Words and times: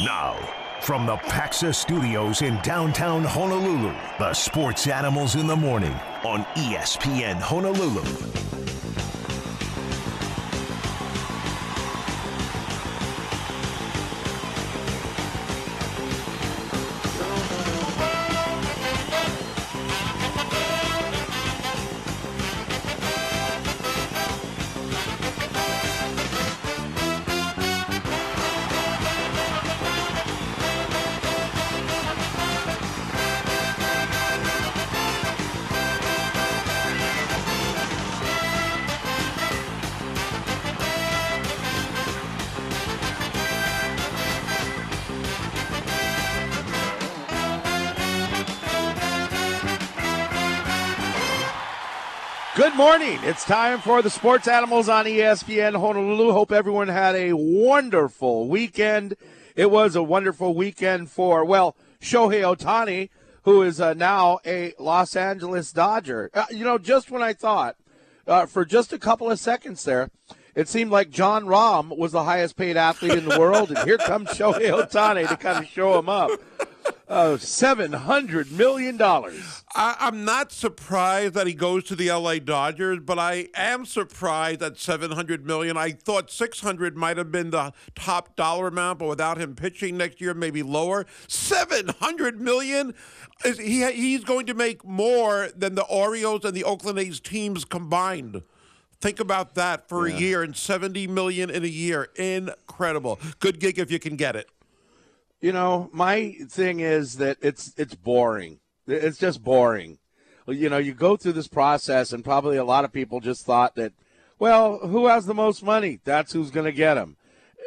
Now, 0.00 0.36
from 0.80 1.06
the 1.06 1.16
Paxa 1.16 1.74
Studios 1.74 2.42
in 2.42 2.56
downtown 2.62 3.24
Honolulu, 3.24 3.92
the 4.20 4.32
Sports 4.32 4.86
Animals 4.86 5.34
in 5.34 5.48
the 5.48 5.56
Morning 5.56 5.94
on 6.24 6.44
ESPN 6.54 7.34
Honolulu. 7.40 8.47
Morning. 52.98 53.20
It's 53.22 53.44
time 53.44 53.78
for 53.78 54.02
the 54.02 54.10
Sports 54.10 54.48
Animals 54.48 54.88
on 54.88 55.04
ESPN 55.04 55.78
Honolulu. 55.78 56.32
Hope 56.32 56.50
everyone 56.50 56.88
had 56.88 57.14
a 57.14 57.32
wonderful 57.32 58.48
weekend. 58.48 59.14
It 59.54 59.70
was 59.70 59.94
a 59.94 60.02
wonderful 60.02 60.52
weekend 60.52 61.08
for, 61.08 61.44
well, 61.44 61.76
Shohei 62.00 62.42
Ohtani, 62.42 63.10
who 63.44 63.62
is 63.62 63.80
uh, 63.80 63.94
now 63.94 64.40
a 64.44 64.74
Los 64.80 65.14
Angeles 65.14 65.70
Dodger. 65.70 66.28
Uh, 66.34 66.46
you 66.50 66.64
know, 66.64 66.76
just 66.76 67.08
when 67.08 67.22
I 67.22 67.34
thought, 67.34 67.76
uh, 68.26 68.46
for 68.46 68.64
just 68.64 68.92
a 68.92 68.98
couple 68.98 69.30
of 69.30 69.38
seconds 69.38 69.84
there, 69.84 70.10
it 70.56 70.66
seemed 70.66 70.90
like 70.90 71.10
Jon 71.10 71.44
Rahm 71.44 71.96
was 71.96 72.10
the 72.10 72.24
highest 72.24 72.56
paid 72.56 72.76
athlete 72.76 73.12
in 73.12 73.28
the 73.28 73.38
world, 73.38 73.70
and 73.70 73.78
here 73.86 73.98
comes 73.98 74.30
Shohei 74.30 74.72
Ohtani 74.72 75.28
to 75.28 75.36
kind 75.36 75.64
of 75.64 75.70
show 75.70 76.00
him 76.00 76.08
up. 76.08 76.32
Uh, 77.08 77.38
$700 77.38 78.50
million. 78.50 79.00
I, 79.00 79.96
I'm 79.98 80.26
not 80.26 80.52
surprised 80.52 81.32
that 81.34 81.46
he 81.46 81.54
goes 81.54 81.84
to 81.84 81.96
the 81.96 82.10
LA 82.10 82.38
Dodgers, 82.38 82.98
but 83.00 83.18
I 83.18 83.48
am 83.54 83.86
surprised 83.86 84.62
at 84.62 84.78
700 84.78 85.46
million. 85.46 85.78
I 85.78 85.92
thought 85.92 86.30
600 86.30 86.98
might 86.98 87.16
have 87.16 87.32
been 87.32 87.48
the 87.48 87.72
top 87.94 88.36
dollar 88.36 88.68
amount, 88.68 88.98
but 88.98 89.08
without 89.08 89.38
him 89.38 89.54
pitching 89.54 89.96
next 89.96 90.20
year, 90.20 90.34
maybe 90.34 90.62
lower. 90.62 91.06
700 91.28 92.42
million. 92.42 92.94
Is 93.42 93.58
he 93.58 93.90
he's 93.92 94.24
going 94.24 94.44
to 94.44 94.54
make 94.54 94.84
more 94.84 95.48
than 95.56 95.76
the 95.76 95.84
Orioles 95.84 96.44
and 96.44 96.54
the 96.54 96.64
Oakland 96.64 96.98
A's 96.98 97.20
teams 97.20 97.64
combined. 97.64 98.42
Think 99.00 99.20
about 99.20 99.54
that 99.54 99.88
for 99.88 100.06
a 100.06 100.12
year 100.12 100.42
and 100.42 100.56
70 100.56 101.06
million 101.06 101.48
in 101.50 101.62
a 101.62 101.68
year. 101.68 102.08
Incredible. 102.16 103.20
Good 103.38 103.60
gig 103.60 103.78
if 103.78 103.92
you 103.92 104.00
can 104.00 104.16
get 104.16 104.34
it. 104.34 104.50
You 105.40 105.52
know, 105.52 105.88
my 105.92 106.34
thing 106.48 106.80
is 106.80 107.18
that 107.18 107.38
it's 107.40 107.72
it's 107.76 107.94
boring. 107.94 108.58
It's 108.88 109.18
just 109.18 109.44
boring. 109.44 109.98
You 110.48 110.68
know, 110.68 110.78
you 110.78 110.94
go 110.94 111.16
through 111.16 111.34
this 111.34 111.46
process, 111.48 112.12
and 112.12 112.24
probably 112.24 112.56
a 112.56 112.64
lot 112.64 112.84
of 112.84 112.92
people 112.92 113.20
just 113.20 113.44
thought 113.44 113.74
that, 113.76 113.92
well, 114.38 114.78
who 114.78 115.06
has 115.06 115.26
the 115.26 115.34
most 115.34 115.62
money? 115.62 116.00
That's 116.04 116.32
who's 116.32 116.50
going 116.50 116.64
to 116.64 116.72
get 116.72 116.96
him. 116.96 117.16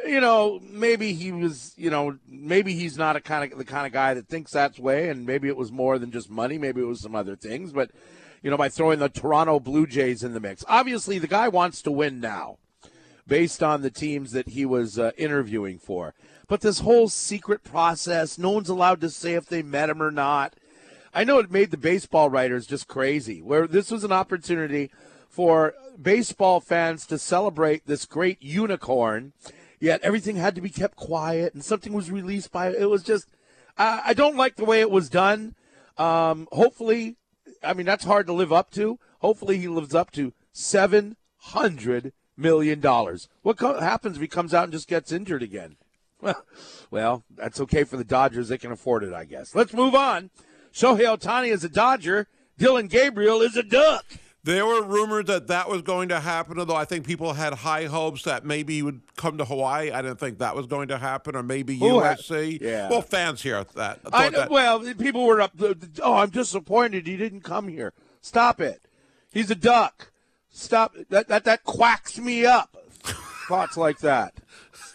You 0.05 0.19
know, 0.19 0.59
maybe 0.63 1.13
he 1.13 1.31
was. 1.31 1.73
You 1.77 1.89
know, 1.89 2.17
maybe 2.27 2.73
he's 2.73 2.97
not 2.97 3.15
a 3.15 3.21
kind 3.21 3.51
of 3.51 3.57
the 3.57 3.65
kind 3.65 3.87
of 3.87 3.93
guy 3.93 4.15
that 4.15 4.27
thinks 4.27 4.51
that 4.51 4.77
way, 4.77 5.07
and 5.07 5.25
maybe 5.25 5.47
it 5.47 5.55
was 5.55 5.71
more 5.71 5.97
than 5.97 6.11
just 6.11 6.29
money. 6.29 6.57
Maybe 6.57 6.81
it 6.81 6.87
was 6.87 7.01
some 7.01 7.15
other 7.15 7.37
things. 7.37 7.71
But 7.71 7.91
you 8.41 8.49
know, 8.49 8.57
by 8.57 8.67
throwing 8.67 8.99
the 8.99 9.07
Toronto 9.07 9.61
Blue 9.61 9.87
Jays 9.87 10.23
in 10.23 10.33
the 10.33 10.39
mix, 10.41 10.65
obviously 10.67 11.19
the 11.19 11.27
guy 11.27 11.47
wants 11.47 11.81
to 11.83 11.91
win 11.91 12.19
now, 12.19 12.57
based 13.27 13.63
on 13.63 13.81
the 13.81 13.91
teams 13.91 14.31
that 14.31 14.49
he 14.49 14.65
was 14.65 14.99
uh, 14.99 15.11
interviewing 15.17 15.79
for. 15.79 16.13
But 16.51 16.59
this 16.59 16.81
whole 16.81 17.07
secret 17.07 17.63
process, 17.63 18.37
no 18.37 18.49
one's 18.49 18.67
allowed 18.67 18.99
to 18.99 19.09
say 19.09 19.35
if 19.35 19.45
they 19.45 19.63
met 19.63 19.89
him 19.89 20.03
or 20.03 20.11
not. 20.11 20.53
I 21.13 21.23
know 21.23 21.39
it 21.39 21.49
made 21.49 21.71
the 21.71 21.77
baseball 21.77 22.29
writers 22.29 22.67
just 22.67 22.89
crazy, 22.89 23.41
where 23.41 23.67
this 23.67 23.89
was 23.89 24.03
an 24.03 24.11
opportunity 24.11 24.91
for 25.29 25.73
baseball 26.01 26.59
fans 26.59 27.05
to 27.05 27.17
celebrate 27.17 27.87
this 27.87 28.03
great 28.03 28.41
unicorn, 28.41 29.31
yet 29.79 30.01
everything 30.03 30.35
had 30.35 30.53
to 30.55 30.61
be 30.61 30.69
kept 30.69 30.97
quiet 30.97 31.53
and 31.53 31.63
something 31.63 31.93
was 31.93 32.11
released 32.11 32.51
by 32.51 32.67
it 32.67 32.89
was 32.89 33.03
just 33.03 33.29
I, 33.77 34.01
I 34.07 34.13
don't 34.13 34.35
like 34.35 34.57
the 34.57 34.65
way 34.65 34.81
it 34.81 34.91
was 34.91 35.07
done. 35.09 35.55
Um, 35.97 36.49
hopefully, 36.51 37.15
I 37.63 37.71
mean 37.71 37.85
that's 37.85 38.03
hard 38.03 38.27
to 38.27 38.33
live 38.33 38.51
up 38.51 38.71
to. 38.71 38.99
Hopefully, 39.19 39.57
he 39.57 39.69
lives 39.69 39.95
up 39.95 40.11
to 40.11 40.33
seven 40.51 41.15
hundred 41.37 42.11
million 42.35 42.81
dollars. 42.81 43.29
What 43.41 43.55
co- 43.57 43.79
happens 43.79 44.17
if 44.17 44.21
he 44.21 44.27
comes 44.27 44.53
out 44.53 44.65
and 44.65 44.73
just 44.73 44.89
gets 44.89 45.13
injured 45.13 45.43
again? 45.43 45.77
well, 46.91 47.23
that's 47.35 47.59
okay 47.61 47.83
for 47.83 47.97
the 47.97 48.03
Dodgers. 48.03 48.49
They 48.49 48.57
can 48.57 48.71
afford 48.71 49.03
it, 49.03 49.13
I 49.13 49.25
guess. 49.25 49.55
Let's 49.55 49.73
move 49.73 49.95
on. 49.95 50.29
Shohei 50.73 51.17
Ohtani 51.17 51.49
is 51.51 51.63
a 51.63 51.69
Dodger. 51.69 52.27
Dillon 52.57 52.87
Gabriel 52.87 53.41
is 53.41 53.55
a 53.57 53.63
Duck. 53.63 54.05
There 54.43 54.65
were 54.65 54.81
rumors 54.83 55.25
that 55.25 55.47
that 55.47 55.69
was 55.69 55.83
going 55.83 56.09
to 56.09 56.19
happen, 56.19 56.57
although 56.57 56.75
I 56.75 56.85
think 56.85 57.05
people 57.05 57.33
had 57.33 57.53
high 57.53 57.85
hopes 57.85 58.23
that 58.23 58.43
maybe 58.43 58.73
he 58.75 58.81
would 58.81 59.01
come 59.15 59.37
to 59.37 59.45
Hawaii. 59.45 59.91
I 59.91 60.01
didn't 60.01 60.19
think 60.19 60.39
that 60.39 60.55
was 60.55 60.65
going 60.65 60.87
to 60.87 60.97
happen, 60.97 61.35
or 61.35 61.43
maybe 61.43 61.77
ha- 61.77 61.85
USC. 61.85 62.59
Yeah. 62.59 62.89
Well, 62.89 63.03
fans 63.03 63.43
here 63.43 63.63
that. 63.75 63.99
I 64.11 64.29
know, 64.29 64.39
that- 64.39 64.49
well, 64.49 64.79
people 64.95 65.25
were 65.25 65.41
up. 65.41 65.51
Oh, 66.01 66.15
I'm 66.15 66.31
disappointed 66.31 67.05
he 67.05 67.17
didn't 67.17 67.41
come 67.41 67.67
here. 67.67 67.93
Stop 68.21 68.59
it. 68.61 68.81
He's 69.31 69.51
a 69.51 69.55
duck. 69.55 70.11
Stop 70.49 70.95
that. 71.09 71.27
That 71.27 71.43
that 71.43 71.63
quacks 71.63 72.17
me 72.17 72.43
up. 72.43 72.75
Thoughts 73.47 73.77
like 73.77 73.99
that. 73.99 74.33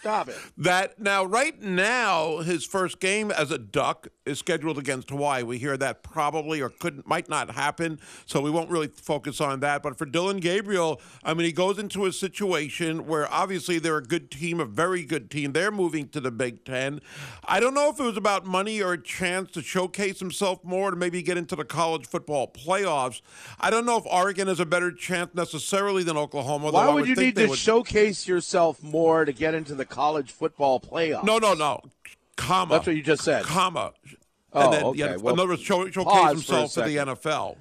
Stop 0.07 0.29
it. 0.29 0.37
that 0.55 0.99
now, 0.99 1.25
right 1.25 1.61
now, 1.61 2.37
his 2.37 2.65
first 2.65 3.01
game 3.01 3.29
as 3.29 3.51
a 3.51 3.57
Duck 3.57 4.07
is 4.27 4.39
scheduled 4.39 4.77
against 4.77 5.09
Hawaii. 5.09 5.43
We 5.43 5.57
hear 5.57 5.77
that 5.77 6.03
probably 6.03 6.61
or 6.61 6.69
couldn't 6.69 7.07
might 7.07 7.29
not 7.29 7.51
happen, 7.51 7.99
so 8.25 8.41
we 8.41 8.51
won't 8.51 8.69
really 8.69 8.87
focus 8.87 9.39
on 9.41 9.61
that. 9.61 9.81
But 9.81 9.97
for 9.97 10.05
Dillon 10.05 10.37
Gabriel, 10.37 11.01
I 11.23 11.33
mean, 11.33 11.45
he 11.45 11.51
goes 11.51 11.79
into 11.79 12.05
a 12.05 12.11
situation 12.13 13.07
where 13.07 13.31
obviously 13.31 13.79
they're 13.79 13.97
a 13.97 14.03
good 14.03 14.29
team, 14.29 14.59
a 14.59 14.65
very 14.65 15.03
good 15.03 15.31
team. 15.31 15.53
They're 15.53 15.71
moving 15.71 16.09
to 16.09 16.19
the 16.19 16.31
Big 16.31 16.65
Ten. 16.65 17.01
I 17.45 17.59
don't 17.59 17.73
know 17.73 17.89
if 17.89 17.99
it 17.99 18.03
was 18.03 18.17
about 18.17 18.45
money 18.45 18.81
or 18.81 18.93
a 18.93 19.01
chance 19.01 19.51
to 19.51 19.61
showcase 19.61 20.19
himself 20.19 20.63
more 20.63 20.91
to 20.91 20.97
maybe 20.97 21.21
get 21.21 21.37
into 21.37 21.55
the 21.55 21.65
college 21.65 22.05
football 22.05 22.47
playoffs. 22.47 23.21
I 23.59 23.69
don't 23.69 23.85
know 23.85 23.97
if 23.97 24.05
Oregon 24.05 24.47
has 24.47 24.59
a 24.59 24.65
better 24.65 24.91
chance 24.91 25.33
necessarily 25.33 26.03
than 26.03 26.17
Oklahoma. 26.17 26.71
Why 26.71 26.87
I 26.87 26.93
would 26.93 27.07
you 27.07 27.15
need 27.15 27.35
to 27.37 27.47
would- 27.47 27.59
showcase 27.59 28.27
yourself 28.27 28.83
more 28.83 29.25
to 29.25 29.31
get 29.31 29.53
into 29.53 29.75
the 29.75 29.85
college 29.85 30.31
football 30.31 30.79
playoffs? 30.79 31.23
No, 31.23 31.37
no, 31.37 31.53
no. 31.53 31.81
Comma. 32.37 32.75
That's 32.75 32.87
what 32.87 32.95
you 32.95 33.03
just 33.03 33.23
said. 33.23 33.43
Comma. 33.43 33.91
Oh, 34.53 34.63
and 34.65 34.73
then, 34.73 34.83
okay. 34.85 34.99
yeah, 34.99 35.15
Well, 35.17 35.33
in 35.33 35.39
other 35.41 35.49
words, 35.49 35.61
show, 35.61 35.89
showcase 35.89 36.29
himself 36.31 36.73
for 36.73 36.81
the. 36.81 36.95
NFL. 36.95 37.57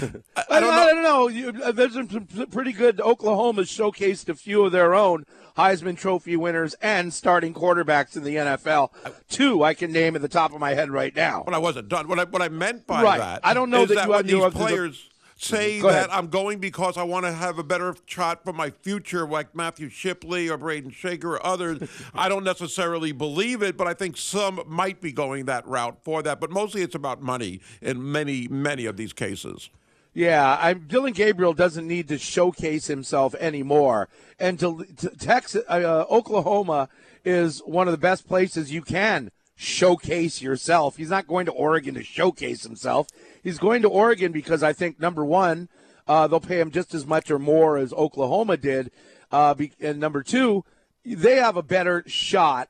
I, 0.36 0.44
I, 0.48 0.60
don't 0.60 0.70
know. 0.70 0.82
I 0.82 0.86
don't 0.92 1.02
know. 1.02 1.28
You, 1.28 1.48
uh, 1.64 1.72
there's 1.72 1.94
some 1.94 2.06
pretty 2.50 2.72
good. 2.72 3.00
Oklahoma 3.00 3.62
showcased 3.62 4.28
a 4.28 4.34
few 4.34 4.64
of 4.64 4.72
their 4.72 4.94
own 4.94 5.26
Heisman 5.58 5.98
Trophy 5.98 6.36
winners 6.36 6.74
and 6.80 7.12
starting 7.12 7.52
quarterbacks 7.52 8.16
in 8.16 8.22
the 8.22 8.36
NFL. 8.36 8.90
Two 9.28 9.64
I 9.64 9.74
can 9.74 9.92
name 9.92 10.14
at 10.14 10.22
the 10.22 10.28
top 10.28 10.54
of 10.54 10.60
my 10.60 10.74
head 10.74 10.90
right 10.90 11.14
now. 11.14 11.42
But 11.44 11.54
I 11.54 11.58
wasn't 11.58 11.88
done. 11.88 12.06
What 12.08 12.20
I, 12.20 12.24
what 12.24 12.40
I 12.40 12.48
meant 12.48 12.86
by 12.86 13.02
Right. 13.02 13.18
that, 13.18 13.40
I 13.42 13.52
don't 13.52 13.68
know 13.68 13.82
is 13.82 13.88
that 13.88 13.96
that, 13.96 14.04
you 14.06 14.10
when 14.10 14.28
you 14.28 14.36
these 14.44 14.52
to- 14.52 14.58
players 14.58 15.09
say 15.40 15.80
that 15.80 16.12
I'm 16.12 16.28
going 16.28 16.58
because 16.58 16.96
I 16.96 17.02
want 17.02 17.24
to 17.24 17.32
have 17.32 17.58
a 17.58 17.62
better 17.62 17.94
shot 18.06 18.44
for 18.44 18.52
my 18.52 18.70
future, 18.70 19.26
like 19.26 19.54
Matthew 19.54 19.88
Shipley 19.88 20.48
or 20.48 20.58
Brayden 20.58 20.92
Schager 20.92 21.32
or 21.32 21.46
others, 21.46 21.88
I 22.14 22.28
don't 22.28 22.44
necessarily 22.44 23.12
believe 23.12 23.62
it, 23.62 23.76
but 23.76 23.86
I 23.86 23.94
think 23.94 24.16
some 24.16 24.62
might 24.66 25.00
be 25.00 25.12
going 25.12 25.46
that 25.46 25.66
route 25.66 25.98
for 26.02 26.22
that. 26.22 26.40
But 26.40 26.50
mostly 26.50 26.82
it's 26.82 26.94
about 26.94 27.22
money 27.22 27.60
in 27.80 28.12
many, 28.12 28.48
many 28.48 28.86
of 28.86 28.96
these 28.96 29.12
cases. 29.12 29.70
Yeah, 30.12 30.58
I'm, 30.60 30.86
Dillon 30.88 31.12
Gabriel 31.12 31.54
doesn't 31.54 31.86
need 31.86 32.08
to 32.08 32.18
showcase 32.18 32.86
himself 32.86 33.34
anymore. 33.36 34.08
And 34.38 34.58
to, 34.58 34.84
to 34.98 35.10
Texas, 35.10 35.62
uh, 35.68 36.04
Oklahoma 36.10 36.88
is 37.24 37.60
one 37.60 37.86
of 37.86 37.92
the 37.92 37.98
best 37.98 38.26
places 38.26 38.72
you 38.72 38.82
can 38.82 39.30
showcase 39.54 40.40
yourself. 40.40 40.96
He's 40.96 41.10
not 41.10 41.26
going 41.26 41.44
to 41.46 41.52
Oregon 41.52 41.94
to 41.94 42.02
showcase 42.02 42.62
himself. 42.62 43.08
He's 43.42 43.58
going 43.58 43.82
to 43.82 43.88
Oregon 43.88 44.32
because 44.32 44.62
I 44.62 44.72
think 44.72 45.00
number 45.00 45.24
one, 45.24 45.68
uh, 46.06 46.26
they'll 46.26 46.40
pay 46.40 46.60
him 46.60 46.70
just 46.70 46.94
as 46.94 47.06
much 47.06 47.30
or 47.30 47.38
more 47.38 47.76
as 47.76 47.92
Oklahoma 47.92 48.56
did. 48.56 48.90
Uh, 49.30 49.54
be, 49.54 49.72
and 49.80 50.00
number 50.00 50.22
two, 50.22 50.64
they 51.04 51.36
have 51.36 51.56
a 51.56 51.62
better 51.62 52.02
shot 52.06 52.68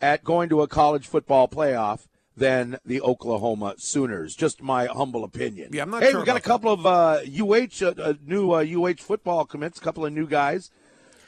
at 0.00 0.24
going 0.24 0.48
to 0.48 0.62
a 0.62 0.68
college 0.68 1.06
football 1.06 1.48
playoff 1.48 2.06
than 2.36 2.78
the 2.84 3.00
Oklahoma 3.00 3.74
Sooners. 3.78 4.36
Just 4.36 4.62
my 4.62 4.86
humble 4.86 5.24
opinion. 5.24 5.70
Yeah, 5.72 5.82
I'm 5.82 5.90
not 5.90 6.02
hey, 6.02 6.10
sure 6.10 6.20
we 6.20 6.26
got 6.26 6.36
a 6.36 6.40
couple 6.40 6.70
of 6.70 6.86
uh, 6.86 7.20
UH 7.26 7.82
uh, 7.82 7.94
uh, 7.98 8.14
new 8.24 8.52
uh, 8.52 8.64
UH 8.64 9.00
football 9.00 9.46
commits, 9.46 9.78
a 9.78 9.80
couple 9.80 10.04
of 10.04 10.12
new 10.12 10.26
guys. 10.26 10.70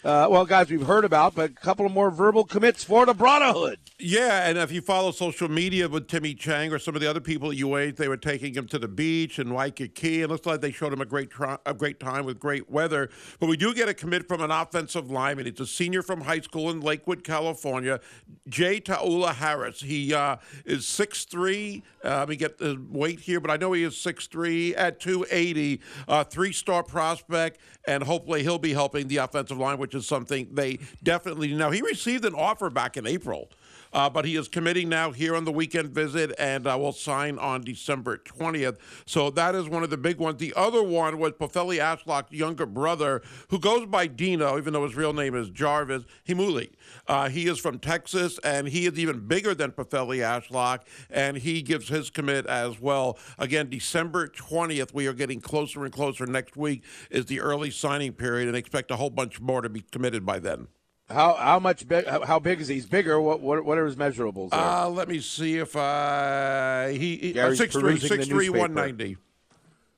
Uh, 0.05 0.29
well, 0.31 0.45
guys, 0.45 0.71
we've 0.71 0.87
heard 0.87 1.05
about, 1.05 1.35
but 1.35 1.51
a 1.51 1.55
couple 1.55 1.85
of 1.85 1.93
more 1.93 2.11
verbal 2.11 2.45
commits 2.45 2.85
for 2.85 3.05
the 3.05 3.15
Brotherhood. 3.15 3.79
Yeah, 4.01 4.49
and 4.49 4.57
if 4.57 4.71
you 4.71 4.81
follow 4.81 5.11
social 5.11 5.49
media 5.49 5.89
with 5.89 6.07
Timmy 6.07 6.33
Chang 6.33 6.73
or 6.73 6.79
some 6.79 6.95
of 6.95 7.01
the 7.01 7.11
other 7.11 7.21
people 7.21 7.51
at 7.51 7.61
UH, 7.61 7.97
they 7.97 8.07
were 8.07 8.17
taking 8.17 8.55
him 8.55 8.69
to 8.69 8.79
the 8.79 8.87
beach 8.87 9.41
in 9.41 9.53
Waikiki, 9.53 10.23
and 10.23 10.31
it 10.31 10.33
looks 10.33 10.47
like 10.47 10.61
they 10.61 10.71
showed 10.71 10.93
him 10.93 11.01
a 11.01 11.05
great 11.05 11.31
try, 11.31 11.59
a 11.67 11.75
great 11.75 11.99
time 11.99 12.25
with 12.25 12.39
great 12.39 12.71
weather. 12.71 13.11
But 13.41 13.49
we 13.49 13.57
do 13.57 13.75
get 13.75 13.89
a 13.89 13.95
commit 13.95 14.29
from 14.29 14.41
an 14.41 14.53
offensive 14.53 15.11
lineman. 15.11 15.47
He's 15.47 15.59
a 15.59 15.67
senior 15.67 16.03
from 16.03 16.21
high 16.21 16.43
school 16.43 16.71
in 16.71 16.81
Lakewood, 16.81 17.25
California, 17.25 17.99
Jay 18.49 18.81
Taula 18.81 19.35
Harris. 19.35 19.81
He 19.81 20.15
uh, 20.15 20.37
is 20.65 20.85
6'3". 20.85 21.83
Uh, 22.05 22.09
let 22.19 22.29
me 22.29 22.37
get 22.37 22.59
the 22.59 22.81
weight 22.89 23.19
here, 23.19 23.41
but 23.41 23.51
I 23.51 23.57
know 23.57 23.73
he 23.73 23.83
is 23.83 23.95
6'3", 23.95 24.75
at 24.77 25.01
280, 25.01 25.81
uh, 26.07 26.23
three-star 26.23 26.85
prospect, 26.85 27.59
and 27.85 28.05
hopefully 28.05 28.45
he'll 28.45 28.59
be 28.59 28.75
helping 28.75 29.09
the 29.09 29.17
offensive 29.17 29.59
line, 29.59 29.79
which 29.89 29.95
is 29.95 30.07
something 30.07 30.47
they 30.53 30.79
definitely 31.03 31.55
know. 31.55 31.71
He 31.71 31.81
received 31.81 32.27
an 32.27 32.35
offer 32.35 32.69
back 32.69 32.99
in 32.99 33.07
April. 33.07 33.49
Uh, 33.93 34.09
but 34.09 34.25
he 34.25 34.37
is 34.37 34.49
committing 34.49 34.89
now 34.89 35.13
here 35.13 35.35
on 35.35 35.45
the 35.45 35.53
weekend 35.53 35.91
visit 35.91 36.35
and 36.39 36.67
uh, 36.67 36.77
will 36.79 36.93
sign 36.93 37.39
on 37.39 37.63
December 37.63 38.19
20th. 38.19 38.77
So 39.07 39.31
that 39.31 39.55
is 39.55 39.69
one 39.69 39.83
of 39.83 39.91
the 39.91 39.97
big 39.97 40.19
ones. 40.19 40.39
The 40.39 40.53
other 40.57 40.83
one 40.83 41.19
was 41.19 41.33
Pofele 41.33 41.79
Ashlock's 41.79 42.33
younger 42.33 42.67
brother, 42.67 43.23
who 43.49 43.59
goes 43.59 43.87
by 43.87 44.07
Dino, 44.07 44.59
even 44.59 44.73
though 44.73 44.85
his 44.85 44.95
real 44.95 45.13
name 45.13 45.35
is 45.35 45.49
Jarvis 45.51 46.05
Himuli. 46.27 46.71
Uh, 47.07 47.29
he 47.29 47.49
is 47.49 47.59
from 47.59 47.79
Texas, 47.79 48.39
and 48.45 48.69
he 48.69 48.87
is 48.87 48.99
even 48.99 49.27
bigger 49.27 49.55
than 49.55 49.73
Pofele 49.73 50.19
Ashlock, 50.19 50.81
and 51.11 51.39
he 51.39 51.63
gives 51.63 51.89
his 51.89 52.11
commit 52.11 52.47
as 52.47 52.81
well. 52.81 53.19
Again, 53.39 53.71
December 53.71 54.29
20th, 54.29 54.93
we 54.93 55.07
are 55.07 55.13
getting 55.13 55.41
closer 55.41 55.85
and 55.85 55.93
closer. 55.93 56.27
Next 56.27 56.57
week 56.57 56.83
is 57.11 57.27
the 57.27 57.41
early 57.41 57.71
signing 57.71 58.13
period, 58.13 58.49
and 58.49 58.57
expect 58.57 58.91
a 58.91 58.97
whole 58.97 59.11
bunch 59.11 59.41
more 59.41 59.63
to 59.63 59.69
be 59.69 59.78
committed 59.81 60.25
by 60.25 60.39
then. 60.39 60.69
How 61.11 61.35
how 61.35 61.59
much 61.59 61.89
big? 61.89 62.07
How 62.07 62.39
big 62.39 62.61
is 62.61 62.69
he? 62.69 62.75
He's 62.75 62.87
bigger. 62.87 63.19
What 63.19 63.41
what 63.41 63.65
what 63.65 63.79
are 63.79 63.87
his 63.87 63.97
measurables? 63.97 64.51
There? 64.51 64.61
Uh, 64.61 64.89
let 64.89 65.09
me 65.09 65.21
see 65.21 65.57
if 65.57 65.75
I 65.75 66.93
he, 66.93 67.17
he 67.17 67.41
uh, 67.41 67.55
six 67.55 67.75
three 67.75 67.99
six 67.99 68.27
three 68.27 68.51
one 68.51 68.75
ninety. 68.75 69.17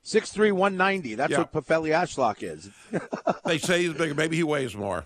Six 0.03 0.31
three 0.31 0.53
one 0.53 0.77
ninety. 0.77 1.15
That's 1.15 1.31
yeah. 1.31 1.39
what 1.39 1.51
Pofele 1.51 1.89
Ashlock 1.89 2.41
is. 2.41 2.69
they 3.45 3.57
say 3.57 3.83
he's 3.83 3.93
bigger. 3.93 4.15
Maybe 4.15 4.37
he 4.37 4.43
weighs 4.43 4.73
more. 4.73 5.05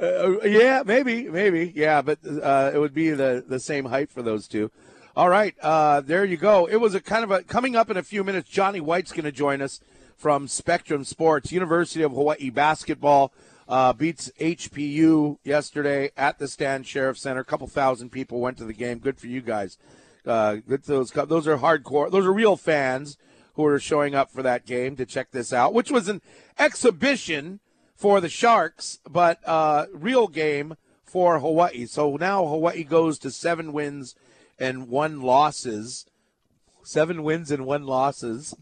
Uh, 0.00 0.42
yeah, 0.42 0.82
maybe, 0.84 1.26
maybe, 1.30 1.72
yeah, 1.74 2.02
but 2.02 2.18
uh, 2.26 2.70
it 2.74 2.78
would 2.78 2.92
be 2.92 3.10
the 3.10 3.42
the 3.46 3.58
same 3.58 3.86
height 3.86 4.10
for 4.10 4.20
those 4.20 4.46
two. 4.46 4.70
All 5.16 5.30
right, 5.30 5.54
uh, 5.62 6.02
there 6.02 6.26
you 6.26 6.36
go. 6.36 6.66
It 6.66 6.76
was 6.76 6.94
a 6.94 7.00
kind 7.00 7.24
of 7.24 7.30
a 7.30 7.42
coming 7.42 7.74
up 7.74 7.88
in 7.88 7.96
a 7.96 8.02
few 8.02 8.22
minutes. 8.22 8.50
Johnny 8.50 8.80
White's 8.80 9.12
going 9.12 9.24
to 9.24 9.32
join 9.32 9.62
us 9.62 9.80
from 10.14 10.46
Spectrum 10.46 11.04
Sports, 11.04 11.52
University 11.52 12.02
of 12.02 12.12
Hawaii 12.12 12.50
basketball 12.50 13.32
uh, 13.68 13.92
beats 13.92 14.30
HPU 14.40 15.38
yesterday 15.44 16.10
at 16.16 16.38
the 16.38 16.48
Stan 16.48 16.82
Sheriff 16.82 17.18
Center. 17.18 17.40
A 17.40 17.44
couple 17.44 17.66
thousand 17.66 18.10
people 18.10 18.40
went 18.40 18.58
to 18.58 18.64
the 18.64 18.72
game. 18.72 18.98
Good 18.98 19.18
for 19.18 19.26
you 19.26 19.40
guys. 19.40 19.78
Uh, 20.24 20.56
good 20.56 20.84
those 20.84 21.10
those 21.10 21.46
are 21.46 21.58
hardcore. 21.58 22.10
Those 22.10 22.26
are 22.26 22.32
real 22.32 22.56
fans 22.56 23.16
who 23.54 23.64
are 23.64 23.78
showing 23.78 24.14
up 24.14 24.30
for 24.30 24.42
that 24.42 24.66
game 24.66 24.96
to 24.96 25.06
check 25.06 25.30
this 25.30 25.52
out, 25.52 25.72
which 25.72 25.90
was 25.90 26.08
an 26.08 26.20
exhibition 26.58 27.60
for 27.94 28.20
the 28.20 28.28
Sharks, 28.28 28.98
but 29.08 29.38
uh, 29.46 29.86
real 29.92 30.28
game 30.28 30.76
for 31.04 31.40
Hawaii. 31.40 31.86
So 31.86 32.16
now 32.16 32.46
Hawaii 32.46 32.84
goes 32.84 33.18
to 33.20 33.30
seven 33.30 33.72
wins 33.72 34.14
and 34.58 34.88
one 34.88 35.22
losses. 35.22 36.06
Seven 36.82 37.22
wins 37.22 37.50
and 37.50 37.64
one 37.64 37.84
losses. 37.84 38.54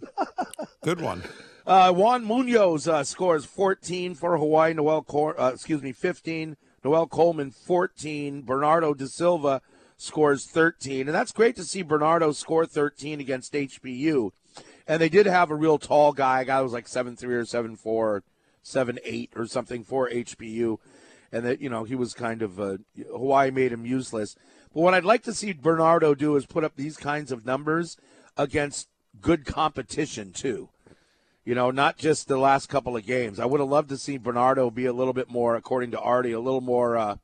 Good 0.83 1.01
one. 1.01 1.25
Uh, 1.67 1.91
Juan 1.91 2.25
Munoz 2.25 2.87
uh, 2.87 3.03
scores 3.05 3.47
14 3.47 4.15
for 4.15 4.37
Hawaii. 4.37 4.75
Noel, 4.75 5.03
Cor- 5.03 5.41
uh, 5.41 5.51
excuse 5.51 5.83
me, 5.83 5.93
15. 5.93 6.57
Noel 6.85 7.07
Coleman 7.07 7.51
14. 7.51 8.43
Bernardo 8.43 8.93
da 8.93 9.07
Silva 9.07 9.63
scores 9.97 10.45
13, 10.47 11.09
and 11.09 11.15
that's 11.15 11.33
great 11.33 11.57
to 11.57 11.65
see 11.65 11.83
Bernardo 11.83 12.33
score 12.33 12.67
13 12.67 13.19
against 13.19 13.55
HPU. 13.55 14.31
And 14.87 15.01
they 15.01 15.09
did 15.09 15.25
have 15.25 15.51
a 15.51 15.55
real 15.55 15.79
tall 15.79 16.13
guy. 16.13 16.43
A 16.43 16.45
guy 16.45 16.61
was 16.61 16.75
like 16.75 16.87
seven 16.87 17.17
three 17.17 17.35
or 17.35 17.47
seven 17.47 17.77
four, 17.77 18.23
seven 18.63 18.99
eight 19.03 19.33
or 19.35 19.47
something 19.47 19.83
for 19.83 20.11
HPU, 20.11 20.77
and 21.33 21.47
that 21.47 21.63
you 21.63 21.71
know 21.71 21.85
he 21.85 21.95
was 21.95 22.13
kind 22.13 22.43
of 22.43 22.61
uh, 22.61 22.77
Hawaii 23.11 23.51
made 23.51 23.73
him 23.73 23.87
useless. 23.87 24.37
But 24.75 24.83
what 24.83 24.93
I'd 24.93 25.05
like 25.05 25.23
to 25.23 25.33
see 25.33 25.55
Bernardo 25.55 26.15
do 26.15 26.37
is 26.37 26.45
put 26.45 26.65
up 26.65 26.77
these 26.77 26.99
kinds 26.99 27.33
of 27.33 27.47
numbers 27.47 27.97
against 28.37 28.89
good 29.23 29.47
competition 29.47 30.33
too. 30.33 30.69
You 31.45 31.55
know, 31.55 31.71
not 31.71 31.99
just 31.99 32.27
the 32.27 32.39
last 32.39 32.69
couple 32.69 32.97
of 32.97 33.05
games. 33.05 33.39
I 33.39 33.45
would 33.45 33.61
have 33.61 33.69
loved 33.69 33.91
to 33.91 33.99
see 33.99 34.17
Bernardo 34.17 34.71
be 34.71 34.87
a 34.87 34.93
little 34.93 35.13
bit 35.13 35.31
more, 35.31 35.57
according 35.57 35.91
to 35.91 36.01
Artie, 36.01 36.33
a 36.33 36.41
little 36.41 36.63
more 36.63 36.97
uh, 36.97 37.17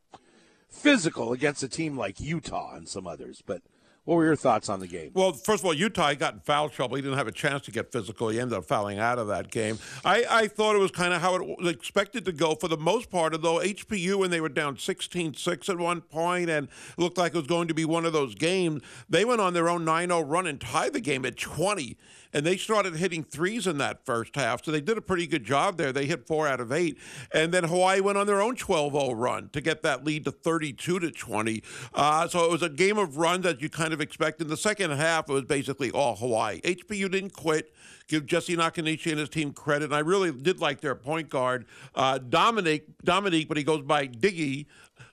physical 0.68 1.32
against 1.32 1.62
a 1.62 1.68
team 1.68 1.96
like 1.96 2.20
Utah 2.20 2.74
and 2.74 2.86
some 2.86 3.06
others. 3.06 3.42
But 3.44 3.62
what 4.04 4.16
were 4.16 4.24
your 4.24 4.36
thoughts 4.36 4.68
on 4.68 4.80
the 4.80 4.86
game? 4.86 5.10
Well, 5.14 5.32
first 5.32 5.62
of 5.62 5.66
all, 5.66 5.74
Utah 5.74 6.12
got 6.14 6.34
in 6.34 6.40
foul 6.40 6.68
trouble. 6.68 6.96
He 6.96 7.02
didn't 7.02 7.18
have 7.18 7.28
a 7.28 7.32
chance 7.32 7.62
to 7.66 7.70
get 7.70 7.92
physical. 7.92 8.28
He 8.28 8.40
ended 8.40 8.58
up 8.58 8.64
fouling 8.64 8.98
out 8.98 9.18
of 9.18 9.28
that 9.28 9.50
game. 9.50 9.78
I, 10.04 10.24
I 10.28 10.48
thought 10.48 10.74
it 10.74 10.80
was 10.80 10.90
kind 10.90 11.12
of 11.12 11.20
how 11.20 11.36
it 11.36 11.46
was 11.46 11.72
expected 11.72 12.24
to 12.24 12.32
go 12.32 12.54
for 12.54 12.66
the 12.66 12.76
most 12.76 13.10
part, 13.10 13.34
although 13.34 13.58
HPU, 13.58 14.16
when 14.16 14.30
they 14.30 14.40
were 14.40 14.48
down 14.48 14.78
16 14.78 15.34
6 15.34 15.68
at 15.68 15.78
one 15.78 16.00
point 16.00 16.50
and 16.50 16.68
looked 16.96 17.18
like 17.18 17.34
it 17.34 17.38
was 17.38 17.46
going 17.46 17.68
to 17.68 17.74
be 17.74 17.84
one 17.84 18.04
of 18.04 18.12
those 18.12 18.34
games, 18.34 18.82
they 19.08 19.24
went 19.24 19.40
on 19.40 19.54
their 19.54 19.68
own 19.68 19.84
9 19.84 20.08
0 20.08 20.20
run 20.22 20.46
and 20.46 20.60
tied 20.60 20.92
the 20.92 21.00
game 21.00 21.24
at 21.24 21.36
20 21.36 21.96
and 22.32 22.44
they 22.44 22.56
started 22.56 22.96
hitting 22.96 23.22
threes 23.24 23.66
in 23.66 23.78
that 23.78 24.04
first 24.04 24.36
half. 24.36 24.64
So 24.64 24.70
they 24.70 24.80
did 24.80 24.98
a 24.98 25.02
pretty 25.02 25.26
good 25.26 25.44
job 25.44 25.76
there. 25.76 25.92
They 25.92 26.06
hit 26.06 26.26
four 26.26 26.46
out 26.46 26.60
of 26.60 26.72
eight. 26.72 26.98
And 27.32 27.52
then 27.52 27.64
Hawaii 27.64 28.00
went 28.00 28.18
on 28.18 28.26
their 28.26 28.40
own 28.40 28.56
12 28.56 28.92
0 28.92 29.12
run 29.12 29.50
to 29.50 29.60
get 29.60 29.82
that 29.82 30.04
lead 30.04 30.24
to 30.24 30.30
32 30.30 30.98
to 31.00 31.10
20. 31.10 31.62
Uh, 31.94 32.28
so 32.28 32.44
it 32.44 32.50
was 32.50 32.62
a 32.62 32.68
game 32.68 32.98
of 32.98 33.16
runs 33.16 33.44
that 33.44 33.60
you 33.60 33.68
kind 33.68 33.92
of 33.92 34.00
expect. 34.00 34.40
In 34.40 34.48
the 34.48 34.56
second 34.56 34.90
half, 34.92 35.28
it 35.28 35.32
was 35.32 35.44
basically 35.44 35.90
all 35.90 36.16
Hawaii. 36.16 36.60
HPU 36.62 37.10
didn't 37.10 37.34
quit 37.34 37.72
give 38.10 38.26
Jesse 38.26 38.56
Nakanishi 38.56 39.10
and 39.10 39.20
his 39.20 39.28
team 39.28 39.52
credit. 39.52 39.86
And 39.86 39.94
I 39.94 40.00
really 40.00 40.32
did 40.32 40.60
like 40.60 40.80
their 40.80 40.96
point 40.96 41.30
guard, 41.30 41.64
uh, 41.94 42.18
Dominic, 42.18 42.84
Dominique, 43.04 43.48
but 43.48 43.56
he 43.56 43.62
goes 43.62 43.82
by 43.82 44.08
Diggy 44.08 44.66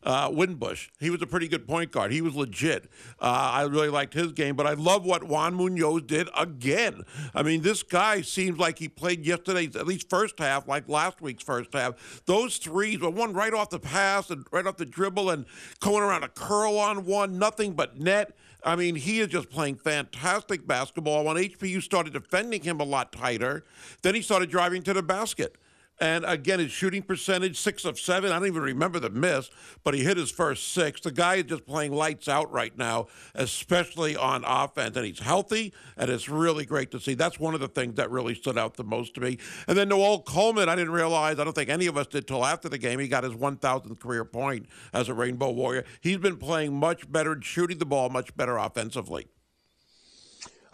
uh, 0.03 0.29
Wimbush. 0.31 0.89
He 0.99 1.09
was 1.09 1.21
a 1.21 1.27
pretty 1.27 1.47
good 1.47 1.67
point 1.67 1.91
guard. 1.91 2.11
He 2.11 2.21
was 2.21 2.35
legit. 2.35 2.89
Uh, 3.19 3.51
I 3.53 3.63
really 3.63 3.89
liked 3.89 4.13
his 4.13 4.31
game, 4.31 4.55
but 4.55 4.67
I 4.67 4.73
love 4.73 5.05
what 5.05 5.23
Juan 5.23 5.55
Munoz 5.55 6.03
did 6.03 6.29
again. 6.37 7.03
I 7.33 7.43
mean, 7.43 7.61
this 7.61 7.83
guy 7.83 8.21
seems 8.21 8.59
like 8.59 8.79
he 8.79 8.87
played 8.87 9.25
yesterday's, 9.25 9.75
at 9.75 9.87
least 9.87 10.09
first 10.09 10.39
half, 10.39 10.67
like 10.67 10.87
last 10.87 11.21
week's 11.21 11.43
first 11.43 11.73
half. 11.73 12.21
Those 12.25 12.57
threes, 12.57 12.99
but 12.99 13.13
one 13.13 13.33
right 13.33 13.53
off 13.53 13.69
the 13.69 13.79
pass 13.79 14.29
and 14.29 14.45
right 14.51 14.65
off 14.65 14.77
the 14.77 14.85
dribble 14.85 15.29
and 15.29 15.45
going 15.79 16.03
around 16.03 16.23
a 16.23 16.29
curl 16.29 16.77
on 16.77 17.05
one, 17.05 17.37
nothing 17.37 17.73
but 17.73 17.99
net. 17.99 18.35
I 18.63 18.75
mean, 18.75 18.95
he 18.95 19.19
is 19.19 19.27
just 19.27 19.49
playing 19.49 19.77
fantastic 19.77 20.67
basketball. 20.67 21.23
When 21.23 21.37
HPU 21.37 21.81
started 21.81 22.13
defending 22.13 22.61
him 22.61 22.79
a 22.79 22.83
lot 22.83 23.11
tighter, 23.11 23.63
then 24.01 24.15
he 24.15 24.21
started 24.21 24.49
driving 24.49 24.83
to 24.83 24.93
the 24.93 25.03
basket. 25.03 25.57
And 25.99 26.25
again, 26.25 26.59
his 26.59 26.71
shooting 26.71 27.01
percentage, 27.01 27.57
six 27.57 27.83
of 27.83 27.99
seven. 27.99 28.31
I 28.31 28.37
don't 28.37 28.47
even 28.47 28.61
remember 28.61 28.99
the 28.99 29.09
miss, 29.09 29.49
but 29.83 29.95
he 29.95 30.03
hit 30.03 30.17
his 30.17 30.29
first 30.29 30.71
six. 30.71 31.01
The 31.01 31.11
guy 31.11 31.35
is 31.35 31.45
just 31.45 31.65
playing 31.65 31.91
lights 31.91 32.27
out 32.27 32.51
right 32.51 32.77
now, 32.77 33.07
especially 33.33 34.15
on 34.15 34.43
offense. 34.45 34.95
And 34.95 35.05
he's 35.05 35.19
healthy, 35.19 35.73
and 35.97 36.11
it's 36.11 36.29
really 36.29 36.65
great 36.65 36.91
to 36.91 36.99
see. 36.99 37.15
That's 37.15 37.39
one 37.39 37.55
of 37.55 37.61
the 37.61 37.67
things 37.67 37.95
that 37.95 38.11
really 38.11 38.35
stood 38.35 38.59
out 38.59 38.75
the 38.75 38.83
most 38.83 39.15
to 39.15 39.21
me. 39.21 39.39
And 39.67 39.75
then 39.75 39.89
Noel 39.89 40.21
Coleman, 40.21 40.69
I 40.69 40.75
didn't 40.75 40.93
realize, 40.93 41.39
I 41.39 41.43
don't 41.43 41.53
think 41.53 41.69
any 41.69 41.87
of 41.87 41.97
us 41.97 42.05
did 42.05 42.27
till 42.27 42.45
after 42.45 42.69
the 42.69 42.77
game, 42.77 42.99
he 42.99 43.07
got 43.07 43.23
his 43.23 43.33
1,000th 43.33 43.99
career 43.99 44.23
point 44.23 44.67
as 44.93 45.09
a 45.09 45.15
Rainbow 45.15 45.51
Warrior. 45.51 45.83
He's 46.01 46.17
been 46.17 46.37
playing 46.37 46.75
much 46.75 47.11
better 47.11 47.31
and 47.31 47.43
shooting 47.43 47.79
the 47.79 47.85
ball 47.85 48.09
much 48.09 48.35
better 48.37 48.57
offensively. 48.57 49.29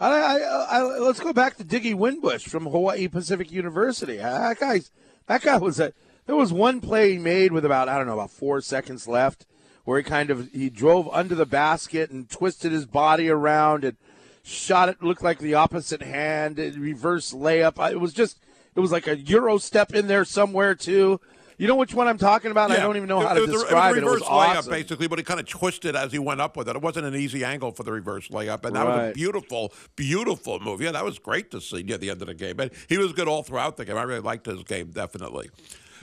I, 0.00 0.10
I, 0.10 0.66
I, 0.68 0.82
let's 0.82 1.20
go 1.20 1.32
back 1.32 1.56
to 1.56 1.64
Diggy 1.64 1.94
Winbush 1.94 2.42
from 2.42 2.66
Hawaii 2.66 3.08
Pacific 3.08 3.50
University. 3.50 4.16
That 4.16 4.58
guy's 4.58 4.90
that 5.26 5.42
guy 5.42 5.56
was 5.56 5.80
a. 5.80 5.92
There 6.26 6.36
was 6.36 6.52
one 6.52 6.80
play 6.80 7.12
he 7.12 7.18
made 7.18 7.52
with 7.52 7.64
about 7.64 7.88
I 7.88 7.96
don't 7.96 8.06
know 8.06 8.14
about 8.14 8.30
four 8.30 8.60
seconds 8.60 9.06
left, 9.06 9.46
where 9.84 9.98
he 9.98 10.04
kind 10.04 10.30
of 10.30 10.50
he 10.52 10.70
drove 10.70 11.08
under 11.12 11.34
the 11.34 11.46
basket 11.46 12.10
and 12.10 12.28
twisted 12.28 12.72
his 12.72 12.86
body 12.86 13.28
around 13.28 13.84
and 13.84 13.96
shot 14.42 14.88
it. 14.88 15.02
Looked 15.02 15.22
like 15.22 15.38
the 15.38 15.54
opposite 15.54 16.02
hand, 16.02 16.58
reverse 16.58 17.32
layup. 17.32 17.90
It 17.90 18.00
was 18.00 18.12
just 18.12 18.38
it 18.74 18.80
was 18.80 18.92
like 18.92 19.06
a 19.06 19.18
euro 19.18 19.58
step 19.58 19.94
in 19.94 20.06
there 20.06 20.24
somewhere 20.24 20.74
too. 20.74 21.20
You 21.56 21.68
know 21.68 21.76
which 21.76 21.94
one 21.94 22.08
I'm 22.08 22.18
talking 22.18 22.50
about? 22.50 22.70
Yeah. 22.70 22.76
I 22.76 22.80
don't 22.80 22.96
even 22.96 23.08
know 23.08 23.20
how 23.20 23.36
it, 23.36 23.40
to 23.40 23.46
describe 23.46 23.96
it. 23.96 23.98
It 23.98 24.04
was, 24.04 24.12
a 24.12 24.14
reverse 24.14 24.28
layup, 24.28 24.56
awesome. 24.56 24.70
basically, 24.70 25.06
but 25.06 25.18
he 25.18 25.24
kind 25.24 25.40
of 25.40 25.46
twisted 25.46 25.94
as 25.94 26.12
he 26.12 26.18
went 26.18 26.40
up 26.40 26.56
with 26.56 26.68
it. 26.68 26.76
It 26.76 26.82
wasn't 26.82 27.06
an 27.06 27.14
easy 27.14 27.44
angle 27.44 27.72
for 27.72 27.82
the 27.82 27.92
reverse 27.92 28.28
layup, 28.28 28.64
and 28.64 28.74
that 28.76 28.84
right. 28.84 28.96
was 28.96 29.10
a 29.10 29.12
beautiful, 29.12 29.72
beautiful 29.96 30.60
move. 30.60 30.80
Yeah, 30.80 30.92
that 30.92 31.04
was 31.04 31.18
great 31.18 31.50
to 31.52 31.60
see 31.60 31.82
near 31.82 31.98
the 31.98 32.10
end 32.10 32.22
of 32.22 32.28
the 32.28 32.34
game. 32.34 32.56
But 32.56 32.72
he 32.88 32.98
was 32.98 33.12
good 33.12 33.28
all 33.28 33.42
throughout 33.42 33.76
the 33.76 33.84
game. 33.84 33.96
I 33.96 34.02
really 34.02 34.20
liked 34.20 34.46
his 34.46 34.62
game, 34.64 34.90
definitely. 34.90 35.50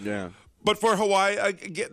Yeah. 0.01 0.29
But 0.63 0.80
for 0.80 0.96
Hawaii, 0.96 1.38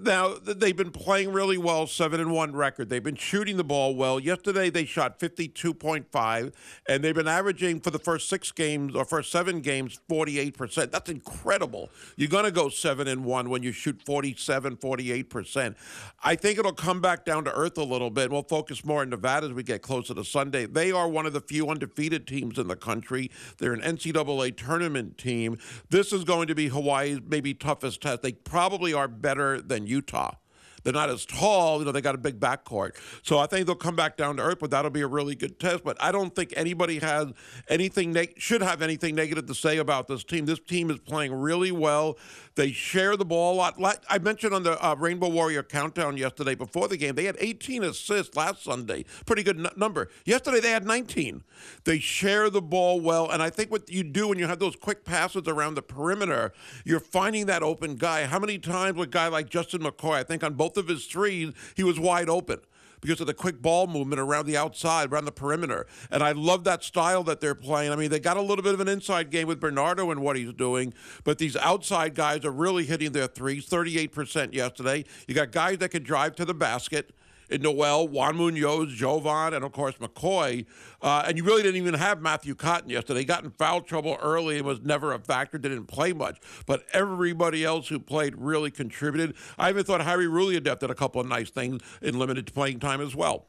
now 0.02 0.34
they've 0.34 0.76
been 0.76 0.90
playing 0.90 1.32
really 1.32 1.56
well, 1.56 1.86
seven 1.86 2.20
and 2.20 2.30
one 2.32 2.54
record. 2.54 2.90
They've 2.90 3.02
been 3.02 3.16
shooting 3.16 3.56
the 3.56 3.64
ball 3.64 3.94
well. 3.94 4.20
Yesterday 4.20 4.68
they 4.68 4.84
shot 4.84 5.18
fifty 5.18 5.48
two 5.48 5.72
point 5.72 6.10
five, 6.12 6.52
and 6.86 7.02
they've 7.02 7.14
been 7.14 7.28
averaging 7.28 7.80
for 7.80 7.90
the 7.90 7.98
first 7.98 8.28
six 8.28 8.52
games 8.52 8.94
or 8.94 9.06
first 9.06 9.32
seven 9.32 9.60
games 9.60 9.98
forty 10.06 10.38
eight 10.38 10.58
percent. 10.58 10.92
That's 10.92 11.08
incredible. 11.08 11.88
You're 12.16 12.28
going 12.28 12.44
to 12.44 12.50
go 12.50 12.68
seven 12.68 13.08
and 13.08 13.24
one 13.24 13.48
when 13.48 13.62
you 13.62 13.72
shoot 13.72 14.02
47, 14.04 14.76
48 14.76 15.30
percent. 15.30 15.76
I 16.22 16.34
think 16.34 16.58
it'll 16.58 16.72
come 16.72 17.00
back 17.00 17.24
down 17.24 17.44
to 17.44 17.52
earth 17.54 17.78
a 17.78 17.84
little 17.84 18.10
bit. 18.10 18.30
We'll 18.30 18.42
focus 18.42 18.84
more 18.84 19.02
in 19.02 19.08
Nevada 19.08 19.46
as 19.46 19.52
we 19.54 19.62
get 19.62 19.80
closer 19.80 20.12
to 20.12 20.24
Sunday. 20.24 20.66
They 20.66 20.92
are 20.92 21.08
one 21.08 21.24
of 21.24 21.32
the 21.32 21.40
few 21.40 21.70
undefeated 21.70 22.26
teams 22.26 22.58
in 22.58 22.68
the 22.68 22.76
country. 22.76 23.30
They're 23.56 23.72
an 23.72 23.80
NCAA 23.80 24.56
tournament 24.56 25.16
team. 25.16 25.58
This 25.88 26.12
is 26.12 26.24
going 26.24 26.48
to 26.48 26.54
be 26.54 26.68
Hawaii's 26.68 27.20
maybe 27.26 27.54
toughest 27.54 28.02
test. 28.02 28.22
They 28.22 28.32
probably 28.58 28.92
are 28.92 29.06
better 29.06 29.60
than 29.60 29.86
Utah. 29.86 30.34
They're 30.82 30.92
not 30.92 31.10
as 31.10 31.24
tall. 31.24 31.78
You 31.78 31.84
know, 31.84 31.92
they 31.92 32.00
got 32.00 32.16
a 32.16 32.18
big 32.18 32.40
backcourt. 32.40 32.96
So 33.22 33.38
I 33.38 33.46
think 33.46 33.66
they'll 33.66 33.76
come 33.76 33.94
back 33.94 34.16
down 34.16 34.36
to 34.38 34.42
earth, 34.42 34.58
but 34.58 34.72
that'll 34.72 34.90
be 34.90 35.02
a 35.02 35.06
really 35.06 35.36
good 35.36 35.60
test. 35.60 35.84
But 35.84 35.96
I 36.02 36.10
don't 36.10 36.34
think 36.34 36.52
anybody 36.56 36.98
has 36.98 37.28
anything 37.68 38.12
neg- 38.12 38.34
should 38.38 38.62
have 38.62 38.82
anything 38.82 39.14
negative 39.14 39.46
to 39.46 39.54
say 39.54 39.76
about 39.78 40.08
this 40.08 40.24
team. 40.24 40.44
This 40.44 40.58
team 40.58 40.90
is 40.90 40.98
playing 40.98 41.32
really 41.32 41.70
well. 41.70 42.18
They 42.58 42.72
share 42.72 43.16
the 43.16 43.24
ball 43.24 43.54
a 43.54 43.78
lot. 43.78 44.04
I 44.10 44.18
mentioned 44.18 44.52
on 44.52 44.64
the 44.64 44.84
uh, 44.84 44.96
Rainbow 44.96 45.28
Warrior 45.28 45.62
countdown 45.62 46.16
yesterday 46.16 46.56
before 46.56 46.88
the 46.88 46.96
game, 46.96 47.14
they 47.14 47.26
had 47.26 47.36
18 47.38 47.84
assists 47.84 48.34
last 48.34 48.64
Sunday. 48.64 49.04
Pretty 49.26 49.44
good 49.44 49.64
n- 49.64 49.70
number. 49.76 50.08
Yesterday 50.24 50.58
they 50.58 50.72
had 50.72 50.84
19. 50.84 51.44
They 51.84 52.00
share 52.00 52.50
the 52.50 52.60
ball 52.60 53.00
well, 53.00 53.30
and 53.30 53.44
I 53.44 53.48
think 53.48 53.70
what 53.70 53.88
you 53.88 54.02
do 54.02 54.26
when 54.26 54.40
you 54.40 54.48
have 54.48 54.58
those 54.58 54.74
quick 54.74 55.04
passes 55.04 55.46
around 55.46 55.76
the 55.76 55.82
perimeter, 55.82 56.52
you're 56.84 56.98
finding 56.98 57.46
that 57.46 57.62
open 57.62 57.94
guy. 57.94 58.26
How 58.26 58.40
many 58.40 58.58
times 58.58 58.96
with 58.96 59.10
a 59.10 59.12
guy 59.12 59.28
like 59.28 59.48
Justin 59.48 59.82
McCoy? 59.82 60.14
I 60.14 60.24
think 60.24 60.42
on 60.42 60.54
both 60.54 60.76
of 60.76 60.88
his 60.88 61.06
threes, 61.06 61.52
he 61.76 61.84
was 61.84 62.00
wide 62.00 62.28
open 62.28 62.58
because 63.00 63.20
of 63.20 63.26
the 63.26 63.34
quick 63.34 63.60
ball 63.62 63.86
movement 63.86 64.20
around 64.20 64.46
the 64.46 64.56
outside, 64.56 65.12
around 65.12 65.24
the 65.24 65.32
perimeter. 65.32 65.86
And 66.10 66.22
I 66.22 66.32
love 66.32 66.64
that 66.64 66.82
style 66.82 67.22
that 67.24 67.40
they're 67.40 67.54
playing. 67.54 67.92
I 67.92 67.96
mean, 67.96 68.10
they 68.10 68.20
got 68.20 68.36
a 68.36 68.42
little 68.42 68.62
bit 68.62 68.74
of 68.74 68.80
an 68.80 68.88
inside 68.88 69.30
game 69.30 69.46
with 69.46 69.60
Bernardo 69.60 70.10
and 70.10 70.20
what 70.20 70.36
he's 70.36 70.52
doing, 70.52 70.94
but 71.24 71.38
these 71.38 71.56
outside 71.56 72.14
guys 72.14 72.44
are 72.44 72.50
really 72.50 72.84
hitting 72.84 73.12
their 73.12 73.26
threes, 73.26 73.68
38% 73.68 74.54
yesterday. 74.54 75.04
You 75.26 75.34
got 75.34 75.52
guys 75.52 75.78
that 75.78 75.90
can 75.90 76.02
drive 76.02 76.36
to 76.36 76.44
the 76.44 76.54
basket 76.54 77.12
Noel, 77.50 78.06
Juan 78.08 78.36
Munoz, 78.36 78.94
JoVon, 78.94 79.54
and 79.54 79.64
of 79.64 79.72
course 79.72 79.94
McCoy. 79.96 80.66
Uh, 81.00 81.24
and 81.26 81.36
you 81.36 81.44
really 81.44 81.62
didn't 81.62 81.76
even 81.76 81.94
have 81.94 82.20
Matthew 82.20 82.54
Cotton 82.54 82.90
yesterday. 82.90 83.20
He 83.20 83.24
got 83.24 83.44
in 83.44 83.50
foul 83.50 83.80
trouble 83.80 84.18
early 84.20 84.58
and 84.58 84.66
was 84.66 84.82
never 84.82 85.12
a 85.12 85.18
factor, 85.18 85.58
didn't 85.58 85.86
play 85.86 86.12
much. 86.12 86.38
But 86.66 86.84
everybody 86.92 87.64
else 87.64 87.88
who 87.88 87.98
played 87.98 88.34
really 88.36 88.70
contributed. 88.70 89.34
I 89.58 89.70
even 89.70 89.84
thought 89.84 90.02
Harry 90.02 90.26
Rouhliadeff 90.26 90.80
did 90.80 90.90
a 90.90 90.94
couple 90.94 91.20
of 91.20 91.26
nice 91.26 91.50
things 91.50 91.82
in 92.02 92.18
limited 92.18 92.52
playing 92.52 92.80
time 92.80 93.00
as 93.00 93.14
well. 93.14 93.46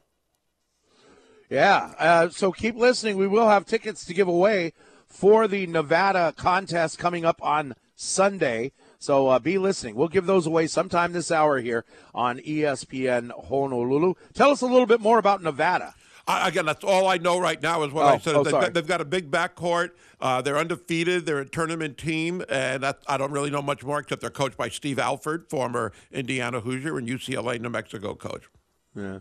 Yeah, 1.50 1.94
uh, 1.98 2.28
so 2.28 2.52
keep 2.52 2.76
listening. 2.76 3.16
We 3.16 3.26
will 3.26 3.48
have 3.48 3.66
tickets 3.66 4.04
to 4.04 4.14
give 4.14 4.28
away 4.28 4.72
for 5.08 5.48
the 5.48 5.66
Nevada 5.66 6.32
contest 6.36 6.98
coming 6.98 7.24
up 7.24 7.42
on 7.42 7.74
Sunday. 7.96 8.70
So 9.00 9.28
uh, 9.28 9.38
be 9.38 9.56
listening. 9.56 9.94
We'll 9.94 10.08
give 10.08 10.26
those 10.26 10.46
away 10.46 10.66
sometime 10.66 11.14
this 11.14 11.30
hour 11.30 11.58
here 11.58 11.86
on 12.14 12.38
ESPN 12.38 13.30
Honolulu. 13.48 14.14
Tell 14.34 14.50
us 14.50 14.60
a 14.60 14.66
little 14.66 14.86
bit 14.86 15.00
more 15.00 15.18
about 15.18 15.42
Nevada. 15.42 15.94
I, 16.28 16.48
again, 16.48 16.66
that's 16.66 16.84
all 16.84 17.08
I 17.08 17.16
know 17.16 17.40
right 17.40 17.60
now 17.60 17.82
is 17.82 17.92
what 17.92 18.04
oh, 18.04 18.08
I 18.08 18.18
said. 18.18 18.34
Oh, 18.36 18.44
they've, 18.44 18.52
got, 18.52 18.74
they've, 18.74 18.86
got, 18.86 19.00
a 19.00 19.06
big 19.06 19.30
backcourt. 19.30 19.92
Uh, 20.20 20.42
they're 20.42 20.58
undefeated. 20.58 21.24
They're 21.24 21.38
a 21.40 21.48
tournament 21.48 21.96
team, 21.96 22.44
and 22.50 22.82
that, 22.82 22.98
I 23.08 23.16
don't 23.16 23.32
really 23.32 23.50
know 23.50 23.62
much 23.62 23.82
more 23.82 23.98
except 23.98 24.20
they're 24.20 24.28
coached 24.28 24.58
by 24.58 24.68
Steve 24.68 24.98
Alford, 24.98 25.48
former 25.48 25.92
Indiana 26.12 26.60
Hoosier 26.60 26.98
and 26.98 27.08
UCLA 27.08 27.58
New 27.58 27.70
Mexico 27.70 28.14
coach. 28.14 28.50
Yeah. 28.94 29.20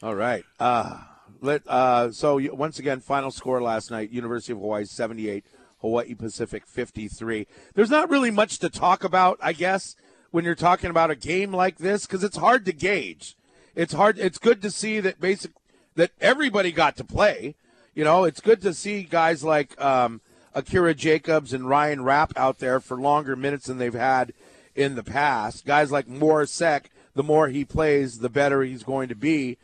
All 0.00 0.14
right. 0.14 0.44
Uh, 0.60 1.00
let 1.40 1.62
uh, 1.66 2.12
so 2.12 2.38
once 2.54 2.78
again, 2.78 3.00
final 3.00 3.32
score 3.32 3.60
last 3.60 3.90
night: 3.90 4.10
University 4.10 4.52
of 4.52 4.58
Hawaii 4.58 4.84
seventy-eight. 4.84 5.44
Hawaii 5.80 6.14
Pacific 6.14 6.66
53. 6.66 7.46
There's 7.74 7.90
not 7.90 8.10
really 8.10 8.30
much 8.30 8.58
to 8.58 8.68
talk 8.68 9.04
about, 9.04 9.38
I 9.40 9.52
guess, 9.52 9.96
when 10.30 10.44
you're 10.44 10.54
talking 10.54 10.90
about 10.90 11.10
a 11.10 11.16
game 11.16 11.52
like 11.52 11.78
this 11.78 12.06
because 12.06 12.24
it's 12.24 12.36
hard 12.36 12.64
to 12.66 12.72
gauge. 12.72 13.36
It's 13.74 13.92
hard. 13.92 14.18
It's 14.18 14.38
good 14.38 14.60
to 14.62 14.70
see 14.70 15.00
that 15.00 15.20
basic 15.20 15.52
that 15.94 16.10
everybody 16.20 16.72
got 16.72 16.96
to 16.96 17.04
play. 17.04 17.54
You 17.94 18.04
know, 18.04 18.24
it's 18.24 18.40
good 18.40 18.60
to 18.62 18.74
see 18.74 19.02
guys 19.02 19.42
like 19.42 19.80
um, 19.80 20.20
Akira 20.54 20.94
Jacobs 20.94 21.52
and 21.52 21.68
Ryan 21.68 22.04
Rapp 22.04 22.32
out 22.36 22.58
there 22.58 22.80
for 22.80 22.96
longer 22.96 23.36
minutes 23.36 23.66
than 23.66 23.78
they've 23.78 23.94
had 23.94 24.32
in 24.74 24.94
the 24.94 25.02
past. 25.02 25.66
Guys 25.66 25.90
like 25.90 26.08
Mor 26.08 26.46
Seck, 26.46 26.90
the 27.14 27.22
more 27.22 27.48
he 27.48 27.64
plays, 27.64 28.18
the 28.18 28.28
better 28.28 28.62
he's 28.62 28.82
going 28.82 29.08
to 29.08 29.14
be. 29.14 29.58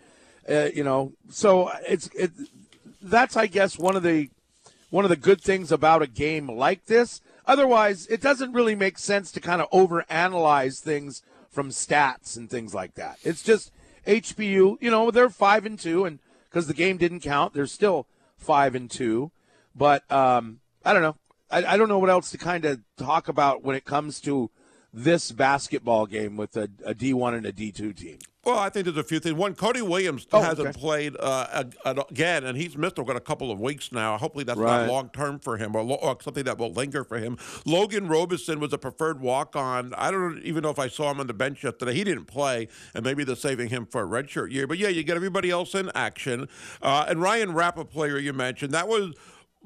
Uh, 0.48 0.68
you 0.74 0.84
know, 0.84 1.12
so 1.30 1.70
it's 1.88 2.08
it. 2.08 2.32
That's 3.00 3.36
I 3.36 3.46
guess 3.46 3.78
one 3.78 3.96
of 3.96 4.02
the 4.02 4.30
one 4.94 5.04
of 5.04 5.08
the 5.08 5.16
good 5.16 5.40
things 5.40 5.72
about 5.72 6.02
a 6.02 6.06
game 6.06 6.48
like 6.48 6.86
this. 6.86 7.20
Otherwise, 7.46 8.06
it 8.06 8.20
doesn't 8.20 8.52
really 8.52 8.76
make 8.76 8.96
sense 8.96 9.32
to 9.32 9.40
kind 9.40 9.60
of 9.60 9.68
overanalyze 9.72 10.78
things 10.78 11.20
from 11.50 11.70
stats 11.70 12.36
and 12.36 12.48
things 12.48 12.72
like 12.72 12.94
that. 12.94 13.18
It's 13.24 13.42
just 13.42 13.72
HPU, 14.06 14.76
you 14.80 14.90
know, 14.92 15.10
they're 15.10 15.30
five 15.30 15.66
and 15.66 15.76
two, 15.76 16.04
and 16.04 16.20
because 16.48 16.68
the 16.68 16.74
game 16.74 16.96
didn't 16.96 17.20
count, 17.20 17.54
they're 17.54 17.66
still 17.66 18.06
five 18.36 18.76
and 18.76 18.88
two. 18.88 19.32
But 19.74 20.08
um, 20.12 20.60
I 20.84 20.92
don't 20.92 21.02
know. 21.02 21.16
I, 21.50 21.74
I, 21.74 21.76
don't 21.76 21.88
know 21.88 21.98
what 21.98 22.08
else 22.08 22.30
to 22.30 22.38
kind 22.38 22.64
of 22.64 22.80
talk 22.96 23.26
about 23.26 23.64
when 23.64 23.74
it 23.74 23.84
comes 23.84 24.20
to 24.20 24.52
this 24.92 25.32
basketball 25.32 26.06
game 26.06 26.36
with 26.36 26.56
a 26.56 26.70
a 26.84 26.94
D1 26.94 27.36
and 27.36 27.46
a 27.46 27.52
D2 27.52 27.96
team. 27.96 28.18
Well, 28.44 28.58
I 28.58 28.68
think 28.68 28.84
there's 28.84 28.96
a 28.96 29.04
few 29.04 29.20
things. 29.20 29.34
One, 29.34 29.54
Cody 29.54 29.80
Williams 29.80 30.26
oh, 30.32 30.40
hasn't 30.40 30.68
okay. 30.68 30.78
played 30.78 31.16
uh, 31.18 31.64
again, 31.84 32.44
and 32.44 32.58
he's 32.58 32.76
missed 32.76 32.98
over 32.98 33.12
a 33.12 33.20
couple 33.20 33.50
of 33.50 33.58
weeks 33.58 33.90
now. 33.90 34.18
Hopefully, 34.18 34.44
that's 34.44 34.58
right. 34.58 34.86
not 34.86 34.90
long 34.90 35.08
term 35.10 35.38
for 35.38 35.56
him 35.56 35.74
or, 35.74 35.82
lo- 35.82 35.98
or, 36.02 36.16
something 36.20 36.44
that 36.44 36.58
will 36.58 36.72
linger 36.72 37.04
for 37.04 37.18
him. 37.18 37.38
Logan 37.64 38.08
Robeson 38.08 38.60
was 38.60 38.72
a 38.72 38.78
preferred 38.78 39.20
walk 39.20 39.56
on. 39.56 39.94
I 39.94 40.10
don't 40.10 40.40
even 40.42 40.62
know 40.62 40.70
if 40.70 40.78
I 40.78 40.88
saw 40.88 41.10
him 41.10 41.20
on 41.20 41.26
the 41.26 41.34
bench 41.34 41.64
yesterday. 41.64 41.94
He 41.94 42.04
didn't 42.04 42.26
play, 42.26 42.68
and 42.94 43.04
maybe 43.04 43.24
they're 43.24 43.36
saving 43.36 43.68
him 43.68 43.86
for 43.86 44.02
a 44.02 44.06
redshirt 44.06 44.52
year. 44.52 44.66
But 44.66 44.78
yeah, 44.78 44.88
you 44.88 45.02
get 45.04 45.16
everybody 45.16 45.50
else 45.50 45.74
in 45.74 45.90
action. 45.94 46.48
Uh, 46.82 47.06
and 47.08 47.20
Ryan 47.20 47.54
Rapp, 47.54 47.78
a 47.78 47.84
player 47.84 48.18
you 48.18 48.32
mentioned, 48.32 48.72
that 48.72 48.88
was 48.88 49.14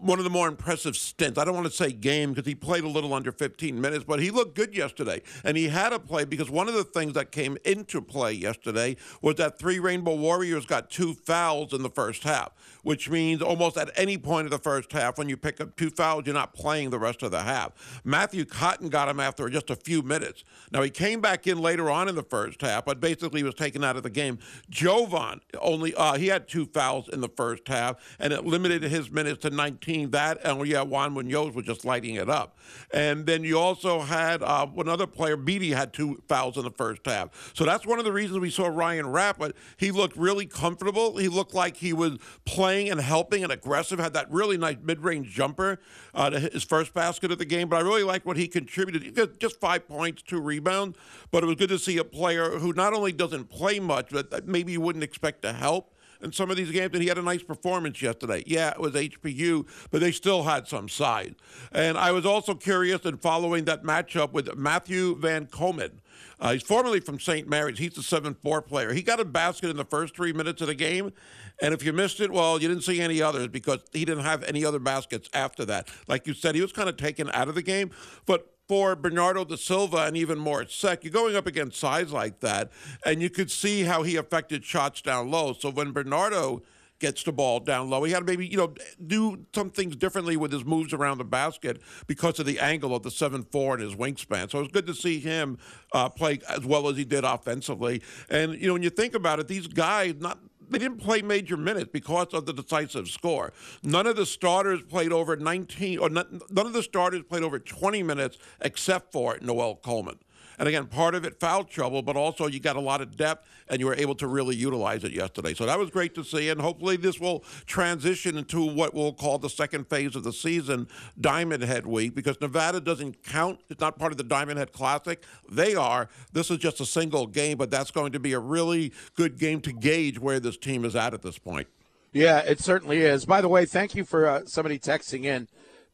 one 0.01 0.19
of 0.19 0.25
the 0.25 0.31
more 0.31 0.49
impressive 0.49 0.97
stints. 0.97 1.39
I 1.39 1.45
don't 1.45 1.55
want 1.55 1.67
to 1.67 1.73
say 1.73 1.93
game 1.93 2.33
because 2.33 2.47
he 2.47 2.55
played 2.55 2.85
a 2.85 2.89
little 2.89 3.13
under 3.13 3.33
15 3.33 3.81
minutes, 3.81 4.05
but 4.05 4.21
he 4.21 4.31
looked 4.31 4.55
good 4.55 4.77
yesterday. 4.77 5.23
And 5.45 5.57
he 5.57 5.69
had 5.69 5.91
to 5.91 5.99
play 5.99 6.25
because 6.25 6.51
one 6.51 6.69
of 6.69 6.75
the 6.75 6.85
things 6.85 7.15
that 7.15 7.33
came 7.33 7.59
into 7.65 8.01
play 8.01 8.33
yesterday 8.33 8.97
was 9.23 9.37
that 9.37 9.59
three 9.59 9.79
Rainbow 9.79 10.15
Warriors 10.15 10.67
got 10.67 10.91
two 10.91 11.15
fouls 11.15 11.73
in 11.73 11.83
the 11.83 11.91
first 11.91 12.23
half, 12.23 12.51
which 12.83 13.11
means 13.11 13.43
almost 13.43 13.77
at 13.77 13.91
any 13.97 14.17
point 14.17 14.47
of 14.47 14.51
the 14.51 14.59
first 14.59 14.93
half, 14.93 15.19
when 15.19 15.29
you 15.29 15.37
pick 15.37 15.61
up 15.61 15.77
two 15.77 15.91
fouls, 15.91 16.25
you're 16.27 16.35
not 16.35 16.55
playing 16.55 16.91
the 16.91 16.99
rest 16.99 17.23
of 17.23 17.31
the 17.31 17.43
half. 17.43 18.01
Matthew 18.05 18.45
Cotton 18.45 18.89
got 18.89 19.09
him 19.09 19.21
after 19.21 19.49
just 19.49 19.71
a 19.71 19.77
few 19.77 20.03
minutes. 20.03 20.45
Now, 20.71 20.83
he 20.83 20.91
came 20.91 21.21
back 21.21 21.47
in 21.47 21.59
later 21.59 21.91
on 21.91 22.09
in 22.09 22.15
the 22.15 22.23
first 22.23 22.61
half, 22.61 22.85
but 22.85 23.01
basically 23.01 23.43
was 23.43 23.55
taken 23.55 23.83
out 23.83 23.97
of 23.97 24.03
the 24.03 24.11
game. 24.11 24.39
JoVon 24.71 25.41
only, 25.61 25.95
uh, 25.95 26.15
he 26.15 26.29
had 26.29 26.47
two 26.47 26.67
fouls 26.67 27.09
in 27.09 27.21
the 27.21 27.29
first 27.29 27.67
half, 27.67 27.97
and 28.19 28.33
it 28.33 28.45
limited 28.45 28.83
his 28.83 29.11
minutes 29.11 29.41
to 29.43 29.51
19 29.51 29.88
that, 29.97 30.39
and 30.45 30.67
yeah, 30.67 30.83
Juan 30.83 31.13
Munoz 31.13 31.55
was 31.55 31.65
just 31.65 31.85
lighting 31.85 32.17
it 32.17 32.29
up. 32.29 32.59
And 32.93 33.27
then 33.27 33.45
you 33.45 33.59
also 33.59 34.01
had 34.01 34.43
uh, 34.43 34.67
another 34.77 35.07
player, 35.07 35.37
Beatty, 35.37 35.71
had 35.71 35.93
two 35.93 36.23
fouls 36.29 36.57
in 36.57 36.65
the 36.65 36.71
first 36.71 37.01
half. 37.05 37.53
So 37.55 37.65
that's 37.65 37.87
one 37.87 37.99
of 37.99 38.05
the 38.05 38.13
reasons 38.13 38.39
we 38.41 38.51
saw 38.51 38.67
Ryan 38.67 39.09
Rapp, 39.09 39.39
but 39.39 39.55
he 39.77 39.91
looked 39.91 40.17
really 40.17 40.47
comfortable. 40.47 41.17
He 41.17 41.29
looked 41.29 41.55
like 41.55 41.77
he 41.77 41.93
was 41.93 42.19
playing 42.45 42.91
and 42.91 43.01
helping 43.01 43.43
and 43.43 43.53
aggressive, 43.53 43.99
had 43.99 44.15
that 44.15 44.31
really 44.31 44.57
nice 44.59 44.77
mid 44.83 45.01
range 45.01 45.31
jumper 45.31 45.79
uh, 46.15 46.31
to 46.31 46.41
his 46.41 46.65
first 46.65 46.95
basket 46.95 47.33
of 47.33 47.39
the 47.39 47.45
game. 47.45 47.69
But 47.69 47.77
I 47.77 47.81
really 47.81 48.05
like 48.05 48.27
what 48.27 48.37
he 48.37 48.49
contributed. 48.49 49.39
Just 49.41 49.61
five 49.61 49.89
points, 49.89 50.23
two 50.23 50.41
rebounds. 50.41 50.99
But 51.31 51.43
it 51.43 51.47
was 51.47 51.57
good 51.57 51.71
to 51.71 51.79
see 51.79 51.99
a 51.99 52.05
player 52.05 52.59
who 52.59 52.73
not 52.73 52.95
only 52.95 53.13
doesn't 53.13 53.45
play 53.51 53.81
much, 53.81 54.11
but 54.11 54.47
maybe 54.47 54.73
you 54.73 54.81
wouldn't 54.81 55.05
expect 55.05 55.43
to 55.43 55.53
help 55.53 55.95
in 56.21 56.33
some 56.33 56.51
of 56.51 56.57
these 56.57 56.71
games, 56.71 56.91
and 56.93 57.03
he 57.03 57.09
had 57.09 57.19
a 57.19 57.23
nice 57.23 57.43
performance 57.43 58.01
yesterday. 58.03 58.43
Yeah, 58.47 58.71
it 58.71 58.81
was 58.81 58.93
HPU, 58.93 59.67
but 59.91 60.01
they 60.01 60.13
still 60.13 60.43
had 60.43 60.67
some 60.69 60.89
size. 60.89 61.35
And 61.73 61.97
I 61.97 62.13
was 62.13 62.27
also 62.27 62.55
curious 62.55 63.03
in 63.05 63.19
following 63.19 63.65
that 63.67 63.83
matchup 63.83 64.33
with 64.33 64.57
Matthew 64.57 65.17
Van 65.17 65.47
Komen. 65.47 65.93
Uh, 66.41 66.53
he's 66.53 66.63
formerly 66.63 67.01
from 67.01 67.19
St. 67.19 67.49
Mary's. 67.49 67.79
He's 67.79 67.99
a 67.99 68.03
7 68.03 68.35
4 68.35 68.63
player. 68.63 68.93
He 68.93 69.03
got 69.03 69.21
a 69.21 69.25
basket 69.25 69.71
in 69.71 69.77
the 69.77 69.85
first 69.85 70.15
three 70.15 70.33
minutes 70.33 70.61
of 70.61 70.69
the 70.69 70.75
game. 70.75 71.13
And 71.61 71.75
if 71.75 71.85
you 71.85 71.93
missed 71.93 72.21
it, 72.21 72.31
well, 72.31 72.61
you 72.63 72.69
didn't 72.69 72.85
see 72.85 73.01
any 73.01 73.21
others 73.21 73.49
because 73.49 73.81
he 73.93 74.05
didn't 74.05 74.25
have 74.25 74.45
any 74.45 74.65
other 74.65 74.79
baskets 74.79 75.29
after 75.35 75.65
that. 75.65 75.89
Like 76.07 76.27
you 76.27 76.35
said, 76.35 76.55
he 76.55 76.61
was 76.61 76.73
kind 76.73 76.89
of 76.89 76.97
taken 76.97 77.29
out 77.33 77.49
of 77.49 77.57
the 77.57 77.63
game. 77.63 77.91
But 78.27 78.55
for 78.69 78.95
Bernardo 78.95 79.45
da 79.45 79.57
Silva 79.57 80.05
and 80.05 80.17
even 80.17 80.39
Mor 80.39 80.67
Seck, 80.69 81.03
you're 81.03 81.13
going 81.13 81.35
up 81.35 81.47
against 81.47 81.79
size 81.79 82.13
like 82.13 82.41
that, 82.41 82.71
and 83.05 83.23
you 83.23 83.31
could 83.31 83.51
see 83.51 83.85
how 83.85 84.03
he 84.03 84.17
affected 84.17 84.65
shots 84.65 85.01
down 85.01 85.31
low. 85.31 85.55
So 85.55 85.71
when 85.71 85.93
Bernardo 85.93 86.63
gets 86.99 87.23
the 87.23 87.33
ball 87.33 87.61
down 87.61 87.89
low. 87.91 88.05
He 88.05 88.13
had 88.13 88.21
to 88.21 88.25
maybe, 88.25 88.47
you 88.47 88.57
know, 88.57 88.75
do 89.07 89.45
some 89.55 89.71
things 89.71 89.97
differently 89.97 90.37
with 90.37 90.53
his 90.53 90.65
moves 90.65 90.93
around 90.93 91.19
the 91.19 91.25
basket 91.25 91.81
because 92.07 92.39
of 92.39 92.47
the 92.47 92.59
angle 92.59 92.95
of 92.95 93.03
the 93.03 93.11
7 93.11 93.45
4 93.45 93.75
and 93.75 93.83
his 93.83 93.95
wingspan. 93.95 94.51
So 94.51 94.59
it 94.59 94.63
was 94.63 94.71
good 94.73 94.87
to 94.87 94.95
see 94.95 95.21
him 95.21 95.59
uh, 95.93 96.09
play 96.09 96.41
as 96.49 96.65
well 96.65 96.89
as 96.89 96.97
he 96.97 97.05
did 97.05 97.25
offensively. 97.25 98.03
And, 98.29 98.55
you 98.55 98.67
know, 98.67 98.73
when 98.73 98.83
you 98.83 98.91
think 98.91 99.15
about 99.15 99.39
it, 99.39 99.49
these 99.49 99.67
guys, 99.67 100.15
not 100.19 100.39
they 100.71 100.79
didn't 100.79 100.99
play 100.99 101.23
major 101.23 101.57
minutes 101.57 101.91
because 101.93 102.29
of 102.33 102.47
the 102.47 102.53
decisive 102.53 103.09
score. 103.09 103.53
None 103.83 104.07
of 104.07 104.17
the 104.17 104.27
starters 104.27 104.83
played 104.83 105.13
over 105.13 105.37
19, 105.37 105.99
or 105.99 106.11
none 106.11 106.41
of 106.57 106.73
the 106.73 106.83
starters 106.83 107.23
played 107.23 107.43
over 107.43 107.59
20 107.59 108.03
minutes 108.03 108.39
except 108.61 109.13
for 109.13 109.39
Noel 109.41 109.77
Coleman. 109.77 110.19
And 110.59 110.69
again, 110.69 110.87
part 110.87 111.15
of 111.15 111.25
it 111.25 111.39
foul 111.39 111.65
trouble, 111.65 112.03
but 112.03 112.17
also 112.17 112.47
you 112.47 112.61
got 112.61 112.77
a 112.77 112.81
lot 112.81 113.01
of 113.01 113.17
depth 113.17 113.49
and 113.69 113.81
you 113.81 113.87
were 113.87 113.95
able 113.95 114.15
to 114.17 114.27
really 114.27 114.57
utilize 114.57 115.05
it 115.05 115.13
yesterday. 115.13 115.55
So 115.55 115.67
that 115.67 115.79
was 115.79 115.91
great 115.91 116.15
to 116.17 116.25
see. 116.25 116.49
And 116.49 116.61
hopefully 116.61 116.97
this 116.97 117.21
will 117.21 117.45
transition 117.67 118.37
into 118.37 118.65
what 118.65 118.95
we'll 118.95 119.13
call 119.13 119.39
the 119.39 119.51
second 119.51 119.89
phase 119.89 120.17
of 120.17 120.25
the 120.25 120.33
season, 120.33 120.89
Diamond 121.21 121.63
Head 121.63 121.87
Week, 121.87 122.15
because 122.15 122.41
Nevada 122.41 122.81
doesn't 122.81 123.23
count. 123.23 123.61
It's 123.69 123.81
not 123.81 123.99
part 123.99 124.13
of 124.13 124.19
the 124.19 124.25
Diamond 124.25 124.59
Head 124.59 124.73
Classic. 124.73 125.23
They 125.51 125.75
are. 125.75 126.09
This 126.33 126.51
is 126.51 126.59
just 126.59 126.81
a 126.81 126.87
single 126.87 127.27
game, 127.27 127.59
but 127.59 127.71
that's 127.71 127.91
going 127.91 128.13
to 128.13 128.21
be 128.21 128.33
a 128.33 128.41
really 128.41 128.93
good 129.15 129.39
game 129.39 129.61
to 129.63 129.73
gauge 129.73 130.19
where 130.19 130.41
this 130.41 130.57
team 130.57 130.85
is 130.85 130.97
at 130.97 131.15
at 131.15 131.23
this 131.23 131.39
point. 131.39 131.69
Yeah, 132.13 132.39
it 132.39 132.61
certainly 132.61 132.99
is. 132.99 133.27
By 133.27 133.41
the 133.41 133.49
way, 133.49 133.67
thank 133.67 133.95
you 133.95 134.05
for 134.05 134.27
uh, 134.27 134.47
somebody 134.47 134.79
texting 134.79 135.25
in. 135.25 135.47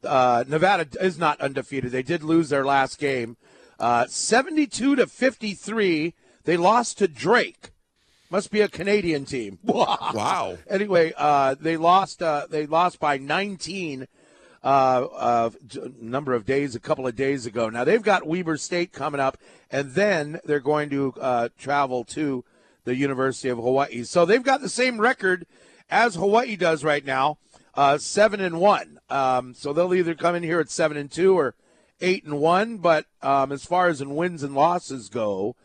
Uh, 0.04 0.44
Nevada 0.46 0.86
is 1.00 1.18
not 1.18 1.40
undefeated. 1.40 1.90
They 1.90 2.02
did 2.02 2.22
lose 2.22 2.50
their 2.50 2.64
last 2.64 2.98
game. 2.98 3.36
Uh, 3.78 4.06
72 4.06 4.96
to 4.96 5.06
53. 5.06 6.14
They 6.44 6.56
lost 6.56 6.98
to 6.98 7.08
Drake. 7.08 7.70
Must 8.30 8.50
be 8.50 8.60
a 8.60 8.68
Canadian 8.68 9.24
team. 9.24 9.58
wow. 9.64 10.58
Anyway, 10.68 11.12
uh, 11.16 11.54
they 11.60 11.76
lost. 11.76 12.22
Uh, 12.22 12.46
they 12.50 12.66
lost 12.66 12.98
by 12.98 13.18
19. 13.18 14.08
Uh, 14.62 15.50
number 16.00 16.32
of 16.32 16.46
days, 16.46 16.74
a 16.74 16.80
couple 16.80 17.06
of 17.06 17.14
days 17.14 17.44
ago. 17.44 17.68
Now 17.68 17.84
they've 17.84 18.02
got 18.02 18.26
Weber 18.26 18.56
State 18.56 18.92
coming 18.92 19.20
up, 19.20 19.36
and 19.70 19.92
then 19.92 20.40
they're 20.46 20.58
going 20.58 20.88
to 20.88 21.12
uh, 21.20 21.48
travel 21.58 22.02
to 22.04 22.44
the 22.84 22.96
University 22.96 23.50
of 23.50 23.58
Hawaii. 23.58 24.04
So 24.04 24.24
they've 24.24 24.42
got 24.42 24.62
the 24.62 24.70
same 24.70 25.00
record 25.00 25.46
as 25.90 26.14
Hawaii 26.14 26.56
does 26.56 26.82
right 26.82 27.04
now, 27.04 27.38
uh, 27.74 27.98
seven 27.98 28.40
and 28.40 28.58
one. 28.58 28.98
Um, 29.10 29.54
so 29.54 29.72
they'll 29.72 29.94
either 29.94 30.14
come 30.14 30.34
in 30.34 30.42
here 30.42 30.60
at 30.60 30.70
seven 30.70 30.96
and 30.96 31.10
two 31.10 31.38
or 31.38 31.54
eight 32.00 32.24
and 32.24 32.40
one, 32.40 32.78
but 32.78 33.06
um, 33.22 33.52
as 33.52 33.64
far 33.64 33.88
as 33.88 34.00
in 34.00 34.14
wins 34.14 34.42
and 34.42 34.54
losses 34.54 35.08
go, 35.08 35.56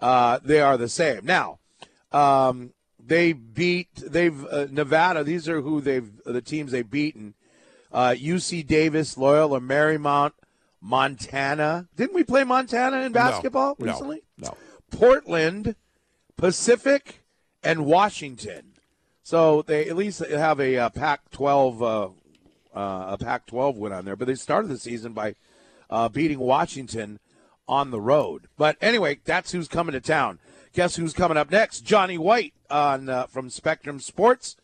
uh, 0.00 0.38
they 0.42 0.60
are 0.60 0.76
the 0.76 0.88
same. 0.88 1.24
Now, 1.24 1.58
um, 2.12 2.72
they 2.98 3.32
beat 3.32 3.88
they've 3.96 4.44
uh, 4.46 4.66
Nevada. 4.70 5.24
These 5.24 5.48
are 5.48 5.60
who 5.60 5.80
they've 5.80 6.10
the 6.24 6.42
teams 6.42 6.72
they've 6.72 6.88
beaten. 6.88 7.34
Uh, 7.92 8.14
UC 8.18 8.66
Davis, 8.66 9.16
Loyola 9.16 9.60
Marymount, 9.60 10.32
Montana. 10.80 11.86
Didn't 11.96 12.14
we 12.14 12.24
play 12.24 12.42
Montana 12.42 13.02
in 13.02 13.12
basketball 13.12 13.76
no, 13.78 13.86
recently? 13.86 14.22
No, 14.36 14.48
no. 14.48 14.98
Portland, 14.98 15.76
Pacific, 16.36 17.24
and 17.62 17.86
Washington. 17.86 18.72
So 19.22 19.62
they 19.62 19.88
at 19.88 19.96
least 19.96 20.24
have 20.26 20.60
a, 20.60 20.74
a 20.74 20.90
Pac-12 20.90 21.82
uh, 21.82 22.08
uh, 22.74 23.12
a 23.12 23.18
Pac-12 23.18 23.76
win 23.76 23.92
on 23.92 24.04
there. 24.04 24.16
But 24.16 24.26
they 24.26 24.34
started 24.34 24.68
the 24.68 24.78
season 24.78 25.12
by 25.12 25.34
uh, 25.94 26.08
beating 26.08 26.40
Washington 26.40 27.20
on 27.68 27.92
the 27.92 28.00
road. 28.00 28.48
But 28.58 28.76
anyway, 28.80 29.20
that's 29.24 29.52
who's 29.52 29.68
coming 29.68 29.92
to 29.92 30.00
town. 30.00 30.40
Guess 30.72 30.96
who's 30.96 31.12
coming 31.12 31.36
up 31.36 31.52
next? 31.52 31.80
Johnny 31.80 32.18
White 32.18 32.52
on 32.68 33.08
uh, 33.08 33.26
from 33.26 33.48
Spectrum 33.48 34.00
Sports. 34.00 34.56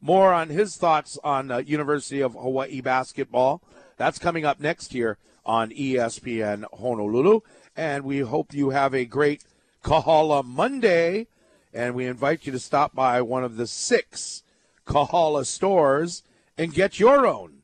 More 0.00 0.32
on 0.32 0.48
his 0.48 0.76
thoughts 0.76 1.18
on 1.24 1.50
uh, 1.50 1.58
University 1.58 2.20
of 2.20 2.34
Hawaii 2.34 2.80
basketball. 2.80 3.62
That's 3.96 4.20
coming 4.20 4.44
up 4.44 4.60
next 4.60 4.92
here 4.92 5.18
on 5.44 5.70
ESPN 5.70 6.64
Honolulu. 6.72 7.40
And 7.74 8.04
we 8.04 8.20
hope 8.20 8.54
you 8.54 8.70
have 8.70 8.94
a 8.94 9.04
great 9.04 9.42
Kahala 9.82 10.44
Monday. 10.44 11.26
And 11.74 11.96
we 11.96 12.06
invite 12.06 12.46
you 12.46 12.52
to 12.52 12.60
stop 12.60 12.94
by 12.94 13.20
one 13.22 13.42
of 13.42 13.56
the 13.56 13.66
six 13.66 14.44
Kahala 14.86 15.44
stores 15.44 16.22
and 16.56 16.72
get 16.72 17.00
your 17.00 17.26
own 17.26 17.62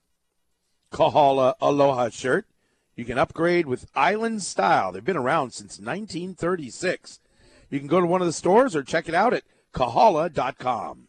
Kahala 0.90 1.54
Aloha 1.60 2.08
shirt. 2.08 2.46
You 2.94 3.06
can 3.06 3.16
upgrade 3.16 3.66
with 3.66 3.86
Island 3.94 4.42
Style. 4.42 4.92
They've 4.92 5.04
been 5.04 5.16
around 5.16 5.52
since 5.52 5.78
1936. 5.78 7.20
You 7.70 7.78
can 7.78 7.88
go 7.88 8.00
to 8.00 8.06
one 8.06 8.20
of 8.20 8.26
the 8.26 8.34
stores 8.34 8.76
or 8.76 8.82
check 8.82 9.08
it 9.08 9.14
out 9.14 9.32
at 9.32 9.44
kahala.com. 9.72 11.08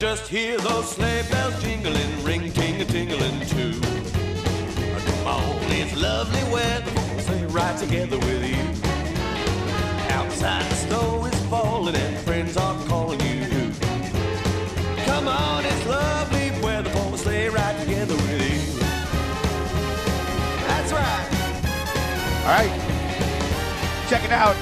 Just 0.00 0.28
hear 0.28 0.58
those 0.58 0.88
sleigh 0.90 1.22
bells 1.30 1.60
jingling, 1.62 2.24
ring 2.24 2.52
ting 2.52 2.80
a 2.80 2.84
tingling 2.84 3.40
too. 3.46 3.80
Come 3.80 5.26
on, 5.26 5.72
it's 5.72 6.00
lovely 6.00 6.52
weather, 6.52 7.20
stay 7.20 7.44
right 7.46 7.78
together 7.78 8.18
with 8.18 8.48
you. 8.48 8.92
Outside 10.14 10.64
the 10.70 10.74
snow 10.74 11.24
is 11.24 11.46
falling 11.46 11.96
and 11.96 12.16
friends 12.18 12.56
are 12.56 12.78
All 22.44 22.50
right. 22.50 22.68
Check 24.10 24.22
it 24.22 24.30
out. 24.30 24.54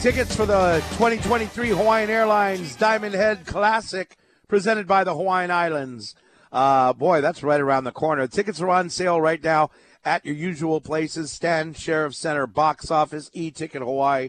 Tickets 0.00 0.36
for 0.36 0.44
the 0.44 0.84
2023 0.98 1.70
Hawaiian 1.70 2.10
Airlines 2.10 2.76
Diamond 2.76 3.14
Head 3.14 3.46
Classic 3.46 4.18
presented 4.48 4.86
by 4.86 5.02
the 5.02 5.14
Hawaiian 5.14 5.50
Islands. 5.50 6.14
Uh, 6.52 6.92
boy, 6.92 7.22
that's 7.22 7.42
right 7.42 7.58
around 7.58 7.84
the 7.84 7.90
corner. 7.90 8.26
Tickets 8.26 8.60
are 8.60 8.68
on 8.68 8.90
sale 8.90 9.18
right 9.18 9.42
now 9.42 9.70
at 10.04 10.26
your 10.26 10.34
usual 10.34 10.82
places 10.82 11.32
Stan 11.32 11.72
Sheriff 11.72 12.14
Center, 12.14 12.46
box 12.46 12.90
office, 12.90 13.30
e 13.32 13.50
ticket 13.50 13.80
Hawaii. 13.80 14.28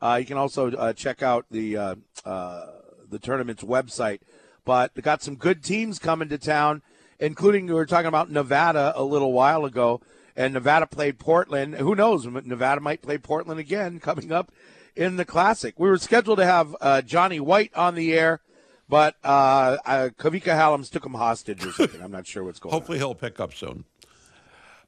Uh, 0.00 0.18
you 0.20 0.24
can 0.24 0.36
also 0.36 0.70
uh, 0.70 0.92
check 0.92 1.24
out 1.24 1.44
the 1.50 1.76
uh, 1.76 1.94
uh, 2.24 2.66
the 3.10 3.18
tournament's 3.18 3.64
website. 3.64 4.20
But 4.64 4.94
got 5.02 5.24
some 5.24 5.34
good 5.34 5.64
teams 5.64 5.98
coming 5.98 6.28
to 6.28 6.38
town, 6.38 6.82
including 7.18 7.66
we 7.66 7.72
were 7.72 7.84
talking 7.84 8.06
about 8.06 8.30
Nevada 8.30 8.92
a 8.94 9.02
little 9.02 9.32
while 9.32 9.64
ago, 9.64 10.00
and 10.38 10.54
Nevada 10.54 10.86
played 10.86 11.18
Portland. 11.18 11.74
Who 11.74 11.96
knows? 11.96 12.24
Nevada 12.24 12.80
might 12.80 13.02
play 13.02 13.18
Portland 13.18 13.58
again 13.58 13.98
coming 14.00 14.30
up 14.32 14.52
in 14.94 15.16
the 15.16 15.24
Classic. 15.24 15.74
We 15.78 15.90
were 15.90 15.98
scheduled 15.98 16.38
to 16.38 16.46
have 16.46 16.74
uh, 16.80 17.02
Johnny 17.02 17.40
White 17.40 17.74
on 17.74 17.96
the 17.96 18.14
air, 18.14 18.40
but 18.88 19.16
uh, 19.24 19.76
Kavika 20.16 20.56
Hallams 20.56 20.90
took 20.90 21.04
him 21.04 21.14
hostage 21.14 21.66
or 21.66 21.72
something. 21.72 22.00
I'm 22.00 22.12
not 22.12 22.26
sure 22.26 22.44
what's 22.44 22.60
going 22.60 22.72
Hopefully 22.72 22.98
on. 22.98 23.02
Hopefully 23.02 23.26
he'll 23.26 23.30
pick 23.30 23.40
up 23.40 23.52
soon. 23.52 23.84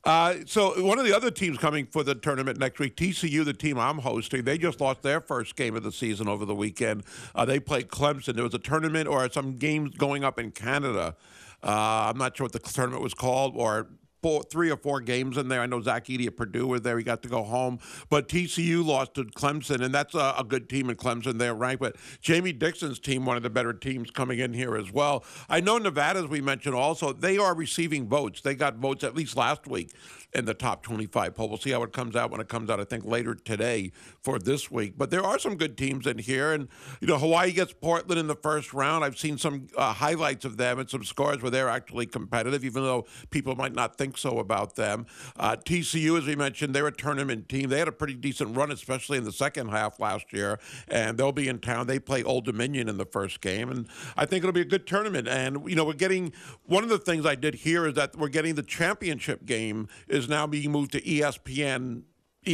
Uh, 0.03 0.37
so 0.47 0.83
one 0.83 0.99
of 0.99 1.05
the 1.05 1.15
other 1.15 1.31
teams 1.31 1.59
coming 1.59 1.85
for 1.85 2.03
the 2.03 2.15
tournament 2.15 2.59
next 2.59 2.79
week, 2.79 2.97
TCU, 2.97 3.45
the 3.45 3.53
team 3.53 3.79
I'm 3.79 3.99
hosting, 3.99 4.45
they 4.45 4.57
just 4.57 4.81
lost 4.81 5.03
their 5.03 5.21
first 5.21 5.57
game 5.57 5.77
of 5.77 5.83
the 5.83 5.93
season 5.93 6.27
over 6.27 6.47
the 6.47 6.55
weekend. 6.55 7.03
Uh, 7.35 7.45
they 7.45 7.61
played 7.61 7.89
Clemson. 7.89 8.35
There 8.35 8.45
was 8.45 8.55
a 8.55 8.59
tournament 8.59 9.09
or 9.09 9.29
some 9.31 9.59
games 9.59 9.95
going 9.97 10.25
up 10.25 10.39
in 10.39 10.53
Canada. 10.53 11.17
Uh, 11.63 12.11
I'm 12.11 12.17
not 12.17 12.35
sure 12.35 12.47
what 12.47 12.53
the 12.53 12.61
tournament 12.61 13.03
was 13.03 13.13
called, 13.13 13.53
or 13.55 13.89
four, 14.23 14.43
three 14.43 14.71
or 14.71 14.77
four 14.77 15.01
games 15.01 15.37
in 15.37 15.49
there. 15.49 15.61
I 15.61 15.67
know 15.67 15.81
Zach 15.81 16.07
Edey 16.07 16.27
at 16.27 16.37
Purdue 16.37 16.67
was 16.67 16.83
there. 16.83 16.99
He 16.99 17.05
got 17.05 17.23
to 17.23 17.29
go 17.29 17.43
home. 17.43 17.79
But 18.09 18.29
TCU 18.29 18.85
lost 18.85 19.15
to 19.15 19.25
Clemson, 19.25 19.83
and 19.83 19.95
that's 19.95 20.15
a, 20.15 20.35
a, 20.39 20.45
good 20.45 20.69
team 20.69 20.91
in 20.91 20.97
Clemson. 20.97 21.39
They're 21.39 21.55
ranked. 21.55 21.81
But 21.81 21.97
Jamie 22.21 22.53
Dixon's 22.53 22.99
team, 22.99 23.25
one 23.25 23.37
of 23.37 23.43
the 23.43 23.51
better 23.51 23.73
teams 23.73 24.11
coming 24.11 24.39
in 24.39 24.53
here 24.53 24.77
as 24.77 24.93
well. 24.93 25.25
I 25.49 25.61
know 25.61 25.79
Nevada, 25.79 26.21
as 26.21 26.27
we 26.27 26.41
mentioned, 26.41 26.75
also, 26.75 27.13
they 27.13 27.39
are 27.39 27.55
receiving 27.55 28.09
votes. 28.09 28.41
They 28.41 28.55
got 28.55 28.77
votes 28.77 29.05
at 29.05 29.15
least 29.15 29.37
last 29.37 29.67
week 29.67 29.93
in 30.33 30.45
the 30.45 30.55
top 30.55 30.83
25 30.83 31.35
poll. 31.35 31.49
We'll 31.49 31.59
see 31.59 31.71
how 31.71 31.83
it 31.83 31.93
comes 31.93 32.15
out 32.15 32.31
when 32.31 32.41
it 32.41 32.49
comes 32.49 32.71
out, 32.71 32.81
I 32.81 32.85
think, 32.85 33.05
later 33.05 33.35
today 33.35 33.93
for 34.23 34.39
this 34.39 34.71
week. 34.71 34.95
But 34.97 35.11
there 35.11 35.23
are 35.23 35.39
some 35.39 35.57
good 35.57 35.77
teams 35.77 36.07
in 36.07 36.19
here. 36.19 36.53
And, 36.53 36.69
you 37.01 37.09
know, 37.09 37.19
Hawaii 37.19 37.53
gets 37.53 37.73
Portland 37.73 38.21
in 38.21 38.27
the 38.27 38.37
first 38.37 38.73
round. 38.73 39.05
I've 39.05 39.19
seen 39.19 39.39
some 39.39 39.67
uh, 39.77 39.93
highlights 39.93 40.45
of 40.45 40.57
them 40.57 40.79
and 40.79 40.89
some 40.89 41.05
scores 41.05 41.43
where 41.43 41.51
they're 41.51 41.69
actually 41.69 42.07
competitive, 42.07 42.65
even 42.65 42.83
though 42.85 43.07
people 43.31 43.57
might 43.57 43.75
not 43.75 43.99
think 43.99 44.10
so 44.17 44.39
about 44.39 44.77
them. 44.77 45.07
Uh, 45.39 45.57
TCU, 45.57 46.19
as 46.19 46.27
we 46.27 46.37
mentioned, 46.37 46.75
they're 46.75 46.87
a 46.87 46.93
tournament 46.93 47.49
team. 47.49 47.69
They 47.69 47.79
had 47.79 47.89
a 47.89 47.93
pretty 47.93 48.15
decent 48.15 48.57
run, 48.57 48.71
especially 48.71 49.19
in 49.19 49.25
the 49.25 49.33
second 49.33 49.69
half 49.69 50.01
last 50.01 50.33
year. 50.33 50.59
And 50.89 51.19
they'll 51.19 51.33
be 51.33 51.49
in 51.49 51.59
town. 51.59 51.87
They 51.87 51.99
play 51.99 52.23
Old 52.23 52.45
Dominion 52.45 52.89
in 52.89 52.97
the 52.97 53.07
first 53.07 53.41
game. 53.41 53.71
And 53.71 53.89
I 54.17 54.27
think 54.27 54.45
it'll 54.45 54.53
be 54.53 54.61
a 54.61 54.65
good 54.65 54.87
tournament. 54.87 55.29
And, 55.29 55.69
you 55.69 55.77
know, 55.77 55.85
we're 55.85 55.93
getting 55.95 56.33
one 56.65 56.83
of 56.83 56.91
the 56.91 56.99
things 56.99 57.27
I 57.27 57.35
did 57.35 57.55
here 57.55 57.87
is 57.87 57.95
that 57.95 58.17
we're 58.17 58.29
getting 58.29 58.55
the 58.55 58.63
championship 58.63 59.45
game 59.45 59.89
is 60.09 60.29
now 60.29 60.47
being 60.47 60.71
moved 60.71 60.93
to 60.93 61.01
ESPN 61.01 62.03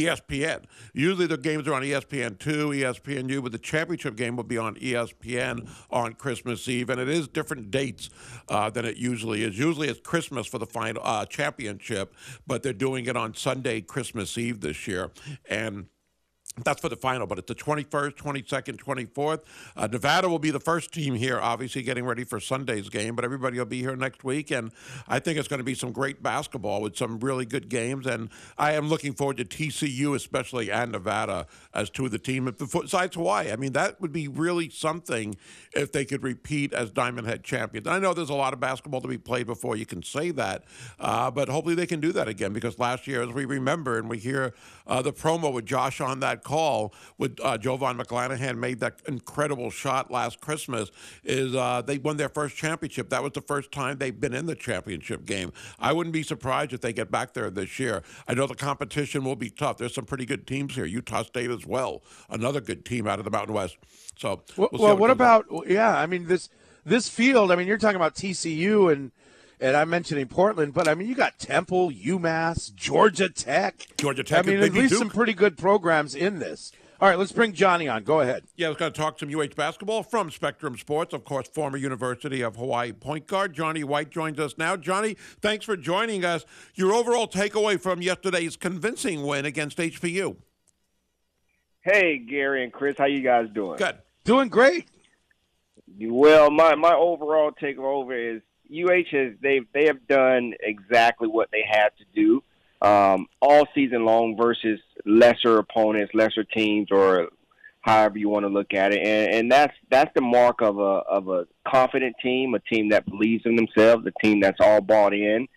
ESPN. 0.03 0.63
Usually 0.93 1.27
the 1.27 1.37
games 1.37 1.67
are 1.67 1.73
on 1.73 1.81
ESPN 1.81 2.37
two, 2.39 2.69
ESPNU, 2.69 3.43
but 3.43 3.51
the 3.51 3.57
championship 3.57 4.15
game 4.15 4.35
will 4.35 4.43
be 4.43 4.57
on 4.57 4.75
ESPN 4.75 5.69
on 5.89 6.13
Christmas 6.13 6.67
Eve, 6.67 6.89
and 6.89 6.99
it 6.99 7.09
is 7.09 7.27
different 7.27 7.71
dates 7.71 8.09
uh, 8.49 8.69
than 8.69 8.85
it 8.85 8.97
usually 8.97 9.43
is. 9.43 9.57
Usually 9.57 9.87
it's 9.87 9.99
Christmas 9.99 10.47
for 10.47 10.57
the 10.57 10.65
final 10.65 11.01
uh, 11.05 11.25
championship, 11.25 12.13
but 12.45 12.63
they're 12.63 12.73
doing 12.73 13.05
it 13.05 13.17
on 13.17 13.33
Sunday, 13.33 13.81
Christmas 13.81 14.37
Eve 14.37 14.61
this 14.61 14.87
year, 14.87 15.11
and 15.49 15.87
That's 16.63 16.81
for 16.81 16.89
the 16.89 16.95
final, 16.95 17.27
but 17.27 17.37
it's 17.37 17.47
the 17.47 17.55
21st, 17.55 18.15
22nd, 18.15 18.77
24th. 18.77 19.41
Uh, 19.75 19.87
Nevada 19.87 20.27
will 20.27 20.39
be 20.39 20.49
the 20.49 20.59
first 20.59 20.91
team 20.91 21.13
here, 21.13 21.39
obviously 21.39 21.83
getting 21.83 22.03
ready 22.03 22.23
for 22.23 22.39
Sunday's 22.39 22.89
game, 22.89 23.15
but 23.15 23.23
everybody 23.23 23.59
will 23.59 23.65
be 23.65 23.81
here 23.81 23.95
next 23.95 24.23
week. 24.23 24.49
And 24.49 24.71
I 25.07 25.19
think 25.19 25.37
it's 25.37 25.47
going 25.47 25.59
to 25.59 25.63
be 25.63 25.75
some 25.75 25.91
great 25.91 26.23
basketball 26.23 26.81
with 26.81 26.97
some 26.97 27.19
really 27.19 27.45
good 27.45 27.69
games. 27.69 28.07
And 28.07 28.29
I 28.57 28.73
am 28.73 28.89
looking 28.89 29.13
forward 29.13 29.37
to 29.37 29.45
TCU, 29.45 30.15
especially, 30.15 30.71
and 30.71 30.93
Nevada 30.93 31.45
as 31.75 31.91
two 31.91 32.05
of 32.05 32.11
the 32.11 32.19
team. 32.19 32.51
Besides 32.57 33.15
Hawaii, 33.15 33.51
I 33.51 33.55
mean, 33.55 33.73
that 33.73 34.01
would 34.01 34.11
be 34.11 34.27
really 34.27 34.69
something 34.69 35.35
if 35.73 35.91
they 35.91 36.05
could 36.05 36.23
repeat 36.23 36.73
as 36.73 36.89
Diamond 36.89 37.27
Head 37.27 37.43
champions. 37.43 37.85
I 37.85 37.99
know 37.99 38.15
there's 38.15 38.31
a 38.31 38.33
lot 38.33 38.53
of 38.53 38.59
basketball 38.59 39.01
to 39.01 39.07
be 39.07 39.19
played 39.19 39.45
before 39.45 39.75
you 39.75 39.85
can 39.85 40.01
say 40.01 40.31
that, 40.31 40.63
uh, 40.99 41.29
but 41.29 41.49
hopefully 41.49 41.75
they 41.75 41.85
can 41.85 41.99
do 41.99 42.11
that 42.13 42.27
again 42.27 42.51
because 42.51 42.79
last 42.79 43.05
year, 43.05 43.21
as 43.21 43.29
we 43.29 43.45
remember, 43.45 43.99
and 43.99 44.09
we 44.09 44.17
hear 44.17 44.55
uh, 44.87 45.03
the 45.03 45.13
promo 45.13 45.53
with 45.53 45.65
Josh 45.65 46.01
on 46.01 46.19
that 46.21 46.43
call 46.47 46.93
with 47.17 47.37
uh, 47.43 47.57
JoVon 47.57 48.01
McClanahan 48.01 48.57
made 48.57 48.79
that 48.79 49.01
incredible 49.05 49.69
shot 49.69 50.09
last 50.09 50.39
Christmas 50.39 50.89
is 51.25 51.53
uh, 51.53 51.81
they 51.85 51.97
won 51.97 52.15
their 52.15 52.29
first 52.29 52.55
championship. 52.55 53.09
That 53.09 53.21
was 53.21 53.33
the 53.33 53.41
first 53.41 53.69
time 53.69 53.97
they've 53.97 54.17
been 54.17 54.33
in 54.33 54.45
the 54.45 54.55
championship 54.55 55.25
game. 55.25 55.51
I 55.77 55.91
wouldn't 55.91 56.13
be 56.13 56.23
surprised 56.23 56.71
if 56.71 56.79
they 56.79 56.93
get 56.93 57.11
back 57.11 57.33
there 57.33 57.49
this 57.49 57.79
year. 57.79 58.01
I 58.29 58.33
know 58.33 58.47
the 58.47 58.55
competition 58.55 59.25
will 59.25 59.35
be 59.35 59.49
tough. 59.49 59.77
There's 59.77 59.93
some 59.93 60.05
pretty 60.05 60.25
good 60.25 60.47
teams 60.47 60.75
here. 60.75 60.85
Utah 60.85 61.23
State 61.23 61.51
as 61.51 61.65
well, 61.65 62.01
another 62.29 62.61
good 62.61 62.85
team 62.85 63.07
out 63.07 63.19
of 63.19 63.25
the 63.25 63.31
Mountain 63.31 63.53
West. 63.53 63.77
So, 64.17 64.41
well, 64.55 64.69
we'll, 64.71 64.81
well 64.81 64.91
what, 64.93 64.99
what 64.99 65.09
about? 65.11 65.45
Yeah, 65.67 65.97
I 65.97 66.05
mean 66.05 66.27
this 66.27 66.49
this 66.85 67.09
field. 67.09 67.51
I 67.51 67.57
mean, 67.57 67.67
you're 67.67 67.77
talking 67.77 67.97
about 67.97 68.15
TCU 68.15 68.89
and 68.91 69.11
and 69.59 69.75
I'm 69.75 69.89
mentioning 69.89 70.27
Portland, 70.27 70.73
but 70.73 70.87
I 70.87 70.95
mean, 70.95 71.07
you 71.07 71.15
got 71.15 71.39
Temple, 71.39 71.91
UMass, 71.91 72.73
Georgia 72.75 73.29
Tech. 73.29 73.87
Georgia 73.97 74.23
Tech. 74.23 74.45
I 74.45 74.49
mean, 74.49 74.59
at 74.59 74.73
least 74.73 74.91
Duke. 74.91 74.99
some 74.99 75.09
pretty 75.09 75.33
good 75.33 75.57
programs 75.57 76.15
in 76.15 76.39
this. 76.39 76.71
All 76.99 77.07
right, 77.07 77.17
let's 77.17 77.31
bring 77.31 77.53
Johnny 77.53 77.87
on. 77.87 78.03
Go 78.03 78.21
ahead. 78.21 78.45
Yeah, 78.55 78.67
I 78.67 78.69
was 78.69 78.77
going 78.79 78.91
to 78.91 78.99
talk 78.99 79.19
some 79.19 79.33
UH 79.33 79.53
basketball 79.55 80.01
from 80.01 80.31
Spectrum 80.31 80.75
Sports, 80.77 81.13
of 81.13 81.25
course, 81.25 81.47
former 81.47 81.77
University 81.77 82.41
of 82.41 82.55
Hawaii 82.55 82.91
point 82.91 83.27
guard 83.27 83.53
Johnny 83.53 83.83
White 83.83 84.09
joins 84.09 84.39
us 84.39 84.57
now. 84.57 84.75
Johnny, 84.75 85.15
thanks 85.39 85.63
for 85.63 85.77
joining 85.77 86.25
us. 86.25 86.43
Your 86.73 86.93
overall 86.93 87.27
takeaway 87.27 87.79
from 87.79 88.01
yesterday's 88.01 88.55
convincing 88.55 89.21
win 89.27 89.45
against 89.45 89.77
HPU. 89.77 90.37
Hey, 91.81 92.17
Gary 92.17 92.63
and 92.63 92.73
Chris, 92.73 92.95
how 92.97 93.05
you 93.05 93.21
guys 93.21 93.47
doing? 93.53 93.77
Good. 93.77 93.99
Doing 94.23 94.49
great. 94.49 94.87
Well, 95.99 96.49
my 96.51 96.75
my 96.75 96.93
overall 96.93 97.51
takeover 97.51 98.35
is 98.35 98.41
UH 98.71 99.09
has 99.11 99.33
they 99.41 99.61
they 99.73 99.85
have 99.85 100.07
done 100.07 100.53
exactly 100.59 101.27
what 101.27 101.49
they 101.51 101.63
had 101.67 101.89
to 101.97 102.05
do 102.13 102.43
um, 102.81 103.27
all 103.41 103.67
season 103.73 104.05
long 104.05 104.37
versus 104.37 104.79
lesser 105.05 105.57
opponents, 105.57 106.13
lesser 106.13 106.43
teams, 106.43 106.89
or 106.91 107.29
however 107.81 108.17
you 108.17 108.29
want 108.29 108.43
to 108.43 108.49
look 108.49 108.73
at 108.73 108.93
it, 108.93 109.05
and, 109.05 109.33
and 109.33 109.51
that's 109.51 109.73
that's 109.89 110.11
the 110.13 110.21
mark 110.21 110.61
of 110.61 110.77
a 110.77 110.81
of 110.81 111.29
a 111.29 111.47
confident 111.67 112.15
team, 112.21 112.53
a 112.53 112.59
team 112.59 112.89
that 112.89 113.05
believes 113.05 113.45
in 113.45 113.55
themselves, 113.55 114.05
a 114.05 114.23
team 114.23 114.39
that's 114.41 114.59
all 114.59 114.81
bought 114.81 115.13
in. 115.13 115.47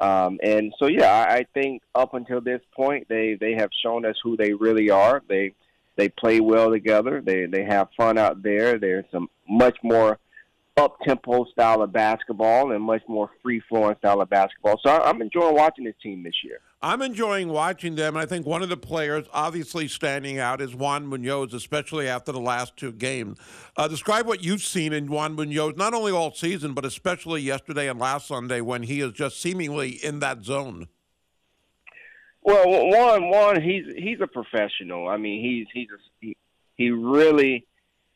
Um, 0.00 0.38
and 0.42 0.72
so, 0.78 0.86
yeah, 0.86 1.12
I, 1.12 1.36
I 1.36 1.46
think 1.52 1.82
up 1.94 2.14
until 2.14 2.40
this 2.40 2.62
point, 2.74 3.06
they 3.08 3.36
they 3.38 3.54
have 3.54 3.70
shown 3.84 4.06
us 4.06 4.16
who 4.22 4.36
they 4.36 4.54
really 4.54 4.88
are. 4.88 5.22
They 5.28 5.52
they 5.96 6.08
play 6.08 6.40
well 6.40 6.70
together. 6.70 7.20
They 7.20 7.44
they 7.44 7.64
have 7.64 7.88
fun 7.96 8.16
out 8.16 8.42
there. 8.42 8.78
There's 8.78 9.04
some 9.12 9.28
much 9.46 9.76
more 9.82 10.18
up 10.80 10.98
tempo 11.00 11.44
style 11.52 11.82
of 11.82 11.92
basketball 11.92 12.72
and 12.72 12.82
much 12.82 13.02
more 13.08 13.30
free 13.42 13.62
flowing 13.68 13.96
style 13.98 14.20
of 14.20 14.30
basketball. 14.30 14.80
So 14.84 14.90
I'm 14.90 15.20
enjoying 15.22 15.54
watching 15.54 15.84
this 15.84 15.94
team 16.02 16.22
this 16.22 16.34
year. 16.42 16.60
I'm 16.82 17.02
enjoying 17.02 17.48
watching 17.50 17.94
them. 17.94 18.16
I 18.16 18.24
think 18.24 18.46
one 18.46 18.62
of 18.62 18.70
the 18.70 18.76
players 18.76 19.26
obviously 19.32 19.86
standing 19.86 20.38
out 20.38 20.62
is 20.62 20.74
Juan 20.74 21.06
Munoz, 21.06 21.52
especially 21.52 22.08
after 22.08 22.32
the 22.32 22.40
last 22.40 22.76
two 22.76 22.92
games. 22.92 23.38
Uh, 23.76 23.86
describe 23.86 24.26
what 24.26 24.42
you've 24.42 24.62
seen 24.62 24.92
in 24.94 25.06
Juan 25.06 25.34
Munoz, 25.34 25.74
not 25.76 25.92
only 25.92 26.10
all 26.10 26.32
season, 26.32 26.72
but 26.72 26.86
especially 26.86 27.42
yesterday 27.42 27.88
and 27.88 28.00
last 28.00 28.28
Sunday 28.28 28.62
when 28.62 28.84
he 28.84 29.00
is 29.00 29.12
just 29.12 29.40
seemingly 29.40 29.90
in 30.02 30.20
that 30.20 30.42
zone. 30.42 30.88
Well, 32.42 32.64
Juan, 32.66 33.28
Juan, 33.28 33.60
he's 33.60 33.84
he's 33.96 34.20
a 34.22 34.26
professional. 34.26 35.06
I 35.06 35.18
mean, 35.18 35.44
he's 35.44 35.66
he's 35.74 35.88
a, 35.90 36.00
he, 36.20 36.36
he 36.76 36.90
really 36.90 37.66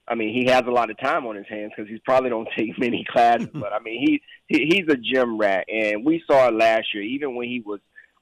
I 0.06 0.14
mean, 0.14 0.34
he 0.34 0.50
has 0.50 0.62
a 0.66 0.70
lot 0.70 0.90
of 0.90 0.98
time 0.98 1.26
on 1.26 1.36
his 1.36 1.46
hands 1.48 1.72
because 1.74 1.90
he's 1.90 2.00
probably 2.00 2.30
don't 2.30 2.48
take 2.56 2.78
many 2.78 3.04
classes. 3.08 3.48
but 3.52 3.72
I 3.72 3.78
mean, 3.80 4.00
he, 4.00 4.22
he 4.46 4.66
he's 4.66 4.88
a 4.88 4.96
gym 4.96 5.38
rat, 5.38 5.66
and 5.68 6.04
we 6.04 6.22
saw 6.26 6.48
it 6.48 6.54
last 6.54 6.92
year. 6.94 7.02
Even 7.02 7.34
when 7.34 7.48
he 7.48 7.60
was 7.60 7.80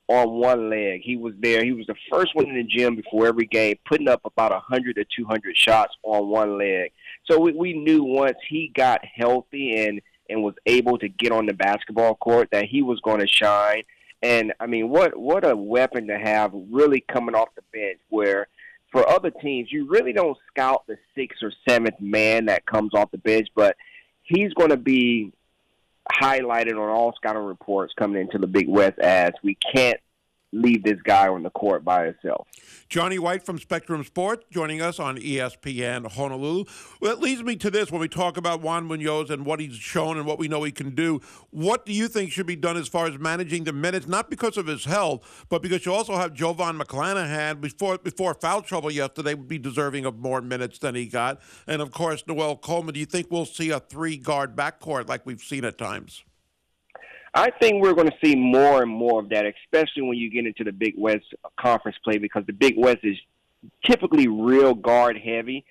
on 0.08 0.30
one 0.30 0.70
leg, 0.70 1.00
he 1.02 1.16
was 1.16 1.34
there. 1.40 1.64
He 1.64 1.72
was 1.72 1.86
the 1.86 1.94
first 2.10 2.34
one 2.34 2.48
in 2.48 2.56
the 2.56 2.64
gym 2.64 2.96
before 2.96 3.26
every 3.26 3.46
game, 3.46 3.76
putting 3.84 4.08
up 4.08 4.20
about 4.24 4.52
a 4.52 4.60
hundred 4.60 4.98
or 4.98 5.04
two 5.16 5.24
hundred 5.24 5.56
shots 5.56 5.94
on 6.02 6.28
one 6.28 6.58
leg. 6.58 6.92
So 7.30 7.38
we, 7.38 7.52
we 7.52 7.72
knew 7.72 8.02
once 8.02 8.38
he 8.48 8.70
got 8.74 9.00
healthy 9.04 9.86
and 9.86 10.00
and 10.28 10.42
was 10.42 10.54
able 10.66 10.98
to 10.98 11.08
get 11.08 11.32
on 11.32 11.46
the 11.46 11.52
basketball 11.52 12.14
court 12.14 12.48
that 12.52 12.66
he 12.66 12.82
was 12.82 13.00
going 13.00 13.20
to 13.20 13.28
shine. 13.28 13.82
And 14.22 14.52
I 14.60 14.66
mean, 14.66 14.88
what 14.88 15.18
what 15.18 15.48
a 15.48 15.56
weapon 15.56 16.06
to 16.06 16.18
have 16.18 16.52
really 16.70 17.00
coming 17.00 17.34
off 17.34 17.48
the 17.56 17.62
bench 17.72 17.98
where 18.08 18.46
for 18.92 19.08
other 19.08 19.30
teams, 19.30 19.72
you 19.72 19.88
really 19.88 20.12
don't 20.12 20.36
scout 20.48 20.84
the 20.86 20.96
sixth 21.14 21.42
or 21.42 21.50
seventh 21.66 21.98
man 21.98 22.46
that 22.46 22.66
comes 22.66 22.92
off 22.94 23.10
the 23.10 23.18
bench, 23.18 23.48
but 23.56 23.76
he's 24.22 24.52
going 24.52 24.70
to 24.70 24.76
be 24.76 25.32
highlighted 26.12 26.72
on 26.72 26.90
all 26.90 27.14
scouting 27.16 27.42
reports 27.42 27.94
coming 27.98 28.20
into 28.20 28.38
the 28.38 28.46
Big 28.46 28.68
West 28.68 28.98
as 28.98 29.32
we 29.42 29.56
can't 29.74 29.98
leave 30.52 30.82
this 30.84 31.00
guy 31.02 31.28
on 31.28 31.42
the 31.42 31.50
court 31.50 31.84
by 31.84 32.06
himself. 32.06 32.46
Johnny 32.88 33.18
White 33.18 33.42
from 33.42 33.58
Spectrum 33.58 34.04
Sports 34.04 34.44
joining 34.50 34.82
us 34.82 35.00
on 35.00 35.16
ESPN 35.16 36.12
Honolulu. 36.12 36.64
Well, 37.00 37.12
it 37.12 37.20
leads 37.20 37.42
me 37.42 37.56
to 37.56 37.70
this 37.70 37.90
when 37.90 38.02
we 38.02 38.08
talk 38.08 38.36
about 38.36 38.60
Juan 38.60 38.84
Munoz 38.84 39.30
and 39.30 39.46
what 39.46 39.60
he's 39.60 39.76
shown 39.76 40.18
and 40.18 40.26
what 40.26 40.38
we 40.38 40.48
know 40.48 40.62
he 40.62 40.72
can 40.72 40.94
do. 40.94 41.20
What 41.50 41.86
do 41.86 41.92
you 41.92 42.06
think 42.06 42.30
should 42.30 42.46
be 42.46 42.56
done 42.56 42.76
as 42.76 42.88
far 42.88 43.06
as 43.06 43.18
managing 43.18 43.64
the 43.64 43.72
minutes, 43.72 44.06
not 44.06 44.28
because 44.28 44.58
of 44.58 44.66
his 44.66 44.84
health, 44.84 45.46
but 45.48 45.62
because 45.62 45.86
you 45.86 45.92
also 45.94 46.16
have 46.16 46.34
JoVon 46.34 46.80
McClanahan 46.80 47.60
before 47.60 47.96
before 47.96 48.34
foul 48.34 48.60
trouble 48.60 48.90
yesterday 48.90 49.34
would 49.34 49.48
be 49.48 49.58
deserving 49.58 50.04
of 50.04 50.18
more 50.18 50.42
minutes 50.42 50.78
than 50.78 50.94
he 50.94 51.06
got. 51.06 51.40
And 51.66 51.80
of 51.80 51.90
course, 51.92 52.24
Noel 52.26 52.56
Coleman. 52.56 52.92
Do 52.92 53.00
you 53.00 53.06
think 53.06 53.28
we'll 53.30 53.46
see 53.46 53.70
a 53.70 53.80
three 53.80 54.18
guard 54.18 54.54
backcourt 54.54 55.08
like 55.08 55.24
we've 55.24 55.40
seen 55.40 55.64
at 55.64 55.78
times? 55.78 56.24
I 57.34 57.50
think 57.50 57.82
we're 57.82 57.94
going 57.94 58.10
to 58.10 58.16
see 58.22 58.36
more 58.36 58.82
and 58.82 58.90
more 58.90 59.20
of 59.20 59.30
that, 59.30 59.46
especially 59.46 60.02
when 60.02 60.18
you 60.18 60.30
get 60.30 60.46
into 60.46 60.64
the 60.64 60.72
Big 60.72 60.94
West 60.98 61.24
conference 61.58 61.96
play, 62.04 62.18
because 62.18 62.44
the 62.46 62.52
Big 62.52 62.74
West 62.76 62.98
is 63.02 63.16
typically 63.84 64.28
real 64.28 64.74
guard 64.74 65.16
heavy. 65.16 65.64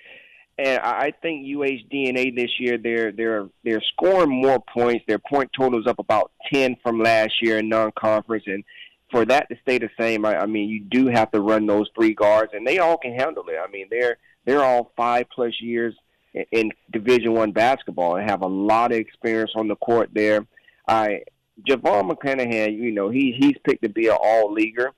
And 0.57 0.79
I 0.79 1.13
think 1.21 1.45
UH 1.45 1.87
DNA 1.91 2.35
this 2.35 2.59
year 2.59 2.77
they're 2.77 3.11
they're 3.11 3.47
they're 3.63 3.81
scoring 3.93 4.29
more 4.29 4.61
points. 4.73 5.05
Their 5.07 5.19
point 5.19 5.49
total 5.57 5.79
is 5.79 5.87
up 5.87 5.99
about 5.99 6.31
ten 6.51 6.77
from 6.83 6.99
last 6.99 7.41
year 7.41 7.59
in 7.59 7.69
non-conference, 7.69 8.43
and 8.47 8.63
for 9.09 9.25
that 9.25 9.49
to 9.49 9.55
stay 9.63 9.77
the 9.79 9.89
same, 9.99 10.25
I, 10.25 10.41
I 10.41 10.45
mean 10.45 10.69
you 10.69 10.81
do 10.81 11.07
have 11.07 11.31
to 11.31 11.41
run 11.41 11.65
those 11.65 11.89
three 11.95 12.13
guards, 12.13 12.51
and 12.53 12.67
they 12.67 12.79
all 12.79 12.97
can 12.97 13.13
handle 13.13 13.43
it. 13.47 13.57
I 13.57 13.71
mean 13.71 13.87
they're 13.89 14.17
they're 14.45 14.63
all 14.63 14.91
five 14.95 15.27
plus 15.33 15.53
years 15.61 15.95
in, 16.33 16.45
in 16.51 16.71
Division 16.91 17.33
One 17.33 17.51
basketball 17.53 18.17
and 18.17 18.29
have 18.29 18.41
a 18.41 18.47
lot 18.47 18.91
of 18.91 18.97
experience 18.97 19.51
on 19.55 19.67
the 19.67 19.77
court 19.77 20.09
there. 20.13 20.45
I 20.87 21.21
JoVon 21.67 22.09
McClanahan, 22.09 22.75
you 22.75 22.91
know, 22.91 23.09
he 23.09 23.35
he's 23.37 23.55
picked 23.63 23.83
to 23.83 23.89
be 23.89 24.07
an 24.07 24.17
all 24.19 24.51
leaguer, 24.51 24.91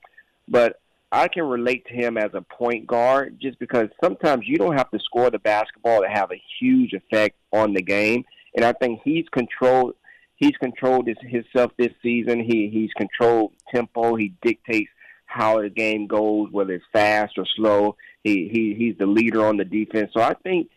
but 0.47 0.79
I 1.11 1.27
can 1.27 1.43
relate 1.43 1.85
to 1.87 1.93
him 1.93 2.17
as 2.17 2.31
a 2.33 2.41
point 2.41 2.87
guard 2.87 3.37
just 3.39 3.59
because 3.59 3.87
sometimes 4.03 4.47
you 4.47 4.57
don't 4.57 4.77
have 4.77 4.89
to 4.91 4.99
score 4.99 5.29
the 5.29 5.39
basketball 5.39 6.01
to 6.01 6.09
have 6.09 6.31
a 6.31 6.41
huge 6.59 6.93
effect 6.93 7.37
on 7.51 7.73
the 7.73 7.83
game. 7.83 8.23
And 8.55 8.65
I 8.65 8.73
think 8.73 9.01
he's 9.03 9.25
controlled 9.31 9.93
he's 10.37 10.57
controlled 10.59 11.07
his, 11.07 11.17
himself 11.21 11.71
this 11.77 11.93
season. 12.01 12.39
He 12.39 12.69
he's 12.69 12.91
controlled 12.93 13.53
tempo. 13.73 14.15
He 14.15 14.33
dictates 14.41 14.89
how 15.25 15.61
the 15.61 15.69
game 15.69 16.07
goes, 16.07 16.49
whether 16.51 16.73
it's 16.73 16.85
fast 16.91 17.37
or 17.37 17.45
slow. 17.55 17.95
He 18.23 18.49
he 18.51 18.75
he's 18.75 18.97
the 18.97 19.05
leader 19.05 19.45
on 19.45 19.57
the 19.57 19.65
defense. 19.65 20.11
So 20.13 20.21
I 20.21 20.33
think 20.43 20.69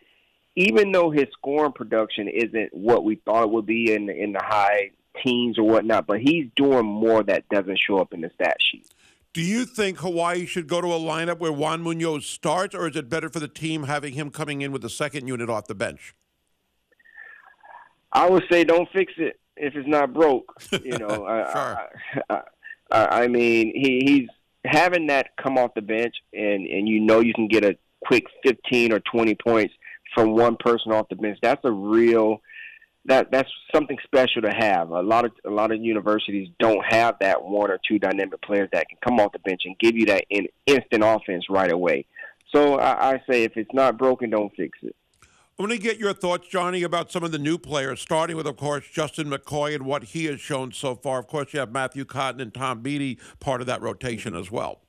even 0.55 0.91
though 0.91 1.11
his 1.11 1.25
scoring 1.33 1.71
production 1.71 2.27
isn't 2.27 2.73
what 2.73 3.03
we 3.03 3.15
thought 3.25 3.43
it 3.43 3.49
would 3.49 3.65
be 3.65 3.93
in 3.93 4.09
in 4.09 4.33
the 4.33 4.41
high 4.43 4.91
teams 5.23 5.57
or 5.57 5.63
whatnot, 5.63 6.07
but 6.07 6.19
he's 6.19 6.47
doing 6.55 6.85
more 6.85 7.23
that 7.23 7.47
doesn't 7.49 7.79
show 7.79 7.97
up 7.97 8.13
in 8.13 8.21
the 8.21 8.31
stat 8.35 8.57
sheet. 8.59 8.87
Do 9.33 9.41
you 9.41 9.65
think 9.65 9.99
Hawaii 9.99 10.45
should 10.45 10.67
go 10.67 10.81
to 10.81 10.87
a 10.87 10.99
lineup 10.99 11.39
where 11.39 11.51
Juan 11.51 11.83
Munoz 11.83 12.25
starts, 12.25 12.73
or 12.73 12.87
is 12.87 12.95
it 12.95 13.09
better 13.09 13.29
for 13.29 13.39
the 13.39 13.47
team 13.47 13.83
having 13.83 14.13
him 14.13 14.31
coming 14.31 14.61
in 14.61 14.71
with 14.71 14.81
the 14.81 14.89
second 14.89 15.27
unit 15.27 15.49
off 15.49 15.67
the 15.67 15.75
bench? 15.75 16.15
I 18.11 18.29
would 18.29 18.43
say 18.49 18.63
don't 18.63 18.89
fix 18.91 19.13
it 19.17 19.39
if 19.55 19.75
it's 19.75 19.87
not 19.87 20.13
broke. 20.13 20.51
You 20.71 20.97
know, 20.97 21.07
sure. 21.09 21.25
I, 21.27 21.87
I, 22.29 22.41
I, 22.91 23.23
I 23.23 23.27
mean, 23.27 23.73
he, 23.75 24.01
he's 24.05 24.29
having 24.65 25.07
that 25.07 25.35
come 25.41 25.57
off 25.57 25.73
the 25.75 25.81
bench, 25.81 26.15
and 26.33 26.65
and 26.65 26.87
you 26.87 26.99
know 26.99 27.19
you 27.19 27.33
can 27.33 27.47
get 27.47 27.63
a 27.63 27.77
quick 28.05 28.25
fifteen 28.43 28.91
or 28.91 28.99
twenty 29.01 29.35
points 29.35 29.73
from 30.15 30.35
one 30.35 30.57
person 30.57 30.91
off 30.91 31.09
the 31.09 31.15
bench. 31.15 31.37
That's 31.41 31.63
a 31.63 31.71
real 31.71 32.41
that 33.07 33.31
that's 33.31 33.49
something 33.73 33.97
special 34.03 34.41
to 34.43 34.51
have. 34.51 34.91
A 34.91 35.01
lot 35.01 35.25
of 35.25 35.31
a 35.45 35.49
lot 35.49 35.71
of 35.71 35.81
universities 35.81 36.49
don't 36.59 36.83
have 36.85 37.15
that 37.19 37.41
one 37.41 37.71
or 37.71 37.79
two 37.87 37.99
dynamic 37.99 38.41
players 38.41 38.69
that 38.73 38.87
can 38.89 38.97
come 39.03 39.19
off 39.19 39.31
the 39.31 39.39
bench 39.39 39.61
and 39.65 39.77
give 39.79 39.95
you 39.95 40.05
that 40.07 40.25
in 40.29 40.47
instant 40.65 41.03
offense 41.03 41.45
right 41.49 41.71
away. 41.71 42.05
So 42.53 42.75
I, 42.75 43.11
I 43.11 43.21
say, 43.29 43.43
if 43.43 43.57
it's 43.57 43.73
not 43.73 43.97
broken, 43.97 44.29
don't 44.29 44.53
fix 44.55 44.77
it. 44.81 44.95
I 45.59 45.63
want 45.63 45.71
to 45.71 45.79
get 45.79 45.97
your 45.97 46.13
thoughts, 46.13 46.47
Johnny, 46.47 46.83
about 46.83 47.11
some 47.11 47.23
of 47.23 47.31
the 47.31 47.39
new 47.39 47.57
players, 47.57 47.99
starting 47.99 48.37
with, 48.37 48.45
of 48.45 48.57
course, 48.57 48.85
Justin 48.93 49.27
McCoy 49.27 49.73
and 49.73 49.85
what 49.85 50.03
he 50.03 50.25
has 50.25 50.39
shown 50.39 50.71
so 50.71 50.93
far. 50.93 51.19
Of 51.19 51.27
course, 51.27 51.51
you 51.51 51.59
have 51.59 51.71
Matthew 51.71 52.05
Cotton 52.05 52.39
and 52.39 52.53
Tom 52.53 52.81
Beatty 52.81 53.17
part 53.39 53.59
of 53.59 53.67
that 53.67 53.81
rotation 53.81 54.35
as 54.35 54.51
well. 54.51 54.81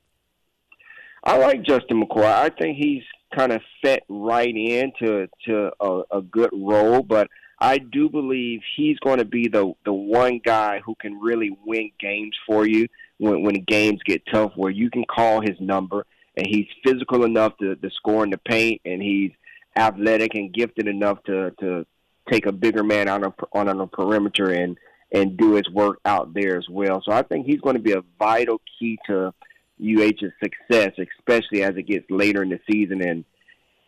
I 1.24 1.38
like 1.38 1.62
Justin 1.62 2.04
McCoy. 2.04 2.26
I 2.26 2.50
think 2.50 2.76
he's 2.76 3.02
kind 3.34 3.52
of 3.52 3.62
fit 3.82 4.02
right 4.10 4.54
into 4.54 5.26
to 5.46 5.70
a, 5.80 6.02
a 6.10 6.22
good 6.22 6.50
role, 6.52 7.02
but 7.02 7.28
I 7.60 7.78
do 7.78 8.08
believe 8.08 8.60
he's 8.76 8.98
going 9.00 9.18
to 9.18 9.24
be 9.24 9.48
the 9.48 9.72
the 9.84 9.92
one 9.92 10.40
guy 10.44 10.80
who 10.84 10.94
can 10.94 11.18
really 11.20 11.56
win 11.66 11.90
games 11.98 12.36
for 12.46 12.66
you 12.66 12.86
when 13.18 13.42
when 13.42 13.64
games 13.66 14.00
get 14.04 14.22
tough, 14.32 14.52
where 14.54 14.70
you 14.70 14.90
can 14.90 15.04
call 15.04 15.40
his 15.40 15.58
number 15.60 16.06
and 16.36 16.46
he's 16.46 16.66
physical 16.84 17.24
enough 17.24 17.56
to, 17.58 17.74
to 17.74 17.90
score 17.90 18.22
in 18.22 18.30
the 18.30 18.38
paint, 18.38 18.80
and 18.84 19.02
he's 19.02 19.32
athletic 19.76 20.34
and 20.34 20.54
gifted 20.54 20.86
enough 20.86 21.22
to 21.24 21.50
to 21.60 21.84
take 22.30 22.46
a 22.46 22.52
bigger 22.52 22.84
man 22.84 23.08
on 23.08 23.24
on 23.52 23.68
on 23.68 23.80
a 23.80 23.86
perimeter 23.86 24.50
and 24.50 24.78
and 25.10 25.36
do 25.36 25.54
his 25.54 25.68
work 25.70 25.98
out 26.04 26.32
there 26.34 26.56
as 26.56 26.68
well. 26.68 27.02
So 27.04 27.12
I 27.12 27.22
think 27.22 27.46
he's 27.46 27.60
going 27.60 27.76
to 27.76 27.82
be 27.82 27.92
a 27.92 28.02
vital 28.18 28.60
key 28.78 28.98
to 29.06 29.32
UH's 29.80 30.32
success, 30.42 30.92
especially 30.98 31.62
as 31.62 31.76
it 31.76 31.86
gets 31.86 32.04
later 32.10 32.42
in 32.42 32.50
the 32.50 32.60
season 32.70 33.00
and 33.02 33.24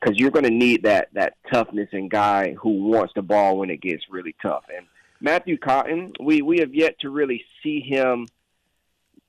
because 0.01 0.19
you're 0.19 0.31
going 0.31 0.45
to 0.45 0.51
need 0.51 0.85
that 0.85 1.09
that 1.15 1.35
toughness 1.53 1.89
and 1.93 2.11
guy 2.11 2.55
who 2.55 2.71
wants 2.89 3.13
the 3.15 3.23
ball 3.23 3.59
when 3.59 3.71
it 3.71 3.81
gets 3.81 4.05
really 4.11 4.35
tough. 4.43 4.65
And 4.75 4.87
Matthew 5.21 5.59
Cotton, 5.59 6.13
we 6.21 6.43
we 6.43 6.59
have 6.61 6.75
yet 6.75 6.99
to 7.01 7.11
really 7.11 7.45
see 7.63 7.81
him 7.81 8.27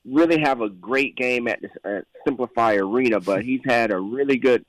really 0.05 0.39
have 0.41 0.61
a 0.61 0.69
great 0.69 1.15
game 1.15 1.47
at 1.47 1.61
the 1.61 1.69
at 1.87 2.05
SimpliFi 2.27 2.79
Arena, 2.81 3.19
but 3.19 3.43
he's 3.45 3.61
had 3.65 3.91
a 3.91 3.99
really 3.99 4.37
good 4.37 4.65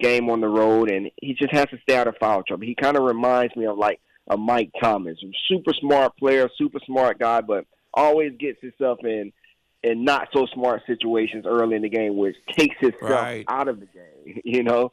game 0.00 0.30
on 0.30 0.40
the 0.40 0.48
road, 0.48 0.90
and 0.90 1.10
he 1.20 1.34
just 1.34 1.52
has 1.52 1.66
to 1.70 1.78
stay 1.82 1.96
out 1.96 2.08
of 2.08 2.16
foul 2.18 2.42
trouble. 2.42 2.64
He 2.64 2.74
kind 2.74 2.96
of 2.96 3.02
reminds 3.04 3.54
me 3.56 3.66
of 3.66 3.76
like 3.76 4.00
a 4.28 4.36
Mike 4.36 4.70
Thomas, 4.80 5.18
super 5.48 5.72
smart 5.74 6.16
player, 6.16 6.48
super 6.56 6.78
smart 6.86 7.18
guy, 7.18 7.40
but 7.40 7.66
always 7.92 8.32
gets 8.38 8.60
himself 8.60 9.00
in 9.04 9.32
in 9.82 10.04
not 10.04 10.28
so 10.32 10.46
smart 10.52 10.82
situations 10.86 11.44
early 11.46 11.74
in 11.74 11.82
the 11.82 11.88
game, 11.88 12.16
which 12.16 12.36
takes 12.56 12.76
himself 12.80 13.10
Right. 13.10 13.44
out 13.48 13.66
of 13.68 13.80
the 13.80 13.86
game. 13.86 14.40
You 14.44 14.62
know, 14.62 14.90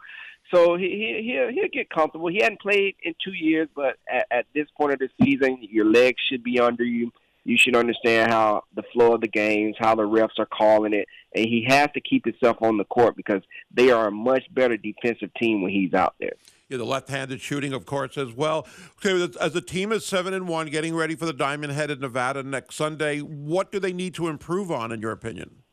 so 0.54 0.78
he, 0.78 0.88
he 0.88 1.32
he'll 1.32 1.50
he'll 1.50 1.70
get 1.72 1.90
comfortable. 1.90 2.28
He 2.28 2.42
hadn't 2.42 2.62
played 2.62 2.96
in 3.04 3.14
two 3.24 3.34
years, 3.34 3.68
but 3.76 3.98
at, 4.10 4.28
at 4.32 4.46
this 4.54 4.68
point 4.78 4.94
of 4.94 5.00
the 5.00 5.10
season, 5.24 5.58
your 5.62 5.86
legs 5.86 6.22
should 6.30 6.44
be 6.44 6.60
under 6.60 6.84
you. 6.84 7.12
You 7.44 7.58
should 7.58 7.78
understand 7.78 8.30
how 8.30 8.64
the 8.76 8.84
flow 8.92 9.16
of 9.16 9.22
the 9.22 9.28
games, 9.30 9.78
how 9.80 9.96
the 9.96 10.04
refs 10.04 10.38
are 10.38 10.46
calling 10.46 10.94
it, 10.94 11.08
and 11.34 11.46
he 11.46 11.66
has 11.70 11.88
to 11.94 12.02
keep 12.02 12.26
himself 12.26 12.58
on 12.62 12.78
the 12.78 12.84
court 12.84 13.16
because 13.16 13.42
they 13.74 13.90
are 13.90 14.08
a 14.08 14.12
much 14.12 14.44
better 14.54 14.76
defensive 14.76 15.34
team 15.40 15.62
when 15.62 15.72
he's 15.72 15.94
out 15.94 16.16
there. 16.20 16.34
Yeah, 16.68 16.76
the 16.76 16.84
left-handed 16.84 17.40
shooting, 17.40 17.72
of 17.72 17.86
course, 17.86 18.18
as 18.18 18.34
well. 18.34 18.68
Okay, 18.98 19.34
as 19.40 19.54
the 19.54 19.62
team 19.62 19.94
is 19.94 20.06
seven 20.06 20.34
and 20.34 20.50
one, 20.50 20.68
getting 20.68 20.94
ready 20.94 21.16
for 21.16 21.26
the 21.26 21.32
Diamond 21.32 21.72
Head 21.72 21.90
in 21.90 22.02
Nevada 22.02 22.44
next 22.44 22.76
Sunday, 22.76 23.20
what 23.20 23.72
do 23.72 23.80
they 23.80 23.94
need 23.94 24.14
to 24.16 24.28
improve 24.28 24.70
on, 24.70 24.92
in 24.92 25.00
your 25.00 25.12
opinion? 25.12 25.64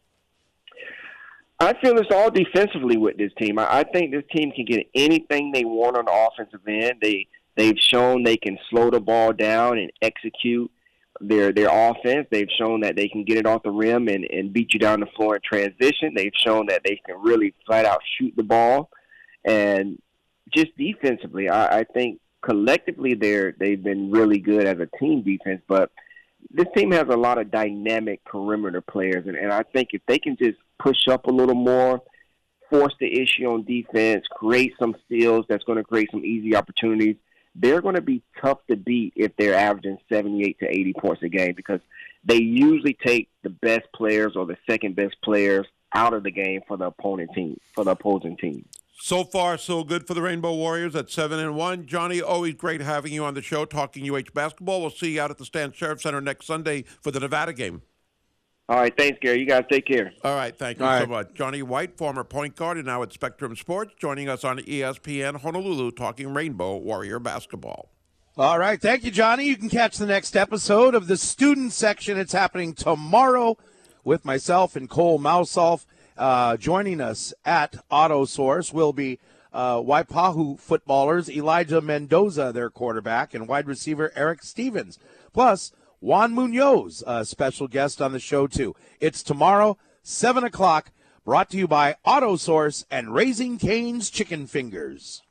I 1.60 1.74
feel 1.80 1.96
it's 1.98 2.12
all 2.12 2.30
defensively 2.30 2.96
with 2.96 3.16
this 3.16 3.32
team. 3.38 3.58
I, 3.58 3.78
I 3.78 3.84
think 3.84 4.10
this 4.10 4.24
team 4.34 4.50
can 4.50 4.64
get 4.64 4.86
anything 4.94 5.52
they 5.52 5.64
want 5.64 5.96
on 5.96 6.06
the 6.06 6.28
offensive 6.30 6.66
end. 6.66 6.94
They 7.00 7.28
they've 7.56 7.78
shown 7.78 8.22
they 8.22 8.36
can 8.36 8.58
slow 8.70 8.90
the 8.90 9.00
ball 9.00 9.32
down 9.32 9.78
and 9.78 9.92
execute 10.02 10.70
their 11.20 11.52
their 11.52 11.68
offense. 11.70 12.26
They've 12.30 12.48
shown 12.58 12.80
that 12.80 12.96
they 12.96 13.08
can 13.08 13.24
get 13.24 13.38
it 13.38 13.46
off 13.46 13.62
the 13.62 13.70
rim 13.70 14.08
and, 14.08 14.24
and 14.24 14.52
beat 14.52 14.74
you 14.74 14.80
down 14.80 15.00
the 15.00 15.06
floor 15.16 15.36
in 15.36 15.42
transition. 15.42 16.12
They've 16.14 16.32
shown 16.34 16.66
that 16.66 16.82
they 16.84 17.00
can 17.06 17.22
really 17.22 17.54
flat 17.66 17.84
out 17.84 18.00
shoot 18.18 18.34
the 18.36 18.42
ball. 18.42 18.90
And 19.44 20.00
just 20.52 20.76
defensively, 20.76 21.48
I, 21.48 21.80
I 21.80 21.84
think 21.84 22.20
collectively 22.42 23.14
they're 23.14 23.54
they've 23.58 23.82
been 23.82 24.10
really 24.10 24.38
good 24.38 24.66
as 24.66 24.78
a 24.78 24.88
team 24.98 25.22
defense, 25.22 25.62
but 25.68 25.90
this 26.50 26.66
team 26.76 26.92
has 26.92 27.06
a 27.08 27.16
lot 27.16 27.38
of 27.38 27.50
dynamic 27.50 28.24
perimeter 28.24 28.80
players, 28.80 29.26
and, 29.26 29.36
and 29.36 29.52
I 29.52 29.62
think 29.62 29.90
if 29.92 30.02
they 30.06 30.18
can 30.18 30.36
just 30.36 30.58
push 30.78 31.08
up 31.08 31.26
a 31.26 31.30
little 31.30 31.54
more, 31.54 32.02
force 32.70 32.94
the 33.00 33.20
issue 33.20 33.46
on 33.46 33.64
defense, 33.64 34.24
create 34.30 34.74
some 34.78 34.96
steals 35.06 35.46
that's 35.48 35.64
going 35.64 35.78
to 35.78 35.84
create 35.84 36.10
some 36.10 36.24
easy 36.24 36.56
opportunities, 36.56 37.16
they're 37.54 37.80
going 37.80 37.94
to 37.94 38.00
be 38.00 38.22
tough 38.40 38.58
to 38.68 38.76
beat 38.76 39.12
if 39.16 39.34
they're 39.36 39.54
averaging 39.54 39.98
78 40.08 40.58
to 40.58 40.68
80 40.68 40.92
points 40.94 41.22
a 41.22 41.28
game 41.28 41.54
because 41.56 41.80
they 42.24 42.40
usually 42.40 42.96
take 43.04 43.28
the 43.42 43.50
best 43.50 43.86
players 43.94 44.34
or 44.34 44.46
the 44.46 44.56
second 44.68 44.96
best 44.96 45.16
players 45.22 45.66
out 45.94 46.14
of 46.14 46.24
the 46.24 46.30
game 46.30 46.62
for 46.66 46.76
the 46.76 46.86
opponent 46.86 47.30
team, 47.34 47.58
for 47.72 47.84
the 47.84 47.92
opposing 47.92 48.36
team. 48.36 48.64
So 48.96 49.24
far, 49.24 49.58
so 49.58 49.82
good 49.84 50.06
for 50.06 50.14
the 50.14 50.22
Rainbow 50.22 50.54
Warriors 50.54 50.94
at 50.94 51.10
seven 51.10 51.38
and 51.38 51.56
one. 51.56 51.84
Johnny, 51.84 52.22
always 52.22 52.54
great 52.54 52.80
having 52.80 53.12
you 53.12 53.24
on 53.24 53.34
the 53.34 53.42
show 53.42 53.64
talking 53.64 54.08
UH 54.08 54.30
basketball. 54.32 54.80
We'll 54.80 54.90
see 54.90 55.14
you 55.14 55.20
out 55.20 55.30
at 55.30 55.38
the 55.38 55.44
Stan 55.44 55.72
Sheriff 55.72 56.00
Center 56.00 56.20
next 56.20 56.46
Sunday 56.46 56.84
for 57.02 57.10
the 57.10 57.20
Nevada 57.20 57.52
game. 57.52 57.82
All 58.68 58.76
right, 58.78 58.96
thanks, 58.96 59.18
Gary. 59.20 59.40
You 59.40 59.46
guys 59.46 59.64
take 59.70 59.84
care. 59.84 60.12
All 60.22 60.34
right, 60.34 60.56
thank 60.56 60.78
you 60.78 60.86
All 60.86 60.92
so 60.92 61.00
right. 61.00 61.08
much. 61.08 61.34
Johnny 61.34 61.62
White, 61.62 61.98
former 61.98 62.24
point 62.24 62.56
guard 62.56 62.78
and 62.78 62.86
now 62.86 63.02
at 63.02 63.12
Spectrum 63.12 63.54
Sports, 63.56 63.92
joining 63.98 64.28
us 64.28 64.42
on 64.42 64.58
ESPN 64.60 65.40
Honolulu 65.42 65.90
talking 65.90 66.32
Rainbow 66.32 66.76
Warrior 66.78 67.18
basketball. 67.18 67.90
All 68.38 68.58
right. 68.58 68.80
Thank 68.80 69.04
you, 69.04 69.10
Johnny. 69.10 69.44
You 69.44 69.56
can 69.56 69.68
catch 69.68 69.98
the 69.98 70.06
next 70.06 70.34
episode 70.34 70.94
of 70.94 71.08
the 71.08 71.16
student 71.16 71.72
section. 71.72 72.16
It's 72.18 72.32
happening 72.32 72.72
tomorrow 72.74 73.58
with 74.02 74.24
myself 74.24 74.76
and 74.76 74.88
Cole 74.88 75.18
Mousalf. 75.18 75.84
Uh, 76.16 76.56
joining 76.56 77.00
us 77.00 77.34
at 77.44 77.76
Auto 77.90 78.24
Source 78.24 78.72
will 78.72 78.92
be 78.92 79.18
uh, 79.52 79.76
Waipahu 79.76 80.58
footballers 80.58 81.28
Elijah 81.28 81.80
Mendoza, 81.80 82.52
their 82.52 82.70
quarterback, 82.70 83.34
and 83.34 83.48
wide 83.48 83.66
receiver 83.66 84.12
Eric 84.14 84.42
Stevens. 84.42 84.98
Plus, 85.32 85.72
Juan 86.00 86.34
Munoz, 86.34 87.02
a 87.06 87.24
special 87.24 87.66
guest 87.66 88.02
on 88.02 88.12
the 88.12 88.20
show, 88.20 88.46
too. 88.46 88.74
It's 89.00 89.22
tomorrow, 89.22 89.78
7 90.02 90.44
o'clock, 90.44 90.90
brought 91.24 91.50
to 91.50 91.56
you 91.56 91.66
by 91.66 91.96
Auto 92.04 92.36
Source 92.36 92.84
and 92.90 93.14
Raising 93.14 93.58
Cane's 93.58 94.10
Chicken 94.10 94.46
Fingers. 94.46 95.22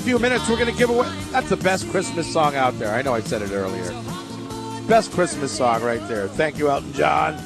Few 0.00 0.18
minutes, 0.18 0.48
we're 0.48 0.56
going 0.56 0.72
to 0.72 0.78
give 0.78 0.90
away. 0.90 1.08
That's 1.30 1.48
the 1.48 1.56
best 1.56 1.88
Christmas 1.90 2.30
song 2.32 2.56
out 2.56 2.78
there. 2.78 2.94
I 2.94 3.02
know 3.02 3.14
I 3.14 3.20
said 3.20 3.42
it 3.42 3.52
earlier. 3.52 3.90
Best 4.88 5.12
Christmas 5.12 5.52
song 5.52 5.82
right 5.82 6.06
there. 6.08 6.26
Thank 6.28 6.58
you, 6.58 6.68
Elton 6.70 6.92
John. 6.92 7.40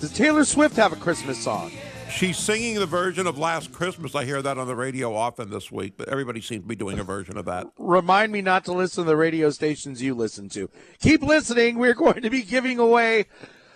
Does 0.00 0.12
Taylor 0.12 0.44
Swift 0.44 0.76
have 0.76 0.92
a 0.92 0.96
Christmas 0.96 1.42
song? 1.42 1.72
She's 2.10 2.38
singing 2.38 2.76
the 2.76 2.86
version 2.86 3.26
of 3.26 3.36
Last 3.36 3.72
Christmas. 3.72 4.14
I 4.14 4.24
hear 4.24 4.40
that 4.40 4.56
on 4.56 4.66
the 4.66 4.76
radio 4.76 5.14
often 5.14 5.50
this 5.50 5.70
week, 5.70 5.94
but 5.96 6.08
everybody 6.08 6.40
seems 6.40 6.62
to 6.62 6.68
be 6.68 6.76
doing 6.76 6.98
a 6.98 7.04
version 7.04 7.36
of 7.36 7.44
that. 7.46 7.66
Remind 7.76 8.32
me 8.32 8.40
not 8.40 8.64
to 8.66 8.72
listen 8.72 9.04
to 9.04 9.08
the 9.08 9.16
radio 9.16 9.50
stations 9.50 10.00
you 10.00 10.14
listen 10.14 10.48
to. 10.50 10.70
Keep 11.00 11.22
listening. 11.22 11.78
We're 11.78 11.94
going 11.94 12.22
to 12.22 12.30
be 12.30 12.42
giving 12.42 12.78
away 12.78 13.26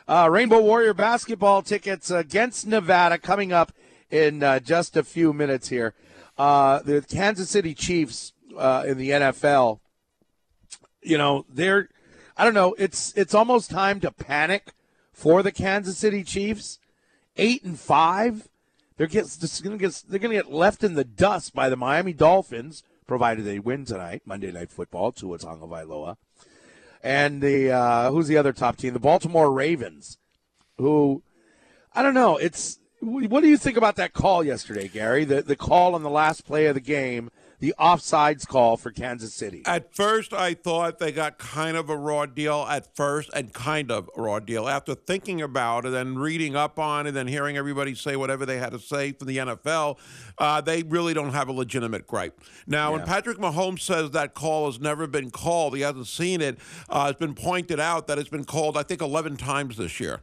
uh, 0.09 0.29
Rainbow 0.31 0.61
Warrior 0.61 0.95
basketball 0.95 1.63
tickets 1.63 2.11
against 2.11 2.67
Nevada 2.67 3.19
coming 3.19 3.53
up 3.53 3.73
in 4.11 4.43
uh, 4.43 4.61
just 4.61 4.97
a 4.97 5.03
few 5.03 5.33
minutes 5.33 5.69
here. 5.69 5.95
Uh, 6.41 6.81
the 6.85 7.03
Kansas 7.03 7.51
City 7.51 7.75
Chiefs 7.75 8.33
uh, 8.57 8.83
in 8.87 8.97
the 8.97 9.11
NFL, 9.11 9.81
you 11.03 11.19
know, 11.19 11.45
they're, 11.53 11.91
I 12.35 12.45
don't 12.45 12.55
know, 12.55 12.75
it's 12.79 13.13
it's 13.13 13.35
almost 13.35 13.71
time 13.71 14.01
to 14.01 14.11
panic 14.11 14.73
for 15.13 15.43
the 15.43 15.53
Kansas 15.53 15.99
City 15.99 16.25
Chiefs. 16.25 16.79
Eight 17.37 17.63
and 17.63 17.79
five, 17.79 18.49
they're 18.97 19.07
get, 19.07 19.27
gonna 19.63 19.77
get 19.77 20.03
they're 20.09 20.19
gonna 20.19 20.33
get 20.33 20.51
left 20.51 20.83
in 20.83 20.95
the 20.95 21.05
dust 21.05 21.53
by 21.53 21.69
the 21.69 21.77
Miami 21.77 22.15
Dolphins, 22.15 22.85
provided 23.07 23.45
they 23.45 23.59
win 23.59 23.85
tonight, 23.85 24.23
Monday 24.25 24.51
Night 24.51 24.71
Football, 24.71 25.13
Tua 25.13 25.37
Tagovailoa, 25.37 26.17
and 27.03 27.43
the 27.43 27.71
uh, 27.71 28.11
who's 28.13 28.29
the 28.29 28.39
other 28.39 28.55
top 28.55 28.79
team, 28.79 28.95
the 28.95 28.99
Baltimore 28.99 29.53
Ravens, 29.53 30.17
who 30.79 31.23
I 31.95 32.03
don't 32.03 32.15
know. 32.15 32.39
It's 32.39 32.79
what 33.01 33.43
do 33.43 33.49
you 33.49 33.59
think 33.59 33.77
about 33.77 33.97
that 33.97 34.13
call 34.13 34.45
yesterday, 34.45 34.89
Gary? 34.89 35.25
The 35.25 35.43
the 35.43 35.57
call 35.57 35.95
on 35.95 36.03
the 36.03 36.11
last 36.11 36.45
play 36.45 36.67
of 36.67 36.75
the 36.75 36.81
game 36.81 37.31
the 37.61 37.75
offsides 37.79 38.47
call 38.47 38.79
for 38.79 38.91
Kansas 38.91 39.35
City. 39.35 39.63
At 39.67 39.95
first, 39.95 40.33
I 40.33 40.55
thought 40.55 40.99
they 40.99 41.13
got 41.13 41.39
kind 41.39 41.77
of 41.77 41.91
a 41.91 41.97
raw 41.97 42.27
deal 42.27 42.67
at 42.69 42.97
first, 42.97 43.31
and 43.35 43.53
kind 43.53 43.91
of 43.91 44.11
a 44.17 44.23
raw 44.23 44.41
deal. 44.41 44.67
After 44.67 44.95
thinking 44.95 45.43
about 45.43 45.85
it 45.85 45.93
and 45.93 46.21
reading 46.21 46.57
up 46.57 46.79
on 46.79 47.07
it 47.07 47.11
and 47.11 47.17
then 47.17 47.27
hearing 47.27 47.57
everybody 47.57 47.95
say 47.95 48.17
whatever 48.17 48.47
they 48.47 48.57
had 48.57 48.73
to 48.73 48.79
say 48.79 49.13
from 49.13 49.29
the 49.29 49.37
NFL, 49.37 49.99
uh, 50.39 50.61
they 50.63 50.83
really 50.83 51.13
don't 51.13 51.33
have 51.33 51.49
a 51.49 51.53
legitimate 51.53 52.07
gripe. 52.07 52.41
Now, 52.67 52.93
when 52.93 53.05
Patrick 53.05 53.39
Mahomes 53.39 53.81
says 53.81 54.11
that 54.13 54.35
call 54.35 54.67
has 54.67 54.81
never 54.81 55.07
been 55.07 55.31
called, 55.31 55.77
he 55.77 55.83
hasn't 55.83 56.07
seen 56.07 56.41
it, 56.41 56.59
uh, 56.89 57.09
it's 57.11 57.21
been 57.21 57.35
pointed 57.35 57.79
out 57.79 58.07
that 58.07 58.19
it's 58.19 58.31
been 58.31 58.45
called, 58.45 58.77
I 58.77 58.83
think, 58.83 59.03
11 59.03 59.37
times 59.37 59.77
this 59.77 60.01
year. 60.01 60.23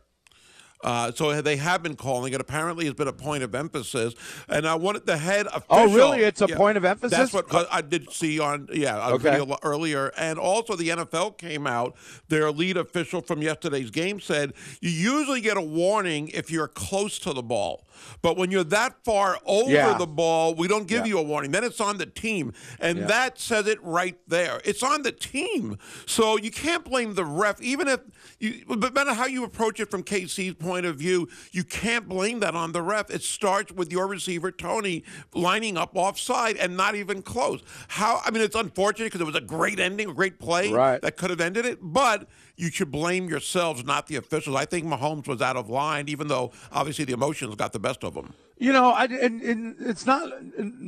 Uh, 0.87 1.11
so 1.11 1.41
they 1.41 1.57
have 1.57 1.83
been 1.83 1.97
calling 1.97 2.31
it. 2.31 2.39
Apparently, 2.39 2.87
it's 2.87 2.95
been 2.95 3.09
a 3.09 3.13
point 3.13 3.43
of 3.43 3.53
emphasis. 3.53 4.13
And 4.47 4.65
I 4.65 4.75
wanted 4.75 5.05
the 5.05 5.17
head 5.17 5.45
official. 5.47 5.65
Oh, 5.69 5.93
really? 5.93 6.19
It's 6.21 6.39
a 6.39 6.47
point 6.47 6.77
of 6.77 6.85
emphasis? 6.85 7.17
That's 7.17 7.33
what 7.33 7.67
I 7.69 7.81
did 7.81 8.09
see 8.09 8.39
on 8.39 8.69
yeah 8.71 9.09
Okay. 9.09 9.45
earlier. 9.63 10.13
And 10.17 10.39
also, 10.39 10.77
the 10.77 10.87
NFL 10.89 11.37
came 11.37 11.67
out. 11.67 11.97
Their 12.29 12.51
lead 12.51 12.77
official 12.77 13.19
from 13.21 13.41
yesterday's 13.41 13.91
game 13.91 14.21
said 14.21 14.53
you 14.79 14.89
usually 14.89 15.41
get 15.41 15.57
a 15.57 15.61
warning 15.61 16.29
if 16.29 16.49
you're 16.49 16.69
close 16.69 17.19
to 17.19 17.33
the 17.33 17.43
ball, 17.43 17.85
but 18.21 18.37
when 18.37 18.49
you're 18.49 18.63
that 18.63 18.95
far 19.03 19.39
over 19.45 19.69
Yeah. 19.69 19.97
the 19.97 20.07
ball, 20.07 20.55
we 20.55 20.69
don't 20.69 20.87
give 20.87 20.99
Yeah. 21.05 21.05
you 21.13 21.19
a 21.19 21.23
warning. 21.23 21.51
Then 21.51 21.65
it's 21.65 21.81
on 21.81 21.97
the 21.97 22.05
team, 22.05 22.53
and 22.79 22.99
Yeah. 22.99 23.07
that 23.07 23.39
says 23.41 23.67
it 23.67 23.83
right 23.83 24.17
there. 24.25 24.61
It's 24.63 24.83
on 24.83 25.01
the 25.01 25.11
team, 25.11 25.77
so 26.05 26.37
you 26.37 26.49
can't 26.51 26.85
blame 26.85 27.15
the 27.15 27.25
ref, 27.25 27.61
even 27.61 27.89
if 27.89 27.99
you. 28.39 28.63
But 28.69 28.79
no 28.79 28.89
matter 28.91 29.13
how 29.13 29.25
you 29.25 29.43
approach 29.43 29.81
it 29.81 29.91
from 29.91 30.03
KC's 30.03 30.53
point 30.53 30.76
of 30.85 30.97
view, 30.97 31.27
you 31.51 31.63
can't 31.63 32.07
blame 32.07 32.39
that 32.41 32.55
on 32.55 32.71
the 32.71 32.81
ref. 32.81 33.09
It 33.09 33.23
starts 33.23 33.71
with 33.71 33.91
your 33.91 34.07
receiver 34.07 34.51
Toney 34.51 35.03
lining 35.33 35.77
up 35.77 35.91
offside 35.95 36.57
and 36.57 36.77
not 36.77 36.95
even 36.95 37.21
close. 37.21 37.61
How? 37.87 38.21
I 38.25 38.31
mean, 38.31 38.41
it's 38.41 38.55
unfortunate 38.55 39.05
because 39.07 39.21
it 39.21 39.25
was 39.25 39.35
a 39.35 39.41
great 39.41 39.79
ending, 39.79 40.09
a 40.09 40.13
great 40.13 40.39
play 40.39 40.71
Right. 40.71 41.01
that 41.01 41.17
could 41.17 41.29
have 41.29 41.41
ended 41.41 41.65
it, 41.65 41.79
but. 41.81 42.27
You 42.59 42.71
should 42.71 42.89
blame 42.89 43.29
yourselves, 43.29 43.85
not 43.85 44.07
the 44.07 44.15
officials. 44.15 44.55
I 44.55 44.65
think 44.65 44.83
Mahomes 44.83 45.27
was 45.27 45.43
out 45.43 45.57
of 45.57 45.69
line, 45.69 46.09
even 46.09 46.27
though 46.27 46.51
obviously 46.71 47.05
the 47.05 47.13
emotions 47.13 47.53
got 47.53 47.71
the 47.71 47.77
best 47.77 48.03
of 48.03 48.15
him. 48.15 48.33
You 48.57 48.73
know, 48.73 48.89
I, 48.89 49.03
and, 49.03 49.41
and 49.43 49.75
it's 49.79 50.07
not 50.07 50.27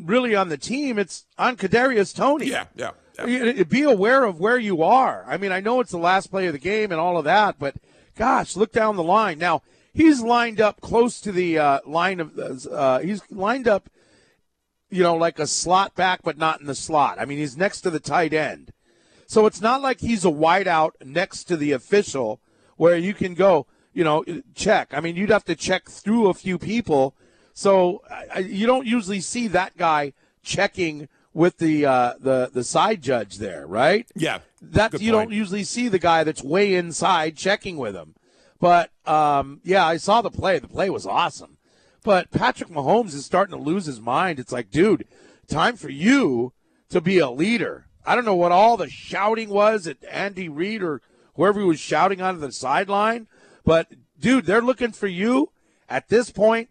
really 0.04 0.34
on 0.34 0.50
the 0.50 0.58
team; 0.58 0.98
it's 0.98 1.28
on 1.38 1.58
Kadarius 1.58 2.16
Toney. 2.16 2.48
Yeah, 2.48 2.66
yeah. 2.76 2.92
yeah. 3.24 3.62
Be 3.64 3.84
aware 3.84 4.24
of 4.24 4.40
where 4.40 4.58
you 4.58 4.82
are. 4.82 5.24
I 5.28 5.38
mean, 5.38 5.52
I 5.52 5.60
know 5.60 5.80
it's 5.80 5.92
the 5.92 6.00
last 6.00 6.32
play 6.32 6.48
of 6.48 6.54
the 6.54 6.60
game 6.60 6.92
and 6.92 7.00
all 7.00 7.20
of 7.20 7.26
that, 7.26 7.60
but 7.60 7.76
gosh, 8.16 8.56
look 8.56 8.72
down 8.72 8.96
the 8.96 9.04
line. 9.04 9.38
Now 9.38 9.62
he's 10.00 10.22
lined 10.22 10.60
up 10.62 10.80
close 10.82 11.20
to 11.22 11.32
the 11.32 11.58
uh, 11.60 11.80
line 11.86 12.20
of. 12.20 12.38
Uh, 12.38 13.00
he's 13.00 13.22
lined 13.30 13.68
up, 13.68 13.90
you 14.90 15.04
know, 15.04 15.16
like 15.16 15.40
a 15.40 15.48
slot 15.48 15.96
back, 15.96 16.22
but 16.24 16.38
not 16.38 16.60
in 16.62 16.68
the 16.68 16.76
slot. 16.76 17.20
I 17.20 17.26
mean, 17.26 17.38
he's 17.38 17.58
next 17.58 17.82
to 17.82 17.90
the 17.90 18.00
tight 18.00 18.34
end, 18.34 18.72
so 19.28 19.46
it's 19.46 19.62
not 19.62 19.82
like 19.82 20.00
he's 20.02 20.26
a 20.26 20.30
wideout 20.32 20.92
next 21.04 21.44
to 21.46 21.58
the 21.58 21.72
official 21.74 22.40
where 22.78 22.98
you 22.98 23.14
can 23.14 23.34
go, 23.34 23.68
you 23.94 24.04
know, 24.04 24.24
check. 24.56 24.90
I 24.94 25.02
mean, 25.02 25.16
you'd 25.18 25.30
have 25.30 25.46
to 25.46 25.56
check 25.56 25.90
through 25.90 26.30
a 26.30 26.34
few 26.34 26.58
people. 26.58 27.16
So 27.54 28.02
I- 28.34 28.40
you 28.40 28.66
don't 28.66 28.88
usually 28.88 29.20
see 29.22 29.48
that 29.50 29.76
guy 29.78 30.14
checking 30.44 31.10
with 31.34 31.58
the 31.58 31.86
uh, 31.86 32.14
the 32.20 32.50
the 32.54 32.64
side 32.64 33.02
judge 33.02 33.38
there, 33.38 33.68
right? 33.68 34.08
Yeah, 34.16 34.40
That 34.62 34.94
you 34.94 35.12
point. 35.12 35.30
don't 35.30 35.32
usually 35.38 35.64
see 35.64 35.88
the 35.90 36.00
guy 36.00 36.24
that's 36.24 36.42
way 36.44 36.74
inside 36.74 37.36
checking 37.38 37.78
with 37.78 37.96
him. 37.96 38.16
But 38.60 38.92
um, 39.06 39.62
yeah, 39.64 39.86
I 39.86 39.98
saw 39.98 40.22
the 40.22 40.32
play. 40.32 40.60
The 40.60 40.68
play 40.68 40.90
was 40.90 41.06
awesome. 41.06 41.58
But 42.04 42.32
Patrick 42.32 42.70
Mahomes 42.70 43.14
is 43.14 43.26
starting 43.26 43.56
to 43.56 43.62
lose 43.62 43.86
his 43.86 44.02
mind. 44.02 44.40
It's 44.40 44.52
like, 44.52 44.72
dude, 44.72 45.06
time 45.48 45.76
for 45.76 45.90
you 45.90 46.54
to 46.90 47.02
be 47.02 47.20
a 47.20 47.30
leader. 47.30 47.86
I 48.06 48.16
don't 48.16 48.26
know 48.26 48.36
what 48.36 48.52
all 48.52 48.78
the 48.78 48.90
shouting 48.90 49.50
was 49.50 49.86
at 49.86 50.04
Andy 50.10 50.50
Reid 50.50 50.82
or 50.82 51.02
whoever 51.36 51.60
he 51.60 51.66
was 51.66 51.80
shouting 51.80 52.22
onto 52.22 52.40
the 52.40 52.52
sideline, 52.52 53.28
but 53.64 53.88
dude, 54.20 54.46
they're 54.46 54.62
looking 54.62 54.92
for 54.92 55.08
you 55.08 55.52
at 55.88 56.10
this 56.10 56.32
point. 56.32 56.70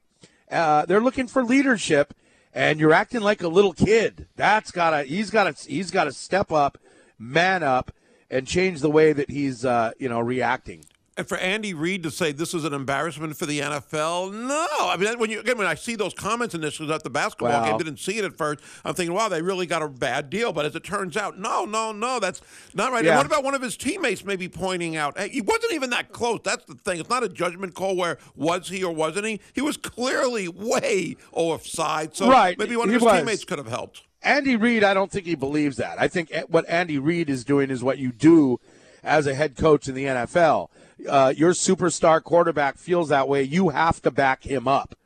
Uh, 0.51 0.85
they're 0.87 1.01
looking 1.01 1.29
for 1.29 1.44
leadership, 1.44 2.14
and 2.53 2.81
you're 2.81 2.92
acting 2.92 3.20
like 3.20 3.42
a 3.42 3.48
little 3.48 3.72
kid. 3.72 4.27
That's 4.37 4.70
gotta. 4.70 5.05
He's 5.05 5.31
gotta. 5.31 5.53
He's 5.53 5.90
gotta 5.90 6.12
step 6.12 6.51
up, 6.51 6.79
man 7.18 7.62
up, 7.62 7.92
and 8.31 8.46
change 8.46 8.81
the 8.81 8.90
way 8.90 9.12
that 9.12 9.31
he's, 9.31 9.64
uh, 9.64 9.92
you 9.98 10.09
know, 10.09 10.20
reacting. 10.20 10.85
And 11.18 11.28
for 11.28 11.37
Andy 11.38 11.74
Reid 11.74 12.04
to 12.04 12.12
say 12.12 12.31
this 12.31 12.54
is 12.54 12.64
an 12.64 12.72
embarrassment 12.72 13.37
for 13.37 13.44
the 13.44 13.59
NFL, 13.59 14.33
no. 14.33 14.66
I 14.81 14.96
mean, 14.96 15.18
when 15.18 15.31
you 15.31 15.40
again 15.40 15.59
when 15.59 15.66
I 15.66 15.74
see 15.74 15.96
those 15.96 16.14
comments 16.14 16.54
initially 16.54 16.92
at 16.94 17.02
the 17.02 17.11
basketball 17.11 17.64
game, 17.64 17.76
didn't 17.76 17.98
see 17.98 18.18
it 18.18 18.24
at 18.24 18.37
first. 18.38 18.61
I'm 18.85 18.94
thinking, 18.94 19.14
wow, 19.14 19.28
they 19.28 19.42
really 19.42 19.66
got 19.66 19.83
a 19.83 19.88
bad 19.88 20.31
deal. 20.31 20.52
But 20.52 20.64
as 20.66 20.76
it 20.76 20.85
turns 20.85 21.16
out, 21.16 21.37
no, 21.37 21.64
no, 21.64 21.90
no, 21.90 22.20
that's 22.20 22.40
not 22.72 22.92
right. 22.92 23.04
And 23.04 23.16
what 23.16 23.26
about 23.26 23.42
one 23.42 23.57
of 23.57 23.62
his 23.62 23.76
teammates 23.76 24.24
maybe 24.24 24.48
pointing 24.48 24.94
out, 24.94 25.18
hey, 25.18 25.28
he 25.28 25.40
wasn't 25.40 25.72
even 25.72 25.90
that 25.90 26.12
close. 26.12 26.38
That's 26.44 26.64
the 26.66 26.74
thing. 26.76 27.00
It's 27.00 27.11
not 27.11 27.24
a 27.24 27.28
judgment 27.28 27.74
call 27.74 27.96
where 27.96 28.18
was 28.37 28.68
he 28.68 28.85
or 28.85 28.94
wasn't 28.94 29.26
he. 29.26 29.40
He 29.54 29.61
was 29.61 29.76
clearly 29.76 30.46
way 30.46 31.16
offside. 31.33 32.14
So 32.14 32.31
Right, 32.31 32.57
maybe 32.57 32.76
one 32.76 32.88
of 32.88 32.90
he 32.90 32.94
his 32.94 33.02
was. 33.02 33.18
teammates 33.18 33.44
could 33.44 33.59
have 33.59 33.66
helped. 33.68 34.02
Andy 34.22 34.54
Reid, 34.54 34.85
I 34.85 34.94
don't 34.94 35.11
think 35.11 35.26
he 35.26 35.35
believes 35.35 35.78
that. 35.78 36.00
I 36.00 36.07
think 36.07 36.33
what 36.48 36.68
Andy 36.68 36.98
Reid 36.98 37.28
is 37.28 37.44
doing 37.44 37.70
is 37.70 37.83
what 37.83 37.98
you 37.98 38.12
do 38.12 38.61
as 39.02 39.26
a 39.26 39.35
head 39.35 39.57
coach 39.57 39.88
in 39.88 39.94
the 39.94 40.04
NFL. 40.04 40.68
Uh, 41.07 41.33
your 41.37 41.53
superstar 41.53 42.23
quarterback 42.23 42.79
feels 42.79 43.09
that 43.09 43.29
way. 43.29 43.43
You 43.43 43.69
have 43.69 44.03
to 44.03 44.11
back 44.11 44.45
him 44.45 44.67
up. 44.67 44.97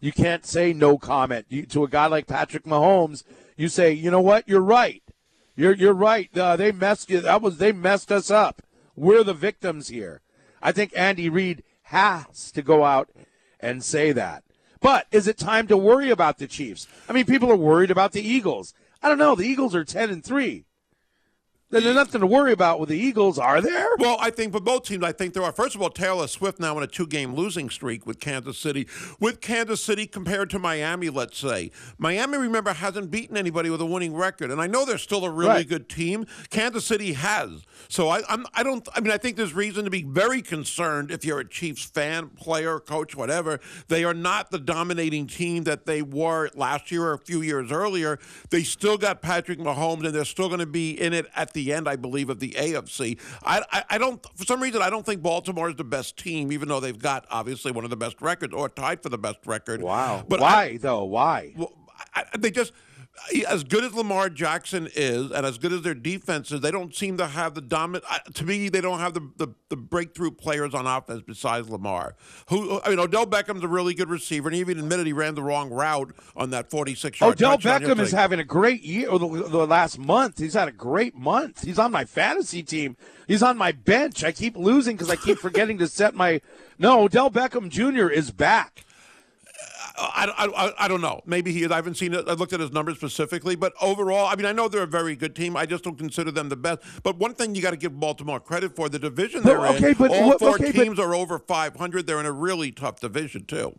You 0.00 0.12
can't 0.12 0.46
say 0.46 0.72
no 0.72 0.96
comment 0.96 1.46
you, 1.48 1.66
to 1.66 1.84
a 1.84 1.88
guy 1.88 2.06
like 2.06 2.26
Patrick 2.26 2.64
Mahomes. 2.64 3.22
You 3.56 3.68
say, 3.68 3.92
you 3.92 4.10
know 4.10 4.20
what? 4.20 4.48
You're 4.48 4.60
right. 4.60 5.02
You're 5.56 5.74
you're 5.74 5.92
right. 5.92 6.30
Uh, 6.36 6.56
they 6.56 6.72
messed. 6.72 7.08
That 7.08 7.42
was 7.42 7.58
they 7.58 7.72
messed 7.72 8.10
us 8.10 8.30
up. 8.30 8.62
We're 8.96 9.24
the 9.24 9.34
victims 9.34 9.88
here. 9.88 10.22
I 10.62 10.72
think 10.72 10.92
Andy 10.96 11.28
Reid 11.28 11.62
has 11.84 12.50
to 12.52 12.62
go 12.62 12.84
out 12.84 13.10
and 13.58 13.84
say 13.84 14.12
that. 14.12 14.44
But 14.80 15.06
is 15.10 15.28
it 15.28 15.36
time 15.36 15.66
to 15.66 15.76
worry 15.76 16.10
about 16.10 16.38
the 16.38 16.46
Chiefs? 16.46 16.86
I 17.08 17.12
mean, 17.12 17.26
people 17.26 17.50
are 17.50 17.56
worried 17.56 17.90
about 17.90 18.12
the 18.12 18.26
Eagles. 18.26 18.72
I 19.02 19.08
don't 19.08 19.18
know. 19.18 19.34
The 19.34 19.46
Eagles 19.46 19.74
are 19.74 19.84
ten 19.84 20.08
and 20.08 20.24
three. 20.24 20.64
Then 21.70 21.84
There's 21.84 21.94
nothing 21.94 22.20
to 22.20 22.26
worry 22.26 22.52
about 22.52 22.80
with 22.80 22.88
the 22.88 22.98
Eagles, 22.98 23.38
are 23.38 23.60
there? 23.60 23.86
Well, 23.98 24.16
I 24.20 24.30
think 24.30 24.52
for 24.52 24.58
both 24.58 24.82
teams, 24.86 25.04
I 25.04 25.12
think 25.12 25.34
there 25.34 25.44
are. 25.44 25.52
First 25.52 25.76
of 25.76 25.82
all, 25.82 25.88
Taylor 25.90 26.26
Swift 26.26 26.58
now 26.58 26.76
in 26.76 26.82
a 26.82 26.86
two-game 26.88 27.32
losing 27.36 27.70
streak 27.70 28.04
with 28.06 28.18
Kansas 28.18 28.58
City. 28.58 28.88
With 29.20 29.40
Kansas 29.40 29.80
City 29.80 30.08
compared 30.08 30.50
to 30.50 30.58
Miami, 30.58 31.10
let's 31.10 31.38
say 31.38 31.70
Miami, 31.96 32.38
remember, 32.38 32.72
hasn't 32.72 33.12
beaten 33.12 33.36
anybody 33.36 33.70
with 33.70 33.80
a 33.80 33.86
winning 33.86 34.16
record, 34.16 34.50
and 34.50 34.60
I 34.60 34.66
know 34.66 34.84
they're 34.84 34.98
still 34.98 35.24
a 35.24 35.30
really 35.30 35.50
Right. 35.50 35.68
good 35.68 35.88
team. 35.88 36.26
Kansas 36.50 36.84
City 36.84 37.12
has. 37.12 37.62
So 37.88 38.08
I, 38.08 38.22
I'm, 38.28 38.46
I 38.52 38.64
don't. 38.64 38.88
I 38.94 39.00
mean, 39.00 39.12
I 39.12 39.16
think 39.18 39.36
there's 39.36 39.54
reason 39.54 39.84
to 39.84 39.90
be 39.90 40.02
very 40.02 40.42
concerned 40.42 41.12
if 41.12 41.24
you're 41.24 41.38
a 41.40 41.48
Chiefs 41.48 41.84
fan, 41.84 42.30
player, 42.30 42.80
coach, 42.80 43.14
whatever. 43.14 43.60
They 43.86 44.02
are 44.02 44.14
not 44.14 44.50
the 44.50 44.58
dominating 44.58 45.28
team 45.28 45.62
that 45.64 45.86
they 45.86 46.02
were 46.02 46.50
last 46.56 46.90
year 46.90 47.04
or 47.04 47.12
a 47.12 47.18
few 47.18 47.42
years 47.42 47.70
earlier. 47.70 48.18
They 48.50 48.64
still 48.64 48.98
got 48.98 49.22
Patrick 49.22 49.60
Mahomes, 49.60 50.04
and 50.04 50.12
they're 50.14 50.24
still 50.24 50.48
going 50.48 50.58
to 50.60 50.66
be 50.66 50.90
in 51.00 51.12
it 51.12 51.26
at 51.36 51.52
the 51.52 51.59
end, 51.72 51.88
I 51.88 51.96
believe, 51.96 52.30
of 52.30 52.40
the 52.40 52.50
AFC. 52.52 53.18
I, 53.44 53.62
I, 53.72 53.84
I 53.90 53.98
don't. 53.98 54.24
For 54.36 54.44
some 54.44 54.62
reason, 54.62 54.82
I 54.82 54.90
don't 54.90 55.04
think 55.04 55.22
Baltimore 55.22 55.68
is 55.68 55.76
the 55.76 55.84
best 55.84 56.16
team, 56.16 56.50
even 56.52 56.68
though 56.68 56.80
they've 56.80 56.98
got 56.98 57.26
obviously 57.30 57.72
one 57.72 57.84
of 57.84 57.90
the 57.90 57.96
best 57.96 58.20
records 58.20 58.54
or 58.54 58.68
tied 58.68 59.02
for 59.02 59.08
the 59.08 59.18
best 59.18 59.38
record. 59.46 59.82
Wow. 59.82 60.24
But 60.28 60.40
I- 60.40 60.42
Why 60.42 60.76
though? 60.78 61.04
Why? 61.04 61.52
well, 61.56 61.72
I, 62.14 62.24
I- 62.32 62.38
they 62.38 62.50
just 62.50 62.72
as 63.46 63.64
good 63.64 63.84
as 63.84 63.94
Lamar 63.94 64.28
Jackson 64.28 64.88
is, 64.94 65.30
and 65.30 65.44
as 65.44 65.58
good 65.58 65.72
as 65.72 65.82
their 65.82 65.94
defense 65.94 66.50
is, 66.50 66.60
they 66.60 66.70
don't 66.70 66.94
seem 66.94 67.16
to 67.18 67.26
have 67.26 67.54
the 67.54 67.60
dominant. 67.60 68.04
To 68.34 68.44
me, 68.44 68.68
they 68.68 68.80
don't 68.80 68.98
have 68.98 69.14
the, 69.14 69.30
the, 69.36 69.48
the 69.68 69.76
breakthrough 69.76 70.30
players 70.30 70.74
on 70.74 70.86
offense 70.86 71.22
besides 71.26 71.68
Lamar. 71.68 72.16
Who 72.48 72.80
I 72.82 72.90
mean, 72.90 72.98
Odell 72.98 73.26
Beckham's 73.26 73.62
a 73.62 73.68
really 73.68 73.94
good 73.94 74.08
receiver, 74.08 74.48
and 74.48 74.54
he 74.54 74.60
even 74.60 74.78
admitted 74.78 75.06
he 75.06 75.12
ran 75.12 75.34
the 75.34 75.42
wrong 75.42 75.70
route 75.70 76.14
on 76.34 76.50
that 76.50 76.70
forty-six 76.70 77.20
yard. 77.20 77.34
Odell 77.34 77.58
Beckham 77.58 78.00
is 78.00 78.12
having 78.12 78.40
a 78.40 78.44
great 78.44 78.82
year. 78.82 79.10
The, 79.10 79.18
the 79.48 79.66
last 79.66 79.98
month, 79.98 80.38
he's 80.38 80.54
had 80.54 80.68
a 80.68 80.72
great 80.72 81.14
month. 81.14 81.62
He's 81.62 81.78
on 81.78 81.92
my 81.92 82.04
fantasy 82.04 82.62
team. 82.62 82.96
He's 83.28 83.42
on 83.42 83.56
my 83.58 83.72
bench. 83.72 84.24
I 84.24 84.32
keep 84.32 84.56
losing 84.56 84.96
because 84.96 85.10
I 85.10 85.16
keep 85.16 85.38
forgetting 85.38 85.78
to 85.78 85.86
set 85.86 86.14
my. 86.14 86.40
No, 86.78 87.02
Odell 87.02 87.30
Beckham 87.30 87.68
Jr. 87.68 88.08
is 88.08 88.30
back. 88.30 88.84
I, 90.00 90.26
I, 90.56 90.72
I- 90.84 90.88
don't 90.88 91.00
know. 91.00 91.20
Maybe 91.26 91.52
he 91.52 91.62
is. 91.62 91.70
I 91.70 91.76
haven't 91.76 91.96
seen 91.96 92.14
it. 92.14 92.28
I 92.28 92.32
looked 92.32 92.52
at 92.52 92.60
his 92.60 92.72
numbers 92.72 92.96
specifically, 92.96 93.54
but 93.56 93.72
overall, 93.80 94.26
I 94.26 94.34
mean, 94.36 94.46
I 94.46 94.52
know 94.52 94.68
they're 94.68 94.82
a 94.82 94.86
very 94.86 95.14
good 95.16 95.34
team. 95.36 95.56
I 95.56 95.66
just 95.66 95.84
don't 95.84 95.96
consider 95.98 96.30
them 96.30 96.48
the 96.48 96.56
best. 96.56 96.80
But 97.02 97.18
one 97.18 97.34
thing 97.34 97.54
you 97.54 97.62
got 97.62 97.70
to 97.72 97.76
give 97.76 97.98
Baltimore 97.98 98.40
credit 98.40 98.74
for 98.76 98.88
the 98.88 98.98
division 98.98 99.42
they're 99.42 99.66
okay, 99.68 99.90
in. 99.90 99.94
but 99.94 100.10
all 100.10 100.28
what- 100.28 100.38
four 100.40 100.50
okay, 100.54 100.72
but- 100.72 100.82
teams 100.84 100.98
are 100.98 101.14
over 101.14 101.38
500. 101.38 102.06
They're 102.06 102.20
in 102.20 102.26
a 102.26 102.32
really 102.32 102.72
tough 102.72 103.00
division 103.00 103.44
too. 103.44 103.78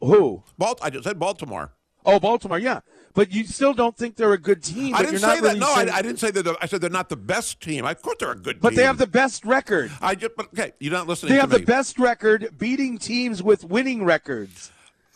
Who? 0.00 0.42
Balt- 0.58 0.78
I 0.82 0.90
just 0.90 1.04
said 1.04 1.18
Baltimore. 1.18 1.72
Oh, 2.06 2.18
Baltimore. 2.18 2.58
Yeah, 2.58 2.80
but 3.12 3.30
you 3.30 3.44
still 3.44 3.74
don't 3.74 3.94
think 3.94 4.16
they're 4.16 4.32
a 4.32 4.38
good 4.38 4.62
team. 4.62 4.94
I 4.94 5.02
didn't 5.02 5.18
say 5.18 5.34
that. 5.38 5.42
really 5.42 5.58
No, 5.58 5.74
saying- 5.74 5.90
I, 5.90 5.98
I 5.98 6.02
didn't 6.02 6.18
say 6.18 6.30
that. 6.30 6.56
I 6.62 6.66
said 6.66 6.80
they're 6.80 6.88
not 6.88 7.10
the 7.10 7.16
best 7.16 7.60
team. 7.60 7.84
Of 7.84 8.00
course, 8.00 8.16
they're 8.20 8.30
a 8.32 8.34
good 8.36 8.54
team. 8.54 8.60
But 8.62 8.70
team. 8.70 8.76
they 8.76 8.82
have 8.84 8.96
the 8.98 9.06
best 9.06 9.44
record. 9.44 9.90
I 10.00 10.14
just. 10.14 10.34
But 10.34 10.46
okay, 10.46 10.72
you're 10.80 10.92
not 10.92 11.06
listening 11.06 11.34
They 11.34 11.38
have 11.40 11.50
me. 11.52 11.58
the 11.58 11.64
best 11.66 11.98
record, 11.98 12.54
beating 12.58 12.96
teams 12.96 13.42
with 13.42 13.64
winning 13.64 14.04
records. 14.04 14.70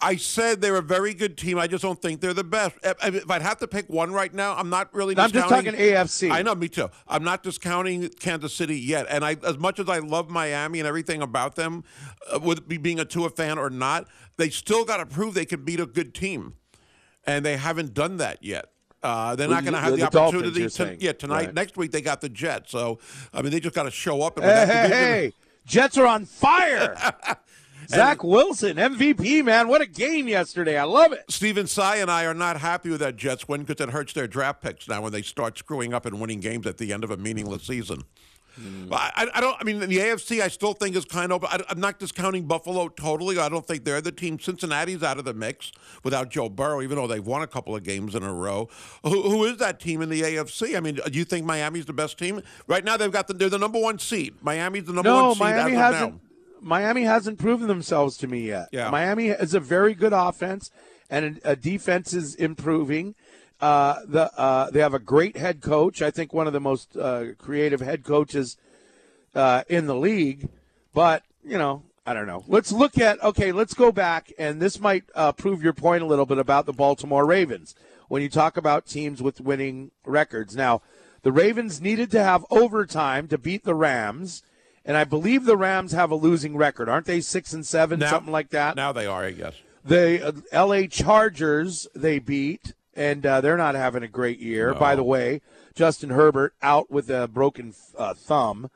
I 0.04 0.16
said 0.16 0.60
they're 0.60 0.76
a 0.76 0.82
very 0.82 1.14
good 1.14 1.36
team. 1.38 1.58
I 1.58 1.66
just 1.66 1.82
don't 1.82 2.00
think 2.00 2.20
they're 2.20 2.34
the 2.34 2.44
best. 2.44 2.76
If 2.82 3.30
I'd 3.30 3.42
have 3.42 3.58
to 3.58 3.66
pick 3.66 3.88
one 3.88 4.12
right 4.12 4.32
now, 4.32 4.54
I'm 4.54 4.68
not 4.68 4.92
really. 4.94 5.16
I'm 5.16 5.30
just 5.30 5.48
talking 5.48 5.72
AFC. 5.72 6.30
I 6.30 6.42
know, 6.42 6.54
me 6.54 6.68
too. 6.68 6.90
I'm 7.08 7.24
not 7.24 7.42
discounting 7.42 8.08
Kansas 8.20 8.54
City 8.54 8.78
yet. 8.78 9.06
And 9.08 9.24
I, 9.24 9.36
as 9.46 9.56
much 9.58 9.78
as 9.80 9.88
I 9.88 9.98
love 9.98 10.28
Miami 10.30 10.78
and 10.78 10.86
everything 10.86 11.22
about 11.22 11.56
them, 11.56 11.84
uh, 12.32 12.38
with 12.38 12.68
being 12.82 13.00
a 13.00 13.04
Tua 13.04 13.30
fan 13.30 13.58
or 13.58 13.70
not, 13.70 14.06
they 14.36 14.50
still 14.50 14.84
got 14.84 14.98
to 14.98 15.06
prove 15.06 15.34
they 15.34 15.46
can 15.46 15.64
beat 15.64 15.80
a 15.80 15.86
good 15.86 16.14
team, 16.14 16.54
and 17.24 17.44
they 17.44 17.56
haven't 17.56 17.94
done 17.94 18.18
that 18.18 18.44
yet. 18.44 18.66
Uh, 19.02 19.36
they're 19.36 19.48
Well, 19.48 19.56
not 19.56 19.64
going 19.64 19.74
to 19.74 19.80
have 19.80 19.90
the, 19.92 19.96
the 19.98 20.18
opportunity. 20.18 20.60
you're 20.60 20.68
to, 20.70 20.96
yeah, 20.98 21.12
tonight, 21.12 21.46
Right. 21.46 21.54
next 21.54 21.76
week 21.76 21.92
they 21.92 22.00
got 22.00 22.20
the 22.20 22.28
Jets. 22.28 22.70
So 22.70 22.98
I 23.32 23.42
mean, 23.42 23.52
they 23.52 23.60
just 23.60 23.74
got 23.74 23.82
to 23.84 23.90
show 23.90 24.22
up. 24.22 24.38
And 24.38 24.46
Hey, 24.46 24.66
hey, 24.66 24.88
hey. 24.88 25.32
Jets 25.66 25.96
are 25.96 26.06
on 26.06 26.24
fire. 26.26 26.94
Zach 27.88 28.22
Wilson, 28.24 28.76
MVP, 28.76 29.44
man. 29.44 29.68
What 29.68 29.80
a 29.80 29.86
game 29.86 30.28
yesterday. 30.28 30.78
I 30.78 30.84
love 30.84 31.12
it. 31.12 31.24
Steven 31.28 31.66
Sy 31.66 31.96
and 31.96 32.10
I 32.10 32.24
are 32.24 32.34
not 32.34 32.58
happy 32.60 32.90
with 32.90 33.00
that 33.00 33.16
Jets 33.16 33.48
win 33.48 33.62
because 33.64 33.82
it 33.86 33.92
hurts 33.92 34.12
their 34.12 34.26
draft 34.26 34.62
picks 34.62 34.88
now 34.88 35.02
when 35.02 35.12
they 35.12 35.22
start 35.22 35.58
screwing 35.58 35.92
up 35.94 36.06
and 36.06 36.20
winning 36.20 36.40
games 36.40 36.66
at 36.66 36.78
the 36.78 36.92
end 36.92 37.04
of 37.04 37.10
a 37.10 37.16
meaningless 37.16 37.64
season. 37.64 38.02
Hmm. 38.56 38.86
But 38.88 39.12
I, 39.16 39.26
I 39.34 39.40
don't. 39.40 39.56
I 39.60 39.64
mean, 39.64 39.80
the 39.80 39.98
AFC, 39.98 40.40
I 40.40 40.46
still 40.46 40.74
think 40.74 40.94
is 40.94 41.04
kind 41.04 41.32
of. 41.32 41.44
I, 41.44 41.60
I'm 41.68 41.80
not 41.80 41.98
discounting 41.98 42.46
Buffalo 42.46 42.86
totally. 42.86 43.36
I 43.36 43.48
don't 43.48 43.66
think 43.66 43.84
they're 43.84 44.00
the 44.00 44.12
team. 44.12 44.38
Cincinnati's 44.38 45.02
out 45.02 45.18
of 45.18 45.24
the 45.24 45.34
mix 45.34 45.72
without 46.04 46.30
Joe 46.30 46.48
Burrow, 46.48 46.80
even 46.80 46.96
though 46.96 47.08
they've 47.08 47.26
won 47.26 47.42
a 47.42 47.48
couple 47.48 47.74
of 47.74 47.82
games 47.82 48.14
in 48.14 48.22
a 48.22 48.32
row. 48.32 48.68
Who, 49.02 49.22
who 49.22 49.44
is 49.44 49.56
that 49.56 49.80
team 49.80 50.02
in 50.02 50.08
the 50.08 50.22
AFC? 50.22 50.76
I 50.76 50.80
mean, 50.80 51.00
do 51.10 51.18
you 51.18 51.24
think 51.24 51.44
Miami's 51.44 51.86
the 51.86 51.92
best 51.92 52.16
team 52.16 52.42
right 52.68 52.84
now? 52.84 52.96
They've 52.96 53.10
got 53.10 53.26
the. 53.26 53.34
They're 53.34 53.48
the 53.48 53.58
number 53.58 53.80
one 53.80 53.98
seed. 53.98 54.36
Miami's 54.40 54.84
the 54.84 54.92
number 54.92 55.10
no, 55.10 55.24
one 55.24 55.34
seed 55.34 55.40
No, 55.40 55.46
Miami 55.46 55.72
as 55.72 55.76
of 55.76 55.94
hasn't. 55.94 56.12
now. 56.14 56.20
Miami 56.64 57.02
hasn't 57.02 57.38
proven 57.38 57.68
themselves 57.68 58.16
to 58.18 58.26
me 58.26 58.48
yet. 58.48 58.68
Yeah. 58.72 58.90
Miami 58.90 59.28
is 59.28 59.54
a 59.54 59.60
very 59.60 59.94
good 59.94 60.12
offense, 60.12 60.70
and 61.10 61.40
a, 61.44 61.50
a 61.50 61.56
defense 61.56 62.14
is 62.14 62.34
improving. 62.34 63.14
Uh, 63.60 64.00
the 64.06 64.36
uh, 64.38 64.70
they 64.70 64.80
have 64.80 64.94
a 64.94 64.98
great 64.98 65.36
head 65.36 65.60
coach. 65.60 66.02
I 66.02 66.10
think 66.10 66.32
one 66.32 66.46
of 66.46 66.52
the 66.52 66.60
most 66.60 66.96
uh, 66.96 67.34
creative 67.38 67.80
head 67.80 68.04
coaches 68.04 68.56
uh, 69.34 69.62
in 69.68 69.86
the 69.86 69.94
league. 69.94 70.48
But 70.92 71.22
you 71.44 71.58
know, 71.58 71.82
I 72.06 72.14
don't 72.14 72.26
know. 72.26 72.44
Let's 72.48 72.72
look 72.72 72.98
at 72.98 73.22
okay. 73.22 73.52
Let's 73.52 73.74
go 73.74 73.92
back, 73.92 74.32
and 74.38 74.60
this 74.60 74.80
might 74.80 75.04
uh, 75.14 75.32
prove 75.32 75.62
your 75.62 75.72
point 75.72 76.02
a 76.02 76.06
little 76.06 76.26
bit 76.26 76.38
about 76.38 76.66
the 76.66 76.72
Baltimore 76.72 77.26
Ravens 77.26 77.74
when 78.08 78.22
you 78.22 78.28
talk 78.28 78.56
about 78.56 78.86
teams 78.86 79.22
with 79.22 79.40
winning 79.40 79.90
records. 80.04 80.54
Now, 80.56 80.82
the 81.22 81.32
Ravens 81.32 81.80
needed 81.80 82.10
to 82.10 82.22
have 82.22 82.44
overtime 82.50 83.28
to 83.28 83.38
beat 83.38 83.64
the 83.64 83.74
Rams. 83.74 84.42
And 84.84 84.96
I 84.96 85.04
believe 85.04 85.44
the 85.44 85.56
Rams 85.56 85.92
have 85.92 86.10
a 86.10 86.14
losing 86.16 86.56
record, 86.56 86.88
aren't 86.88 87.06
they? 87.06 87.20
Six 87.20 87.52
and 87.52 87.64
seven, 87.64 88.00
Now- 88.00 88.10
something 88.10 88.32
like 88.32 88.50
that. 88.50 88.76
Now 88.76 88.92
they 88.92 89.06
are, 89.06 89.24
I 89.24 89.30
guess. 89.30 89.54
The 89.84 90.28
uh, 90.28 90.32
L.A. 90.52 90.86
Chargers 90.88 91.86
they 91.94 92.18
beat, 92.18 92.72
and 92.94 93.24
uh, 93.26 93.40
they're 93.40 93.56
not 93.56 93.74
having 93.74 94.02
a 94.02 94.08
great 94.08 94.38
year. 94.38 94.74
By 94.74 94.94
the 94.94 95.02
way, 95.04 95.42
Justin 95.74 96.10
Herbert 96.10 96.54
out 96.62 96.90
with 96.90 97.10
a 97.10 97.28
broken 97.28 97.74
uh, 97.98 98.14
thumb. 98.14 98.70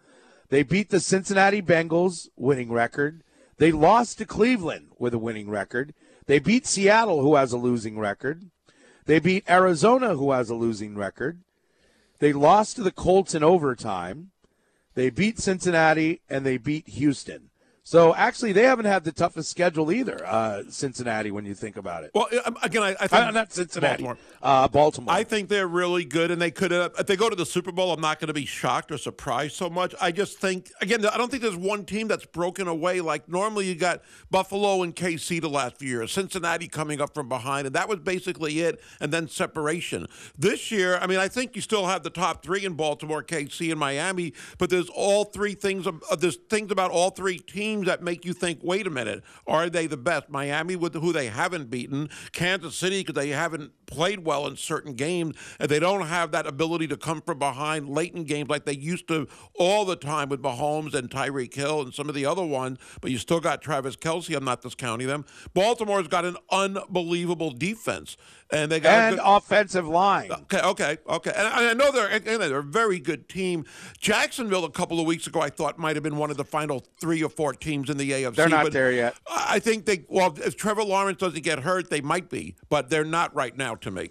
They 0.50 0.62
beat 0.62 0.90
the 0.90 1.00
Cincinnati 1.00 1.62
Bengals, 1.62 2.28
winning 2.36 2.70
record. 2.72 3.22
They 3.58 3.72
lost 3.72 4.18
to 4.18 4.24
Cleveland 4.24 4.88
with 4.98 5.14
a 5.14 5.18
winning 5.18 5.48
record. 5.48 5.94
They 6.26 6.38
beat 6.38 6.66
Seattle, 6.66 7.22
who 7.22 7.36
has 7.36 7.52
a 7.52 7.58
losing 7.58 7.98
record. 7.98 8.50
They 9.06 9.18
beat 9.18 9.48
Arizona, 9.48 10.14
who 10.14 10.32
has 10.32 10.50
a 10.50 10.54
losing 10.54 10.94
record. 10.94 11.40
They 12.18 12.32
lost 12.32 12.76
to 12.76 12.82
the 12.82 12.90
Colts 12.92 13.34
in 13.34 13.42
overtime. 13.42 14.30
They 14.98 15.10
beat 15.10 15.38
Cincinnati 15.38 16.22
and 16.28 16.44
they 16.44 16.56
beat 16.58 16.88
Houston. 16.88 17.47
So 17.88 18.14
actually, 18.14 18.52
they 18.52 18.64
haven't 18.64 18.84
had 18.84 19.02
the 19.04 19.12
toughest 19.12 19.48
schedule 19.50 19.90
either. 19.90 20.20
Uh, 20.26 20.64
Cincinnati, 20.68 21.30
when 21.30 21.46
you 21.46 21.54
think 21.54 21.78
about 21.78 22.04
it. 22.04 22.10
Well, 22.14 22.28
um, 22.44 22.54
again, 22.62 22.82
I, 22.82 22.90
I 23.00 23.06
think 23.06 23.12
Uh, 23.24 23.30
not 23.30 23.50
Cincinnati. 23.50 24.02
Baltimore. 24.02 24.18
Uh, 24.42 24.68
Baltimore. 24.68 25.14
I 25.14 25.24
think 25.24 25.48
they're 25.48 25.66
really 25.66 26.04
good, 26.04 26.30
and 26.30 26.38
they 26.38 26.50
could. 26.50 26.70
Uh, 26.70 26.90
if 26.98 27.06
they 27.06 27.16
go 27.16 27.30
to 27.30 27.34
the 27.34 27.46
Super 27.46 27.72
Bowl, 27.72 27.90
I'm 27.90 28.00
not 28.02 28.20
going 28.20 28.28
to 28.28 28.34
be 28.34 28.44
shocked 28.44 28.92
or 28.92 28.98
surprised 28.98 29.56
so 29.56 29.70
much. 29.70 29.94
I 30.02 30.12
just 30.12 30.36
think, 30.38 30.70
again, 30.82 31.06
I 31.06 31.16
don't 31.16 31.30
think 31.30 31.42
there's 31.42 31.56
one 31.56 31.86
team 31.86 32.08
that's 32.08 32.26
broken 32.26 32.68
away. 32.68 33.00
Like 33.00 33.26
normally, 33.26 33.66
you 33.66 33.74
got 33.74 34.02
Buffalo 34.30 34.82
and 34.82 34.94
KC 34.94 35.40
the 35.40 35.48
last 35.48 35.78
few 35.78 35.88
years, 35.88 36.12
Cincinnati 36.12 36.68
coming 36.68 37.00
up 37.00 37.14
from 37.14 37.30
behind, 37.30 37.66
and 37.66 37.74
that 37.74 37.88
was 37.88 38.00
basically 38.00 38.60
it. 38.60 38.82
And 39.00 39.10
then 39.14 39.28
separation. 39.28 40.06
This 40.36 40.70
year, 40.70 40.98
I 40.98 41.06
mean, 41.06 41.20
I 41.20 41.28
think 41.28 41.56
you 41.56 41.62
still 41.62 41.86
have 41.86 42.02
the 42.02 42.10
top 42.10 42.42
three 42.42 42.66
in 42.66 42.74
Baltimore, 42.74 43.22
KC, 43.22 43.70
and 43.70 43.80
Miami, 43.80 44.34
but 44.58 44.68
there's 44.68 44.90
all 44.90 45.24
three 45.24 45.54
things. 45.54 45.86
of- 45.86 46.02
Uh, 46.10 46.16
there's 46.16 46.36
things 46.50 46.70
about 46.70 46.90
all 46.90 47.08
three 47.08 47.38
teams 47.38 47.77
that 47.86 48.02
make 48.02 48.24
you 48.24 48.32
think, 48.32 48.60
wait 48.62 48.86
a 48.86 48.90
minute, 48.90 49.22
are 49.46 49.68
they 49.70 49.86
the 49.86 49.96
best? 49.96 50.28
Miami 50.28 50.76
with 50.76 50.94
who 50.94 51.12
they 51.12 51.26
haven't 51.26 51.70
beaten, 51.70 52.08
Kansas 52.32 52.76
City 52.76 53.00
because 53.00 53.14
they 53.14 53.30
haven't 53.30 53.72
played 53.86 54.24
well 54.24 54.46
in 54.46 54.56
certain 54.56 54.94
games, 54.94 55.36
and 55.58 55.68
they 55.68 55.80
don't 55.80 56.06
have 56.06 56.32
that 56.32 56.46
ability 56.46 56.86
to 56.88 56.96
come 56.96 57.20
from 57.22 57.38
behind 57.38 57.88
late 57.88 58.14
in 58.14 58.24
games 58.24 58.48
like 58.48 58.64
they 58.64 58.74
used 58.74 59.08
to 59.08 59.26
all 59.58 59.84
the 59.84 59.96
time 59.96 60.28
with 60.28 60.42
Mahomes 60.42 60.94
and 60.94 61.10
Tyreek 61.10 61.54
Hill 61.54 61.80
and 61.82 61.94
some 61.94 62.08
of 62.08 62.14
the 62.14 62.26
other 62.26 62.44
ones. 62.44 62.78
But 63.00 63.10
you 63.10 63.18
still 63.18 63.40
got 63.40 63.62
Travis 63.62 63.96
Kelce. 63.96 64.36
I'm 64.36 64.44
not 64.44 64.62
discounting 64.62 65.06
them. 65.06 65.24
Baltimore's 65.54 66.08
got 66.08 66.24
an 66.24 66.36
unbelievable 66.50 67.50
defense, 67.50 68.16
and 68.50 68.70
they 68.70 68.80
got 68.80 68.92
and 68.92 69.16
good, 69.16 69.22
offensive 69.24 69.86
line. 69.86 70.30
Okay, 70.32 70.60
okay, 70.60 70.98
okay. 71.08 71.32
And 71.36 71.46
I 71.46 71.70
I 71.70 71.74
know 71.74 71.92
they're 71.92 72.08
again, 72.08 72.40
they're 72.40 72.58
a 72.58 72.62
very 72.62 72.98
good 72.98 73.28
team. 73.28 73.64
Jacksonville 73.98 74.64
a 74.64 74.70
couple 74.70 75.00
of 75.00 75.06
weeks 75.06 75.26
ago, 75.26 75.40
I 75.40 75.50
thought 75.50 75.78
might 75.78 75.96
have 75.96 76.02
been 76.02 76.16
one 76.16 76.30
of 76.30 76.36
the 76.36 76.44
final 76.44 76.84
three 77.00 77.22
or 77.22 77.28
four 77.28 77.52
teams 77.52 77.90
in 77.90 77.96
the 77.96 78.10
AFC. 78.10 78.34
They're 78.34 78.48
not 78.48 78.64
but 78.64 78.72
there 78.72 78.92
yet. 78.92 79.16
I 79.26 79.46
I 79.48 79.58
think 79.58 79.86
they. 79.86 80.04
Well, 80.08 80.36
if 80.38 80.56
Trevor 80.56 80.84
Lawrence 80.84 81.18
doesn't 81.18 81.42
get 81.42 81.60
hurt, 81.60 81.90
they 81.90 82.00
might 82.00 82.30
be, 82.30 82.54
but 82.68 82.90
they're 82.90 83.04
not 83.04 83.34
right 83.34 83.56
now 83.56 83.74
to 83.76 83.90
me. 83.90 84.10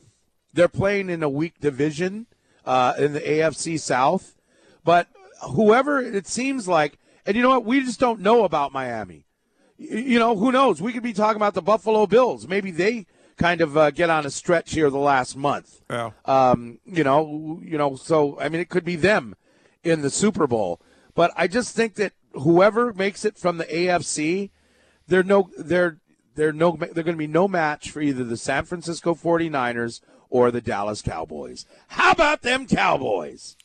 They're 0.54 0.68
playing 0.68 1.10
in 1.10 1.24
a 1.24 1.30
weak 1.30 1.60
division 1.60 2.28
uh, 2.66 2.94
in 2.98 3.14
the 3.14 3.22
AFC 3.22 3.80
South. 3.80 4.36
But 4.84 5.08
whoever 5.42 6.00
it 6.00 6.28
seems 6.28 6.68
like, 6.68 6.98
and 7.26 7.36
you 7.36 7.42
know 7.44 7.50
what? 7.50 7.66
We 7.66 7.82
just 7.82 8.00
don't 8.00 8.22
know 8.22 8.44
about 8.44 8.72
Miami. 8.72 9.26
You 9.78 10.18
know, 10.18 10.36
who 10.36 10.52
knows? 10.52 10.82
We 10.82 10.92
could 10.92 11.04
be 11.04 11.14
talking 11.14 11.36
about 11.36 11.54
the 11.54 11.62
Buffalo 11.62 12.08
Bills. 12.08 12.48
Maybe 12.48 12.72
they 12.72 13.06
kind 13.38 13.62
of 13.62 13.78
uh, 13.78 13.92
get 13.92 14.10
on 14.10 14.26
a 14.26 14.30
stretch 14.30 14.74
here 14.74 14.90
the 14.90 14.98
last 14.98 15.36
month. 15.38 15.82
Yeah. 15.90 16.12
Um, 16.26 16.80
you 16.86 17.04
know, 17.04 17.60
you 17.64 17.78
know. 17.78 17.96
So 17.96 18.40
I 18.40 18.50
mean, 18.50 18.62
it 18.62 18.70
could 18.70 18.86
be 18.86 18.96
them 18.96 19.36
in 19.84 20.02
the 20.02 20.10
Super 20.10 20.48
Bowl. 20.48 20.80
But 21.16 21.32
I 21.36 21.48
just 21.48 21.76
think 21.76 21.96
that 21.96 22.14
whoever 22.34 22.94
makes 22.94 23.26
it 23.26 23.38
from 23.38 23.58
the 23.58 23.66
AFC, 23.66 24.50
they're 25.08 25.24
no, 25.24 25.50
they're 25.58 25.98
they're 26.36 26.54
no, 26.54 26.78
they're 26.78 27.04
going 27.04 27.16
to 27.16 27.18
be 27.18 27.28
no 27.28 27.48
match 27.48 27.90
for 27.90 28.02
either 28.02 28.24
the 28.24 28.38
San 28.38 28.66
Francisco 28.66 29.16
49ers 29.16 30.02
or 30.30 30.52
the 30.52 30.62
Dallas 30.62 31.02
Cowboys. 31.02 31.66
How 31.90 32.12
about 32.12 32.42
them 32.44 32.68
Cowboys? 32.68 33.56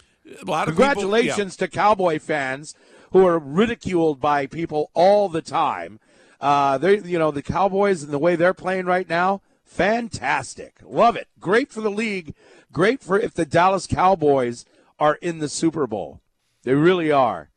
A 0.40 0.44
lot 0.50 0.68
of 0.68 0.74
people- 0.74 0.84
yeah. 0.86 0.92
Congratulations 0.94 1.56
to 1.56 1.68
Cowboy 1.68 2.18
fans 2.18 2.74
who 3.12 3.26
are 3.26 3.38
ridiculed 3.38 4.20
by 4.20 4.46
people 4.46 4.90
all 4.94 5.28
the 5.28 5.42
time. 5.42 6.00
Uh, 6.40 6.78
they, 6.78 6.98
you 7.00 7.18
know, 7.18 7.30
the 7.30 7.42
Cowboys 7.42 8.02
and 8.02 8.12
the 8.12 8.18
way 8.18 8.36
they're 8.36 8.54
playing 8.54 8.86
right 8.86 9.08
now, 9.08 9.42
fantastic. 9.72 10.76
Love 10.84 11.16
it. 11.16 11.28
Great 11.40 11.72
for 11.72 11.80
the 11.80 11.90
league. 11.90 12.34
Great 12.72 13.02
for 13.02 13.18
if 13.18 13.34
the 13.34 13.46
Dallas 13.46 13.86
Cowboys 13.86 14.64
are 14.98 15.16
in 15.16 15.38
the 15.38 15.48
Super 15.48 15.86
Bowl. 15.86 16.20
They 16.62 16.74
really 16.74 17.10
are. 17.10 17.50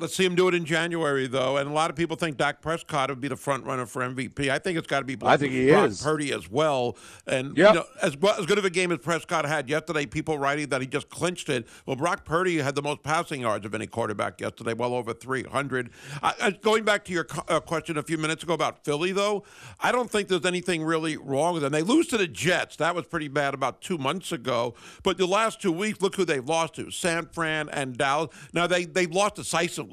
Let's 0.00 0.14
see 0.14 0.24
him 0.24 0.34
do 0.34 0.48
it 0.48 0.54
in 0.54 0.64
January, 0.64 1.26
though. 1.26 1.58
And 1.58 1.68
a 1.70 1.72
lot 1.72 1.90
of 1.90 1.96
people 1.96 2.16
think 2.16 2.36
Dak 2.36 2.62
Prescott 2.62 3.10
would 3.10 3.20
be 3.20 3.28
the 3.28 3.36
front 3.36 3.64
runner 3.64 3.86
for 3.86 4.02
MVP. 4.02 4.50
I 4.50 4.58
think 4.58 4.78
it's 4.78 4.86
got 4.86 5.00
to 5.00 5.04
be. 5.04 5.16
I 5.22 5.36
think 5.36 5.52
he 5.52 5.68
Brock 5.68 5.90
is. 5.90 6.02
Purdy 6.02 6.32
as 6.32 6.50
well. 6.50 6.96
And 7.26 7.56
Yep. 7.56 7.68
you 7.68 7.80
know, 7.80 7.84
as 8.02 8.16
well, 8.16 8.34
as 8.38 8.46
good 8.46 8.58
of 8.58 8.64
a 8.64 8.70
game 8.70 8.92
as 8.92 8.98
Prescott 8.98 9.44
had 9.44 9.68
yesterday, 9.68 10.06
people 10.06 10.38
writing 10.38 10.68
that 10.70 10.80
he 10.80 10.86
just 10.86 11.08
clinched 11.10 11.48
it. 11.48 11.66
Well, 11.86 11.96
Brock 11.96 12.24
Purdy 12.24 12.58
had 12.58 12.74
the 12.74 12.82
most 12.82 13.02
passing 13.02 13.42
yards 13.42 13.66
of 13.66 13.74
any 13.74 13.86
quarterback 13.86 14.40
yesterday, 14.40 14.72
well 14.72 14.94
over 14.94 15.12
300. 15.12 15.90
I, 16.22 16.34
I, 16.40 16.50
going 16.52 16.84
back 16.84 17.04
to 17.04 17.12
your 17.12 17.24
co- 17.24 17.44
uh, 17.48 17.60
question 17.60 17.98
a 17.98 18.02
few 18.02 18.16
minutes 18.18 18.42
ago 18.42 18.54
about 18.54 18.84
Philly, 18.84 19.12
though, 19.12 19.44
I 19.80 19.92
don't 19.92 20.10
think 20.10 20.28
there's 20.28 20.46
anything 20.46 20.82
really 20.82 21.16
wrong 21.16 21.52
with 21.54 21.62
them. 21.62 21.72
They 21.72 21.82
lose 21.82 22.06
to 22.08 22.16
the 22.16 22.26
Jets. 22.26 22.76
That 22.76 22.94
was 22.94 23.06
pretty 23.06 23.28
bad 23.28 23.54
about 23.54 23.80
two 23.82 23.98
months 23.98 24.32
ago. 24.32 24.74
But 25.02 25.18
the 25.18 25.26
last 25.26 25.60
two 25.60 25.72
weeks, 25.72 26.00
look 26.00 26.16
who 26.16 26.24
they've 26.24 26.44
lost 26.48 26.74
to: 26.76 26.90
San 26.90 27.26
Fran 27.26 27.68
and 27.70 27.96
Dallas. 27.98 28.30
Now 28.52 28.66
they 28.66 28.84
they've 28.84 29.10
lost 29.10 29.34
decisively. 29.34 29.89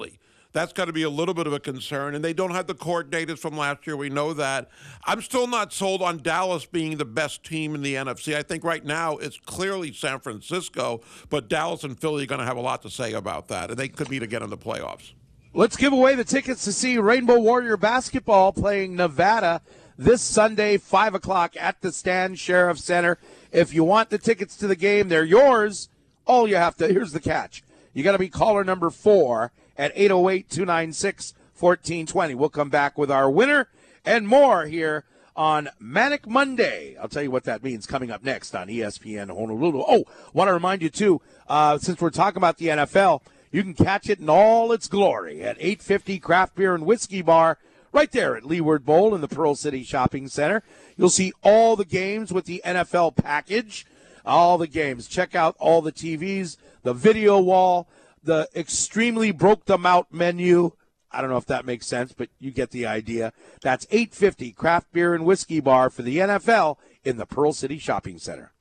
That's 0.53 0.73
got 0.73 0.85
to 0.85 0.93
be 0.93 1.03
a 1.03 1.09
little 1.09 1.33
bit 1.33 1.45
of 1.45 1.53
a 1.53 1.59
concern. 1.59 2.15
And 2.15 2.23
they 2.23 2.33
don't 2.33 2.51
have 2.51 2.67
the 2.67 2.73
coordinators 2.73 3.37
from 3.37 3.57
last 3.57 3.85
year. 3.85 3.95
We 3.95 4.09
know 4.09 4.33
that. 4.33 4.69
I'm 5.05 5.21
still 5.21 5.45
not 5.45 5.71
sold 5.71 6.01
on 6.01 6.17
Dallas 6.17 6.65
being 6.65 6.97
the 6.97 7.05
best 7.05 7.43
team 7.43 7.75
in 7.75 7.81
the 7.81 7.95
NFC. 7.95 8.35
I 8.35 8.43
think 8.43 8.63
right 8.63 8.83
now 8.83 9.17
it's 9.17 9.37
clearly 9.37 9.93
San 9.93 10.19
Francisco, 10.19 11.01
but 11.29 11.47
Dallas 11.47 11.83
and 11.83 11.99
Philly 11.99 12.23
are 12.23 12.27
going 12.27 12.39
to 12.39 12.45
have 12.45 12.57
a 12.57 12.61
lot 12.61 12.81
to 12.83 12.89
say 12.89 13.13
about 13.13 13.49
that. 13.49 13.69
And 13.69 13.77
they 13.77 13.87
could 13.87 14.09
meet 14.09 14.23
again 14.23 14.41
in 14.41 14.49
the 14.49 14.57
playoffs. 14.57 15.11
Let's 15.53 15.75
give 15.75 15.93
away 15.93 16.15
the 16.15 16.23
tickets 16.23 16.63
to 16.65 16.73
see 16.73 16.97
Rainbow 16.97 17.39
Warrior 17.39 17.77
basketball 17.77 18.53
playing 18.53 18.95
Nevada 18.95 19.61
this 19.97 20.21
Sunday, 20.21 20.77
5 20.77 21.15
o'clock 21.15 21.55
at 21.59 21.81
the 21.81 21.91
Stan 21.91 22.35
Sheriff 22.35 22.79
Center. 22.79 23.17
If 23.51 23.73
you 23.73 23.83
want 23.83 24.09
the 24.09 24.17
tickets 24.17 24.55
to 24.57 24.67
the 24.67 24.75
game, 24.75 25.09
they're 25.09 25.23
yours. 25.23 25.89
All 26.25 26.47
you 26.47 26.57
have 26.57 26.75
to, 26.77 26.87
here's 26.87 27.11
the 27.11 27.19
catch. 27.19 27.63
You 27.93 28.03
got 28.03 28.11
to 28.11 28.19
be 28.19 28.29
caller 28.29 28.63
number 28.63 28.89
four 28.89 29.51
at 29.77 29.91
808 29.95 30.49
296 30.49 31.33
1420. 31.59 32.35
We'll 32.35 32.49
come 32.49 32.69
back 32.69 32.97
with 32.97 33.11
our 33.11 33.29
winner 33.29 33.67
and 34.05 34.27
more 34.27 34.65
here 34.65 35.05
on 35.35 35.69
Manic 35.79 36.27
Monday. 36.27 36.97
I'll 36.99 37.07
tell 37.07 37.23
you 37.23 37.31
what 37.31 37.43
that 37.43 37.63
means 37.63 37.85
coming 37.85 38.11
up 38.11 38.23
next 38.23 38.55
on 38.55 38.67
ESPN 38.67 39.27
Honolulu. 39.27 39.83
Oh, 39.87 40.05
want 40.33 40.47
to 40.47 40.53
remind 40.53 40.81
you 40.81 40.89
too, 40.89 41.21
uh, 41.47 41.77
since 41.77 42.01
we're 42.01 42.09
talking 42.09 42.37
about 42.37 42.57
the 42.57 42.67
NFL, 42.67 43.21
you 43.51 43.63
can 43.63 43.73
catch 43.73 44.09
it 44.09 44.19
in 44.19 44.29
all 44.29 44.71
its 44.71 44.87
glory 44.87 45.41
at 45.43 45.57
850 45.59 46.19
Craft 46.19 46.55
Beer 46.55 46.73
and 46.73 46.85
Whiskey 46.85 47.21
Bar 47.21 47.57
right 47.93 48.11
there 48.11 48.35
at 48.35 48.45
Leeward 48.45 48.85
Bowl 48.85 49.15
in 49.15 49.21
the 49.21 49.27
Pearl 49.27 49.55
City 49.55 49.83
Shopping 49.83 50.27
Center. 50.27 50.63
You'll 50.97 51.09
see 51.09 51.33
all 51.43 51.75
the 51.75 51.85
games 51.85 52.33
with 52.33 52.45
the 52.45 52.61
NFL 52.65 53.15
package, 53.15 53.85
all 54.25 54.57
the 54.57 54.67
games. 54.67 55.07
Check 55.07 55.35
out 55.35 55.55
all 55.59 55.81
the 55.81 55.91
TVs, 55.91 56.57
the 56.83 56.93
video 56.93 57.39
wall, 57.39 57.87
the 58.27 58.47
extremely 58.53 59.31
broke 59.31 59.65
them 59.65 59.85
out 59.85 60.13
menu. 60.13 60.71
I 61.09 61.21
don't 61.21 61.29
know 61.29 61.37
if 61.37 61.45
that 61.45 61.65
makes 61.65 61.87
sense, 61.87 62.11
but 62.11 62.29
you 62.39 62.51
get 62.51 62.71
the 62.71 62.85
idea. 62.85 63.31
That's 63.61 63.87
850 63.89 64.51
Craft 64.51 64.91
Beer 64.91 65.15
and 65.15 65.25
Whiskey 65.25 65.61
Bar 65.61 65.89
for 65.89 66.01
the 66.01 66.17
NFL 66.17 66.75
in 67.05 67.15
the 67.15 67.25
Pearl 67.25 67.53
City 67.53 67.79
Shopping 67.79 68.19
Center. 68.19 68.51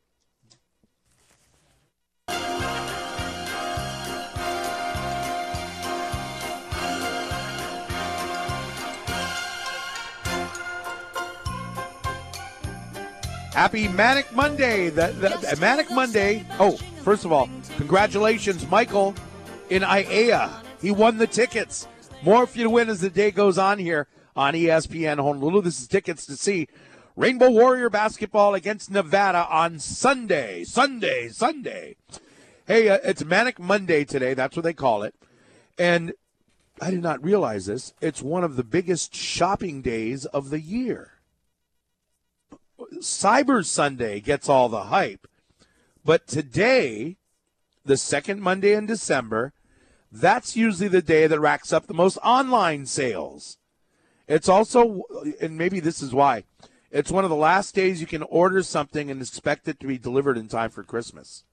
Happy 13.52 13.88
Manic 13.88 14.32
Monday. 14.32 14.90
The, 14.90 15.08
the, 15.08 15.54
the 15.54 15.56
Manic 15.60 15.90
Monday. 15.90 16.44
Oh, 16.60 16.76
first 17.02 17.24
of 17.24 17.32
all, 17.32 17.48
congratulations, 17.78 18.68
Michael 18.70 19.14
in 19.70 19.82
Aiea. 19.82 20.50
He 20.80 20.90
won 20.90 21.18
the 21.18 21.26
tickets. 21.26 21.88
More 22.22 22.46
for 22.46 22.58
you 22.58 22.64
to 22.64 22.70
win 22.70 22.88
as 22.88 23.00
the 23.00 23.10
day 23.10 23.30
goes 23.30 23.58
on 23.58 23.78
here 23.78 24.06
on 24.34 24.54
ESPN 24.54 25.16
Honolulu. 25.16 25.62
This 25.62 25.80
is 25.80 25.88
tickets 25.88 26.26
to 26.26 26.36
see 26.36 26.68
Rainbow 27.16 27.50
Warrior 27.50 27.90
basketball 27.90 28.54
against 28.54 28.90
Nevada 28.90 29.46
on 29.48 29.78
Sunday. 29.78 30.64
Sunday, 30.64 31.28
Sunday. 31.28 31.96
Hey, 32.66 32.88
uh, 32.88 32.98
it's 33.04 33.24
Manic 33.24 33.58
Monday 33.58 34.04
today. 34.04 34.34
That's 34.34 34.56
what 34.56 34.64
they 34.64 34.72
call 34.72 35.02
it. 35.02 35.14
And 35.78 36.12
I 36.80 36.90
did 36.90 37.02
not 37.02 37.24
realize 37.24 37.66
this. 37.66 37.94
It's 38.00 38.22
one 38.22 38.44
of 38.44 38.56
the 38.56 38.64
biggest 38.64 39.14
shopping 39.14 39.82
days 39.82 40.26
of 40.26 40.50
the 40.50 40.60
year. 40.60 41.12
Cyber 42.96 43.64
Sunday 43.64 44.20
gets 44.20 44.48
all 44.48 44.68
the 44.68 44.84
hype. 44.84 45.26
But 46.04 46.26
today, 46.26 47.16
the 47.84 47.96
second 47.96 48.40
Monday 48.42 48.74
in 48.74 48.86
December, 48.86 49.52
that's 50.10 50.56
usually 50.56 50.88
the 50.88 51.02
day 51.02 51.26
that 51.26 51.40
racks 51.40 51.72
up 51.72 51.86
the 51.86 51.94
most 51.94 52.18
online 52.24 52.86
sales. 52.86 53.58
It's 54.28 54.48
also, 54.48 55.02
and 55.40 55.56
maybe 55.56 55.80
this 55.80 56.02
is 56.02 56.12
why, 56.12 56.44
it's 56.90 57.10
one 57.10 57.24
of 57.24 57.30
the 57.30 57.36
last 57.36 57.74
days 57.74 58.00
you 58.00 58.06
can 58.06 58.22
order 58.22 58.62
something 58.62 59.10
and 59.10 59.20
expect 59.20 59.68
it 59.68 59.78
to 59.80 59.86
be 59.86 59.98
delivered 59.98 60.38
in 60.38 60.48
time 60.48 60.70
for 60.70 60.82
Christmas. 60.82 61.44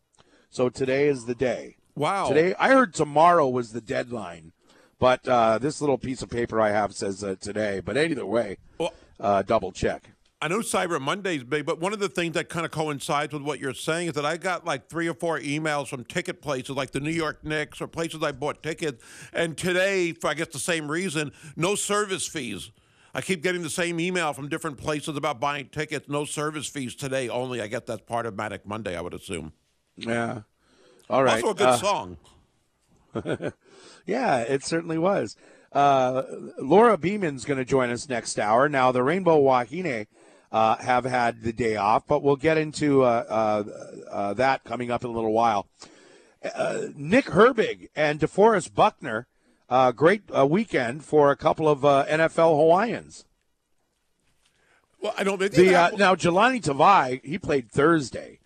So 0.49 0.69
today 0.69 1.07
is 1.07 1.25
the 1.25 1.35
day. 1.35 1.77
Wow. 1.95 2.27
Today, 2.29 2.55
I 2.57 2.69
heard 2.69 2.93
tomorrow 2.93 3.47
was 3.47 3.71
the 3.71 3.81
deadline, 3.81 4.53
but 4.99 5.27
uh, 5.27 5.57
this 5.59 5.81
little 5.81 5.97
piece 5.97 6.21
of 6.21 6.29
paper 6.29 6.59
I 6.59 6.69
have 6.71 6.95
says 6.95 7.23
uh, 7.23 7.35
today. 7.39 7.81
But 7.83 7.97
either 7.97 8.25
way, 8.25 8.57
Well- 8.79 8.93
uh, 9.19 9.43
double 9.43 9.71
check. 9.71 10.12
I 10.43 10.49
know 10.49 10.59
Cyber 10.59 10.99
Monday's 10.99 11.43
big, 11.45 11.65
but 11.65 11.79
one 11.79 11.93
of 11.93 11.99
the 11.99 12.09
things 12.09 12.33
that 12.33 12.49
kind 12.49 12.65
of 12.65 12.71
coincides 12.71 13.31
with 13.33 13.43
what 13.43 13.59
you're 13.59 13.73
saying 13.73 14.09
is 14.09 14.13
that 14.15 14.25
I 14.25 14.35
got 14.35 14.65
like 14.65 14.89
three 14.89 15.07
or 15.07 15.13
four 15.13 15.39
emails 15.39 15.87
from 15.87 16.03
ticket 16.03 16.41
places 16.41 16.71
like 16.71 16.91
the 16.91 16.99
New 16.99 17.11
York 17.11 17.45
Knicks 17.45 17.79
or 17.79 17.87
places 17.87 18.21
I 18.21 18.33
bought 18.33 18.61
tickets. 18.61 19.01
And 19.31 19.57
today, 19.57 20.11
for 20.11 20.29
I 20.29 20.33
guess 20.33 20.49
the 20.49 20.59
same 20.59 20.91
reason, 20.91 21.31
no 21.55 21.75
service 21.75 22.27
fees. 22.27 22.71
I 23.13 23.21
keep 23.21 23.41
getting 23.41 23.61
the 23.61 23.69
same 23.69 24.01
email 24.01 24.33
from 24.33 24.49
different 24.49 24.77
places 24.77 25.15
about 25.15 25.39
buying 25.39 25.69
tickets. 25.69 26.09
No 26.09 26.25
service 26.25 26.67
fees 26.67 26.93
today 26.93 27.29
only. 27.29 27.61
I 27.61 27.67
guess 27.67 27.83
that's 27.85 28.01
part 28.01 28.25
of 28.25 28.35
Manic 28.35 28.65
Monday, 28.67 28.97
I 28.97 29.01
would 29.01 29.13
assume. 29.13 29.53
Yeah. 29.95 30.41
All 31.09 31.23
right. 31.23 31.41
Also 31.41 31.51
a 31.51 31.55
good 31.55 31.67
Uh, 31.67 31.77
song. 31.77 32.17
Yeah, 34.05 34.39
it 34.39 34.65
certainly 34.65 34.97
was. 34.97 35.37
Uh, 35.71 36.23
Laura 36.59 36.97
Beeman's 36.97 37.45
going 37.45 37.57
to 37.57 37.63
join 37.65 37.89
us 37.89 38.09
next 38.09 38.37
hour. 38.37 38.67
Now, 38.67 38.91
the 38.91 39.01
Rainbow 39.01 39.39
Wahine 39.39 40.07
uh, 40.53 40.77
have 40.77 41.03
had 41.03 41.41
the 41.41 41.51
day 41.51 41.75
off, 41.75 42.05
but 42.07 42.21
we'll 42.21 42.35
get 42.35 42.57
into 42.57 43.01
uh, 43.01 43.25
uh, 43.27 43.63
uh, 44.09 44.33
that 44.35 44.63
coming 44.63 44.91
up 44.91 45.03
in 45.03 45.09
a 45.09 45.13
little 45.13 45.33
while. 45.33 45.67
Uh, 46.55 46.87
Nick 46.95 47.25
Herbig 47.25 47.89
and 47.95 48.19
DeForest 48.19 48.75
Buckner, 48.75 49.27
uh, 49.67 49.91
great 49.91 50.21
uh, 50.35 50.45
weekend 50.45 51.03
for 51.03 51.31
a 51.31 51.35
couple 51.35 51.67
of 51.67 51.83
uh, 51.83 52.05
NFL 52.07 52.55
Hawaiians. 52.55 53.25
Well, 55.01 55.13
I 55.17 55.23
don't 55.23 55.39
think 55.39 55.53
The 55.53 55.75
uh, 55.75 55.89
now 55.97 56.15
Jahlani 56.15 56.61
Tavai, 56.61 57.25
he 57.25 57.37
played 57.37 57.69
Thursday, 57.69 58.39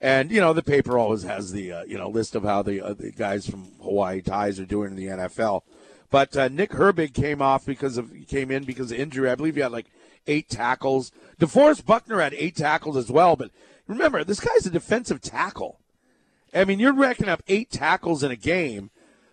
and 0.00 0.30
you 0.30 0.40
know 0.40 0.52
the 0.52 0.62
paper 0.62 0.98
always 0.98 1.22
has 1.22 1.52
the 1.52 1.72
uh, 1.72 1.84
you 1.84 1.96
know 1.96 2.08
list 2.08 2.34
of 2.34 2.44
how 2.44 2.62
the 2.62 2.80
uh, 2.80 2.94
the 2.94 3.10
guys 3.10 3.48
from 3.48 3.64
Hawaii 3.82 4.20
ties 4.20 4.60
are 4.60 4.66
doing 4.66 4.90
in 4.90 4.96
the 4.96 5.06
NFL. 5.06 5.62
But 6.10 6.36
uh, 6.36 6.48
Nick 6.48 6.70
Herbig 6.70 7.12
came 7.12 7.42
off 7.42 7.66
because 7.66 7.96
of 7.96 8.12
he 8.12 8.24
came 8.24 8.50
in 8.50 8.64
because 8.64 8.92
of 8.92 8.98
injury. 8.98 9.30
I 9.30 9.34
believe 9.34 9.56
he 9.56 9.62
had 9.62 9.72
like 9.72 9.86
eight 10.26 10.48
tackles. 10.48 11.12
DeForest 11.40 11.84
Buckner 11.84 12.20
had 12.20 12.34
eight 12.34 12.56
tackles 12.56 12.96
as 12.96 13.10
well. 13.10 13.36
But 13.36 13.50
remember, 13.86 14.24
this 14.24 14.40
guy's 14.40 14.66
a 14.66 14.70
defensive 14.70 15.20
tackle. 15.20 15.80
I 16.54 16.64
mean, 16.64 16.78
you're 16.78 16.92
racking 16.94 17.28
up 17.28 17.42
eight 17.48 17.70
tackles 17.70 18.22
in 18.22 18.30
a 18.30 18.36
game. 18.36 18.90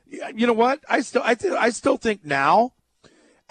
You 0.09 0.45
know 0.45 0.53
what? 0.53 0.79
I 0.89 1.01
still 1.01 1.23
I, 1.23 1.35
th- 1.35 1.53
I 1.53 1.69
still 1.69 1.97
think 1.97 2.23
now 2.25 2.73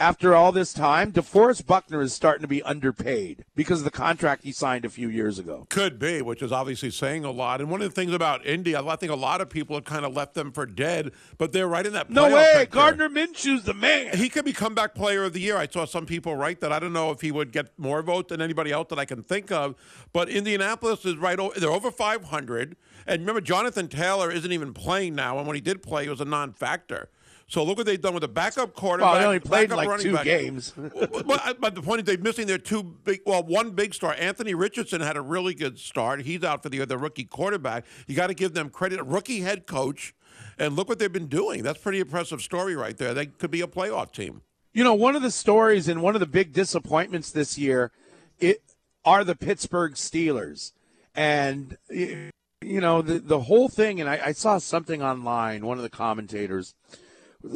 after 0.02 0.34
all 0.34 0.50
this 0.50 0.72
time, 0.72 1.12
DeForest 1.12 1.64
Buckner 1.64 2.02
is 2.02 2.12
starting 2.12 2.42
to 2.42 2.48
be 2.48 2.60
underpaid 2.64 3.44
because 3.54 3.78
of 3.78 3.84
the 3.84 3.90
contract 3.92 4.42
he 4.42 4.50
signed 4.50 4.84
a 4.84 4.88
few 4.88 5.08
years 5.08 5.38
ago. 5.38 5.64
Could 5.70 6.00
be, 6.00 6.20
which 6.20 6.42
is 6.42 6.50
obviously 6.50 6.90
saying 6.90 7.24
a 7.24 7.30
lot. 7.30 7.60
And 7.60 7.70
one 7.70 7.80
of 7.80 7.88
the 7.88 7.94
things 7.94 8.12
about 8.12 8.44
Indy, 8.44 8.74
I 8.74 8.96
think 8.96 9.12
a 9.12 9.16
lot 9.16 9.40
of 9.40 9.48
people 9.48 9.76
have 9.76 9.84
kind 9.84 10.04
of 10.04 10.12
left 10.12 10.34
them 10.34 10.50
for 10.50 10.66
dead, 10.66 11.12
but 11.38 11.52
they're 11.52 11.68
right 11.68 11.86
in 11.86 11.92
that. 11.92 12.10
No 12.10 12.24
way. 12.34 12.66
Gardner 12.68 13.08
Minshew's 13.08 13.62
the 13.62 13.74
man. 13.74 14.16
He 14.16 14.28
could 14.28 14.44
be 14.44 14.52
comeback 14.52 14.96
player 14.96 15.22
of 15.22 15.34
the 15.34 15.40
year. 15.40 15.56
I 15.56 15.68
saw 15.68 15.84
some 15.84 16.04
people 16.04 16.34
write 16.34 16.58
that. 16.62 16.72
I 16.72 16.80
don't 16.80 16.92
know 16.92 17.12
if 17.12 17.20
he 17.20 17.30
would 17.30 17.52
get 17.52 17.68
more 17.78 18.02
votes 18.02 18.30
than 18.30 18.42
anybody 18.42 18.72
else 18.72 18.88
that 18.90 18.98
I 18.98 19.04
can 19.04 19.22
think 19.22 19.52
of. 19.52 19.76
But 20.12 20.28
Indianapolis 20.28 21.04
is 21.04 21.16
right. 21.16 21.38
o- 21.38 21.52
They're 21.56 21.70
over 21.70 21.92
500. 21.92 22.76
And 23.06 23.20
remember, 23.20 23.40
Jonathan 23.40 23.86
Taylor 23.86 24.32
isn't 24.32 24.50
even 24.50 24.74
playing 24.74 25.14
now. 25.14 25.38
And 25.38 25.46
when 25.46 25.54
he 25.54 25.60
did 25.60 25.80
play, 25.80 26.06
it 26.06 26.10
was 26.10 26.20
a 26.20 26.24
non-factor. 26.24 27.08
So 27.52 27.62
look 27.64 27.76
what 27.76 27.84
they've 27.84 28.00
done 28.00 28.14
with 28.14 28.22
the 28.22 28.28
backup 28.28 28.72
quarterback. 28.72 29.12
Well, 29.12 29.20
he 29.20 29.26
only 29.26 29.38
played 29.38 29.70
like 29.70 30.00
two 30.00 30.14
back. 30.14 30.24
games. 30.24 30.72
but, 30.76 31.26
but- 31.26 31.46
uh, 31.46 31.52
but 31.60 31.74
the 31.74 31.82
point 31.82 32.00
is, 32.00 32.06
they're 32.06 32.16
missing 32.16 32.46
their 32.46 32.56
two 32.56 32.82
big. 32.82 33.20
Well, 33.26 33.42
one 33.42 33.72
big 33.72 33.92
star, 33.92 34.16
Anthony 34.18 34.54
Richardson, 34.54 35.02
had 35.02 35.18
a 35.18 35.20
really 35.20 35.52
good 35.52 35.78
start. 35.78 36.22
He's 36.22 36.42
out 36.44 36.62
for 36.62 36.70
the 36.70 36.82
the 36.86 36.96
rookie 36.96 37.24
quarterback. 37.24 37.84
You 38.06 38.16
got 38.16 38.28
to 38.28 38.34
give 38.34 38.54
them 38.54 38.70
credit. 38.70 39.00
A 39.00 39.02
rookie 39.02 39.42
head 39.42 39.66
coach, 39.66 40.14
and 40.58 40.76
look 40.76 40.88
what 40.88 40.98
they've 40.98 41.12
been 41.12 41.26
doing. 41.26 41.62
That's 41.62 41.78
pretty 41.78 42.00
impressive 42.00 42.40
story 42.40 42.74
right 42.74 42.96
there. 42.96 43.12
They 43.12 43.26
could 43.26 43.50
be 43.50 43.60
a 43.60 43.66
playoff 43.66 44.12
team. 44.12 44.40
You 44.72 44.82
know, 44.82 44.94
one 44.94 45.14
of 45.14 45.20
the 45.20 45.30
stories 45.30 45.88
and 45.88 46.00
one 46.00 46.14
of 46.16 46.20
the 46.20 46.26
big 46.26 46.54
disappointments 46.54 47.30
this 47.30 47.58
year 47.58 47.92
it 48.38 48.62
are 49.04 49.24
the 49.24 49.36
Pittsburgh 49.36 49.92
Steelers. 49.92 50.72
And 51.14 51.76
you 51.90 52.30
know, 52.62 53.02
the 53.02 53.18
the 53.18 53.40
whole 53.40 53.68
thing 53.68 54.00
and 54.00 54.08
I, 54.08 54.20
I 54.24 54.32
saw 54.32 54.56
something 54.56 55.02
online, 55.02 55.66
one 55.66 55.76
of 55.76 55.82
the 55.82 55.90
commentators 55.90 56.74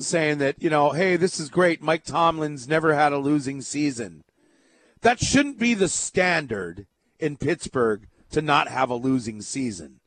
saying 0.00 0.38
that, 0.38 0.62
you 0.62 0.70
know, 0.70 0.90
hey, 0.90 1.16
this 1.16 1.38
is 1.40 1.48
great. 1.48 1.82
Mike 1.82 2.04
Tomlin's 2.04 2.68
never 2.68 2.94
had 2.94 3.12
a 3.12 3.18
losing 3.18 3.60
season. 3.62 4.24
That 5.02 5.20
shouldn't 5.20 5.58
be 5.58 5.74
the 5.74 5.88
standard 5.88 6.86
in 7.18 7.36
Pittsburgh 7.36 8.08
to 8.30 8.42
not 8.42 8.68
have 8.68 8.90
a 8.90 8.94
losing 8.96 9.40
season. 9.42 10.00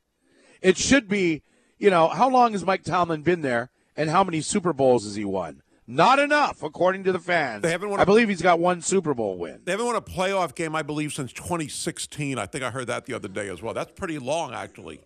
It 0.61 0.77
should 0.77 1.07
be, 1.07 1.43
you 1.77 1.89
know, 1.89 2.07
how 2.07 2.29
long 2.29 2.51
has 2.51 2.65
Mike 2.65 2.83
Tomlin 2.83 3.21
been 3.21 3.41
there 3.41 3.69
and 3.95 4.09
how 4.09 4.23
many 4.23 4.41
Super 4.41 4.73
Bowls 4.73 5.05
has 5.05 5.15
he 5.15 5.25
won? 5.25 5.61
Not 5.87 6.19
enough, 6.19 6.61
according 6.61 7.03
to 7.05 7.11
the 7.11 7.19
fans. 7.19 7.63
They 7.63 7.71
haven't 7.71 7.89
won 7.89 7.99
I 7.99 8.03
a- 8.03 8.05
believe 8.05 8.29
he's 8.29 8.43
got 8.43 8.59
one 8.59 8.81
Super 8.83 9.15
Bowl 9.15 9.37
win. 9.37 9.61
They 9.63 9.71
haven't 9.71 9.87
won 9.87 9.95
a 9.95 10.01
playoff 10.01 10.53
game, 10.53 10.75
I 10.75 10.83
believe, 10.83 11.13
since 11.13 11.33
2016. 11.33 12.37
I 12.37 12.45
think 12.45 12.63
I 12.63 12.69
heard 12.69 12.85
that 12.87 13.05
the 13.05 13.13
other 13.15 13.27
day 13.27 13.49
as 13.49 13.61
well. 13.63 13.73
That's 13.73 13.91
pretty 13.93 14.19
long, 14.19 14.53
actually. 14.53 14.99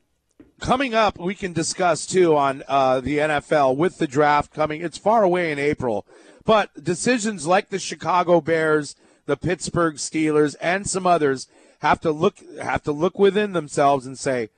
Coming 0.64 0.95
up, 0.95 1.20
we 1.20 1.36
can 1.36 1.51
discuss 1.51 2.05
too 2.05 2.38
on 2.38 2.64
uh, 2.70 3.01
the 3.01 3.18
NFL 3.18 3.76
with 3.76 3.97
the 3.97 4.07
draft 4.07 4.53
coming. 4.53 4.80
It's 4.80 4.97
far 4.97 5.22
away 5.22 5.51
in 5.51 5.59
April, 5.59 6.05
but 6.45 6.82
decisions 6.82 7.45
like 7.45 7.68
the 7.68 7.78
Chicago 7.78 8.39
Bears, 8.39 8.95
the 9.26 9.36
Pittsburgh 9.36 9.95
Steelers, 9.95 10.55
and 10.61 10.88
some 10.88 11.05
others 11.05 11.49
have 11.80 11.99
to 11.99 12.11
look 12.11 12.38
have 12.61 12.82
to 12.84 12.93
look 12.93 13.20
within 13.20 13.51
themselves 13.51 14.05
and 14.05 14.18
say, 14.18 14.51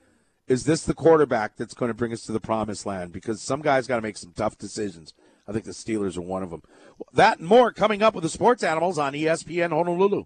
is 0.47 0.65
this 0.65 0.83
the 0.83 0.93
quarterback 0.93 1.57
that's 1.57 1.73
going 1.73 1.89
to 1.89 1.95
bring 1.95 2.13
us 2.13 2.21
to 2.27 2.31
the 2.31 2.39
promised 2.39 2.85
land? 2.85 3.11
Because 3.11 3.41
some 3.41 3.63
guys 3.63 3.87
got 3.87 3.95
to 3.95 4.03
make 4.03 4.17
some 4.17 4.33
tough 4.35 4.59
decisions. 4.59 5.15
I 5.47 5.53
think 5.53 5.65
the 5.65 5.71
Steelers 5.71 6.19
are 6.19 6.21
one 6.21 6.43
of 6.43 6.51
them. 6.51 6.61
That 7.13 7.39
and 7.39 7.47
more 7.47 7.71
coming 7.71 8.03
up 8.03 8.13
with 8.13 8.21
the 8.21 8.29
Sports 8.29 8.61
Animals 8.61 8.99
on 8.99 9.13
ESPN 9.13 9.71
Honolulu. 9.71 10.25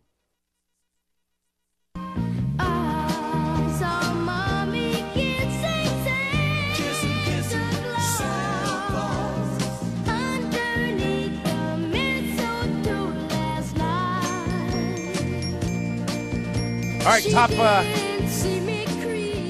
All 17.10 17.16
right, 17.16 17.32
top 17.32 17.49
uh, 17.53 17.84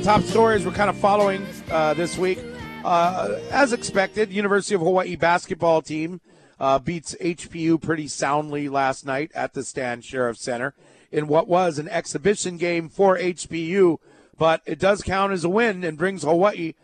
top 0.01 0.21
stories 0.21 0.65
we're 0.65 0.71
kind 0.71 0.89
of 0.89 0.95
following 0.95 1.45
uh, 1.69 1.93
this 1.93 2.17
week. 2.17 2.39
Uh, 2.85 3.37
as 3.51 3.73
expected, 3.73 4.31
University 4.31 4.75
of 4.75 4.81
Hawaii 4.81 5.17
basketball 5.17 5.81
team 5.81 6.21
uh, 6.57 6.79
beats 6.79 7.17
HPU 7.19 7.81
pretty 7.81 8.07
soundly 8.07 8.69
last 8.69 9.05
night 9.05 9.29
at 9.35 9.55
the 9.55 9.65
Stan 9.65 9.99
Sheriff 9.99 10.37
Center 10.37 10.73
in 11.11 11.27
what 11.27 11.49
was 11.49 11.79
an 11.79 11.89
exhibition 11.89 12.55
game 12.55 12.87
for 12.87 13.17
HPU, 13.17 13.97
but 14.37 14.61
it 14.65 14.79
does 14.79 15.01
count 15.01 15.33
as 15.33 15.43
a 15.43 15.49
win 15.49 15.83
and 15.83 15.97
brings 15.97 16.23
Hawaii 16.23 16.75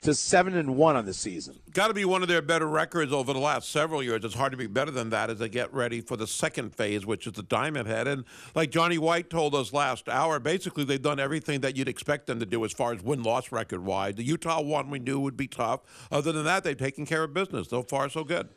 to 0.00 0.14
seven 0.14 0.56
and 0.56 0.76
one 0.76 0.94
on 0.94 1.06
the 1.06 1.14
season. 1.14 1.58
Got 1.72 1.88
to 1.88 1.94
be 1.94 2.04
one 2.04 2.22
of 2.22 2.28
their 2.28 2.40
better 2.40 2.68
records 2.68 3.12
over 3.12 3.32
the 3.32 3.40
last 3.40 3.70
several 3.70 4.02
years. 4.02 4.24
It's 4.24 4.34
hard 4.34 4.52
to 4.52 4.56
be 4.56 4.68
better 4.68 4.92
than 4.92 5.10
that 5.10 5.28
as 5.28 5.38
they 5.40 5.48
get 5.48 5.72
ready 5.74 6.00
for 6.00 6.16
the 6.16 6.26
second 6.26 6.74
phase, 6.74 7.04
which 7.04 7.26
is 7.26 7.32
the 7.32 7.42
Diamond 7.42 7.88
Head. 7.88 8.06
And 8.06 8.24
like 8.54 8.70
Johnny 8.70 8.96
White 8.98 9.28
told 9.28 9.56
us 9.56 9.72
last 9.72 10.08
hour, 10.08 10.38
basically 10.38 10.84
they've 10.84 11.02
done 11.02 11.18
everything 11.18 11.60
that 11.62 11.76
you'd 11.76 11.88
expect 11.88 12.26
them 12.26 12.38
to 12.38 12.46
do 12.46 12.64
as 12.64 12.72
far 12.72 12.92
as 12.92 13.02
win 13.02 13.24
loss 13.24 13.50
record 13.50 13.84
wide. 13.84 14.16
The 14.16 14.22
Utah 14.22 14.62
one 14.62 14.88
we 14.88 15.00
knew 15.00 15.18
would 15.18 15.36
be 15.36 15.48
tough. 15.48 15.80
Other 16.12 16.30
than 16.30 16.44
that, 16.44 16.62
they've 16.62 16.76
taken 16.76 17.04
care 17.04 17.24
of 17.24 17.34
business. 17.34 17.68
So 17.68 17.82
far, 17.82 18.08
so 18.08 18.22
good. 18.22 18.48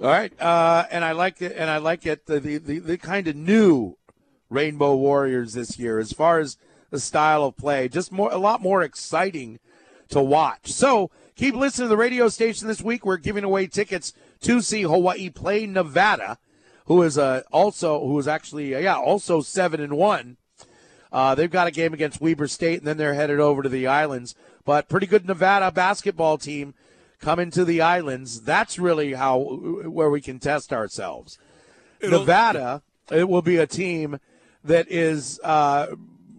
All 0.00 0.06
right, 0.06 0.32
uh, 0.40 0.84
and 0.92 1.04
I 1.04 1.10
like 1.10 1.42
it, 1.42 1.54
and 1.56 1.68
I 1.68 1.78
like 1.78 2.06
it. 2.06 2.26
The 2.26 2.38
the, 2.38 2.58
the, 2.58 2.78
the 2.78 2.98
kind 2.98 3.26
of 3.26 3.34
new 3.34 3.96
Rainbow 4.48 4.94
Warriors 4.94 5.54
this 5.54 5.76
year, 5.76 5.98
as 5.98 6.12
far 6.12 6.38
as 6.38 6.56
the 6.90 7.00
style 7.00 7.44
of 7.44 7.56
play, 7.56 7.88
just 7.88 8.12
more 8.12 8.30
a 8.32 8.38
lot 8.38 8.62
more 8.62 8.82
exciting 8.82 9.58
to 10.10 10.22
watch. 10.22 10.70
So 10.72 11.10
keep 11.36 11.54
listening 11.54 11.86
to 11.86 11.90
the 11.90 11.96
radio 11.96 12.28
station 12.28 12.68
this 12.68 12.82
week. 12.82 13.04
We're 13.04 13.16
giving 13.16 13.44
away 13.44 13.66
tickets 13.66 14.12
to 14.42 14.60
see 14.60 14.82
Hawaii 14.82 15.30
play 15.30 15.66
Nevada, 15.66 16.38
who 16.86 17.02
is 17.02 17.18
uh, 17.18 17.42
also 17.52 18.00
who 18.06 18.18
is 18.18 18.28
actually 18.28 18.74
uh, 18.74 18.78
yeah 18.78 18.96
also 18.96 19.40
seven 19.40 19.80
and 19.80 19.96
one. 19.96 20.36
Uh, 21.10 21.34
they've 21.34 21.50
got 21.50 21.66
a 21.66 21.70
game 21.70 21.94
against 21.94 22.20
Weber 22.20 22.46
State, 22.48 22.78
and 22.80 22.86
then 22.86 22.98
they're 22.98 23.14
headed 23.14 23.40
over 23.40 23.62
to 23.62 23.68
the 23.68 23.86
islands. 23.86 24.34
But 24.64 24.88
pretty 24.88 25.06
good 25.06 25.26
Nevada 25.26 25.70
basketball 25.70 26.36
team 26.36 26.74
coming 27.20 27.50
to 27.52 27.64
the 27.64 27.80
islands. 27.80 28.42
That's 28.42 28.78
really 28.78 29.14
how 29.14 29.38
where 29.38 30.10
we 30.10 30.20
can 30.20 30.38
test 30.38 30.72
ourselves. 30.72 31.38
It'll- 32.00 32.20
Nevada, 32.20 32.82
it 33.10 33.28
will 33.28 33.42
be 33.42 33.56
a 33.56 33.66
team 33.66 34.20
that 34.64 34.90
is 34.90 35.40
uh, 35.42 35.86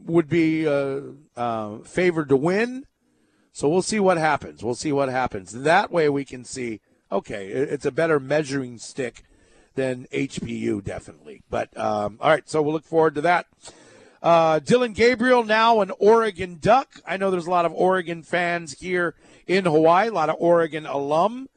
would 0.05 0.29
be 0.29 0.67
uh, 0.67 1.01
uh, 1.35 1.79
favored 1.79 2.29
to 2.29 2.37
win. 2.37 2.85
So 3.59 3.67
we'll 3.67 3.81
see 3.81 3.99
what 3.99 4.17
happens. 4.17 4.63
We'll 4.63 4.73
see 4.73 4.93
what 4.93 5.09
happens. 5.09 5.51
That 5.51 5.91
way 5.91 6.07
we 6.07 6.23
can 6.23 6.45
see. 6.45 6.79
Okay, 7.11 7.47
it's 7.47 7.85
a 7.85 7.91
better 7.91 8.17
measuring 8.17 8.77
stick 8.77 9.25
than 9.75 10.07
HPU, 10.13 10.81
definitely. 10.81 11.41
But 11.49 11.77
um, 11.77 12.19
all 12.21 12.29
right, 12.29 12.47
so 12.47 12.61
we'll 12.61 12.71
look 12.71 12.85
forward 12.85 13.15
to 13.15 13.21
that. 13.21 13.47
Uh, 14.23 14.59
Dillon 14.59 14.93
Gabriel 14.93 15.43
now 15.43 15.81
an 15.81 15.91
Oregon 15.99 16.59
Duck. 16.61 17.01
I 17.05 17.17
know 17.17 17.29
there's 17.29 17.47
a 17.47 17.51
lot 17.51 17.65
of 17.65 17.73
Oregon 17.73 18.23
fans 18.23 18.79
here 18.79 19.15
in 19.45 19.65
Hawaii, 19.65 20.07
a 20.07 20.13
lot 20.13 20.29
of 20.29 20.37
Oregon 20.39 20.85
alum 20.85 21.49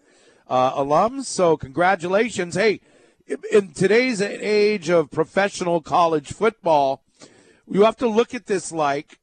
uh, 0.49 0.75
alums. 0.75 1.27
So 1.27 1.57
congratulations. 1.57 2.57
Hey, 2.57 2.81
in 3.53 3.75
today's 3.75 4.21
age 4.21 4.91
of 4.91 5.13
professional 5.13 5.81
college 5.81 6.33
football, 6.33 7.05
you 7.71 7.85
have 7.85 7.97
to 7.99 8.09
look 8.09 8.35
at 8.35 8.47
this 8.47 8.73
like 8.73 9.21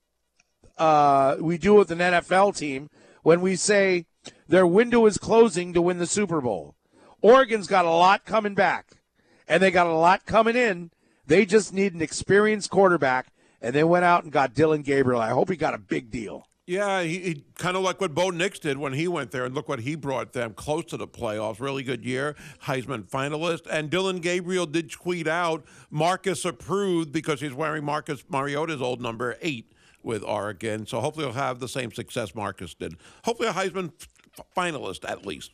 uh, 0.80 1.36
we 1.39 1.57
do 1.57 1.75
with 1.75 1.91
an 1.91 1.99
NFL 1.99 2.57
team 2.57 2.89
when 3.21 3.41
we 3.41 3.55
say 3.55 4.05
their 4.47 4.65
window 4.65 5.05
is 5.05 5.17
closing 5.17 5.73
to 5.73 5.82
win 5.82 5.99
the 5.99 6.07
Super 6.07 6.41
Bowl. 6.41 6.75
Oregon's 7.21 7.67
got 7.67 7.86
a 7.86 7.91
lot 7.91 8.25
coming 8.25 8.55
back, 8.55 9.01
and 9.47 9.61
they 9.61 9.71
got 9.71 9.88
a 9.88 9.93
lot 9.93 10.25
coming 10.25 10.55
in. 10.55 10.91
They 11.27 11.45
just 11.45 11.73
need 11.73 11.93
an 11.93 12.01
experienced 12.01 12.69
quarterback, 12.69 13.27
and 13.61 13.75
they 13.75 13.84
went 13.84 14.05
out 14.05 14.23
and 14.23 14.32
got 14.32 14.53
Dillon 14.53 14.82
Gabriel. 14.82 15.21
I 15.21 15.30
hope 15.30 15.49
he 15.49 15.57
got 15.57 15.73
a 15.73 15.80
big 15.80 16.09
deal. 16.09 16.45
Yeah, 16.65 17.01
he, 17.01 17.17
he 17.19 17.43
kind 17.57 17.75
of 17.75 17.82
like 17.82 17.99
what 17.99 18.13
Bo 18.13 18.30
Nix 18.30 18.59
did 18.59 18.77
when 18.77 18.93
he 18.93 19.07
went 19.07 19.32
there, 19.32 19.43
and 19.43 19.55
look 19.55 19.67
what 19.67 19.80
he 19.82 19.95
brought 19.95 20.34
them 20.34 20.53
close 20.53 20.86
to 20.86 20.97
the 20.97 21.07
playoffs. 21.07 21.59
Really 21.59 21.84
good 21.84 22.05
year, 22.05 22.36
Heisman 22.65 23.09
finalist. 23.09 23.65
And 23.69 23.89
Dillon 23.89 24.19
Gabriel 24.19 24.67
did 24.67 24.91
tweet 24.91 25.27
out 25.27 25.65
Marcus 25.89 26.45
approved 26.45 27.11
because 27.11 27.41
he's 27.41 27.55
wearing 27.55 27.84
Marcus 27.84 28.23
Mariota's 28.30 28.84
old 28.84 29.01
number 29.01 29.36
eight 29.41 29.71
with 30.03 30.23
Oregon. 30.23 30.85
So 30.85 30.99
hopefully 31.01 31.25
he'll 31.25 31.33
have 31.33 31.59
the 31.59 31.67
same 31.67 31.91
success 31.91 32.33
Marcus 32.35 32.73
did. 32.73 32.95
Hopefully 33.25 33.49
a 33.49 33.53
Heisman 33.53 33.91
f- 34.37 34.45
finalist 34.55 35.09
at 35.09 35.25
least. 35.25 35.51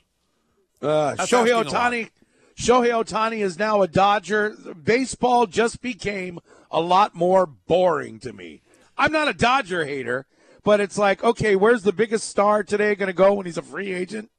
Uh, 0.82 1.16
That's 1.16 1.32
Shohei 1.32 1.52
asking 1.52 1.54
a 1.54 1.56
lot. 1.58 1.92
Ohtani. 1.94 2.10
Shohei 2.58 3.04
Ohtani 3.04 3.40
is 3.40 3.60
now 3.60 3.82
a 3.82 3.88
Dodger. 3.88 4.56
Baseball 4.82 5.46
just 5.46 5.82
became 5.82 6.40
a 6.72 6.80
lot 6.80 7.16
more 7.16 7.46
boring 7.46 8.20
to 8.20 8.32
me. 8.34 8.62
I'm 8.98 9.12
not 9.12 9.28
a 9.28 9.34
Dodger 9.34 9.86
hater, 9.86 10.26
but 10.64 10.80
it's 10.80 10.98
like, 10.98 11.24
okay, 11.24 11.56
where's 11.56 11.84
the 11.84 11.92
biggest 11.92 12.30
star 12.30 12.64
today 12.64 12.96
going 12.96 13.08
to 13.08 13.14
go 13.14 13.34
when 13.34 13.46
he's 13.46 13.58
a 13.58 13.62
free 13.62 13.94
agent? 13.94 14.30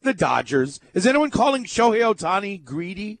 The 0.00 0.14
Dodgers. 0.14 0.80
Is 0.94 1.06
anyone 1.06 1.30
calling 1.30 1.64
Shohei 1.64 2.00
Ohtani 2.00 2.64
greedy? 2.64 3.18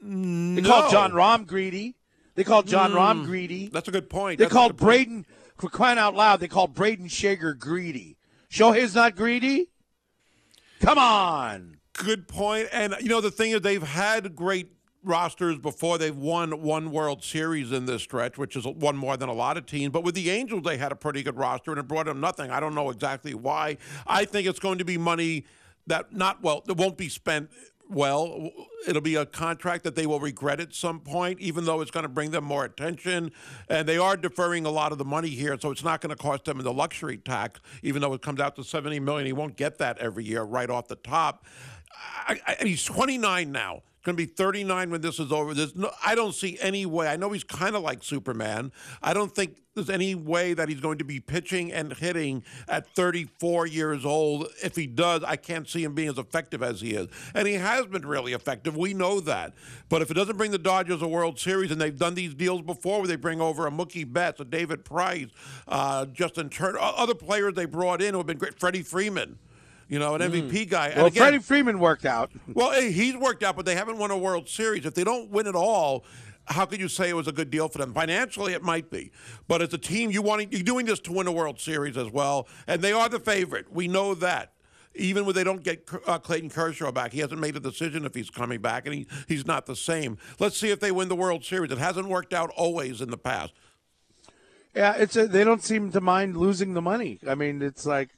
They 0.00 0.62
call 0.62 0.90
Jon 0.90 1.12
Rahm 1.12 1.46
greedy. 1.46 1.96
They 2.38 2.44
called 2.44 2.68
Jon 2.68 2.92
Rahm 2.92 3.22
hmm. 3.22 3.24
greedy. 3.24 3.66
That's 3.66 3.88
a 3.88 3.90
good 3.90 4.08
point. 4.08 4.38
They 4.38 4.44
That's 4.44 4.54
called 4.54 4.76
good 4.76 4.78
point. 4.78 5.08
Braden, 5.08 5.26
crying 5.56 5.98
out 5.98 6.14
loud, 6.14 6.38
they 6.38 6.46
called 6.46 6.72
Brayden 6.72 7.10
Schager 7.10 7.52
greedy. 7.52 8.16
Shohei's 8.48 8.94
not 8.94 9.16
greedy? 9.16 9.70
Come 10.78 10.98
on. 10.98 11.78
Good 11.94 12.28
point. 12.28 12.68
And 12.72 12.94
you 13.00 13.08
know 13.08 13.20
the 13.20 13.32
thing 13.32 13.50
is, 13.50 13.62
they've 13.62 13.82
had 13.82 14.36
great 14.36 14.70
rosters 15.02 15.58
before. 15.58 15.98
They've 15.98 16.16
won 16.16 16.62
one 16.62 16.92
World 16.92 17.24
Series 17.24 17.72
in 17.72 17.86
this 17.86 18.02
stretch, 18.02 18.38
which 18.38 18.54
is 18.54 18.64
one 18.64 18.96
more 18.96 19.16
than 19.16 19.28
a 19.28 19.34
lot 19.34 19.56
of 19.56 19.66
teams. 19.66 19.90
But 19.90 20.04
with 20.04 20.14
the 20.14 20.30
Angels, 20.30 20.62
they 20.62 20.76
had 20.76 20.92
a 20.92 20.96
pretty 20.96 21.24
good 21.24 21.36
roster, 21.36 21.72
and 21.72 21.80
it 21.80 21.88
brought 21.88 22.06
them 22.06 22.20
nothing. 22.20 22.52
I 22.52 22.60
don't 22.60 22.76
know 22.76 22.90
exactly 22.90 23.34
why. 23.34 23.78
I 24.06 24.24
think 24.24 24.46
it's 24.46 24.60
going 24.60 24.78
to 24.78 24.84
be 24.84 24.96
money 24.96 25.44
that 25.88 26.12
not 26.12 26.40
well. 26.40 26.62
It 26.68 26.76
won't 26.76 26.96
be 26.96 27.08
spent 27.08 27.50
well. 27.88 28.50
It'll 28.86 29.02
be 29.02 29.16
a 29.16 29.26
contract 29.26 29.84
that 29.84 29.94
they 29.94 30.06
will 30.06 30.20
regret 30.20 30.60
at 30.60 30.74
some 30.74 31.00
point, 31.00 31.40
even 31.40 31.64
though 31.64 31.80
it's 31.80 31.90
going 31.90 32.04
to 32.04 32.08
bring 32.08 32.30
them 32.30 32.44
more 32.44 32.64
attention. 32.64 33.32
And 33.68 33.88
they 33.88 33.98
are 33.98 34.16
deferring 34.16 34.66
a 34.66 34.70
lot 34.70 34.92
of 34.92 34.98
the 34.98 35.04
money 35.04 35.28
here, 35.28 35.56
so 35.60 35.70
it's 35.70 35.84
not 35.84 36.00
going 36.00 36.14
to 36.14 36.22
cost 36.22 36.44
them 36.44 36.58
in 36.58 36.64
the 36.64 36.72
luxury 36.72 37.18
tax, 37.18 37.60
even 37.82 38.02
though 38.02 38.14
it 38.14 38.22
comes 38.22 38.40
out 38.40 38.56
to 38.56 38.64
seventy 38.64 39.00
million. 39.00 39.26
He 39.26 39.32
won't 39.32 39.56
get 39.56 39.78
that 39.78 39.98
every 39.98 40.24
year 40.24 40.42
right 40.42 40.70
off 40.70 40.88
the 40.88 40.96
top. 40.96 41.44
I, 42.28 42.40
I, 42.46 42.56
and 42.60 42.68
he's 42.68 42.84
29 42.84 43.50
now. 43.50 43.82
Going 44.04 44.16
to 44.16 44.26
be 44.26 44.32
39 44.32 44.90
when 44.90 45.00
this 45.00 45.18
is 45.18 45.32
over. 45.32 45.54
There's 45.54 45.74
no, 45.74 45.90
I 46.04 46.14
don't 46.14 46.34
see 46.34 46.56
any 46.60 46.86
way. 46.86 47.08
I 47.08 47.16
know 47.16 47.30
he's 47.30 47.44
kind 47.44 47.74
of 47.74 47.82
like 47.82 48.04
Superman. 48.04 48.72
I 49.02 49.12
don't 49.12 49.34
think 49.34 49.58
there's 49.74 49.90
any 49.90 50.14
way 50.14 50.54
that 50.54 50.68
he's 50.68 50.80
going 50.80 50.98
to 50.98 51.04
be 51.04 51.20
pitching 51.20 51.72
and 51.72 51.92
hitting 51.92 52.44
at 52.68 52.92
34 52.94 53.66
years 53.66 54.04
old. 54.04 54.48
If 54.62 54.76
he 54.76 54.86
does, 54.86 55.22
I 55.24 55.36
can't 55.36 55.68
see 55.68 55.84
him 55.84 55.94
being 55.94 56.08
as 56.08 56.18
effective 56.18 56.62
as 56.62 56.80
he 56.80 56.94
is. 56.94 57.08
And 57.34 57.46
he 57.46 57.54
has 57.54 57.86
been 57.86 58.06
really 58.06 58.32
effective. 58.32 58.76
We 58.76 58.94
know 58.94 59.20
that. 59.20 59.52
But 59.88 60.02
if 60.02 60.10
it 60.10 60.14
doesn't 60.14 60.36
bring 60.36 60.52
the 60.52 60.58
Dodgers 60.58 61.02
a 61.02 61.08
World 61.08 61.38
Series, 61.38 61.70
and 61.70 61.80
they've 61.80 61.96
done 61.96 62.14
these 62.14 62.34
deals 62.34 62.62
before 62.62 62.98
where 62.98 63.08
they 63.08 63.16
bring 63.16 63.40
over 63.40 63.66
a 63.66 63.70
Mookie 63.70 64.10
Betts, 64.10 64.40
a 64.40 64.44
David 64.44 64.84
Price, 64.84 65.28
uh, 65.66 66.06
Justin 66.06 66.50
Turner, 66.50 66.78
other 66.80 67.14
players 67.14 67.54
they 67.54 67.66
brought 67.66 68.00
in 68.00 68.14
who 68.14 68.18
have 68.18 68.26
been 68.26 68.38
great, 68.38 68.58
Freddie 68.58 68.82
Freeman. 68.82 69.38
You 69.88 69.98
know, 69.98 70.14
an 70.14 70.20
MVP 70.20 70.68
guy. 70.68 70.88
And 70.88 70.96
Well, 70.98 71.06
again- 71.06 71.22
Freddie 71.22 71.38
Freeman 71.38 71.78
worked 71.78 72.04
out. 72.04 72.30
well, 72.52 72.72
hey, 72.72 72.92
he's 72.92 73.16
worked 73.16 73.42
out, 73.42 73.56
but 73.56 73.64
they 73.64 73.74
haven't 73.74 73.96
won 73.98 74.10
a 74.10 74.18
World 74.18 74.48
Series. 74.48 74.84
If 74.84 74.94
they 74.94 75.04
don't 75.04 75.30
win 75.30 75.46
it 75.46 75.54
all, 75.54 76.04
how 76.46 76.66
could 76.66 76.80
you 76.80 76.88
say 76.88 77.08
it 77.08 77.16
was 77.16 77.26
a 77.28 77.32
good 77.32 77.50
deal 77.50 77.68
for 77.68 77.78
them? 77.78 77.92
Financially, 77.94 78.52
it 78.52 78.62
might 78.62 78.90
be, 78.90 79.10
but 79.48 79.62
as 79.62 79.72
a 79.74 79.78
team, 79.78 80.10
you 80.10 80.20
want 80.22 80.52
you're 80.52 80.62
doing 80.62 80.86
this 80.86 81.00
to 81.00 81.12
win 81.12 81.26
a 81.26 81.32
World 81.32 81.58
Series 81.60 81.96
as 81.96 82.10
well, 82.10 82.46
and 82.66 82.80
they 82.82 82.92
are 82.92 83.08
the 83.08 83.20
favorite. 83.20 83.72
We 83.72 83.88
know 83.88 84.14
that. 84.14 84.52
Even 84.94 85.26
when 85.26 85.34
they 85.34 85.44
don't 85.44 85.62
get 85.62 85.88
uh, 86.06 86.18
Clayton 86.18 86.50
Kershaw 86.50 86.90
back, 86.90 87.12
he 87.12 87.20
hasn't 87.20 87.40
made 87.40 87.54
a 87.54 87.60
decision 87.60 88.04
if 88.04 88.14
he's 88.14 88.30
coming 88.30 88.60
back, 88.60 88.84
and 88.84 88.94
he, 88.94 89.06
he's 89.28 89.46
not 89.46 89.66
the 89.66 89.76
same. 89.76 90.18
Let's 90.40 90.56
see 90.56 90.70
if 90.70 90.80
they 90.80 90.90
win 90.90 91.08
the 91.08 91.14
World 91.14 91.44
Series. 91.44 91.70
It 91.70 91.78
hasn't 91.78 92.08
worked 92.08 92.34
out 92.34 92.50
always 92.56 93.00
in 93.00 93.10
the 93.10 93.18
past. 93.18 93.52
Yeah, 94.74 94.94
it's 94.94 95.14
a, 95.16 95.28
they 95.28 95.44
don't 95.44 95.62
seem 95.62 95.92
to 95.92 96.00
mind 96.00 96.36
losing 96.36 96.74
the 96.74 96.82
money. 96.82 97.20
I 97.28 97.34
mean, 97.36 97.62
it's 97.62 97.86
like 97.86 98.10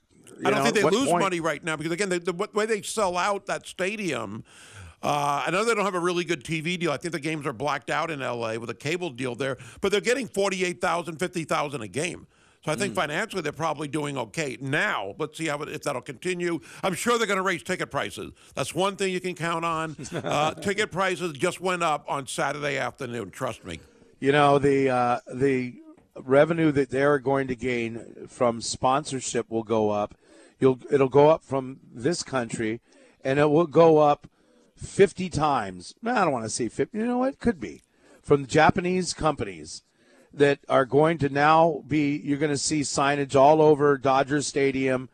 I 0.44 0.50
don't 0.50 0.58
know, 0.58 0.64
think 0.64 0.76
they 0.76 0.82
lose 0.82 1.08
point- 1.08 1.22
money 1.22 1.40
right 1.40 1.62
now 1.62 1.76
because 1.76 1.92
again, 1.92 2.08
the, 2.08 2.18
the 2.18 2.48
way 2.52 2.66
they 2.66 2.82
sell 2.82 3.16
out 3.16 3.46
that 3.46 3.66
stadium. 3.66 4.44
Uh, 5.02 5.44
I 5.46 5.50
know 5.50 5.64
they 5.64 5.74
don't 5.74 5.86
have 5.86 5.94
a 5.94 5.98
really 6.00 6.24
good 6.24 6.44
TV 6.44 6.78
deal. 6.78 6.90
I 6.92 6.98
think 6.98 7.12
the 7.12 7.20
games 7.20 7.46
are 7.46 7.54
blacked 7.54 7.88
out 7.88 8.10
in 8.10 8.20
LA 8.20 8.56
with 8.56 8.68
a 8.68 8.74
cable 8.74 9.08
deal 9.08 9.34
there, 9.34 9.56
but 9.80 9.90
they're 9.92 10.00
getting 10.02 10.28
48,000, 10.28 11.16
50,000 11.16 11.80
a 11.80 11.88
game. 11.88 12.26
So 12.62 12.70
I 12.70 12.76
think 12.76 12.94
financially 12.94 13.40
they're 13.40 13.52
probably 13.52 13.88
doing 13.88 14.18
okay. 14.18 14.58
Now, 14.60 15.14
let's 15.18 15.38
see 15.38 15.46
how 15.46 15.62
it, 15.62 15.70
if 15.70 15.82
that'll 15.84 16.02
continue. 16.02 16.60
I'm 16.82 16.92
sure 16.92 17.16
they're 17.16 17.26
going 17.26 17.38
to 17.38 17.42
raise 17.42 17.62
ticket 17.62 17.90
prices. 17.90 18.32
That's 18.54 18.74
one 18.74 18.96
thing 18.96 19.10
you 19.14 19.20
can 19.20 19.34
count 19.34 19.64
on. 19.64 19.96
Uh, 20.12 20.52
ticket 20.52 20.92
prices 20.92 21.32
just 21.32 21.60
went 21.62 21.82
up 21.82 22.04
on 22.06 22.26
Saturday 22.26 22.76
afternoon. 22.76 23.30
Trust 23.30 23.64
me. 23.64 23.80
You 24.20 24.32
know 24.32 24.58
the 24.58 24.90
uh, 24.90 25.20
the 25.32 25.74
revenue 26.26 26.72
that 26.72 26.90
they're 26.90 27.18
going 27.18 27.48
to 27.48 27.56
gain 27.56 28.26
from 28.28 28.60
sponsorship 28.60 29.50
will 29.50 29.62
go 29.62 29.90
up. 29.90 30.14
You'll 30.58 30.78
it'll 30.90 31.08
go 31.08 31.28
up 31.30 31.44
from 31.44 31.80
this 31.92 32.22
country, 32.22 32.80
and 33.24 33.38
it 33.38 33.50
will 33.50 33.66
go 33.66 33.98
up 33.98 34.28
fifty 34.76 35.28
times. 35.28 35.94
I 36.04 36.24
don't 36.24 36.32
want 36.32 36.44
to 36.44 36.50
say 36.50 36.68
fifty. 36.68 36.98
You 36.98 37.06
know 37.06 37.18
what? 37.18 37.38
Could 37.38 37.60
be 37.60 37.82
from 38.22 38.46
Japanese 38.46 39.12
companies. 39.14 39.82
that 40.32 40.60
are 40.68 40.84
going 40.84 41.18
to 41.18 41.28
now 41.28 41.82
be 41.88 42.16
you're 42.22 42.38
going 42.38 42.50
to 42.52 42.58
see 42.58 42.82
signage 42.82 43.34
all 43.34 43.60
over 43.60 43.98
Dodger 43.98 44.42
Stadium, 44.42 45.08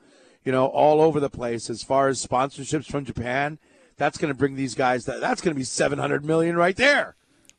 you 0.44 0.52
know, 0.52 0.66
all 0.66 1.00
over 1.00 1.20
the 1.20 1.30
place 1.30 1.70
as 1.70 1.82
far 1.82 2.08
as 2.08 2.24
sponsorships 2.24 2.86
from 2.86 3.04
Japan. 3.04 3.58
That's 3.96 4.18
going 4.18 4.32
to 4.32 4.38
bring 4.38 4.56
these 4.56 4.74
guys 4.74 5.06
that 5.06 5.20
that's 5.20 5.40
going 5.40 5.54
to 5.54 5.58
be 5.58 5.64
700 5.64 6.24
million 6.24 6.56
right 6.56 6.76
there. 6.76 7.16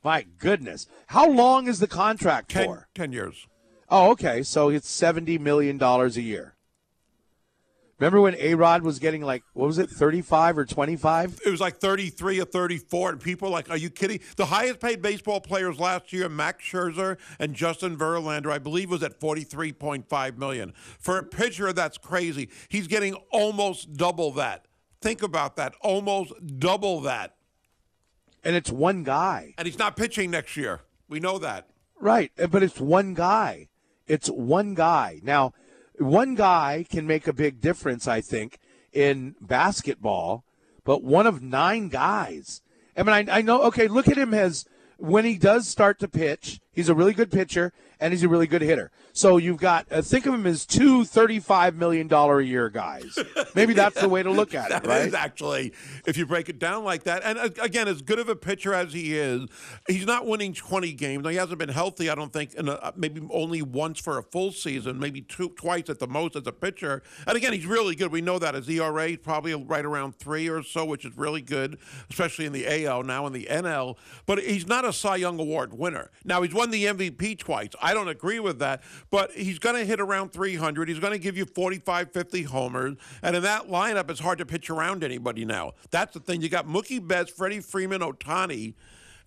My 0.07 0.25
goodness. 0.39 0.87
How 1.07 1.29
long 1.29 1.67
is 1.67 1.79
the 1.79 1.85
contract 1.85 2.51
Ten, 2.51 2.65
for? 2.65 2.87
10 2.95 3.11
years. 3.11 3.45
Oh, 3.89 4.11
okay. 4.11 4.41
So 4.41 4.69
it's 4.69 4.89
70 4.89 5.37
million 5.37 5.77
dollars 5.77 6.15
a 6.15 6.21
year. 6.21 6.55
Remember 7.99 8.21
when 8.21 8.35
A-Rod 8.35 8.83
was 8.83 8.99
getting 8.99 9.21
like 9.21 9.43
what 9.51 9.67
was 9.67 9.77
it 9.79 9.89
35 9.89 10.59
or 10.59 10.65
25? 10.65 11.41
It 11.45 11.49
was 11.49 11.59
like 11.59 11.79
33 11.79 12.39
or 12.39 12.45
34, 12.45 13.09
and 13.09 13.19
people 13.19 13.49
were 13.49 13.53
like, 13.53 13.69
"Are 13.69 13.75
you 13.75 13.89
kidding?" 13.89 14.21
The 14.37 14.45
highest 14.45 14.79
paid 14.79 15.01
baseball 15.01 15.41
players 15.41 15.77
last 15.77 16.13
year, 16.13 16.29
Max 16.29 16.63
Scherzer 16.63 17.17
and 17.37 17.53
Justin 17.53 17.97
Verlander, 17.97 18.49
I 18.49 18.59
believe, 18.59 18.89
was 18.89 19.03
at 19.03 19.19
43.5 19.19 20.37
million. 20.37 20.73
For 20.99 21.17
a 21.17 21.23
pitcher, 21.23 21.73
that's 21.73 21.97
crazy. 21.97 22.47
He's 22.69 22.87
getting 22.87 23.15
almost 23.29 23.97
double 23.97 24.31
that. 24.33 24.67
Think 25.01 25.21
about 25.21 25.57
that, 25.57 25.75
almost 25.81 26.31
double 26.59 27.01
that, 27.01 27.36
And 28.43 28.55
it's 28.55 28.71
one 28.71 29.03
guy. 29.03 29.53
and 29.57 29.65
he's 29.65 29.79
not 29.79 29.95
pitching 29.95 30.31
next 30.31 30.55
year. 30.55 30.81
We 31.09 31.19
know 31.19 31.37
that. 31.39 31.67
Right, 31.99 32.31
uh, 32.39 32.47
but 32.47 32.63
it's 32.63 32.79
one 32.79 33.13
guy. 33.13 33.69
It's 34.07 34.29
one 34.29 34.73
guy. 34.73 35.19
Now, 35.23 35.53
one 35.97 36.35
guy 36.35 36.85
can 36.89 37.07
make 37.07 37.27
a 37.27 37.33
big 37.33 37.59
difference, 37.59 38.07
I 38.07 38.21
think, 38.21 38.59
in 38.93 39.35
basketball, 39.41 40.45
but 40.83 41.03
one 41.03 41.27
of 41.27 41.41
nine 41.41 41.89
guys. 41.89 42.61
I 42.95 43.03
mean, 43.03 43.29
I, 43.29 43.37
I 43.37 43.41
know, 43.41 43.63
okay, 43.63 43.87
look 43.87 44.07
at 44.07 44.17
him 44.17 44.33
as 44.33 44.65
when 44.97 45.25
he 45.25 45.37
does 45.37 45.67
start 45.67 45.99
to 45.99 46.07
pitch, 46.07 46.59
he's 46.71 46.89
a 46.89 46.95
really 46.95 47.13
good 47.13 47.31
pitcher 47.31 47.73
and 47.99 48.13
he's 48.13 48.23
a 48.23 48.27
really 48.29 48.47
good 48.47 48.61
hitter. 48.61 48.91
So 49.13 49.37
you've 49.37 49.57
got, 49.57 49.87
uh, 49.91 50.01
think 50.01 50.25
of 50.27 50.33
him 50.33 50.45
as 50.45 50.65
two 50.65 51.01
$35 51.01 51.75
million 51.75 52.11
a 52.11 52.39
year 52.41 52.69
guys. 52.69 53.17
Maybe 53.55 53.73
that's 53.73 53.99
the 53.99 54.09
way 54.09 54.21
to 54.21 54.29
look 54.29 54.53
at 54.53 54.71
it, 54.83 54.87
right? 54.87 55.07
is 55.07 55.13
actually, 55.13 55.73
if 56.05 56.17
you 56.17 56.25
break 56.25 56.49
it 56.49 56.59
down 56.59 56.83
like 56.83 57.03
that. 57.03 57.23
And 57.23 57.37
uh, 57.39 57.49
again, 57.61 57.87
as 57.87 58.01
good 58.03 58.19
of 58.19 58.29
a 58.29 58.35
pitcher 58.35 58.73
as 58.73 58.93
he 58.93 59.17
is, 59.17 59.47
he's 59.87 60.05
not 60.05 60.27
winning 60.27 60.53
20 60.53 60.93
games. 60.93 61.23
Now, 61.23 61.29
he 61.29 61.37
hasn't 61.37 61.57
been 61.57 61.69
healthy, 61.69 62.09
I 62.09 62.15
don't 62.15 62.31
think, 62.31 62.53
in 62.53 62.69
a, 62.69 62.93
maybe 62.95 63.21
only 63.31 63.61
once 63.63 63.99
for 63.99 64.17
a 64.19 64.23
full 64.23 64.51
season, 64.51 64.99
maybe 64.99 65.21
two, 65.21 65.49
twice 65.49 65.89
at 65.89 65.97
the 65.97 66.07
most 66.07 66.35
as 66.35 66.45
a 66.45 66.51
pitcher. 66.51 67.01
And 67.25 67.35
again, 67.35 67.53
he's 67.53 67.65
really 67.65 67.95
good. 67.95 68.11
We 68.11 68.21
know 68.21 68.37
that 68.37 68.53
his 68.53 68.69
ERA 68.69 69.07
is 69.09 69.17
probably 69.17 69.55
right 69.55 69.85
around 69.85 70.15
three 70.15 70.47
or 70.47 70.61
so, 70.61 70.85
which 70.85 71.05
is 71.05 71.17
really 71.17 71.41
good, 71.41 71.79
especially 72.09 72.45
in 72.45 72.53
the 72.53 72.85
AL, 72.85 73.03
now 73.03 73.25
in 73.25 73.33
the 73.33 73.47
NL. 73.49 73.97
But 74.27 74.43
he's 74.43 74.67
not 74.67 74.85
a 74.85 74.93
Cy 74.93 75.15
Young 75.15 75.39
Award 75.39 75.73
winner. 75.73 76.11
Now, 76.23 76.43
he's 76.43 76.53
won 76.53 76.69
the 76.69 76.85
MVP 76.85 77.39
twice. 77.39 77.69
I 77.87 77.93
don't 77.93 78.09
agree 78.09 78.41
with 78.41 78.59
that, 78.59 78.83
but 79.09 79.31
he's 79.31 79.59
going 79.59 79.77
to 79.77 79.85
hit 79.85 80.01
around 80.01 80.33
300. 80.33 80.89
He's 80.89 80.99
going 80.99 81.13
to 81.13 81.19
give 81.19 81.37
you 81.37 81.45
45, 81.45 82.11
50 82.11 82.43
homers. 82.43 82.97
And 83.23 83.33
in 83.33 83.43
that 83.43 83.69
lineup, 83.69 84.11
it's 84.11 84.19
hard 84.19 84.39
to 84.39 84.45
pitch 84.45 84.69
around 84.69 85.05
anybody 85.05 85.45
now. 85.45 85.71
That's 85.89 86.13
the 86.13 86.19
thing. 86.19 86.41
You 86.41 86.49
got 86.49 86.67
Mookie 86.67 87.05
Betts, 87.05 87.31
Freddie 87.31 87.61
Freeman, 87.61 88.01
Ohtani, 88.01 88.73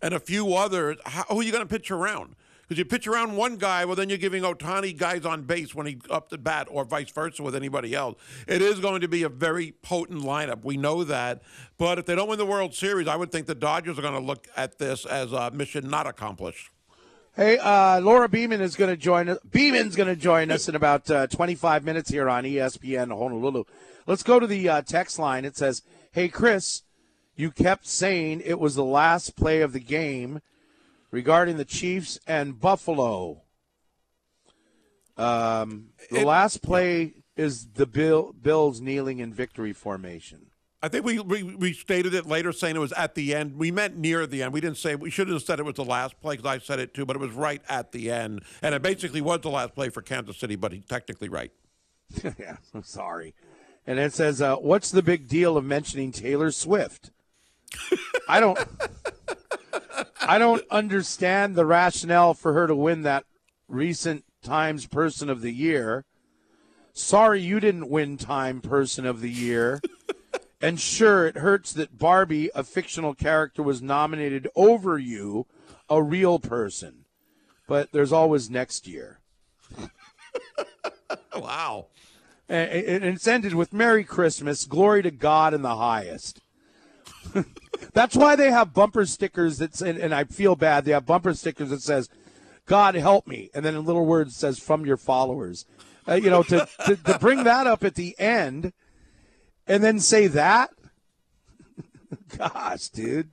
and 0.03 0.13
a 0.13 0.21
few 0.21 0.53
others. 0.53 0.99
How, 1.07 1.23
who 1.31 1.41
are 1.41 1.43
you 1.43 1.53
going 1.53 1.67
to 1.67 1.75
pitch 1.75 1.91
around? 1.91 2.37
Because 2.61 2.77
you 2.77 2.85
pitch 2.85 3.07
around 3.07 3.35
one 3.35 3.57
guy, 3.57 3.87
well, 3.87 3.97
then 3.97 4.11
you're 4.11 4.19
giving 4.19 4.43
Ohtani 4.43 4.95
guys 4.95 5.25
on 5.25 5.45
base 5.45 5.75
when 5.75 5.87
he 5.87 5.99
up 6.11 6.29
the 6.29 6.37
bat, 6.37 6.69
or 6.71 6.85
vice 6.85 7.11
versa 7.11 7.43
with 7.43 7.57
anybody 7.57 7.95
else. 7.95 8.21
It 8.47 8.61
is 8.61 8.79
going 8.79 9.01
to 9.01 9.09
be 9.09 9.23
a 9.23 9.31
very 9.31 9.73
potent 9.81 10.23
lineup. 10.23 10.65
We 10.65 10.77
know 10.77 11.03
that. 11.05 11.41
But 11.79 11.99
if 11.99 12.05
they 12.05 12.15
don't 12.15 12.29
win 12.29 12.37
the 12.37 12.45
World 12.45 12.75
Series, 12.75 13.09
I 13.09 13.17
would 13.17 13.33
think 13.33 13.47
the 13.47 13.55
Dodgers 13.55 13.99
are 13.99 14.03
going 14.03 14.13
to 14.13 14.21
look 14.21 14.49
at 14.55 14.77
this 14.77 15.07
as 15.07 15.33
a 15.33 15.51
mission 15.51 15.89
not 15.89 16.07
accomplished. 16.07 16.71
Hey, 17.41 17.57
uh, 17.57 18.03
Laura 18.03 18.29
Beeman 18.29 18.61
is 18.61 18.77
going 18.77 18.91
to 18.91 18.99
join 18.99 19.31
us. 19.31 19.39
Beeman's 19.51 19.97
going 19.97 20.11
to 20.11 20.15
join 20.15 20.51
us 20.51 20.69
in 20.69 20.75
about 20.75 21.11
uh, 21.11 21.27
25 21.27 21.83
minutes 21.85 22.11
here 22.11 22.29
on 22.29 22.45
ESPN 22.45 23.09
Honolulu. 23.09 23.65
Let's 24.07 24.23
go 24.23 24.39
to 24.39 24.47
the 24.47 24.69
uh, 24.69 24.83
text 24.83 25.19
line. 25.19 25.47
It 25.47 25.57
says, 25.57 25.81
"Hey 26.13 26.29
Chris, 26.29 26.83
you 27.37 27.51
kept 27.51 27.87
saying 27.87 28.43
it 28.45 28.61
was 28.61 28.75
the 28.75 28.85
last 28.85 29.37
play 29.37 29.63
of 29.63 29.73
the 29.73 29.81
game 29.81 30.43
regarding 31.11 31.57
the 31.57 31.65
Chiefs 31.65 32.19
and 32.27 32.61
Buffalo. 32.61 33.41
Um, 35.17 35.95
the 36.11 36.21
It- 36.21 36.27
last 36.27 36.61
play 36.61 37.15
is 37.39 37.69
the 37.69 37.87
Bill 37.87 38.35
Bills 38.35 38.83
kneeling 38.83 39.19
in 39.19 39.33
victory 39.33 39.73
formation." 39.73 40.50
I 40.83 40.89
think 40.89 41.05
we, 41.05 41.19
we 41.19 41.43
we 41.43 41.73
stated 41.75 42.15
it 42.15 42.27
later, 42.27 42.53
saying 42.53 42.75
it 42.75 42.79
was 42.79 42.93
at 42.93 43.15
the 43.15 43.35
end. 43.35 43.59
We 43.59 43.71
meant 43.71 43.99
near 43.99 44.27
the 44.27 44.43
end. 44.43 44.53
We 44.53 44.63
didn't 44.63 44.79
say 44.79 44.95
we 44.95 45.11
should 45.11 45.29
have 45.29 45.43
said 45.43 45.61
it 45.61 45.65
was 45.65 45.75
the 45.75 45.85
last 45.85 46.19
play 46.23 46.37
because 46.37 46.51
I 46.51 46.59
said 46.59 46.79
it 46.79 46.95
too, 46.95 47.05
but 47.05 47.17
it 47.17 47.19
was 47.19 47.33
right 47.33 47.61
at 47.69 47.93
the 47.93 48.11
end, 48.11 48.43
and 48.63 48.75
it 48.75 48.81
basically 48.81 49.21
was 49.21 49.41
the 49.43 49.51
last 49.51 49.75
play 49.75 49.91
for 49.91 50.01
Kansas 50.01 50.39
City. 50.39 50.57
But 50.57 50.73
he's 50.73 50.87
technically 50.87 51.29
right. 51.29 51.53
yeah, 52.39 52.57
I'm 52.75 52.83
sorry. 52.83 53.35
And 53.87 53.99
it 53.99 54.15
says, 54.15 54.41
uh, 54.41 54.57
"What's 54.57 54.91
the 54.91 55.03
big 55.03 55.29
deal 55.29 55.59
of 55.59 55.65
mentioning 55.65 56.13
Taylor 56.13 56.51
Swift?" 56.51 57.11
I 58.27 58.41
don't, 58.41 58.59
I 60.23 60.39
don't 60.39 60.63
understand 60.71 61.57
the 61.57 61.67
rationale 61.67 62.33
for 62.33 62.55
her 62.55 62.67
to 62.67 62.75
win 62.75 63.03
that 63.03 63.25
recent 63.69 64.25
Times 64.43 64.87
Person 64.87 65.29
of 65.29 65.43
the 65.43 65.53
Year. 65.53 66.05
Sorry, 66.93 67.41
you 67.41 67.61
didn't 67.61 67.89
win 67.89 68.17
Time 68.17 68.61
Person 68.61 69.07
of 69.07 69.21
the 69.21 69.31
Year. 69.31 69.81
And 70.61 70.79
sure, 70.79 71.27
it 71.27 71.37
hurts 71.37 71.73
that 71.73 71.99
Barbie, 71.99 72.51
a 72.55 72.63
fictional 72.63 73.15
character, 73.15 73.63
was 73.63 73.81
nominated 73.81 74.49
over 74.55 74.99
you, 74.99 75.47
a 75.89 76.03
real 76.03 76.39
person. 76.39 77.05
But 77.67 77.93
there's 77.93 78.13
always 78.13 78.51
next 78.51 78.87
year. 78.87 79.21
Wow. 81.37 81.87
And 82.49 83.05
it's 83.05 83.29
ended 83.29 83.55
with 83.55 83.73
Merry 83.73 84.03
Christmas, 84.03 84.65
glory 84.65 85.03
to 85.03 85.11
God 85.11 85.55
in 85.55 85.63
the 85.63 85.77
highest. 85.77 86.41
That's 87.93 88.17
why 88.17 88.35
they 88.35 88.51
have 88.51 88.75
bumper 88.75 89.07
stickers 89.07 89.59
that 89.59 89.77
say, 89.77 89.91
and 89.91 90.13
I 90.13 90.25
feel 90.25 90.57
bad. 90.57 90.85
They 90.85 90.93
have 90.93 91.07
bumper 91.07 91.33
stickers 91.35 91.71
that 91.71 91.83
says, 91.83 92.09
"God 92.67 92.97
help 92.97 93.29
me," 93.29 93.51
and 93.55 93.65
then 93.65 93.77
in 93.77 93.85
little 93.85 94.05
words 94.05 94.37
says, 94.37 94.59
"From 94.59 94.85
your 94.85 94.97
followers." 94.97 95.65
Uh, 96.09 96.15
you 96.15 96.29
know, 96.29 96.43
to, 96.43 96.69
to 96.87 96.97
to 96.97 97.19
bring 97.21 97.45
that 97.45 97.69
up 97.69 97.85
at 97.85 97.95
the 97.95 98.19
end, 98.19 98.73
and 99.71 99.85
then 99.85 100.01
say 100.01 100.27
that. 100.27 100.71
Gosh, 102.37 102.89
dude. 102.89 103.31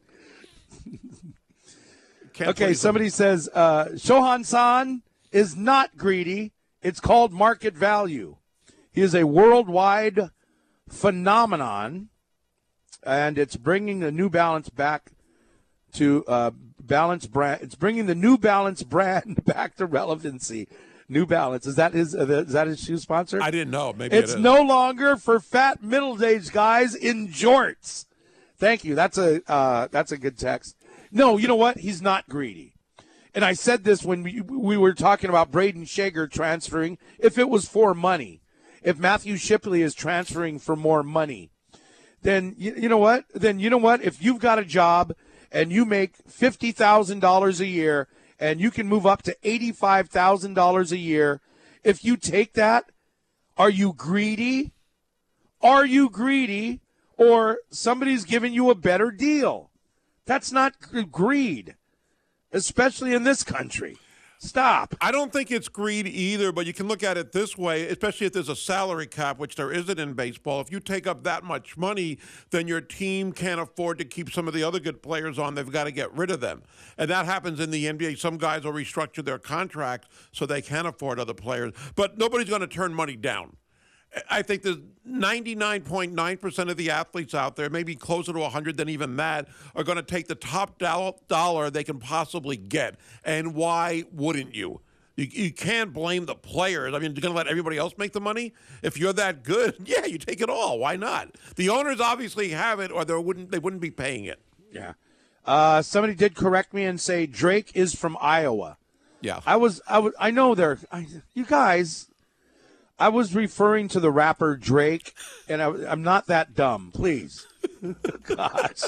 Okay, 2.40 2.76
somebody 2.76 3.10
says 3.10 3.50
uh, 3.56 3.86
Shohei 3.96 4.46
San 4.46 5.02
is 5.32 5.56
not 5.56 5.98
greedy. 5.98 6.54
It's 6.84 7.00
called 7.00 7.34
market 7.34 7.74
value. 7.74 8.38
He 8.92 9.02
is 9.02 9.16
a 9.16 9.26
worldwide 9.26 10.30
phenomenon, 10.88 12.10
and 13.02 13.40
it's 13.40 13.56
bringing 13.56 14.02
the 14.02 14.12
New 14.12 14.30
Balance 14.30 14.70
back 14.70 15.14
to 15.94 16.24
uh, 16.28 16.52
Balance 16.80 17.26
brand. 17.26 17.64
It's 17.64 17.74
bringing 17.74 18.06
the 18.06 18.14
New 18.14 18.38
Balance 18.38 18.84
brand 18.84 19.44
back 19.46 19.76
to 19.78 19.88
relevancy. 19.88 20.68
New 21.10 21.26
Balance 21.26 21.66
is 21.66 21.76
that 21.76 21.94
his 21.94 22.14
uh, 22.14 22.44
is 22.48 22.54
that 22.54 22.68
his 22.68 22.80
shoe 22.82 22.98
sponsor? 22.98 23.42
I 23.42 23.52
didn't 23.52 23.72
know. 23.72 23.94
Maybe 23.94 24.16
It's 24.16 24.34
it 24.34 24.38
is. 24.38 24.42
no 24.42 24.62
longer 24.62 25.16
for 25.16 25.40
fat 25.40 25.82
middle-aged 25.82 26.52
guys 26.52 26.96
in 26.96 27.30
jorts. 27.30 28.06
Thank 28.58 28.84
you. 28.84 28.94
That's 28.96 29.18
a 29.18 29.42
uh, 29.50 29.88
that's 29.92 30.12
a 30.12 30.18
good 30.18 30.38
text. 30.38 30.76
No, 31.12 31.38
you 31.38 31.48
know 31.48 31.56
what? 31.56 31.78
He's 31.78 32.02
not 32.02 32.28
greedy. 32.28 32.74
And 33.34 33.46
I 33.46 33.54
said 33.54 33.84
this 33.84 34.04
when 34.04 34.24
we, 34.24 34.42
we 34.42 34.78
were 34.78 34.94
talking 34.94 35.30
about 35.30 35.52
Brayden 35.52 35.88
Schager 35.88 36.28
transferring. 36.28 36.98
If 37.20 37.38
it 37.38 37.50
was 37.50 37.68
for 37.70 37.94
money, 37.94 38.42
if 38.82 38.98
Matthew 38.98 39.38
Shipley 39.38 39.84
is 39.84 39.94
transferring 39.94 40.58
for 40.60 40.76
more 40.76 41.04
money, 41.04 41.52
then 42.24 42.56
you, 42.58 42.74
you 42.76 42.90
know 42.90 42.98
what? 42.98 43.26
Then 43.34 43.60
you 43.60 43.70
know 43.70 43.78
what? 43.78 44.04
If 44.04 44.24
you've 44.24 44.40
got 44.40 44.60
a 44.60 44.66
job 44.66 45.14
and 45.52 45.72
you 45.72 45.86
make 45.86 46.16
fifty 46.28 46.72
thousand 46.72 47.20
dollars 47.20 47.62
a 47.62 47.68
year 47.68 48.08
and 48.40 48.62
you 48.62 48.72
can 48.72 48.88
move 48.88 49.06
up 49.06 49.22
to 49.24 49.36
eighty-five 49.44 50.10
thousand 50.10 50.54
dollars 50.54 50.92
a 50.92 50.98
year, 50.98 51.42
if 51.84 52.04
you 52.04 52.18
take 52.18 52.54
that, 52.54 52.92
are 53.58 53.70
you 53.70 53.94
greedy? 53.94 54.72
Are 55.62 55.86
you 55.86 56.10
greedy? 56.10 56.82
Or 57.18 57.60
somebody's 57.72 58.26
giving 58.26 58.54
you 58.54 58.70
a 58.70 58.76
better 58.76 59.10
deal? 59.10 59.72
That's 60.26 60.52
not 60.52 60.76
greed, 61.12 61.76
especially 62.52 63.14
in 63.14 63.24
this 63.24 63.44
country. 63.44 63.98
Stop. 64.40 64.96
I 65.02 65.12
don't 65.12 65.34
think 65.34 65.50
it's 65.50 65.68
greed 65.68 66.08
either, 66.08 66.52
but 66.52 66.68
you 66.68 66.74
can 66.74 66.88
look 66.88 67.04
at 67.04 67.18
it 67.18 67.32
this 67.32 67.58
way, 67.58 67.88
especially 67.88 68.28
if 68.28 68.34
there's 68.34 68.50
a 68.50 68.56
salary 68.56 69.08
cap, 69.08 69.40
which 69.40 69.56
there 69.56 69.72
isn't 69.72 70.00
in 70.00 70.14
baseball. 70.14 70.62
If 70.62 70.72
you 70.72 70.80
take 70.80 71.08
up 71.08 71.24
that 71.24 71.44
much 71.44 71.76
money, 71.76 72.20
then 72.52 72.68
your 72.68 72.82
team 72.82 73.32
can't 73.32 73.60
afford 73.60 73.98
to 73.98 74.06
keep 74.06 74.32
some 74.32 74.48
of 74.48 74.54
the 74.54 74.64
other 74.64 74.80
good 74.80 75.02
players 75.02 75.40
on. 75.40 75.56
They've 75.56 75.72
got 75.72 75.86
to 75.86 75.92
get 75.92 76.14
rid 76.16 76.30
of 76.30 76.40
them. 76.40 76.62
And 77.00 77.10
that 77.10 77.26
happens 77.26 77.60
in 77.60 77.72
the 77.72 77.86
NBA. 77.86 78.20
Some 78.20 78.38
guys 78.38 78.64
will 78.64 78.74
restructure 78.74 79.26
their 79.26 79.40
contracts 79.40 80.08
so 80.32 80.46
they 80.46 80.62
can 80.62 80.86
afford 80.86 81.20
other 81.20 81.34
players, 81.34 81.74
but 81.96 82.18
nobody's 82.18 82.50
going 82.50 82.62
to 82.62 82.68
turn 82.68 82.94
money 82.94 83.16
down. 83.16 83.58
I 84.30 84.42
think 84.42 84.64
there's 84.64 84.78
99.9% 85.08 86.70
of 86.70 86.78
the 86.78 86.90
athletes 86.92 87.34
out 87.34 87.56
there, 87.56 87.70
maybe 87.70 87.96
closer 87.96 88.34
to 88.34 88.40
100 88.40 88.78
than 88.78 88.90
even 88.90 89.16
that, 89.18 89.48
are 89.76 89.84
going 89.84 89.98
to 89.98 90.04
take 90.04 90.28
the 90.28 90.36
top 90.36 90.78
doll- 90.78 91.22
dollar 91.28 91.70
they 91.70 91.84
can 91.84 92.00
possibly 92.00 92.58
get. 92.58 92.96
And 93.24 93.54
why 93.56 94.06
wouldn't 94.12 94.56
you? 94.56 94.82
You, 95.16 95.28
you 95.32 95.52
can't 95.52 95.94
blame 95.94 96.26
the 96.26 96.36
players. 96.36 96.94
I 96.94 97.00
mean, 97.00 97.14
you're 97.14 97.22
going 97.22 97.34
to 97.34 97.38
let 97.38 97.48
everybody 97.48 97.78
else 97.78 97.98
make 97.98 98.14
the 98.14 98.22
money? 98.22 98.54
If 98.84 98.98
you're 98.98 99.14
that 99.14 99.44
good, 99.44 99.76
yeah, 99.86 100.06
you 100.06 100.18
take 100.18 100.42
it 100.42 100.50
all. 100.50 100.80
Why 100.80 100.96
not? 100.96 101.36
The 101.56 101.70
owners 101.70 102.00
obviously 102.00 102.50
have 102.50 102.80
it, 102.80 102.92
or 102.92 103.04
they 103.04 103.16
wouldn't 103.16 103.52
they 103.52 103.60
wouldn't 103.60 103.82
be 103.82 103.92
paying 103.92 104.26
it. 104.26 104.40
Yeah. 104.72 104.94
Uh, 105.46 105.82
somebody 105.82 106.14
did 106.14 106.36
correct 106.36 106.74
me 106.74 106.84
and 106.84 107.00
say 107.00 107.26
Drake 107.26 107.72
is 107.74 107.96
from 107.96 108.18
Iowa. 108.20 108.78
Yeah. 109.22 109.40
I 109.46 109.56
was, 109.56 109.82
I 109.88 110.00
was, 110.00 110.14
I 110.20 110.30
know 110.30 110.54
they're, 110.56 110.78
I, 110.92 111.08
you 111.34 111.46
guys. 111.46 112.08
I 113.00 113.10
was 113.10 113.36
referring 113.36 113.88
to 113.90 114.00
the 114.00 114.12
rapper 114.12 114.56
Drake, 114.56 115.14
and 115.48 115.62
I, 115.62 115.68
I'm 115.92 116.02
not 116.02 116.28
that 116.28 116.56
dumb. 116.56 116.92
Please, 116.94 117.46
gosh. 118.24 118.84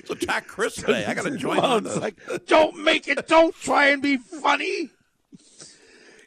It's 0.00 0.10
attack 0.10 0.46
Chris 0.46 0.76
today. 0.76 1.04
I 1.04 1.14
got 1.14 1.24
to 1.24 1.36
join 1.36 1.60
on 1.60 1.84
this. 1.84 1.96
like, 1.96 2.16
don't 2.46 2.82
make 2.82 3.06
it. 3.08 3.28
Don't 3.28 3.54
try 3.54 3.88
and 3.88 4.02
be 4.02 4.16
funny. 4.16 4.90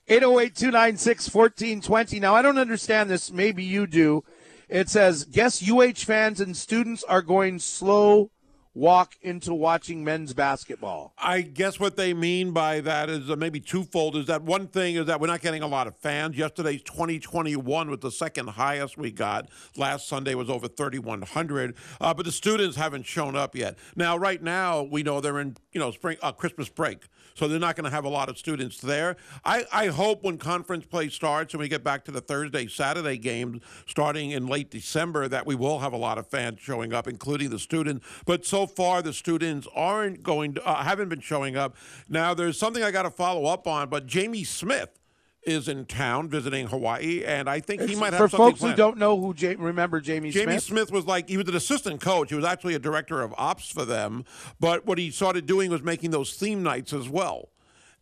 808 0.07 0.55
296 0.55 1.33
1420. 1.33 2.19
Now, 2.19 2.35
I 2.35 2.41
don't 2.41 2.57
understand 2.57 3.09
this. 3.09 3.31
Maybe 3.31 3.63
you 3.63 3.87
do. 3.87 4.23
It 4.67 4.89
says, 4.89 5.25
guess 5.25 5.67
UH 5.67 6.05
fans 6.05 6.39
and 6.39 6.55
students 6.55 7.03
are 7.03 7.21
going 7.21 7.59
slow 7.59 8.29
walk 8.73 9.15
into 9.21 9.53
watching 9.53 10.03
men's 10.03 10.33
basketball. 10.33 11.13
I 11.17 11.41
guess 11.41 11.79
what 11.79 11.97
they 11.97 12.13
mean 12.13 12.51
by 12.51 12.79
that 12.81 13.09
is 13.09 13.29
uh, 13.29 13.35
maybe 13.35 13.59
twofold. 13.59 14.15
Is 14.15 14.27
that 14.27 14.43
one 14.43 14.67
thing 14.67 14.95
is 14.95 15.07
that 15.07 15.19
we're 15.19 15.27
not 15.27 15.41
getting 15.41 15.61
a 15.61 15.67
lot 15.67 15.87
of 15.87 15.97
fans. 15.97 16.37
Yesterday's 16.37 16.81
2021 16.83 17.89
was 17.89 17.99
the 17.99 18.11
second 18.11 18.47
highest 18.49 18.97
we 18.97 19.11
got. 19.11 19.49
Last 19.75 20.07
Sunday 20.07 20.35
was 20.35 20.49
over 20.49 20.67
3,100. 20.67 21.75
Uh, 21.99 22.13
but 22.13 22.25
the 22.25 22.31
students 22.31 22.77
haven't 22.77 23.05
shown 23.05 23.35
up 23.35 23.55
yet. 23.55 23.77
Now, 23.95 24.17
right 24.17 24.41
now, 24.41 24.83
we 24.83 25.03
know 25.03 25.19
they're 25.19 25.39
in 25.39 25.57
you 25.73 25.79
know 25.79 25.91
spring 25.91 26.17
uh, 26.21 26.31
Christmas 26.31 26.69
break. 26.69 27.07
So 27.35 27.47
they're 27.47 27.59
not 27.59 27.75
going 27.75 27.85
to 27.85 27.91
have 27.91 28.05
a 28.05 28.09
lot 28.09 28.29
of 28.29 28.37
students 28.37 28.79
there. 28.79 29.17
I, 29.43 29.65
I 29.71 29.87
hope 29.87 30.23
when 30.23 30.37
conference 30.37 30.85
play 30.85 31.09
starts 31.09 31.53
and 31.53 31.59
we 31.59 31.67
get 31.67 31.83
back 31.83 32.05
to 32.05 32.11
the 32.11 32.21
Thursday, 32.21 32.67
Saturday 32.67 33.17
games 33.17 33.61
starting 33.87 34.31
in 34.31 34.47
late 34.47 34.69
December 34.71 35.27
that 35.27 35.45
we 35.45 35.55
will 35.55 35.79
have 35.79 35.93
a 35.93 35.97
lot 35.97 36.17
of 36.17 36.27
fans 36.27 36.59
showing 36.59 36.93
up, 36.93 37.07
including 37.07 37.49
the 37.49 37.59
students. 37.59 38.05
But 38.25 38.45
so 38.45 38.65
far, 38.67 39.01
the 39.01 39.13
students 39.13 39.67
aren't 39.75 40.23
going 40.23 40.55
to, 40.55 40.65
uh, 40.65 40.83
haven't 40.83 41.09
been 41.09 41.21
showing 41.21 41.57
up. 41.57 41.75
Now, 42.09 42.33
there's 42.33 42.57
something 42.57 42.83
I 42.83 42.91
got 42.91 43.03
to 43.03 43.11
follow 43.11 43.45
up 43.45 43.67
on, 43.67 43.89
but 43.89 44.05
Jamie 44.05 44.43
Smith 44.43 45.00
is 45.43 45.67
in 45.67 45.85
town 45.85 46.29
visiting 46.29 46.67
Hawaii, 46.67 47.23
and 47.25 47.49
I 47.49 47.59
think 47.59 47.81
he 47.81 47.95
might 47.95 48.13
have 48.13 48.29
For 48.29 48.29
something 48.29 48.55
folks 48.55 48.61
who 48.61 48.75
don't 48.75 48.97
know 48.97 49.19
who 49.19 49.33
Ja- 49.37 49.55
remember 49.57 49.99
Jamie, 49.99 50.29
Jamie 50.31 50.53
Smith, 50.53 50.63
Smith 50.63 50.91
was 50.91 51.05
like 51.05 51.27
he 51.29 51.37
was 51.37 51.47
an 51.47 51.55
assistant 51.55 51.99
coach. 52.01 52.29
He 52.29 52.35
was 52.35 52.45
actually 52.45 52.75
a 52.75 52.79
director 52.79 53.21
of 53.21 53.33
ops 53.37 53.69
for 53.71 53.85
them. 53.85 54.23
But 54.59 54.85
what 54.85 54.97
he 54.97 55.09
started 55.11 55.45
doing 55.47 55.71
was 55.71 55.81
making 55.81 56.11
those 56.11 56.33
theme 56.33 56.61
nights 56.63 56.93
as 56.93 57.09
well. 57.09 57.49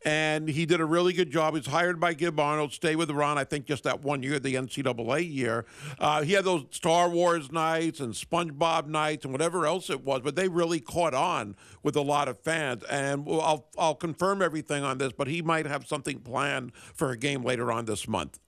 And 0.06 0.48
he 0.48 0.66
did 0.66 0.80
a 0.80 0.86
really 0.86 1.12
good 1.12 1.30
job. 1.30 1.54
He 1.54 1.60
was 1.60 1.68
hired 1.68 2.00
by 2.00 2.14
Gib 2.14 2.40
Arnold, 2.40 2.72
stay 2.72 2.96
with 2.96 3.10
Eran, 3.10 3.38
I 3.38 3.44
think 3.44 3.66
just 3.66 3.84
that 3.84 4.02
one 4.02 4.24
year, 4.24 4.40
the 4.40 4.56
NCAA 4.56 5.34
year. 5.34 5.66
Uh, 6.00 6.22
he 6.22 6.34
had 6.34 6.46
those 6.46 6.66
Star 6.72 7.10
Wars 7.10 7.52
nights 7.52 8.00
and 8.00 8.14
SpongeBob 8.14 8.88
nights 8.88 9.26
and 9.26 9.34
whatever 9.34 9.66
else 9.66 9.90
it 9.90 10.06
was, 10.06 10.22
but 10.22 10.36
they 10.36 10.48
really 10.48 10.80
caught 10.80 11.14
on 11.14 11.56
with 11.84 11.98
a 11.98 12.02
lot 12.02 12.30
of 12.30 12.40
fans. 12.40 12.84
And 12.86 13.26
I'll, 13.30 13.68
I'll 13.78 13.96
confirm 13.96 14.42
everything 14.42 14.84
on 14.84 15.00
this, 15.00 15.12
but 15.12 15.28
he 15.28 15.42
might 15.42 15.66
have 15.66 15.86
something 15.86 16.20
planned 16.20 16.74
for 16.74 17.12
a 17.12 17.18
game 17.18 17.44
later 17.44 17.72
on 17.72 17.86
this 17.86 18.08
month 18.08 18.40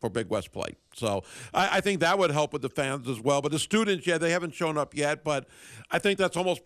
for 0.00 0.10
Big 0.10 0.28
West 0.28 0.52
play. 0.52 0.76
So 0.94 1.22
I, 1.54 1.78
I 1.78 1.80
think 1.80 2.00
that 2.00 2.18
would 2.18 2.30
help 2.30 2.52
with 2.52 2.62
the 2.62 2.68
fans 2.68 3.08
as 3.08 3.20
well. 3.20 3.40
But 3.42 3.52
the 3.52 3.58
students, 3.58 4.06
yeah, 4.06 4.18
they 4.18 4.30
haven't 4.30 4.54
shown 4.54 4.76
up 4.76 4.94
yet, 4.94 5.24
but 5.24 5.46
I 5.90 5.98
think 5.98 6.18
that's 6.18 6.36
almost 6.36 6.62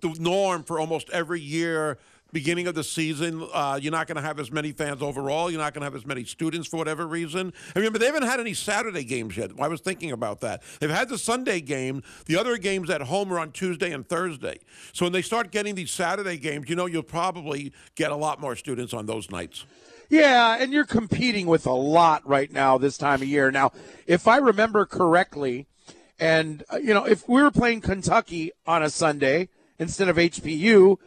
the 0.00 0.14
norm 0.18 0.62
for 0.62 0.78
almost 0.78 1.08
every 1.10 1.40
year. 1.40 1.98
Beginning 2.36 2.66
of 2.66 2.74
the 2.74 2.84
season, 2.84 3.48
uh, 3.54 3.78
you're 3.80 3.90
not 3.90 4.06
going 4.06 4.16
to 4.16 4.20
have 4.20 4.38
as 4.38 4.52
many 4.52 4.70
fans 4.70 5.00
overall. 5.00 5.50
You're 5.50 5.58
not 5.58 5.72
going 5.72 5.80
to 5.80 5.86
have 5.86 5.94
as 5.94 6.04
many 6.04 6.24
students 6.24 6.68
for 6.68 6.76
whatever 6.76 7.06
reason. 7.06 7.40
And 7.40 7.76
remember, 7.76 7.98
they 7.98 8.04
haven't 8.04 8.24
had 8.24 8.40
any 8.40 8.52
Saturday 8.52 9.04
games 9.04 9.38
yet. 9.38 9.52
I 9.58 9.68
was 9.68 9.80
thinking 9.80 10.12
about 10.12 10.42
that. 10.42 10.62
They've 10.78 10.90
had 10.90 11.08
the 11.08 11.16
Sunday 11.16 11.62
game. 11.62 12.02
The 12.26 12.36
other 12.36 12.58
games 12.58 12.90
at 12.90 13.00
home 13.00 13.32
are 13.32 13.38
on 13.38 13.52
Tuesday 13.52 13.90
and 13.90 14.06
Thursday. 14.06 14.58
So 14.92 15.06
when 15.06 15.14
they 15.14 15.22
start 15.22 15.50
getting 15.50 15.76
these 15.76 15.90
Saturday 15.90 16.36
games, 16.36 16.68
you 16.68 16.76
know 16.76 16.84
you'll 16.84 17.04
probably 17.04 17.72
get 17.94 18.10
a 18.10 18.16
lot 18.16 18.38
more 18.38 18.54
students 18.54 18.92
on 18.92 19.06
those 19.06 19.30
nights. 19.30 19.64
Yeah, 20.10 20.58
and 20.60 20.74
you're 20.74 20.84
competing 20.84 21.46
with 21.46 21.64
a 21.64 21.72
lot 21.72 22.20
right 22.28 22.52
now 22.52 22.76
this 22.76 22.98
time 22.98 23.22
of 23.22 23.28
year. 23.28 23.50
Now, 23.50 23.72
if 24.06 24.28
I 24.28 24.36
remember 24.36 24.84
correctly, 24.84 25.68
and 26.20 26.62
uh, 26.70 26.76
you 26.76 26.92
know, 26.92 27.06
if 27.06 27.26
we 27.26 27.42
were 27.42 27.50
playing 27.50 27.80
Kentucky 27.80 28.50
on 28.66 28.82
a 28.82 28.90
Sunday 28.90 29.48
instead 29.78 30.10
of 30.10 30.16
HPU, 30.16 30.98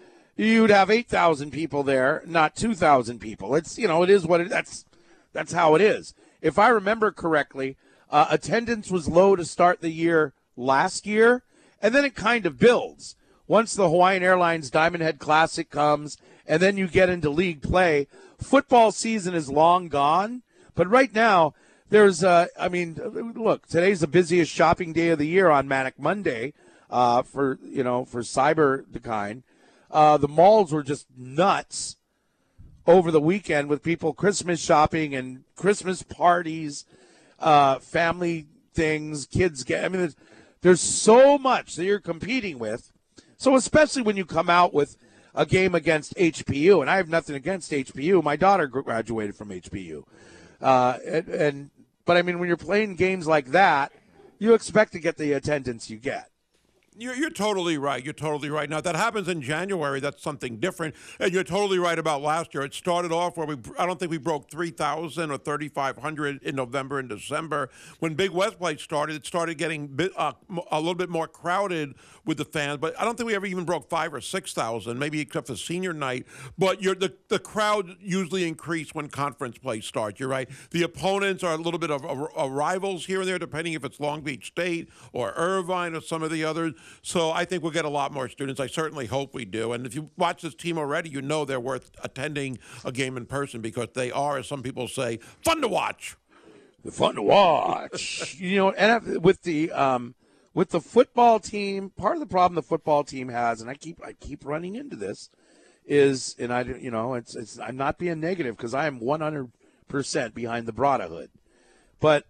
you'd 0.46 0.70
have 0.70 0.90
eight 0.90 1.08
thousand 1.08 1.52
people 1.52 1.84
there, 1.84 2.24
not 2.26 2.56
two 2.56 2.74
thousand 2.74 3.20
people. 3.20 3.56
It's 3.56 3.78
you 3.78 3.88
know, 3.88 4.04
it 4.04 4.10
is 4.10 4.26
what 4.26 4.42
it, 4.42 4.50
that's 4.50 4.86
that's 5.34 5.54
how 5.54 5.76
it 5.76 5.82
is. 5.82 6.14
If 6.42 6.58
I 6.58 6.70
remember 6.70 7.12
correctly, 7.12 7.78
uh, 8.10 8.28
attendance 8.30 8.90
was 8.90 9.08
low 9.08 9.36
to 9.36 9.46
start 9.46 9.82
the 9.82 9.92
year 9.92 10.34
last 10.56 11.06
year, 11.06 11.44
and 11.82 11.94
then 11.94 12.06
it 12.06 12.16
kind 12.16 12.46
of 12.46 12.60
builds 12.60 13.16
once 13.48 13.74
the 13.74 13.90
Hawaiian 13.90 14.24
Airlines 14.24 14.70
Diamond 14.70 15.04
Head 15.04 15.20
Classic 15.20 15.70
comes, 15.70 16.18
and 16.48 16.62
then 16.62 16.78
you 16.78 16.88
get 16.88 17.10
into 17.10 17.30
league 17.30 17.62
play. 17.62 18.08
Football 18.38 18.92
season 18.92 19.34
is 19.34 19.50
long 19.50 19.90
gone, 19.90 20.44
but 20.76 20.90
right 20.90 21.14
now 21.14 21.54
there's, 21.90 22.24
uh, 22.24 22.48
I 22.58 22.70
mean, 22.70 22.96
look, 23.36 23.68
today's 23.68 24.00
the 24.00 24.08
busiest 24.08 24.52
shopping 24.52 24.94
day 24.94 25.10
of 25.10 25.20
the 25.20 25.28
year 25.28 25.50
on 25.50 25.68
Manic 25.68 26.00
Monday 26.00 26.54
uh, 26.90 27.22
for 27.22 27.60
you 27.64 27.84
know 27.84 28.06
for 28.06 28.22
cyber 28.22 28.84
the 28.92 29.00
kind. 29.00 29.44
Uh, 29.92 30.18
the 30.18 30.28
malls 30.28 30.72
were 30.72 30.84
just 30.84 31.08
nuts 31.18 31.96
over 32.86 33.12
the 33.12 33.22
weekend 33.22 33.70
with 33.70 33.84
people 33.84 34.14
Christmas 34.14 34.60
shopping 34.60 35.16
and 35.16 35.44
Christmas 35.56 36.04
parties, 36.04 36.86
uh, 37.40 37.80
family 37.80 38.48
things, 38.74 39.26
kids 39.26 39.64
get. 39.64 39.84
I 39.84 39.90
mean, 39.90 40.02
there's, 40.02 40.16
there's 40.62 40.82
so 40.82 41.38
much 41.38 41.76
that 41.76 41.86
you're 41.86 42.00
competing 42.00 42.60
with. 42.60 42.92
So 43.38 43.56
especially 43.56 44.02
when 44.02 44.18
you 44.18 44.26
come 44.26 44.50
out 44.50 44.74
with 44.74 44.98
a 45.34 45.46
game 45.46 45.76
against 45.76 46.16
HPU, 46.16 46.82
and 46.82 46.90
I 46.90 46.98
have 46.98 47.10
nothing 47.10 47.36
against 47.36 47.72
HPU. 47.72 48.24
My 48.24 48.36
daughter 48.36 48.68
graduated 48.68 49.36
from 49.36 49.50
HPU, 49.50 50.04
uh, 50.62 50.98
and, 51.06 51.28
and 51.30 51.70
but 52.06 52.18
I 52.18 52.22
mean 52.22 52.40
when 52.40 52.48
you're 52.48 52.58
playing 52.58 52.96
games 52.96 53.28
like 53.28 53.48
that, 53.52 53.92
you 54.40 54.54
expect 54.54 54.92
to 54.94 55.00
get 55.00 55.18
the 55.18 55.34
attendance 55.34 55.90
you 55.90 55.98
get. 55.98 56.30
You're, 57.00 57.16
you're 57.16 57.30
totally 57.30 57.78
right. 57.78 58.04
You're 58.04 58.14
totally 58.14 58.50
right. 58.50 58.70
Now, 58.70 58.82
that 58.82 58.98
happens 58.98 59.30
in 59.30 59.42
January, 59.42 60.02
that's 60.02 60.22
something 60.22 60.58
different. 60.58 60.96
And 61.22 61.32
you're 61.32 61.46
totally 61.46 61.80
right 61.80 61.98
about 61.98 62.22
last 62.22 62.54
year. 62.54 62.64
It 62.64 62.74
started 62.74 63.14
off 63.14 63.38
where 63.38 63.48
we, 63.48 63.56
I 63.78 63.86
don't 63.86 63.98
think 63.98 64.12
we 64.12 64.18
broke 64.18 64.52
3,000 64.52 65.32
or 65.32 65.38
3,500 65.38 66.44
in 66.44 66.56
November 66.58 67.00
and 67.00 67.08
December. 67.08 67.70
When 68.00 68.16
Big 68.16 68.32
West 68.32 68.60
Play 68.60 68.76
started, 68.76 69.16
it 69.16 69.26
started 69.26 69.58
getting 69.58 69.88
bit, 69.88 70.12
uh, 70.18 70.34
a 70.72 70.78
little 70.78 70.94
bit 70.94 71.10
more 71.10 71.30
crowded 71.30 71.96
with 72.26 72.38
the 72.38 72.44
fans. 72.44 72.80
But 72.80 73.00
I 73.00 73.06
don't 73.06 73.18
think 73.18 73.28
we 73.28 73.36
ever 73.36 73.46
even 73.46 73.64
broke 73.64 73.90
five 73.90 74.14
or 74.14 74.20
6,000, 74.20 75.00
maybe 75.00 75.22
except 75.22 75.48
for 75.48 75.56
senior 75.56 75.94
night. 75.94 76.28
But 76.58 76.82
the, 76.82 77.14
the 77.30 77.40
crowd 77.40 77.96
usually 78.02 78.46
increase 78.46 78.94
when 78.94 79.08
conference 79.08 79.58
play 79.58 79.80
starts. 79.80 80.20
You're 80.20 80.28
right. 80.28 80.50
The 80.72 80.84
opponents 80.84 81.46
are 81.46 81.54
a 81.54 81.58
little 81.58 81.80
bit 81.80 81.92
of 81.92 82.04
a 82.36 82.50
rivals 82.50 83.06
here 83.06 83.22
and 83.22 83.30
there, 83.30 83.40
depending 83.40 83.72
if 83.72 83.86
it's 83.86 84.02
Long 84.02 84.20
Beach 84.20 84.48
State 84.48 84.90
or 85.14 85.32
Irvine 85.38 85.96
or 85.96 86.02
some 86.02 86.24
of 86.24 86.30
the 86.30 86.44
others. 86.44 86.74
So 87.02 87.32
I 87.32 87.46
think 87.46 87.64
we'll 87.64 87.72
get 87.72 87.86
a 87.86 87.90
lot 87.90 88.14
more 88.14 88.30
students. 88.30 88.60
I 88.60 88.68
certainly 88.68 89.06
hope 89.06 89.34
we 89.34 89.46
do. 89.46 89.74
And 89.74 89.86
if 89.86 89.96
you 89.96 90.10
watch 90.18 90.42
this 90.42 90.56
team 90.56 90.78
already, 90.78 91.10
you 91.10 91.22
know 91.22 91.46
they're 91.46 91.60
worth 91.60 91.92
attending 92.04 92.60
a 92.84 92.92
game 92.92 93.18
in 93.18 93.26
person 93.26 93.62
because 93.62 93.90
they 93.94 94.12
are, 94.12 94.38
as 94.38 94.48
some 94.48 94.64
people 94.64 94.88
say, 94.88 95.18
fun 95.44 95.62
to 95.62 95.68
watch. 95.68 96.18
fun 96.92 97.16
to 97.16 97.22
watch. 97.22 98.36
you 98.40 98.58
know, 98.58 98.72
and 98.72 99.24
with 99.24 99.44
the 99.44 99.72
um, 99.72 100.16
with 100.54 100.70
the 100.70 100.82
football 100.82 101.40
team, 101.40 101.90
part 101.92 102.16
of 102.16 102.20
the 102.20 102.26
problem 102.26 102.56
the 102.56 102.62
football 102.62 103.04
team 103.04 103.30
has, 103.30 103.62
and 103.62 103.70
I 103.70 103.76
keep 103.76 104.02
I 104.04 104.14
keep 104.14 104.46
running 104.46 104.76
into 104.76 104.96
this, 104.96 105.30
is, 105.86 106.36
and 106.40 106.52
I 106.54 106.62
you 106.64 106.92
know, 106.92 107.14
it's 107.14 107.36
it's 107.36 107.60
I'm 107.60 107.78
not 107.78 107.98
being 107.98 108.20
negative 108.20 108.58
because 108.58 108.74
I 108.74 108.88
am 108.88 109.00
100 109.00 109.52
percent 109.88 110.34
behind 110.34 110.66
the 110.68 110.74
Brotherhood, 110.74 111.30
but 112.00 112.26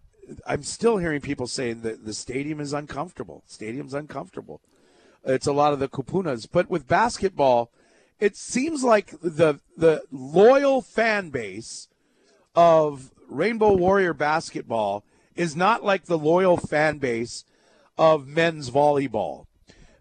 I'm 0.46 0.64
still 0.64 0.98
hearing 0.98 1.22
people 1.22 1.48
saying 1.48 1.82
that 1.82 2.06
the 2.06 2.14
stadium 2.14 2.60
is 2.60 2.74
uncomfortable. 2.74 3.44
Stadium's 3.48 3.94
uncomfortable. 3.94 4.62
It's 5.24 5.48
a 5.48 5.54
lot 5.54 5.74
of 5.74 5.80
the 5.80 5.90
kupunas, 5.90 6.48
but 6.52 6.70
with 6.70 6.88
basketball, 6.88 7.72
it 8.20 8.36
seems 8.36 8.84
like 8.84 9.12
the 9.22 9.60
the 9.78 10.04
loyal 10.12 10.82
fan 10.82 11.30
base 11.30 11.88
of 12.56 13.12
Rainbow 13.28 13.74
Warrior 13.74 14.14
basketball 14.14 15.04
is 15.36 15.56
not 15.56 15.84
like 15.84 16.06
the 16.06 16.18
loyal 16.18 16.58
fan 16.58 16.98
base 16.98 17.46
of 17.98 18.28
men's 18.28 18.70
volleyball. 18.70 19.46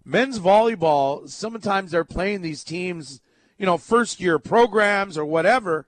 Men's 0.04 0.38
volleyball, 0.38 1.28
sometimes 1.28 1.90
they're 1.90 2.04
playing 2.04 2.40
these 2.40 2.64
teams, 2.64 3.20
you 3.58 3.66
know, 3.66 3.76
first 3.76 4.20
year 4.20 4.38
programs 4.38 5.18
or 5.18 5.24
whatever. 5.24 5.86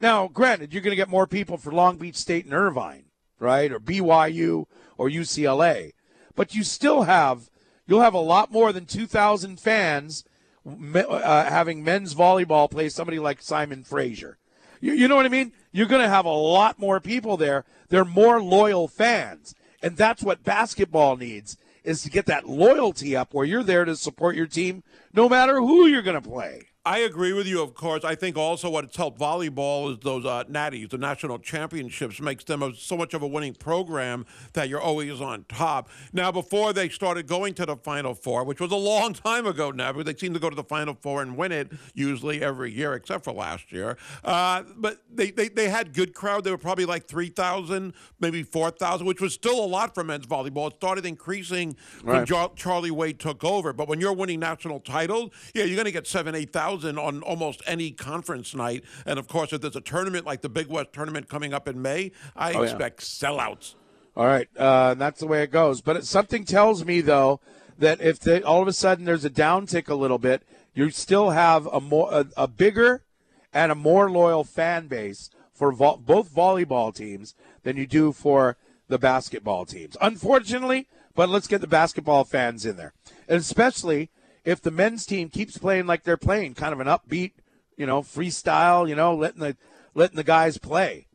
Now, 0.00 0.28
granted, 0.28 0.72
you're 0.72 0.82
going 0.82 0.92
to 0.92 0.96
get 0.96 1.08
more 1.08 1.26
people 1.26 1.56
for 1.56 1.72
Long 1.72 1.96
Beach 1.96 2.14
State 2.14 2.44
and 2.44 2.54
Irvine, 2.54 3.06
right? 3.38 3.70
Or 3.72 3.80
BYU 3.80 4.66
or 4.96 5.08
UCLA. 5.08 5.92
But 6.34 6.54
you 6.54 6.62
still 6.64 7.02
have, 7.02 7.50
you'll 7.86 8.02
have 8.02 8.14
a 8.14 8.18
lot 8.18 8.52
more 8.52 8.72
than 8.72 8.86
2,000 8.86 9.58
fans 9.58 10.24
uh, 10.66 11.44
having 11.44 11.82
men's 11.82 12.14
volleyball 12.14 12.70
play 12.70 12.88
somebody 12.88 13.18
like 13.18 13.40
Simon 13.42 13.84
Fraser. 13.84 14.38
You, 14.80 14.92
you 14.92 15.08
know 15.08 15.16
what 15.16 15.26
I 15.26 15.30
mean? 15.30 15.52
You're 15.72 15.86
going 15.86 16.02
to 16.02 16.08
have 16.08 16.24
a 16.24 16.30
lot 16.30 16.78
more 16.78 17.00
people 17.00 17.36
there. 17.36 17.64
They're 17.88 18.04
more 18.04 18.40
loyal 18.40 18.88
fans, 18.88 19.54
and 19.82 19.96
that's 19.96 20.22
what 20.22 20.44
basketball 20.44 21.16
needs 21.16 21.56
is 21.84 22.02
to 22.02 22.10
get 22.10 22.26
that 22.26 22.48
loyalty 22.48 23.16
up 23.16 23.32
where 23.32 23.46
you're 23.46 23.62
there 23.62 23.84
to 23.84 23.96
support 23.96 24.36
your 24.36 24.46
team 24.46 24.82
no 25.14 25.28
matter 25.28 25.56
who 25.56 25.86
you're 25.86 26.02
going 26.02 26.20
to 26.20 26.28
play. 26.28 26.68
I 26.88 27.00
agree 27.00 27.34
with 27.34 27.46
you, 27.46 27.60
of 27.62 27.74
course. 27.74 28.02
I 28.02 28.14
think 28.14 28.38
also 28.38 28.70
what 28.70 28.82
it's 28.84 28.96
helped 28.96 29.20
volleyball 29.20 29.92
is 29.92 29.98
those 29.98 30.24
uh, 30.24 30.44
natties, 30.44 30.88
the 30.88 30.96
national 30.96 31.38
championships, 31.38 32.18
makes 32.18 32.44
them 32.44 32.62
a, 32.62 32.74
so 32.74 32.96
much 32.96 33.12
of 33.12 33.20
a 33.20 33.26
winning 33.26 33.52
program 33.52 34.24
that 34.54 34.70
you're 34.70 34.80
always 34.80 35.20
on 35.20 35.44
top. 35.50 35.90
Now, 36.14 36.32
before 36.32 36.72
they 36.72 36.88
started 36.88 37.26
going 37.26 37.52
to 37.54 37.66
the 37.66 37.76
Final 37.76 38.14
Four, 38.14 38.44
which 38.44 38.58
was 38.58 38.72
a 38.72 38.76
long 38.76 39.12
time 39.28 39.46
ago 39.46 39.70
now, 39.70 39.92
because 39.92 40.06
they 40.10 40.18
seem 40.18 40.32
to 40.32 40.40
go 40.40 40.48
to 40.48 40.56
the 40.56 40.64
Final 40.64 40.94
Four 40.94 41.20
and 41.20 41.36
win 41.36 41.52
it 41.52 41.70
usually 41.92 42.40
every 42.42 42.72
year, 42.72 42.94
except 42.94 43.22
for 43.22 43.34
last 43.34 43.70
year. 43.70 43.98
Uh, 44.24 44.62
but 44.78 45.02
they, 45.14 45.30
they, 45.30 45.48
they 45.48 45.68
had 45.68 45.92
good 45.92 46.14
crowd. 46.14 46.42
They 46.44 46.50
were 46.50 46.56
probably 46.56 46.86
like 46.86 47.06
3,000, 47.06 47.92
maybe 48.18 48.42
4,000, 48.42 49.06
which 49.06 49.20
was 49.20 49.34
still 49.34 49.62
a 49.62 49.66
lot 49.66 49.94
for 49.94 50.04
men's 50.04 50.26
volleyball. 50.26 50.68
It 50.70 50.76
started 50.76 51.04
increasing 51.04 51.76
when 52.02 52.16
Right. 52.16 52.26
Jar- 52.26 52.52
Charlie 52.56 52.90
Wade 52.90 53.18
took 53.20 53.44
over. 53.44 53.74
But 53.74 53.88
when 53.88 54.00
you're 54.00 54.14
winning 54.14 54.40
national 54.40 54.80
titles, 54.80 55.32
yeah, 55.54 55.64
you're 55.64 55.76
going 55.76 55.84
to 55.84 55.92
get 55.92 56.06
seven, 56.06 56.34
8,000 56.34 56.77
on 56.84 57.22
almost 57.22 57.62
any 57.66 57.90
conference 57.90 58.54
night. 58.54 58.84
And 59.06 59.18
of 59.18 59.26
course, 59.28 59.52
if 59.52 59.60
there's 59.60 59.76
a 59.76 59.80
tournament 59.80 60.24
like 60.26 60.42
the 60.42 60.48
Big 60.48 60.68
West 60.68 60.92
tournament 60.92 61.28
coming 61.28 61.52
up 61.54 61.66
in 61.68 61.80
May, 61.82 62.12
I 62.36 62.52
Oh, 62.52 62.62
yeah. 62.62 62.70
expect 62.70 63.00
sellouts. 63.00 63.74
All 64.16 64.26
right, 64.26 64.48
uh, 64.56 64.94
that's 64.94 65.20
the 65.20 65.26
way 65.26 65.42
it 65.42 65.50
goes. 65.52 65.80
But 65.80 65.96
it, 65.96 66.04
something 66.04 66.44
tells 66.44 66.84
me 66.84 67.00
though 67.00 67.40
that 67.78 68.00
if 68.00 68.18
they, 68.18 68.42
all 68.42 68.60
of 68.62 68.66
a 68.68 68.72
sudden 68.72 69.04
there's 69.04 69.24
a 69.24 69.30
downtick 69.30 69.88
a 69.88 69.94
little 69.94 70.18
bit, 70.18 70.42
you 70.74 70.90
still 70.90 71.30
have 71.30 71.66
a 71.66 71.80
more 71.80 72.08
a, 72.12 72.26
a 72.36 72.48
bigger 72.48 73.04
and 73.52 73.70
a 73.72 73.76
more 73.76 74.10
loyal 74.10 74.44
fan 74.44 74.88
base 74.88 75.30
for 75.54 75.72
vo- 75.72 75.96
both 75.96 76.34
volleyball 76.34 76.94
teams 76.94 77.34
than 77.62 77.76
you 77.76 77.86
do 77.86 78.12
for 78.12 78.56
the 78.88 78.98
basketball 78.98 79.64
teams. 79.64 79.96
Unfortunately, 80.00 80.88
but 81.14 81.28
let's 81.28 81.46
get 81.46 81.60
the 81.60 81.66
basketball 81.66 82.24
fans 82.24 82.64
in 82.66 82.76
there, 82.76 82.92
and 83.28 83.38
especially 83.40 84.10
if 84.48 84.62
the 84.62 84.70
men's 84.70 85.04
team 85.04 85.28
keeps 85.28 85.58
playing 85.58 85.84
like 85.86 86.04
they're 86.04 86.16
playing, 86.16 86.54
kind 86.54 86.72
of 86.72 86.80
an 86.80 86.86
upbeat, 86.86 87.32
you 87.76 87.84
know, 87.84 88.00
freestyle, 88.00 88.88
you 88.88 88.94
know, 88.94 89.14
letting 89.14 89.40
the 89.40 89.54
letting 89.94 90.16
the 90.16 90.24
guys 90.24 90.56
play. 90.56 91.06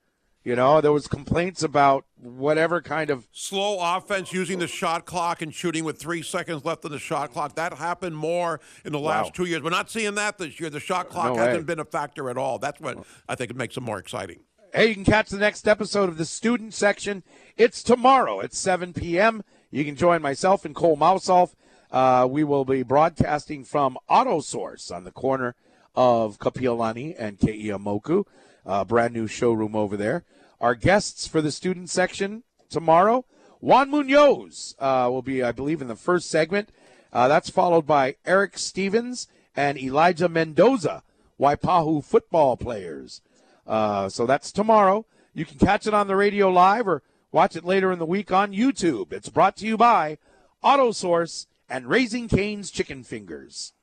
You 0.44 0.56
know, 0.56 0.82
there 0.82 0.92
was 0.92 1.08
complaints 1.08 1.64
about 1.64 2.06
whatever 2.16 2.80
kind 2.80 3.10
of 3.10 3.28
Slow 3.32 3.80
offense 3.80 4.34
using 4.34 4.60
the 4.60 4.68
shot 4.68 5.06
clock 5.06 5.42
and 5.42 5.52
shooting 5.56 5.84
with 5.84 5.98
three 5.98 6.22
seconds 6.22 6.64
left 6.64 6.86
on 6.86 6.92
the 6.92 7.00
shot 7.00 7.32
clock. 7.32 7.56
That 7.56 7.74
happened 7.74 8.16
more 8.18 8.60
in 8.86 8.92
the 8.92 9.00
last 9.00 9.26
Wow. 9.28 9.32
two 9.34 9.46
years. 9.46 9.64
We're 9.64 9.70
not 9.72 9.90
seeing 9.90 10.14
that 10.16 10.38
this 10.38 10.60
year. 10.60 10.70
The 10.70 10.80
shot 10.80 11.10
clock 11.10 11.36
No 11.36 11.42
hasn't 11.42 11.66
been 11.66 11.80
a 11.80 11.86
factor 11.86 12.30
at 12.30 12.38
all. 12.38 12.60
That's 12.60 12.80
what 12.80 13.04
I 13.28 13.34
think 13.34 13.50
it 13.50 13.58
makes 13.58 13.78
it 13.78 13.82
more 13.82 13.98
exciting. 13.98 14.42
Hey, 14.76 14.90
you 14.90 14.94
can 14.96 15.06
catch 15.06 15.30
the 15.30 15.38
next 15.38 15.68
episode 15.68 16.08
of 16.10 16.18
the 16.18 16.26
student 16.26 16.74
section. 16.76 17.24
It's 17.58 17.82
tomorrow 17.82 18.42
at 18.42 18.54
7 18.54 18.94
p.m. 18.94 19.44
You 19.72 19.86
can 19.86 19.96
join 19.96 20.22
myself 20.22 20.66
and 20.66 20.76
Cole 20.76 20.98
Mousoff. 20.98 21.54
Uh, 21.94 22.28
we 22.28 22.44
will 22.44 22.66
be 22.66 22.82
broadcasting 22.82 23.64
from 23.64 24.00
Auto 24.10 24.40
Source 24.42 24.90
on 24.90 25.04
the 25.04 25.12
corner 25.12 25.56
of 25.94 26.40
Kapiolani 26.40 27.16
and 27.20 27.38
Ke'eaumoku. 27.38 28.26
Uh, 28.66 28.84
brand 28.84 29.14
new 29.14 29.28
showroom 29.28 29.76
over 29.76 29.96
there. 29.96 30.24
Our 30.60 30.74
guests 30.74 31.28
for 31.28 31.40
the 31.40 31.52
student 31.52 31.92
section 31.92 32.42
tomorrow, 32.68 33.26
Juan 33.60 33.92
Munoz 33.92 34.76
uh, 34.80 35.08
will 35.12 35.22
be, 35.22 35.44
I 35.44 35.52
believe, 35.52 35.84
in 35.84 35.88
the 35.88 35.96
first 35.96 36.32
segment. 36.32 36.70
Uh, 37.12 37.28
that's 37.28 37.52
followed 37.52 37.86
by 37.86 38.16
Eric 38.26 38.58
Stevens 38.58 39.28
and 39.56 39.78
Elijah 39.78 40.28
Mendoza, 40.28 41.04
Waipahu 41.40 42.04
football 42.04 42.58
players. 42.58 43.22
Uh, 43.68 44.10
so 44.10 44.26
that's 44.26 44.52
tomorrow. 44.52 45.06
You 45.36 45.46
can 45.46 45.60
catch 45.60 45.86
it 45.86 45.94
on 45.94 46.08
the 46.08 46.16
radio 46.16 46.50
live 46.50 46.88
or 46.88 47.04
watch 47.32 47.56
it 47.56 47.64
later 47.64 47.92
in 47.92 48.00
the 48.00 48.06
week 48.06 48.32
on 48.32 48.52
YouTube. 48.52 49.14
It's 49.14 49.30
brought 49.30 49.56
to 49.58 49.68
you 49.68 49.78
by 49.78 50.18
AutoSource 50.64 51.46
and 51.74 51.88
Raising 51.88 52.28
Cane's 52.28 52.70
Chicken 52.70 53.04
Fingers. 53.04 53.74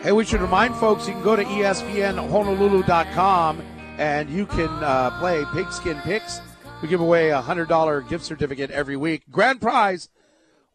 Hey, 0.00 0.12
we 0.12 0.24
should 0.24 0.40
remind 0.40 0.76
folks 0.76 1.08
you 1.08 1.14
can 1.14 1.24
go 1.24 1.34
to 1.34 1.42
ESPNHonolulu.com 1.42 3.60
and 3.98 4.30
you 4.30 4.46
can 4.46 4.68
uh, 4.68 5.18
play 5.18 5.44
Pigskin 5.52 5.98
Picks. 6.02 6.40
We 6.82 6.88
give 6.88 7.00
away 7.00 7.30
a 7.30 7.42
$100 7.42 8.08
gift 8.08 8.24
certificate 8.24 8.70
every 8.70 8.96
week. 8.96 9.24
Grand 9.28 9.60
prize 9.60 10.08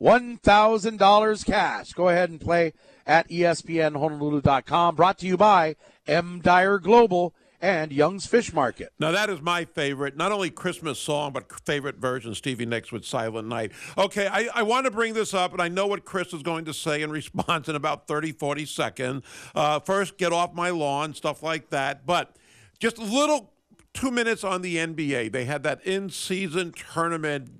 $1,000 0.02 1.46
cash. 1.46 1.94
Go 1.94 2.10
ahead 2.10 2.30
and 2.30 2.42
play 2.42 2.74
at 3.06 3.28
ESPNHonolulu.com. 3.30 4.96
Brought 4.96 5.18
to 5.20 5.28
you 5.28 5.38
by 5.38 5.76
M. 6.08 6.40
Dyer 6.42 6.80
Global 6.80 7.34
and 7.62 7.92
Young's 7.92 8.26
Fish 8.26 8.54
Market. 8.54 8.92
Now 9.00 9.12
that 9.12 9.30
is 9.30 9.42
my 9.42 9.66
favorite, 9.66 10.16
not 10.16 10.32
only 10.32 10.50
Christmas 10.50 11.00
song, 11.00 11.34
but 11.34 11.52
favorite 11.66 11.98
version, 11.98 12.34
Stevie 12.34 12.66
Nicks 12.66 12.92
with 12.92 13.06
Silent 13.06 13.48
Night. 13.48 13.72
Okay, 13.98 14.28
I, 14.28 14.48
I 14.54 14.64
want 14.64 14.86
to 14.86 14.92
bring 14.92 15.14
this 15.14 15.34
up, 15.34 15.52
and 15.52 15.62
I 15.62 15.68
know 15.68 15.88
what 15.88 16.06
Chris 16.06 16.34
is 16.34 16.42
going 16.42 16.66
to 16.66 16.74
say 16.74 17.02
in 17.02 17.12
response 17.20 17.68
in 17.68 17.76
about 17.76 18.08
30, 18.08 18.32
40 18.34 18.66
seconds. 18.66 19.24
Uh, 19.54 19.80
first, 19.80 20.18
get 20.18 20.32
off 20.32 20.54
my 20.54 20.70
lawn, 20.70 21.14
stuff 21.14 21.44
like 21.44 21.70
that. 21.70 22.06
But 22.06 22.36
just 22.80 22.98
a 22.98 23.04
little 23.04 23.52
two 23.94 24.12
minutes 24.12 24.44
on 24.44 24.62
the 24.62 24.78
NBA. 24.78 25.32
They 25.32 25.46
had 25.46 25.64
that 25.64 25.86
in-season 25.86 26.74
tournament 26.94 27.59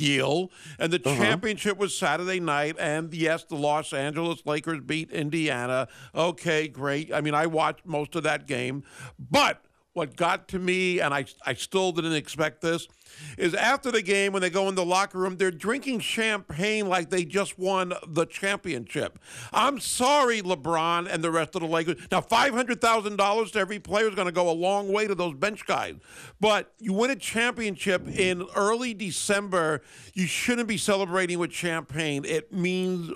deal, 0.00 0.50
and 0.78 0.90
the 0.90 1.00
uh-huh. 1.04 1.22
championship 1.22 1.76
was 1.76 1.96
Saturday 1.96 2.40
night. 2.40 2.76
And 2.78 3.12
yes, 3.12 3.44
the 3.44 3.56
Los 3.56 3.92
Angeles 3.92 4.42
Lakers 4.46 4.80
beat 4.80 5.10
Indiana. 5.10 5.88
Okay, 6.14 6.68
great. 6.68 7.12
I 7.12 7.20
mean, 7.20 7.34
I 7.34 7.46
watched 7.46 7.84
most 7.84 8.16
of 8.16 8.22
that 8.22 8.46
game, 8.46 8.82
but 9.18 9.62
what 10.00 10.16
got 10.16 10.48
to 10.48 10.58
me, 10.58 10.98
and 10.98 11.12
I, 11.12 11.26
I 11.44 11.52
still 11.52 11.92
didn't 11.92 12.14
expect 12.14 12.62
this, 12.62 12.88
is 13.36 13.52
after 13.52 13.90
the 13.90 14.00
game 14.00 14.32
when 14.32 14.40
they 14.40 14.48
go 14.48 14.66
in 14.70 14.74
the 14.74 14.84
locker 14.84 15.18
room, 15.18 15.36
they're 15.36 15.50
drinking 15.50 16.00
champagne 16.00 16.88
like 16.88 17.10
they 17.10 17.22
just 17.22 17.58
won 17.58 17.92
the 18.08 18.24
championship. 18.24 19.18
I'm 19.52 19.78
sorry, 19.78 20.40
LeBron 20.40 21.06
and 21.06 21.22
the 21.22 21.30
rest 21.30 21.54
of 21.54 21.60
the 21.60 21.68
Lakers. 21.68 21.96
Now, 22.10 22.22
$500,000 22.22 23.52
to 23.52 23.58
every 23.58 23.78
player 23.78 24.08
is 24.08 24.14
going 24.14 24.24
to 24.24 24.32
go 24.32 24.48
a 24.48 24.56
long 24.56 24.90
way 24.90 25.06
to 25.06 25.14
those 25.14 25.34
bench 25.34 25.66
guys. 25.66 25.96
But 26.40 26.72
you 26.78 26.94
win 26.94 27.10
a 27.10 27.16
championship 27.16 28.08
in 28.08 28.46
early 28.56 28.94
December, 28.94 29.82
you 30.14 30.26
shouldn't 30.26 30.66
be 30.66 30.78
celebrating 30.78 31.38
with 31.38 31.52
champagne. 31.52 32.24
It 32.24 32.54
means 32.54 33.12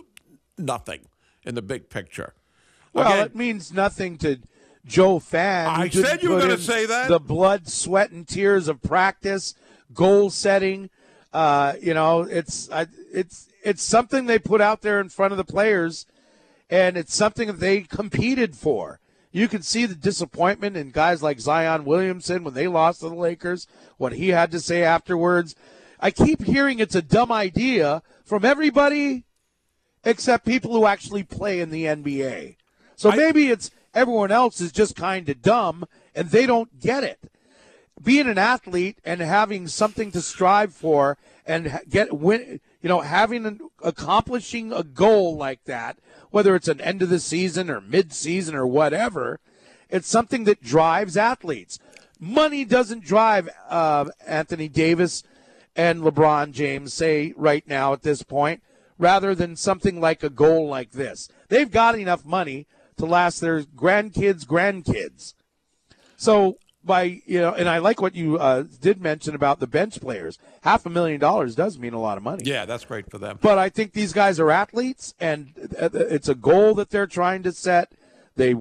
nothing 0.58 1.06
in 1.46 1.54
the 1.54 1.62
big 1.62 1.88
picture. 1.88 2.34
Well, 2.92 3.10
Again, 3.10 3.24
it 3.24 3.34
means 3.34 3.72
nothing 3.72 4.18
to 4.18 4.38
Joe 4.86 5.18
Fan. 5.18 5.66
I 5.66 5.88
said 5.88 6.22
you 6.22 6.30
were 6.30 6.40
gonna 6.40 6.58
say 6.58 6.86
that. 6.86 7.08
The 7.08 7.18
blood, 7.20 7.68
sweat, 7.68 8.10
and 8.10 8.26
tears 8.26 8.68
of 8.68 8.82
practice, 8.82 9.54
goal 9.92 10.30
setting. 10.30 10.90
Uh, 11.32 11.74
you 11.80 11.94
know, 11.94 12.22
it's 12.22 12.70
I, 12.70 12.86
it's 13.12 13.48
it's 13.64 13.82
something 13.82 14.26
they 14.26 14.38
put 14.38 14.60
out 14.60 14.82
there 14.82 15.00
in 15.00 15.08
front 15.08 15.32
of 15.32 15.38
the 15.38 15.44
players, 15.44 16.06
and 16.70 16.96
it's 16.96 17.14
something 17.14 17.46
that 17.48 17.60
they 17.60 17.80
competed 17.80 18.54
for. 18.56 19.00
You 19.32 19.48
can 19.48 19.62
see 19.62 19.84
the 19.86 19.96
disappointment 19.96 20.76
in 20.76 20.90
guys 20.90 21.22
like 21.22 21.40
Zion 21.40 21.84
Williamson 21.84 22.44
when 22.44 22.54
they 22.54 22.68
lost 22.68 23.00
to 23.00 23.08
the 23.08 23.16
Lakers, 23.16 23.66
what 23.96 24.12
he 24.12 24.28
had 24.28 24.52
to 24.52 24.60
say 24.60 24.84
afterwards. 24.84 25.56
I 25.98 26.12
keep 26.12 26.44
hearing 26.44 26.78
it's 26.78 26.94
a 26.94 27.02
dumb 27.02 27.32
idea 27.32 28.02
from 28.24 28.44
everybody 28.44 29.24
except 30.04 30.44
people 30.46 30.72
who 30.72 30.86
actually 30.86 31.24
play 31.24 31.58
in 31.60 31.70
the 31.70 31.84
NBA. 31.86 32.56
So 32.94 33.10
I- 33.10 33.16
maybe 33.16 33.48
it's 33.48 33.70
everyone 33.94 34.30
else 34.30 34.60
is 34.60 34.72
just 34.72 34.96
kind 34.96 35.28
of 35.28 35.42
dumb 35.42 35.84
and 36.14 36.30
they 36.30 36.46
don't 36.46 36.80
get 36.80 37.04
it. 37.04 37.18
Being 38.02 38.28
an 38.28 38.38
athlete 38.38 38.98
and 39.04 39.20
having 39.20 39.68
something 39.68 40.10
to 40.12 40.20
strive 40.20 40.74
for 40.74 41.16
and 41.46 41.80
get 41.88 42.12
win, 42.12 42.60
you 42.82 42.88
know, 42.88 43.00
having 43.00 43.46
an, 43.46 43.60
accomplishing 43.82 44.72
a 44.72 44.82
goal 44.82 45.36
like 45.36 45.64
that, 45.64 45.98
whether 46.30 46.54
it's 46.54 46.68
an 46.68 46.80
end 46.80 47.02
of 47.02 47.08
the 47.08 47.20
season 47.20 47.70
or 47.70 47.80
mid-season 47.80 48.54
or 48.54 48.66
whatever, 48.66 49.38
it's 49.88 50.08
something 50.08 50.44
that 50.44 50.62
drives 50.62 51.16
athletes. 51.16 51.78
Money 52.18 52.64
doesn't 52.64 53.04
drive 53.04 53.48
uh, 53.68 54.06
Anthony 54.26 54.68
Davis 54.68 55.22
and 55.76 56.02
LeBron 56.02 56.52
James, 56.52 56.92
say 56.92 57.32
right 57.36 57.66
now 57.68 57.92
at 57.92 58.02
this 58.02 58.22
point, 58.22 58.62
rather 58.98 59.34
than 59.34 59.56
something 59.56 60.00
like 60.00 60.22
a 60.22 60.30
goal 60.30 60.68
like 60.68 60.92
this. 60.92 61.28
They've 61.48 61.70
got 61.70 61.98
enough 61.98 62.24
money 62.24 62.66
to 62.98 63.06
last 63.06 63.40
their 63.40 63.62
grandkids' 63.62 64.44
grandkids. 64.44 65.34
So 66.16 66.58
by 66.84 67.22
you 67.26 67.40
know, 67.40 67.52
and 67.52 67.68
I 67.68 67.78
like 67.78 68.00
what 68.00 68.14
you 68.14 68.38
uh, 68.38 68.64
did 68.80 69.00
mention 69.00 69.34
about 69.34 69.60
the 69.60 69.66
bench 69.66 70.00
players. 70.00 70.38
Half 70.62 70.86
a 70.86 70.90
million 70.90 71.18
dollars 71.20 71.54
does 71.54 71.78
mean 71.78 71.94
a 71.94 72.00
lot 72.00 72.16
of 72.16 72.22
money. 72.22 72.44
yeah, 72.44 72.64
that's 72.66 72.84
great 72.84 73.10
for 73.10 73.18
them. 73.18 73.38
But 73.40 73.58
I 73.58 73.68
think 73.68 73.92
these 73.92 74.12
guys 74.12 74.38
are 74.38 74.50
athletes, 74.50 75.14
and 75.18 75.52
uh, 75.80 75.90
it's 75.92 76.28
a 76.28 76.34
goal 76.34 76.74
that 76.74 76.90
they're 76.90 77.06
trying 77.06 77.42
to 77.44 77.52
set. 77.52 77.92
They 78.36 78.56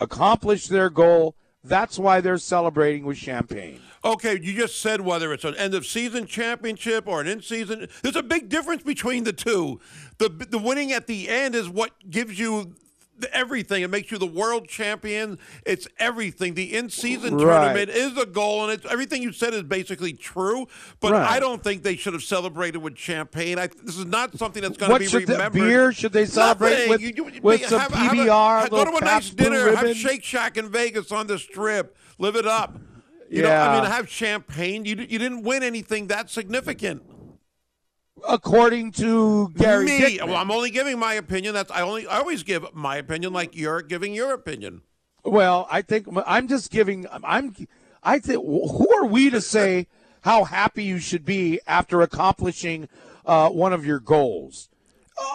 accomplish 0.00 0.68
their 0.68 0.90
goal. 0.90 1.34
That's 1.62 1.98
why 1.98 2.20
they're 2.20 2.38
celebrating 2.38 3.04
with 3.04 3.16
champagne. 3.18 3.80
Okay, 4.04 4.38
you 4.40 4.54
just 4.54 4.80
said 4.80 5.00
whether 5.00 5.32
it's 5.32 5.44
an 5.44 5.56
end 5.56 5.74
of 5.74 5.84
season 5.84 6.26
championship 6.26 7.08
or 7.08 7.20
an 7.20 7.26
in 7.26 7.42
season. 7.42 7.88
There's 8.02 8.14
a 8.14 8.22
big 8.22 8.48
difference 8.48 8.84
between 8.84 9.24
the 9.24 9.32
two. 9.32 9.80
The 10.18 10.28
the 10.28 10.58
winning 10.58 10.92
at 10.92 11.06
the 11.06 11.28
end 11.28 11.54
is 11.54 11.68
what 11.68 11.90
gives 12.08 12.38
you 12.38 12.76
everything. 13.32 13.82
It 13.82 13.90
makes 13.90 14.10
you 14.10 14.18
the 14.18 14.26
world 14.26 14.68
champion. 14.68 15.38
It's 15.64 15.88
everything. 15.98 16.54
The 16.54 16.76
in 16.76 16.90
season 16.90 17.36
Right. 17.36 17.74
tournament 17.74 17.90
is 17.90 18.16
a 18.18 18.26
goal, 18.26 18.64
and 18.64 18.72
it's 18.72 18.84
everything 18.90 19.22
you 19.22 19.32
said 19.32 19.54
is 19.54 19.62
basically 19.62 20.12
true. 20.12 20.66
But 21.00 21.12
Right. 21.12 21.30
I 21.30 21.40
don't 21.40 21.62
think 21.62 21.82
they 21.82 21.96
should 21.96 22.12
have 22.12 22.22
celebrated 22.22 22.78
with 22.78 22.96
champagne. 22.98 23.58
I, 23.58 23.68
this 23.82 23.96
is 23.96 24.06
not 24.06 24.36
something 24.38 24.62
that's 24.62 24.76
going 24.76 24.92
to 24.92 24.98
be 24.98 25.06
should 25.06 25.26
the 25.26 25.32
remembered. 25.34 25.60
beer? 25.62 25.92
Should 25.92 26.12
they 26.12 26.26
celebrate 26.26 26.70
Nothing. 26.70 26.88
with, 26.90 27.00
You- 27.00 27.12
you- 27.16 27.40
with 27.42 27.60
have- 27.62 27.70
some 27.70 27.80
have 27.80 27.92
a- 28.12 28.16
PBR? 28.16 28.60
have- 28.60 28.70
go 28.70 28.84
to 28.84 28.96
a 28.96 29.00
nice 29.00 29.30
dinner. 29.30 29.74
Have 29.74 29.96
Shake 29.96 30.22
Shack 30.24 30.56
in 30.56 30.68
Vegas 30.68 31.10
on 31.12 31.26
the 31.26 31.38
Strip. 31.38 31.96
Live 32.18 32.36
it 32.36 32.46
up. 32.46 32.78
You 33.30 33.42
know, 33.42 33.48
Yeah. 33.48 33.70
I 33.70 33.80
mean, 33.80 33.90
have 33.90 34.08
champagne. 34.08 34.84
You 34.84 34.94
you 34.96 35.18
didn't 35.18 35.42
win 35.42 35.62
anything 35.64 36.06
that 36.08 36.30
significant. 36.30 37.02
According 38.28 38.92
to 38.92 39.50
Gary 39.56 39.84
Me, 39.84 40.00
Dickman. 40.00 40.28
well, 40.28 40.36
I'm 40.36 40.50
only 40.50 40.70
giving 40.70 40.98
my 40.98 41.14
opinion. 41.14 41.54
That's 41.54 41.70
I 41.70 41.82
only 41.82 42.06
I 42.06 42.18
always 42.18 42.42
give 42.42 42.74
my 42.74 42.96
opinion, 42.96 43.32
like 43.32 43.54
you're 43.54 43.82
giving 43.82 44.14
your 44.14 44.32
opinion. 44.32 44.82
Well, 45.24 45.66
I 45.70 45.82
think 45.82 46.06
I'm 46.26 46.48
just 46.48 46.70
giving. 46.70 47.06
I'm. 47.12 47.54
I 48.02 48.18
think. 48.18 48.42
Who 48.44 48.88
are 48.96 49.06
we 49.06 49.30
to 49.30 49.40
say 49.40 49.86
how 50.22 50.44
happy 50.44 50.84
you 50.84 50.98
should 50.98 51.24
be 51.24 51.60
after 51.66 52.00
accomplishing 52.00 52.88
uh, 53.26 53.50
one 53.50 53.72
of 53.72 53.84
your 53.84 54.00
goals? 54.00 54.68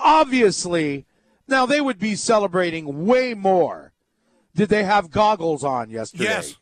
Obviously, 0.04 1.06
now 1.48 1.66
they 1.66 1.82
would 1.82 2.00
be 2.00 2.16
celebrating 2.16 3.06
way 3.06 3.34
more. 3.34 3.94
Did 4.56 4.70
they 4.70 4.84
have 4.84 5.12
goggles 5.12 5.64
on 5.64 5.90
yesterday? 5.90 6.26
Yes, 6.26 6.58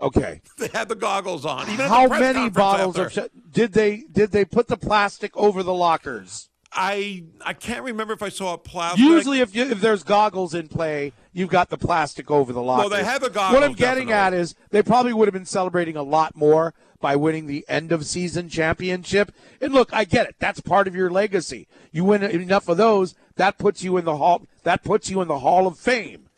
Okay. 0.00 0.40
they 0.58 0.68
had 0.68 0.88
the 0.88 0.94
goggles 0.94 1.44
on. 1.46 1.68
Even 1.70 1.86
How 1.86 2.08
many 2.08 2.50
bottles 2.50 2.98
after. 2.98 3.20
of 3.20 3.30
sh- 3.30 3.38
did 3.52 3.72
they 3.72 4.04
did 4.10 4.32
they 4.32 4.44
put 4.44 4.68
the 4.68 4.76
plastic 4.76 5.36
over 5.36 5.62
the 5.62 5.74
lockers? 5.74 6.48
I 6.72 7.24
I 7.40 7.52
can't 7.52 7.84
remember 7.84 8.12
if 8.14 8.22
I 8.22 8.28
saw 8.28 8.54
a 8.54 8.58
plastic. 8.58 9.00
Usually, 9.00 9.40
if 9.40 9.54
you, 9.54 9.64
if 9.64 9.80
there's 9.80 10.02
goggles 10.02 10.54
in 10.54 10.66
play, 10.66 11.12
you've 11.32 11.50
got 11.50 11.70
the 11.70 11.78
plastic 11.78 12.30
over 12.30 12.52
the 12.52 12.62
lockers. 12.62 12.90
Well, 12.90 12.98
they 12.98 13.04
had 13.04 13.20
the 13.22 13.30
What 13.30 13.62
I'm 13.62 13.74
getting 13.74 14.08
definitely. 14.08 14.12
at 14.12 14.34
is 14.34 14.54
they 14.70 14.82
probably 14.82 15.12
would 15.12 15.28
have 15.28 15.32
been 15.32 15.46
celebrating 15.46 15.96
a 15.96 16.02
lot 16.02 16.34
more 16.34 16.74
by 17.00 17.14
winning 17.14 17.46
the 17.46 17.64
end 17.68 17.92
of 17.92 18.04
season 18.06 18.48
championship. 18.48 19.30
And 19.60 19.72
look, 19.72 19.92
I 19.92 20.04
get 20.04 20.26
it. 20.26 20.36
That's 20.38 20.60
part 20.60 20.88
of 20.88 20.96
your 20.96 21.10
legacy. 21.10 21.68
You 21.92 22.02
win 22.04 22.22
enough 22.22 22.68
of 22.68 22.76
those, 22.76 23.14
that 23.36 23.58
puts 23.58 23.84
you 23.84 23.96
in 23.96 24.04
the 24.04 24.16
hall. 24.16 24.42
That 24.64 24.82
puts 24.82 25.10
you 25.10 25.20
in 25.20 25.28
the 25.28 25.40
Hall 25.40 25.66
of 25.66 25.78
Fame. 25.78 26.28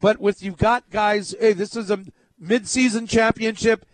But 0.00 0.18
with 0.20 0.42
you've 0.42 0.56
got 0.56 0.90
guys, 0.90 1.34
hey, 1.38 1.52
this 1.52 1.76
is 1.76 1.90
a 1.90 2.04
mid-season 2.46 3.06
championship. 3.06 3.86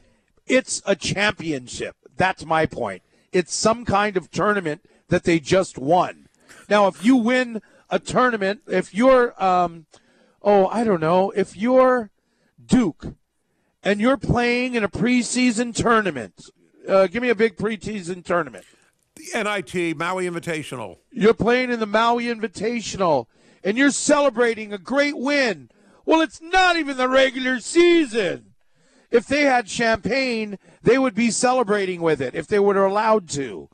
It's 0.46 0.82
a 0.84 0.96
championship. 0.96 1.96
That's 2.16 2.44
my 2.44 2.66
point. 2.66 3.02
It's 3.32 3.54
some 3.54 3.84
kind 3.84 4.16
of 4.16 4.30
tournament 4.30 4.82
that 5.08 5.24
they 5.24 5.38
just 5.40 5.78
won. 5.78 6.28
Now, 6.68 6.86
if 6.88 7.04
you 7.04 7.16
win 7.16 7.62
a 7.88 7.98
tournament, 7.98 8.62
if 8.66 8.94
you're, 8.94 9.40
um, 9.42 9.86
oh, 10.42 10.66
I 10.66 10.84
don't 10.84 11.00
know, 11.00 11.30
if 11.30 11.56
you're 11.56 12.10
Duke 12.64 13.14
and 13.82 14.00
you're 14.00 14.16
playing 14.16 14.74
in 14.74 14.84
a 14.84 14.88
preseason 14.88 15.74
tournament, 15.74 16.50
uh, 16.88 17.06
give 17.06 17.22
me 17.22 17.28
a 17.28 17.34
big 17.34 17.56
preseason 17.56 18.24
tournament. 18.24 18.64
the 19.16 19.42
NIT 19.42 19.96
Maui 19.96 20.26
Invitational. 20.26 20.98
You're 21.10 21.34
playing 21.34 21.70
in 21.70 21.80
the 21.80 21.86
Maui 21.86 22.24
Invitational 22.24 23.26
and 23.62 23.76
you're 23.76 23.90
celebrating 23.90 24.72
a 24.72 24.78
great 24.78 25.16
win. 25.16 25.70
Well, 26.04 26.20
it's 26.20 26.40
not 26.40 26.76
even 26.76 26.96
the 26.96 27.08
regular 27.08 27.60
season. 27.60 28.54
If 29.10 29.26
they 29.26 29.42
had 29.42 29.68
champagne, 29.68 30.58
they 30.82 30.98
would 30.98 31.14
be 31.14 31.30
celebrating 31.30 32.00
with 32.00 32.20
it 32.20 32.34
if 32.34 32.46
they 32.46 32.60
were 32.60 32.84
allowed 32.84 33.28
to. 33.30 33.68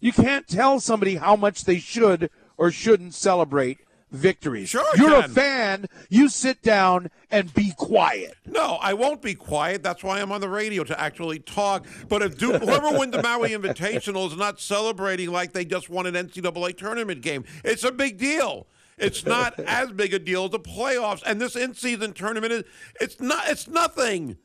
You 0.00 0.12
can't 0.12 0.46
tell 0.46 0.80
somebody 0.80 1.16
how 1.16 1.36
much 1.36 1.64
they 1.64 1.78
should 1.78 2.30
or 2.56 2.70
shouldn't 2.70 3.14
celebrate 3.14 3.78
victories. 4.10 4.70
Sure 4.70 4.84
You're 4.96 5.20
a 5.20 5.28
fan, 5.28 5.86
you 6.08 6.28
sit 6.28 6.62
down 6.62 7.10
and 7.30 7.52
be 7.52 7.72
quiet. 7.76 8.34
No, 8.46 8.78
I 8.80 8.94
won't 8.94 9.20
be 9.20 9.34
quiet. 9.34 9.82
That's 9.82 10.02
why 10.02 10.20
I'm 10.20 10.32
on 10.32 10.40
the 10.40 10.48
radio 10.48 10.84
to 10.84 10.98
actually 10.98 11.40
talk. 11.40 11.86
But 12.08 12.22
if 12.22 12.38
Duke, 12.38 12.62
whoever 12.62 12.98
wins 12.98 13.12
the 13.12 13.22
Maui 13.22 13.50
Invitational 13.50 14.30
is 14.30 14.36
not 14.36 14.60
celebrating 14.60 15.30
like 15.30 15.52
they 15.52 15.64
just 15.64 15.90
won 15.90 16.06
an 16.06 16.14
NCAA 16.14 16.76
tournament 16.76 17.20
game, 17.20 17.44
it's 17.64 17.84
a 17.84 17.92
big 17.92 18.18
deal. 18.18 18.66
It's 18.98 19.24
not 19.24 19.58
as 19.60 19.92
big 19.92 20.14
a 20.14 20.18
deal 20.18 20.44
as 20.44 20.50
the 20.50 20.58
playoffs. 20.58 21.22
And 21.24 21.40
this 21.40 21.56
in-season 21.56 22.12
tournament 22.14 22.52
is 22.52 22.64
it's 23.00 23.20
not 23.20 23.48
it's 23.48 23.68
nothing. 23.68 24.36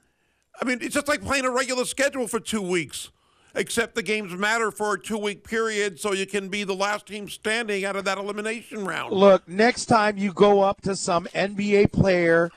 I 0.62 0.66
mean, 0.66 0.80
it's 0.82 0.93
just 0.93 1.08
like 1.08 1.22
playing 1.22 1.45
a 1.45 1.51
regular 1.51 1.86
schedule 1.86 2.28
for 2.28 2.39
two 2.39 2.62
weeks. 2.62 3.10
Except 3.56 3.93
the 3.93 4.01
games 4.01 4.34
matter 4.34 4.72
for 4.72 4.95
a 4.95 4.99
two-week 4.99 5.43
period, 5.47 5.99
so 5.99 6.12
you 6.12 6.26
can 6.26 6.49
be 6.49 6.64
the 6.64 6.74
last 6.74 7.06
team 7.06 7.30
standing 7.30 7.86
out 7.86 7.95
of 7.95 8.04
that 8.06 8.18
elimination 8.18 8.84
round. 8.84 9.14
Look, 9.14 9.47
next 9.47 9.86
time 9.86 10.18
you 10.18 10.34
go 10.34 10.62
up 10.62 10.82
to 10.82 10.95
some 10.95 11.28
NBA 11.36 11.91
player 11.91 12.49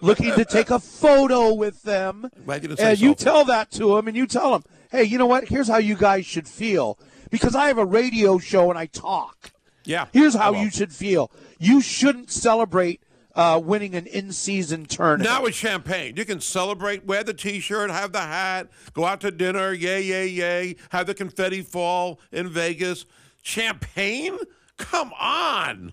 looking 0.00 0.32
to 0.34 0.44
take 0.44 0.70
a 0.70 0.78
photo 0.78 1.52
with 1.52 1.82
them, 1.82 2.30
and 2.78 3.00
you 3.00 3.16
tell 3.16 3.44
that 3.46 3.72
to 3.72 3.96
them, 3.96 4.06
and 4.06 4.16
you 4.16 4.28
tell 4.28 4.52
them, 4.52 4.62
hey, 4.92 5.02
you 5.02 5.18
know 5.18 5.26
what? 5.26 5.48
Here's 5.48 5.66
how 5.66 5.78
you 5.78 5.96
guys 5.96 6.24
should 6.24 6.46
feel. 6.46 7.00
Because 7.30 7.56
I 7.56 7.66
have 7.66 7.78
a 7.78 7.84
radio 7.84 8.38
show 8.38 8.70
and 8.70 8.78
I 8.78 8.86
talk. 8.86 9.50
Yeah. 9.84 10.06
Here's 10.12 10.34
how 10.34 10.54
you 10.54 10.70
should 10.70 10.92
feel. 10.92 11.30
You 11.58 11.80
shouldn't 11.80 12.30
celebrate 12.30 13.02
uh, 13.34 13.60
winning 13.62 13.94
an 13.94 14.06
in-season 14.06 14.86
tournament. 14.86 15.28
Not 15.28 15.42
with 15.42 15.54
champagne. 15.54 16.16
You 16.16 16.24
can 16.24 16.40
celebrate, 16.40 17.04
wear 17.04 17.24
the 17.24 17.34
T-shirt, 17.34 17.90
have 17.90 18.12
the 18.12 18.20
hat, 18.20 18.68
go 18.92 19.04
out 19.04 19.20
to 19.22 19.30
dinner, 19.30 19.72
yay, 19.72 20.02
yay, 20.02 20.26
yay, 20.26 20.76
have 20.90 21.06
the 21.06 21.14
confetti 21.14 21.62
fall 21.62 22.20
in 22.32 22.48
Vegas. 22.48 23.06
Champagne? 23.42 24.38
Come 24.76 25.12
on! 25.18 25.92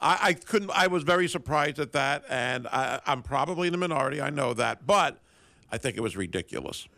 I, 0.00 0.18
I 0.22 0.32
couldn't. 0.32 0.70
I 0.70 0.88
was 0.88 1.02
very 1.02 1.28
surprised 1.28 1.78
at 1.78 1.92
that, 1.92 2.24
and 2.28 2.66
I, 2.66 3.00
I'm 3.06 3.22
probably 3.22 3.68
in 3.68 3.72
the 3.72 3.78
minority. 3.78 4.20
I 4.20 4.30
know 4.30 4.52
that, 4.54 4.86
but 4.86 5.20
I 5.70 5.78
think 5.78 5.96
it 5.96 6.00
was 6.00 6.16
ridiculous. 6.16 6.88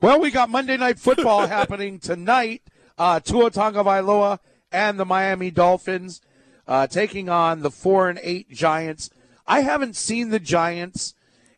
Well, 0.00 0.20
we 0.20 0.30
got 0.30 0.48
Monday 0.48 0.76
Night 0.76 0.98
Football 0.98 1.46
happening 1.48 1.98
tonight. 1.98 2.62
Uh, 2.96 3.18
Tua 3.20 3.50
Tagovailoa 3.50 4.38
and 4.72 4.98
the 4.98 5.04
Miami 5.04 5.50
Dolphins 5.50 6.20
uh, 6.66 6.86
taking 6.86 7.28
on 7.28 7.60
the 7.60 7.70
four 7.70 8.08
and 8.08 8.18
eight 8.22 8.50
Giants. 8.50 9.10
I 9.46 9.60
haven't 9.60 9.96
seen 9.96 10.30
the 10.30 10.38
Giants, 10.38 11.14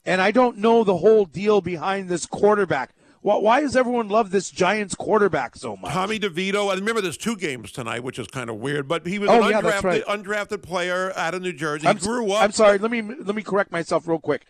and 0.07 0.21
I 0.21 0.31
don't 0.31 0.59
know 0.59 0.85
the 0.85 0.99
whole 0.99 1.25
deal 1.25 1.61
behind 1.61 2.09
this 2.09 2.27
quarterback. 2.27 2.91
Why, 3.23 3.37
why 3.37 3.61
does 3.61 3.77
everyone 3.77 4.09
love 4.09 4.31
this 4.31 4.51
Giants 4.51 4.95
quarterback 4.95 5.55
so 5.57 5.77
much? 5.77 5.93
Tommy 5.93 6.19
DeVito. 6.19 6.71
I 6.71 6.75
remember 6.75 7.01
there's 7.03 7.19
two 7.19 7.37
games 7.37 7.71
tonight, 7.73 8.03
which 8.03 8.19
is 8.19 8.27
kind 8.29 8.49
of 8.49 8.57
weird, 8.57 8.89
but 8.89 9.07
he 9.07 9.19
was 9.19 9.29
Oh, 9.29 9.43
an 9.43 9.51
yeah, 9.51 9.61
undrafted, 9.61 9.83
right. 9.83 10.05
undrafted 10.07 10.63
player 10.63 11.13
out 11.17 11.35
of 11.35 11.43
New 11.43 11.53
Jersey. 11.53 11.87
I'm, 11.87 11.99
he 11.99 12.07
grew 12.07 12.33
up. 12.33 12.43
I'm 12.43 12.53
sorry. 12.53 12.79
Let 12.79 12.91
me 12.91 13.03
let 13.03 13.35
me 13.35 13.43
correct 13.43 13.73
myself 13.73 14.09
real 14.09 14.21
quick. 14.21 14.47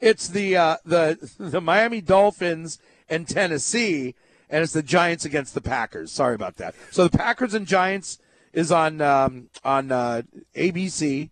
It's 0.00 0.28
the 0.28 0.56
uh, 0.56 0.76
the 0.84 1.32
the 1.38 1.60
Miami 1.60 2.00
Dolphins 2.00 2.78
and 3.08 3.26
Tennessee, 3.26 4.14
and 4.52 4.62
it's 4.62 4.74
the 4.74 4.82
Giants 4.82 5.24
against 5.24 5.54
the 5.54 5.62
Packers. 5.62 6.12
Sorry 6.12 6.34
about 6.34 6.56
that. 6.56 6.76
So 6.92 7.08
the 7.08 7.18
Packers 7.18 7.54
and 7.54 7.66
Giants 7.66 8.18
is 8.52 8.70
on 8.70 9.00
um, 9.00 9.48
on 9.64 9.90
uh, 9.90 10.22
ABC, 10.54 11.30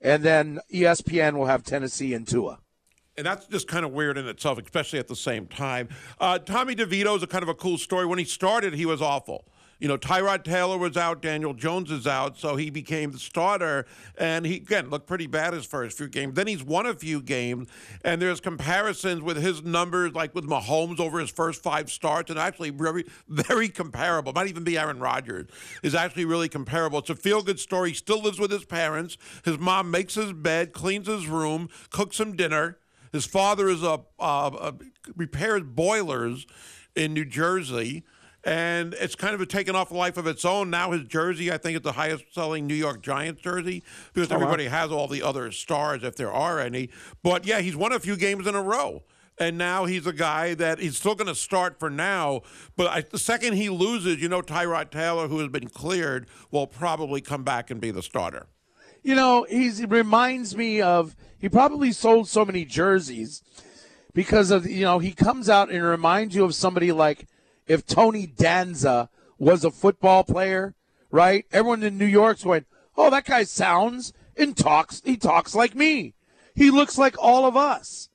and 0.00 0.22
then 0.24 0.58
ESPN 0.72 1.36
will 1.36 1.46
have 1.46 1.62
Tennessee 1.62 2.14
and 2.14 2.26
Tua. 2.26 2.58
And 3.16 3.26
that's 3.26 3.46
just 3.46 3.68
kind 3.68 3.84
of 3.84 3.92
weird 3.92 4.16
in 4.16 4.26
itself, 4.26 4.58
especially 4.58 4.98
at 4.98 5.06
the 5.06 5.16
same 5.16 5.46
time. 5.46 5.90
Uh, 6.18 6.38
Tommy 6.38 6.74
DeVito 6.74 7.14
is 7.14 7.22
a 7.22 7.26
kind 7.26 7.42
of 7.42 7.50
a 7.50 7.54
cool 7.54 7.76
story. 7.76 8.06
When 8.06 8.18
he 8.18 8.24
started, 8.24 8.72
he 8.72 8.86
was 8.86 9.02
awful. 9.02 9.44
You 9.80 9.88
know, 9.88 9.96
Tyrod 9.96 10.44
Taylor 10.44 10.76
was 10.76 10.98
out, 10.98 11.22
Daniel 11.22 11.54
Jones 11.54 11.90
is 11.90 12.06
out, 12.06 12.36
so 12.38 12.56
he 12.56 12.68
became 12.68 13.12
the 13.12 13.18
starter. 13.18 13.86
And 14.18 14.44
he, 14.44 14.56
again, 14.56 14.90
looked 14.90 15.06
pretty 15.06 15.26
bad 15.26 15.54
his 15.54 15.64
first 15.64 15.96
few 15.96 16.08
games. 16.08 16.34
Then 16.34 16.46
he's 16.46 16.62
won 16.62 16.84
a 16.84 16.94
few 16.94 17.22
games, 17.22 17.68
and 18.04 18.20
there's 18.20 18.40
comparisons 18.40 19.22
with 19.22 19.38
his 19.38 19.62
numbers, 19.64 20.12
like 20.14 20.34
with 20.34 20.44
Mahomes 20.44 21.00
over 21.00 21.18
his 21.18 21.30
first 21.30 21.62
five 21.62 21.90
starts, 21.90 22.30
and 22.30 22.38
actually 22.38 22.70
very, 22.70 23.06
very 23.28 23.70
comparable. 23.70 24.34
Might 24.34 24.48
even 24.48 24.64
be 24.64 24.78
Aaron 24.78 25.00
Rodgers, 25.00 25.48
is 25.82 25.94
actually 25.94 26.26
really 26.26 26.50
comparable. 26.50 26.98
It's 26.98 27.10
a 27.10 27.16
feel 27.16 27.42
good 27.42 27.58
story. 27.58 27.90
He 27.90 27.94
still 27.94 28.20
lives 28.20 28.38
with 28.38 28.50
his 28.50 28.66
parents. 28.66 29.16
His 29.46 29.58
mom 29.58 29.90
makes 29.90 30.14
his 30.14 30.34
bed, 30.34 30.72
cleans 30.72 31.06
his 31.06 31.26
room, 31.26 31.70
cooks 31.88 32.20
him 32.20 32.36
dinner. 32.36 32.78
His 33.12 33.24
father 33.24 33.68
is 33.68 33.82
a, 33.82 34.00
uh, 34.18 34.50
a 34.60 34.74
repairs 35.16 35.62
boilers 35.64 36.46
in 36.94 37.14
New 37.14 37.24
Jersey, 37.24 38.04
and 38.44 38.94
it's 38.94 39.14
kind 39.14 39.38
of 39.38 39.46
taken 39.48 39.76
off 39.76 39.90
a 39.90 39.94
life 39.94 40.16
of 40.16 40.26
its 40.26 40.44
own. 40.44 40.70
Now 40.70 40.92
his 40.92 41.04
jersey, 41.04 41.52
I 41.52 41.58
think, 41.58 41.76
is 41.76 41.82
the 41.82 41.92
highest-selling 41.92 42.66
New 42.66 42.74
York 42.74 43.02
Giants 43.02 43.42
jersey 43.42 43.82
because 44.12 44.30
oh, 44.30 44.34
everybody 44.34 44.66
has 44.66 44.90
all 44.90 45.08
the 45.08 45.22
other 45.22 45.50
stars, 45.52 46.02
if 46.02 46.16
there 46.16 46.32
are 46.32 46.58
any. 46.58 46.90
But 47.22 47.46
yeah, 47.46 47.60
he's 47.60 47.76
won 47.76 47.92
a 47.92 48.00
few 48.00 48.16
games 48.16 48.46
in 48.46 48.54
a 48.54 48.62
row. 48.62 49.02
And 49.38 49.56
now 49.56 49.86
he's 49.86 50.06
a 50.06 50.12
guy 50.12 50.52
that 50.54 50.80
he's 50.80 50.98
still 50.98 51.14
going 51.14 51.28
to 51.28 51.34
start 51.34 51.78
for 51.78 51.88
now. 51.88 52.42
But 52.76 52.86
I, 52.88 53.00
the 53.00 53.18
second 53.18 53.54
he 53.54 53.70
loses, 53.70 54.20
you 54.20 54.28
know, 54.28 54.42
Tyrod 54.42 54.90
Taylor, 54.90 55.28
who 55.28 55.38
has 55.38 55.48
been 55.48 55.68
cleared, 55.68 56.26
will 56.50 56.66
probably 56.66 57.22
come 57.22 57.42
back 57.42 57.70
and 57.70 57.80
be 57.80 57.90
the 57.90 58.02
starter. 58.02 58.48
You 59.02 59.14
know, 59.14 59.46
he's, 59.48 59.78
he 59.78 59.86
reminds 59.86 60.54
me 60.54 60.82
of 60.82 61.16
he 61.38 61.48
probably 61.48 61.90
sold 61.92 62.28
so 62.28 62.44
many 62.44 62.66
jerseys 62.66 63.42
because 64.12 64.50
of 64.50 64.66
you 64.66 64.82
know 64.82 64.98
he 64.98 65.12
comes 65.12 65.48
out 65.48 65.70
and 65.70 65.82
reminds 65.82 66.34
you 66.34 66.44
of 66.44 66.54
somebody 66.54 66.92
like 66.92 67.26
if 67.66 67.86
Tony 67.86 68.26
Danza 68.26 69.08
was 69.38 69.64
a 69.64 69.70
football 69.70 70.22
player, 70.24 70.74
right? 71.10 71.46
Everyone 71.50 71.82
in 71.82 71.98
New 71.98 72.06
York's 72.06 72.44
going, 72.44 72.66
"Oh, 72.96 73.10
that 73.10 73.24
guy 73.24 73.44
sounds 73.44 74.12
and 74.36 74.56
talks. 74.56 75.02
He 75.04 75.16
talks 75.16 75.54
like 75.54 75.74
me. 75.74 76.14
He 76.54 76.70
looks 76.70 76.98
like 76.98 77.16
all 77.18 77.44
of 77.44 77.56
us." 77.56 78.08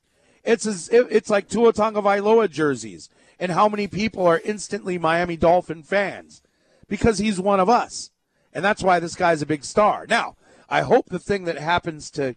It's 0.44 0.66
as 0.66 0.88
it's 0.90 1.28
like 1.28 1.48
Tua 1.48 1.72
Tagovailoa 1.72 2.48
jerseys, 2.48 3.10
and 3.40 3.52
how 3.52 3.68
many 3.68 3.88
people 3.88 4.26
are 4.26 4.40
instantly 4.44 4.98
Miami 4.98 5.36
Dolphin 5.36 5.82
fans 5.82 6.42
because 6.88 7.18
he's 7.18 7.40
one 7.40 7.58
of 7.58 7.68
us, 7.68 8.10
and 8.52 8.64
that's 8.64 8.82
why 8.82 9.00
this 9.00 9.16
guy's 9.16 9.42
a 9.42 9.46
big 9.46 9.64
star. 9.64 10.06
Now, 10.08 10.36
I 10.68 10.82
hope 10.82 11.06
the 11.06 11.18
thing 11.18 11.44
that 11.44 11.58
happens 11.58 12.10
to 12.12 12.36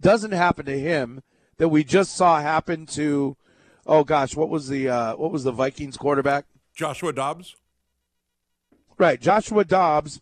doesn't 0.00 0.32
happen 0.32 0.66
to 0.66 0.78
him 0.78 1.22
that 1.56 1.68
we 1.68 1.82
just 1.82 2.14
saw 2.14 2.40
happen 2.40 2.86
to. 2.86 3.36
Oh 3.88 4.04
gosh, 4.04 4.36
what 4.36 4.50
was 4.50 4.68
the 4.68 4.88
uh, 4.88 5.16
what 5.16 5.32
was 5.32 5.44
the 5.44 5.50
Vikings 5.50 5.96
quarterback? 5.96 6.44
Joshua 6.74 7.12
Dobbs. 7.12 7.56
Right, 8.98 9.20
Joshua 9.20 9.64
Dobbs. 9.64 10.20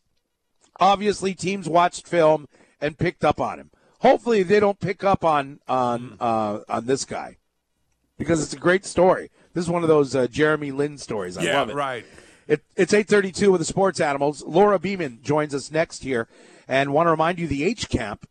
Obviously, 0.79 1.35
teams 1.35 1.69
watched 1.69 2.07
film 2.07 2.47
and 2.81 2.97
picked 2.97 3.25
up 3.25 3.41
on 3.41 3.59
him. 3.59 3.71
Hopefully, 4.01 4.43
they 4.45 4.61
don't 4.61 4.79
pick 4.79 5.03
up 5.03 5.25
on 5.25 5.59
on 5.67 6.17
uh, 6.21 6.61
on 6.69 6.87
this 6.87 7.05
guy 7.05 7.39
because 8.17 8.43
it's 8.43 8.53
a 8.53 8.59
great 8.59 8.85
story. 8.85 9.31
This 9.53 9.65
is 9.65 9.71
one 9.71 9.83
of 9.83 9.89
those 9.89 10.15
uh, 10.15 10.29
Jeremy 10.29 10.71
Lin 10.71 10.97
stories. 10.97 11.37
I 11.37 11.43
yeah, 11.43 11.59
love 11.59 11.71
it. 11.71 11.75
right. 11.75 12.05
It, 12.47 12.63
it's 12.77 12.95
832 12.95 13.51
with 13.51 13.61
the 13.61 13.65
Sports 13.65 14.01
Animals. 14.01 14.45
Laura 14.45 14.79
Beeman 14.79 15.19
joins 15.23 15.55
us 15.55 15.73
next 15.73 16.05
here. 16.05 16.29
And 16.69 16.93
want 16.93 17.07
to 17.07 17.11
remind 17.11 17.39
you 17.39 17.49
the 17.49 17.65
H 17.65 17.89
Camp, 17.89 18.29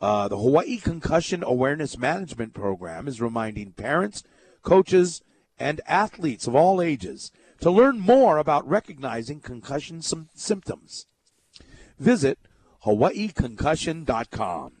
uh, 0.00 0.28
the 0.28 0.38
Hawaii 0.38 0.78
Concussion 0.78 1.42
Awareness 1.42 1.98
Management 1.98 2.54
Program, 2.54 3.08
is 3.08 3.20
reminding 3.20 3.72
parents, 3.72 4.22
coaches, 4.62 5.22
and 5.58 5.80
athletes 5.86 6.46
of 6.46 6.54
all 6.54 6.80
ages 6.80 7.30
to 7.60 7.70
learn 7.70 8.00
more 8.00 8.38
about 8.38 8.66
recognizing 8.68 9.40
concussion 9.40 10.00
sym- 10.00 10.30
symptoms. 10.34 11.06
Visit 11.98 12.38
hawaiiconcussion.com. 12.84 14.79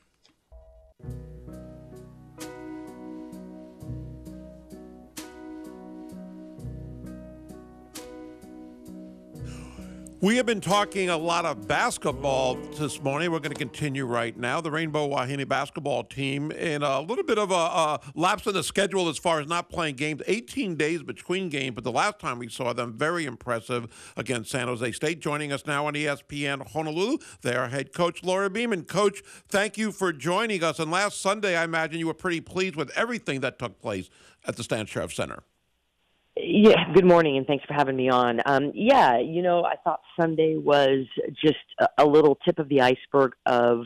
We 10.22 10.36
have 10.36 10.44
been 10.44 10.60
talking 10.60 11.08
a 11.08 11.16
lot 11.16 11.46
of 11.46 11.66
basketball 11.66 12.56
this 12.56 13.02
morning. 13.02 13.32
We're 13.32 13.38
going 13.38 13.54
to 13.54 13.58
continue 13.58 14.04
right 14.04 14.36
now. 14.36 14.60
The 14.60 14.70
Rainbow 14.70 15.08
Wahine 15.08 15.48
basketball 15.48 16.04
team 16.04 16.52
in 16.52 16.82
a 16.82 17.00
little 17.00 17.24
bit 17.24 17.38
of 17.38 17.50
a, 17.50 17.54
a 17.54 18.00
lapse 18.14 18.46
in 18.46 18.52
the 18.52 18.62
schedule 18.62 19.08
as 19.08 19.16
far 19.16 19.40
as 19.40 19.46
not 19.46 19.70
playing 19.70 19.94
games. 19.94 20.20
18 20.26 20.76
days 20.76 21.02
between 21.02 21.48
games, 21.48 21.74
but 21.74 21.84
the 21.84 21.90
last 21.90 22.18
time 22.18 22.38
we 22.38 22.50
saw 22.50 22.74
them, 22.74 22.92
very 22.92 23.24
impressive 23.24 24.12
against 24.14 24.50
San 24.50 24.68
Jose 24.68 24.92
State. 24.92 25.20
Joining 25.20 25.52
us 25.52 25.64
now 25.64 25.86
on 25.86 25.94
ESPN 25.94 26.70
Honolulu, 26.70 27.16
their 27.40 27.68
head 27.68 27.94
coach 27.94 28.22
Laura 28.22 28.50
Beeman. 28.50 28.84
Coach, 28.84 29.22
thank 29.48 29.78
you 29.78 29.90
for 29.90 30.12
joining 30.12 30.62
us. 30.62 30.78
And 30.78 30.90
last 30.90 31.22
Sunday, 31.22 31.56
I 31.56 31.64
imagine 31.64 31.98
you 31.98 32.08
were 32.08 32.12
pretty 32.12 32.42
pleased 32.42 32.76
with 32.76 32.90
everything 32.94 33.40
that 33.40 33.58
took 33.58 33.80
place 33.80 34.10
at 34.46 34.56
the 34.56 34.64
Stan 34.64 34.84
Sheriff 34.84 35.14
Center. 35.14 35.44
Yeah, 36.36 36.92
good 36.94 37.04
morning, 37.04 37.36
and 37.36 37.46
thanks 37.46 37.64
for 37.66 37.74
having 37.74 37.96
me 37.96 38.08
on. 38.08 38.40
Um, 38.46 38.70
yeah, 38.74 39.18
you 39.18 39.42
know, 39.42 39.64
I 39.64 39.74
thought 39.82 40.00
Sunday 40.18 40.56
was 40.56 41.06
just 41.44 41.56
a, 41.98 42.06
little 42.06 42.38
tip 42.44 42.58
of 42.58 42.68
the 42.68 42.82
iceberg 42.82 43.32
of 43.46 43.84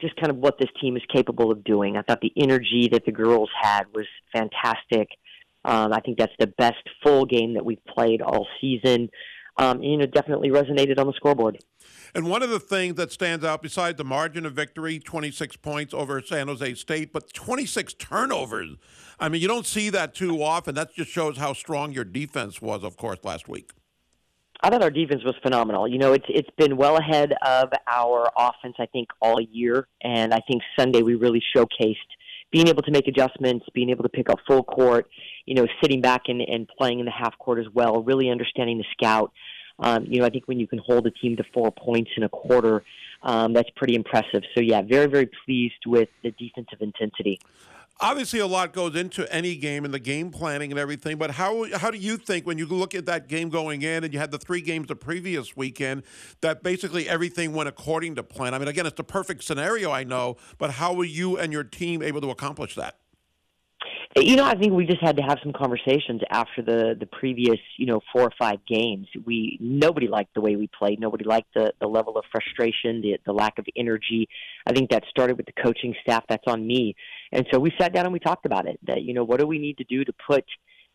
just 0.00 0.14
kind 0.16 0.30
of 0.30 0.36
what 0.36 0.56
this 0.58 0.68
team 0.80 0.96
is 0.96 1.02
capable 1.12 1.50
of 1.50 1.64
doing. 1.64 1.96
I 1.96 2.02
thought 2.02 2.20
the 2.20 2.32
energy 2.36 2.88
that 2.92 3.04
the 3.04 3.12
girls 3.12 3.50
had 3.60 3.84
was 3.92 4.06
fantastic. 4.32 5.08
Um, 5.64 5.92
I 5.92 6.00
think 6.00 6.16
that's 6.16 6.32
the 6.38 6.46
best 6.46 6.82
full 7.02 7.26
game 7.26 7.54
that 7.54 7.64
we've 7.64 7.84
played 7.86 8.22
all 8.22 8.46
season. 8.60 9.10
Um, 9.60 9.82
you 9.82 9.98
know, 9.98 10.06
definitely 10.06 10.48
resonated 10.48 10.98
on 10.98 11.06
the 11.06 11.12
scoreboard. 11.12 11.62
And 12.14 12.30
one 12.30 12.42
of 12.42 12.48
the 12.48 12.58
things 12.58 12.94
that 12.96 13.12
stands 13.12 13.44
out, 13.44 13.60
besides 13.60 13.98
the 13.98 14.04
margin 14.04 14.46
of 14.46 14.54
victory, 14.54 14.98
26 14.98 15.56
points 15.56 15.92
over 15.92 16.22
San 16.22 16.48
Jose 16.48 16.74
State, 16.74 17.12
but 17.12 17.32
26 17.34 17.92
turnovers. 17.94 18.76
I 19.20 19.28
mean, 19.28 19.42
you 19.42 19.48
don't 19.48 19.66
see 19.66 19.90
that 19.90 20.14
too 20.14 20.42
often. 20.42 20.74
That 20.76 20.94
just 20.94 21.10
shows 21.10 21.36
how 21.36 21.52
strong 21.52 21.92
your 21.92 22.04
defense 22.04 22.62
was, 22.62 22.82
of 22.82 22.96
course, 22.96 23.18
last 23.22 23.50
week. 23.50 23.72
I 24.62 24.70
thought 24.70 24.82
our 24.82 24.90
defense 24.90 25.24
was 25.24 25.34
phenomenal. 25.42 25.86
You 25.86 25.98
know, 25.98 26.14
it's 26.14 26.26
it's 26.28 26.50
been 26.56 26.76
well 26.76 26.96
ahead 26.96 27.34
of 27.44 27.70
our 27.86 28.30
offense, 28.36 28.76
I 28.78 28.86
think, 28.86 29.08
all 29.20 29.40
year, 29.40 29.88
and 30.02 30.34
I 30.34 30.40
think 30.40 30.62
Sunday 30.78 31.02
we 31.02 31.14
really 31.14 31.42
showcased 31.54 31.96
being 32.50 32.68
able 32.68 32.82
to 32.82 32.90
make 32.90 33.06
adjustments, 33.06 33.66
being 33.74 33.90
able 33.90 34.02
to 34.02 34.08
pick 34.08 34.28
up 34.28 34.38
full 34.46 34.62
court, 34.62 35.08
you 35.46 35.54
know, 35.54 35.66
sitting 35.82 36.00
back 36.00 36.22
and, 36.28 36.40
and 36.40 36.68
playing 36.68 36.98
in 36.98 37.06
the 37.06 37.12
half 37.12 37.38
court 37.38 37.58
as 37.58 37.66
well, 37.72 38.02
really 38.02 38.28
understanding 38.28 38.78
the 38.78 38.84
scout. 38.92 39.32
Um, 39.78 40.04
you 40.06 40.20
know, 40.20 40.26
I 40.26 40.30
think 40.30 40.46
when 40.46 40.60
you 40.60 40.66
can 40.66 40.78
hold 40.78 41.06
a 41.06 41.10
team 41.10 41.36
to 41.36 41.44
four 41.54 41.70
points 41.72 42.10
in 42.16 42.22
a 42.22 42.28
quarter, 42.28 42.84
um, 43.22 43.52
that's 43.52 43.70
pretty 43.76 43.94
impressive. 43.94 44.42
So 44.54 44.60
yeah, 44.60 44.82
very 44.82 45.06
very 45.06 45.28
pleased 45.44 45.86
with 45.86 46.08
the 46.22 46.32
defensive 46.32 46.80
intensity. 46.80 47.40
Obviously, 48.02 48.38
a 48.38 48.46
lot 48.46 48.72
goes 48.72 48.96
into 48.96 49.30
any 49.30 49.56
game 49.56 49.84
and 49.84 49.92
the 49.92 49.98
game 49.98 50.30
planning 50.30 50.72
and 50.72 50.78
everything. 50.78 51.18
But 51.18 51.32
how 51.32 51.66
how 51.76 51.90
do 51.90 51.98
you 51.98 52.16
think 52.16 52.46
when 52.46 52.56
you 52.56 52.64
look 52.64 52.94
at 52.94 53.04
that 53.06 53.28
game 53.28 53.50
going 53.50 53.82
in 53.82 54.04
and 54.04 54.12
you 54.12 54.18
had 54.18 54.30
the 54.30 54.38
three 54.38 54.62
games 54.62 54.88
the 54.88 54.96
previous 54.96 55.54
weekend 55.54 56.04
that 56.40 56.62
basically 56.62 57.06
everything 57.08 57.52
went 57.52 57.68
according 57.68 58.14
to 58.14 58.22
plan? 58.22 58.54
I 58.54 58.58
mean, 58.58 58.68
again, 58.68 58.86
it's 58.86 58.96
the 58.96 59.04
perfect 59.04 59.44
scenario, 59.44 59.90
I 59.90 60.04
know, 60.04 60.38
but 60.56 60.70
how 60.70 60.94
were 60.94 61.04
you 61.04 61.36
and 61.36 61.52
your 61.52 61.64
team 61.64 62.02
able 62.02 62.22
to 62.22 62.30
accomplish 62.30 62.74
that? 62.76 62.96
You 64.16 64.34
know, 64.34 64.44
I 64.44 64.56
think 64.56 64.72
we 64.72 64.86
just 64.86 65.00
had 65.00 65.16
to 65.18 65.22
have 65.22 65.38
some 65.40 65.52
conversations 65.52 66.20
after 66.30 66.62
the 66.62 66.96
the 66.98 67.06
previous, 67.06 67.60
you 67.76 67.86
know, 67.86 68.00
four 68.12 68.22
or 68.22 68.32
five 68.36 68.58
games. 68.66 69.06
We 69.24 69.56
nobody 69.60 70.08
liked 70.08 70.34
the 70.34 70.40
way 70.40 70.56
we 70.56 70.68
played. 70.76 70.98
Nobody 70.98 71.24
liked 71.24 71.54
the 71.54 71.72
the 71.80 71.86
level 71.86 72.18
of 72.18 72.24
frustration, 72.32 73.02
the 73.02 73.18
the 73.24 73.32
lack 73.32 73.60
of 73.60 73.66
energy. 73.76 74.28
I 74.66 74.72
think 74.72 74.90
that 74.90 75.04
started 75.08 75.36
with 75.36 75.46
the 75.46 75.62
coaching 75.62 75.94
staff. 76.02 76.24
That's 76.28 76.42
on 76.48 76.66
me. 76.66 76.96
And 77.30 77.46
so 77.52 77.60
we 77.60 77.72
sat 77.78 77.92
down 77.92 78.04
and 78.04 78.12
we 78.12 78.18
talked 78.18 78.46
about 78.46 78.66
it. 78.66 78.80
That 78.84 79.02
you 79.02 79.14
know, 79.14 79.22
what 79.22 79.38
do 79.38 79.46
we 79.46 79.60
need 79.60 79.78
to 79.78 79.84
do 79.84 80.04
to 80.04 80.12
put 80.26 80.44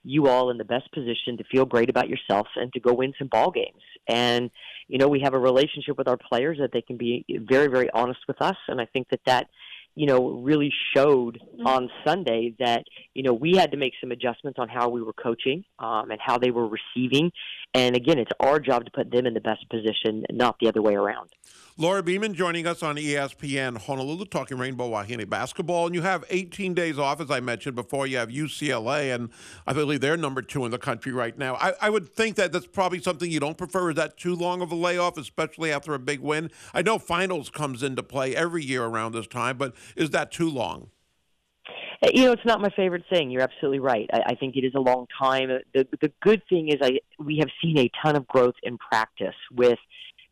you 0.04 0.28
all 0.28 0.52
in 0.52 0.58
the 0.58 0.66
best 0.66 0.92
position 0.92 1.38
to 1.38 1.44
feel 1.50 1.66
great 1.66 1.90
about 1.90 2.10
yourself 2.10 2.48
and 2.58 2.72
to 2.74 2.80
go 2.82 2.94
win 2.94 3.14
some 3.18 3.30
ball 3.30 3.50
games. 3.50 3.82
And 4.10 4.52
you 4.90 4.98
know, 4.98 5.08
we 5.08 5.22
have 5.22 5.34
a 5.34 5.40
relationship 5.40 5.98
with 5.98 6.10
our 6.10 6.18
players 6.18 6.58
that 6.60 6.72
they 6.74 6.82
can 6.82 6.98
be 6.98 7.24
very 7.30 7.68
very 7.68 7.90
honest 7.92 8.20
with 8.28 8.42
us. 8.42 8.58
And 8.68 8.82
I 8.82 8.86
think 8.88 9.08
that 9.12 9.22
that 9.26 9.48
you 9.96 10.06
know, 10.06 10.32
really 10.32 10.72
showed 10.94 11.40
on 11.66 11.90
Sunday 12.06 12.54
that, 12.60 12.84
you 13.14 13.24
know, 13.24 13.34
we 13.34 13.56
had 13.56 13.72
to 13.72 13.78
make 13.78 13.94
some 14.02 14.12
adjustments 14.12 14.60
on 14.60 14.68
how 14.68 14.90
we 14.90 15.02
were 15.02 15.14
coaching 15.14 15.64
um, 15.80 16.12
and 16.12 16.20
how 16.22 16.38
they 16.38 16.52
were 16.52 16.68
receiving. 16.68 17.32
And 17.74 17.96
again, 17.96 18.20
it's 18.20 18.32
our 18.40 18.60
job 18.60 18.86
to 18.86 18.92
put 18.92 19.10
them 19.10 19.26
in 19.26 19.34
the 19.34 19.42
best 19.42 19.68
position, 19.70 20.26
not 20.32 20.58
the 20.60 20.68
other 20.68 20.82
way 20.82 20.96
around. 20.96 21.30
Laura 21.78 22.02
Beeman 22.02 22.34
joining 22.34 22.66
us 22.66 22.82
on 22.82 22.96
ESPN 22.96 23.78
Honolulu, 23.78 24.24
talking 24.28 24.58
Rainbow 24.58 24.88
Wahine 24.88 25.26
basketball. 25.30 25.88
And 25.88 25.94
you 25.94 26.04
have 26.04 26.24
18 26.30 26.74
days 26.74 26.98
off, 26.98 27.20
as 27.20 27.30
I 27.30 27.42
mentioned 27.42 27.76
before. 27.76 28.08
You 28.08 28.16
have 28.16 28.30
UCLA, 28.30 29.14
and 29.14 29.30
I 29.68 29.74
believe 29.74 30.00
they're 30.00 30.16
number 30.16 30.42
two 30.42 30.64
in 30.64 30.72
the 30.72 30.78
country 30.78 31.12
right 31.12 31.38
now. 31.38 31.56
I, 31.56 31.74
I 31.82 31.90
would 31.90 32.08
think 32.08 32.38
that 32.38 32.54
that's 32.54 32.66
probably 32.66 33.02
something 33.02 33.30
you 33.30 33.42
don't 33.42 33.58
prefer. 33.58 33.90
Is 33.90 33.98
that 33.98 34.16
too 34.16 34.36
long 34.36 34.62
of 34.62 34.72
a 34.72 34.76
layoff, 34.76 35.18
especially 35.18 35.70
after 35.70 35.94
a 35.94 36.00
big 36.00 36.22
win? 36.22 36.50
I 36.74 36.82
know 36.82 36.98
finals 36.98 37.50
comes 37.50 37.84
into 37.84 38.04
play 38.04 38.34
every 38.34 38.64
year 38.64 38.86
around 38.86 39.12
this 39.12 39.28
time, 39.28 39.58
but 39.58 39.76
is 39.98 40.12
that 40.12 40.32
too 40.32 40.50
long? 40.50 40.92
Uh, 42.02 42.08
You 42.14 42.28
know, 42.28 42.32
it's 42.32 42.46
not 42.46 42.62
my 42.62 42.70
favorite 42.70 43.04
thing. 43.10 43.30
You're 43.32 43.42
absolutely 43.42 43.80
right. 43.80 44.10
I, 44.14 44.22
I 44.28 44.36
think 44.36 44.56
it 44.56 44.64
is 44.64 44.76
a 44.76 44.80
long 44.80 45.08
time. 45.20 45.50
The 45.74 45.86
the 46.02 46.12
good 46.22 46.42
thing 46.48 46.70
is, 46.70 46.76
I 46.82 47.00
we 47.20 47.38
have 47.40 47.50
seen 47.62 47.78
a 47.80 47.90
ton 48.02 48.16
of 48.16 48.26
growth 48.28 48.56
in 48.64 48.78
practice 48.78 49.36
with 49.52 49.80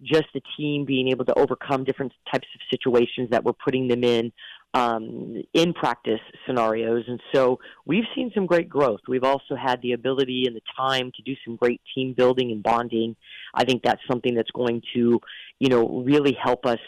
just 0.03 0.25
the 0.33 0.41
team 0.57 0.85
being 0.85 1.09
able 1.09 1.25
to 1.25 1.33
overcome 1.37 1.83
different 1.83 2.11
types 2.31 2.47
of 2.55 2.61
situations 2.69 3.29
that 3.31 3.43
we're 3.43 3.53
putting 3.53 3.87
them 3.87 4.03
in 4.03 4.31
um, 4.73 5.43
in 5.53 5.73
practice 5.73 6.19
scenarios. 6.47 7.03
And 7.07 7.21
so 7.33 7.59
we've 7.85 8.05
seen 8.15 8.31
some 8.33 8.45
great 8.45 8.67
growth. 8.67 9.01
We've 9.07 9.23
also 9.23 9.55
had 9.55 9.81
the 9.81 9.93
ability 9.93 10.45
and 10.47 10.55
the 10.55 10.61
time 10.75 11.11
to 11.15 11.21
do 11.21 11.35
some 11.45 11.55
great 11.55 11.81
team 11.93 12.13
building 12.17 12.51
and 12.51 12.63
bonding. 12.63 13.15
I 13.53 13.65
think 13.65 13.83
that's 13.83 14.01
something 14.09 14.33
that's 14.33 14.51
going 14.51 14.81
to, 14.95 15.19
you 15.59 15.69
know, 15.69 16.03
really 16.03 16.35
help 16.41 16.65
us 16.65 16.79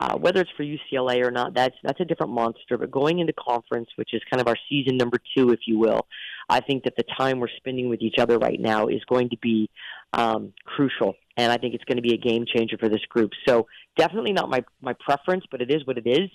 uh, 0.00 0.16
whether 0.16 0.40
it's 0.40 0.50
for 0.56 0.64
UCLA 0.64 1.24
or 1.24 1.30
not, 1.30 1.54
that's 1.54 1.76
that's 1.82 2.00
a 2.00 2.04
different 2.04 2.32
monster. 2.32 2.76
But 2.76 2.90
going 2.90 3.20
into 3.20 3.32
conference, 3.32 3.88
which 3.96 4.12
is 4.12 4.20
kind 4.30 4.40
of 4.40 4.48
our 4.48 4.56
season 4.68 4.96
number 4.96 5.18
two, 5.36 5.50
if 5.50 5.60
you 5.66 5.78
will, 5.78 6.06
I 6.48 6.60
think 6.60 6.84
that 6.84 6.94
the 6.96 7.04
time 7.16 7.38
we're 7.38 7.48
spending 7.56 7.88
with 7.88 8.02
each 8.02 8.18
other 8.18 8.38
right 8.38 8.60
now 8.60 8.88
is 8.88 9.02
going 9.08 9.30
to 9.30 9.36
be 9.40 9.70
um, 10.12 10.52
crucial, 10.64 11.14
and 11.36 11.52
I 11.52 11.58
think 11.58 11.74
it's 11.74 11.84
going 11.84 11.96
to 11.96 12.02
be 12.02 12.14
a 12.14 12.18
game 12.18 12.44
changer 12.44 12.76
for 12.76 12.88
this 12.88 13.04
group. 13.08 13.30
So 13.46 13.66
definitely 13.96 14.32
not 14.32 14.50
my 14.50 14.64
my 14.80 14.94
preference, 14.94 15.44
but 15.50 15.62
it 15.62 15.70
is 15.70 15.86
what 15.86 15.96
it 15.96 16.06
is, 16.06 16.28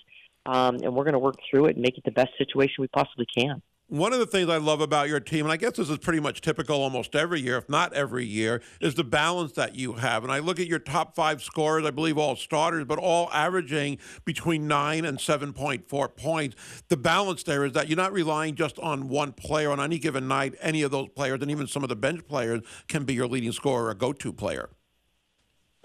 um, 0.46 0.76
and 0.76 0.94
we're 0.94 1.04
going 1.04 1.12
to 1.12 1.18
work 1.18 1.36
through 1.50 1.66
it 1.66 1.76
and 1.76 1.82
make 1.82 1.98
it 1.98 2.04
the 2.04 2.12
best 2.12 2.30
situation 2.38 2.76
we 2.78 2.88
possibly 2.88 3.26
can. 3.26 3.62
One 3.90 4.12
of 4.12 4.20
the 4.20 4.26
things 4.26 4.48
I 4.48 4.58
love 4.58 4.80
about 4.80 5.08
your 5.08 5.18
team, 5.18 5.44
and 5.44 5.52
I 5.52 5.56
guess 5.56 5.72
this 5.72 5.90
is 5.90 5.98
pretty 5.98 6.20
much 6.20 6.42
typical 6.42 6.80
almost 6.80 7.16
every 7.16 7.40
year, 7.40 7.56
if 7.56 7.68
not 7.68 7.92
every 7.92 8.24
year, 8.24 8.62
is 8.80 8.94
the 8.94 9.02
balance 9.02 9.50
that 9.54 9.74
you 9.74 9.94
have. 9.94 10.22
And 10.22 10.32
I 10.32 10.38
look 10.38 10.60
at 10.60 10.68
your 10.68 10.78
top 10.78 11.16
five 11.16 11.42
scorers, 11.42 11.84
I 11.84 11.90
believe 11.90 12.16
all 12.16 12.36
starters, 12.36 12.84
but 12.84 13.00
all 13.00 13.28
averaging 13.32 13.98
between 14.24 14.68
nine 14.68 15.04
and 15.04 15.18
7.4 15.18 16.16
points. 16.16 16.54
The 16.86 16.96
balance 16.96 17.42
there 17.42 17.64
is 17.64 17.72
that 17.72 17.88
you're 17.88 17.96
not 17.96 18.12
relying 18.12 18.54
just 18.54 18.78
on 18.78 19.08
one 19.08 19.32
player 19.32 19.72
on 19.72 19.80
any 19.80 19.98
given 19.98 20.28
night. 20.28 20.54
Any 20.60 20.82
of 20.82 20.92
those 20.92 21.08
players, 21.08 21.40
and 21.42 21.50
even 21.50 21.66
some 21.66 21.82
of 21.82 21.88
the 21.88 21.96
bench 21.96 22.28
players, 22.28 22.62
can 22.86 23.02
be 23.02 23.14
your 23.14 23.26
leading 23.26 23.50
scorer 23.50 23.88
or 23.88 23.94
go 23.94 24.12
to 24.12 24.32
player. 24.32 24.70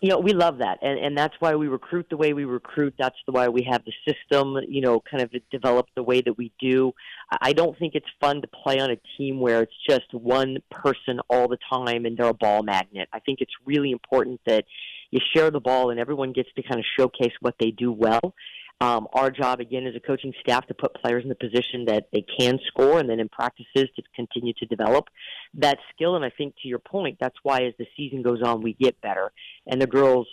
You 0.02 0.10
know, 0.10 0.20
we 0.20 0.34
love 0.34 0.58
that, 0.58 0.80
and 0.82 1.00
and 1.00 1.18
that's 1.18 1.36
why 1.40 1.56
we 1.56 1.68
recruit 1.68 2.08
the 2.10 2.18
way 2.18 2.34
we 2.34 2.44
recruit. 2.44 2.94
That's 3.00 3.16
the 3.26 3.32
why 3.32 3.48
we 3.48 3.66
have 3.70 3.84
the 3.86 3.94
system, 4.06 4.58
you 4.68 4.82
know, 4.82 5.02
kind 5.10 5.24
of 5.24 5.32
developed 5.52 5.92
the 5.96 6.04
way 6.04 6.22
that 6.22 6.38
we 6.38 6.52
do. 6.60 6.92
I 7.32 7.38
I 7.46 7.54
don't 7.54 7.80
think 7.80 7.96
it's 7.96 8.10
fun 8.20 8.42
to 8.42 8.48
play 8.48 8.80
on 8.80 8.92
a 8.92 8.98
team 9.18 9.40
where 9.40 9.62
it's 9.62 9.74
just 9.90 10.14
one 10.14 10.58
person 10.70 11.22
all 11.30 11.48
the 11.48 11.58
time 11.72 12.06
and 12.06 12.18
they're 12.18 12.28
a 12.28 12.34
ball 12.34 12.64
magnet. 12.64 13.08
I 13.14 13.20
think 13.20 13.40
it's 13.40 13.54
really 13.66 13.92
important 13.92 14.42
that 14.46 14.66
you 15.12 15.22
share 15.34 15.52
the 15.52 15.62
ball 15.62 15.90
and 15.90 16.00
everyone 16.00 16.34
gets 16.34 16.50
to 16.58 16.64
kind 16.64 16.80
of 16.80 16.86
showcase 17.00 17.32
what 17.40 17.56
they 17.60 17.72
do 17.72 17.92
well. 17.94 18.34
Um, 18.82 19.08
our 19.14 19.32
job 19.32 19.62
again 19.62 19.88
as 19.88 19.96
a 19.96 20.02
coaching 20.02 20.34
staff 20.42 20.68
to 20.68 20.74
put 20.74 20.94
players 20.96 21.24
in 21.24 21.30
the 21.30 21.36
position 21.36 21.86
that 21.86 22.10
they 22.12 22.26
can 22.38 22.60
score, 22.68 23.00
and 23.00 23.10
then 23.10 23.22
in 23.22 23.30
practices 23.30 23.88
to 23.96 24.04
continue 24.14 24.54
to 24.58 24.66
develop 24.66 25.08
that 25.54 25.78
skill. 25.94 26.16
And 26.18 26.26
I 26.26 26.30
think 26.30 26.56
to 26.62 26.68
your 26.68 26.80
point, 26.80 27.18
that's 27.20 27.38
why 27.42 27.64
as 27.64 27.74
the 27.80 27.88
season 27.96 28.22
goes 28.22 28.42
on, 28.42 28.62
we 28.62 28.74
get 28.74 29.00
better, 29.00 29.32
and 29.66 29.82
the 29.82 29.88
girls 29.88 30.28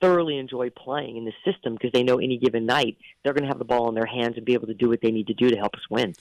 thoroughly 0.00 0.38
enjoy 0.38 0.70
playing 0.70 1.16
in 1.16 1.24
the 1.24 1.32
system 1.50 1.74
because 1.74 1.92
they 1.92 2.02
know 2.02 2.18
any 2.18 2.36
given 2.36 2.66
night 2.66 2.98
they're 3.22 3.32
going 3.32 3.44
to 3.44 3.48
have 3.48 3.58
the 3.58 3.64
ball 3.64 3.88
in 3.88 3.94
their 3.94 4.04
hands 4.06 4.36
and 4.36 4.44
be 4.44 4.54
able 4.54 4.66
to 4.66 4.74
do 4.74 4.88
what 4.88 5.00
they 5.00 5.10
need 5.10 5.28
to 5.28 5.34
do 5.34 5.48
to 5.48 5.56
help 5.56 5.74
us 5.74 5.88
win. 5.88 6.12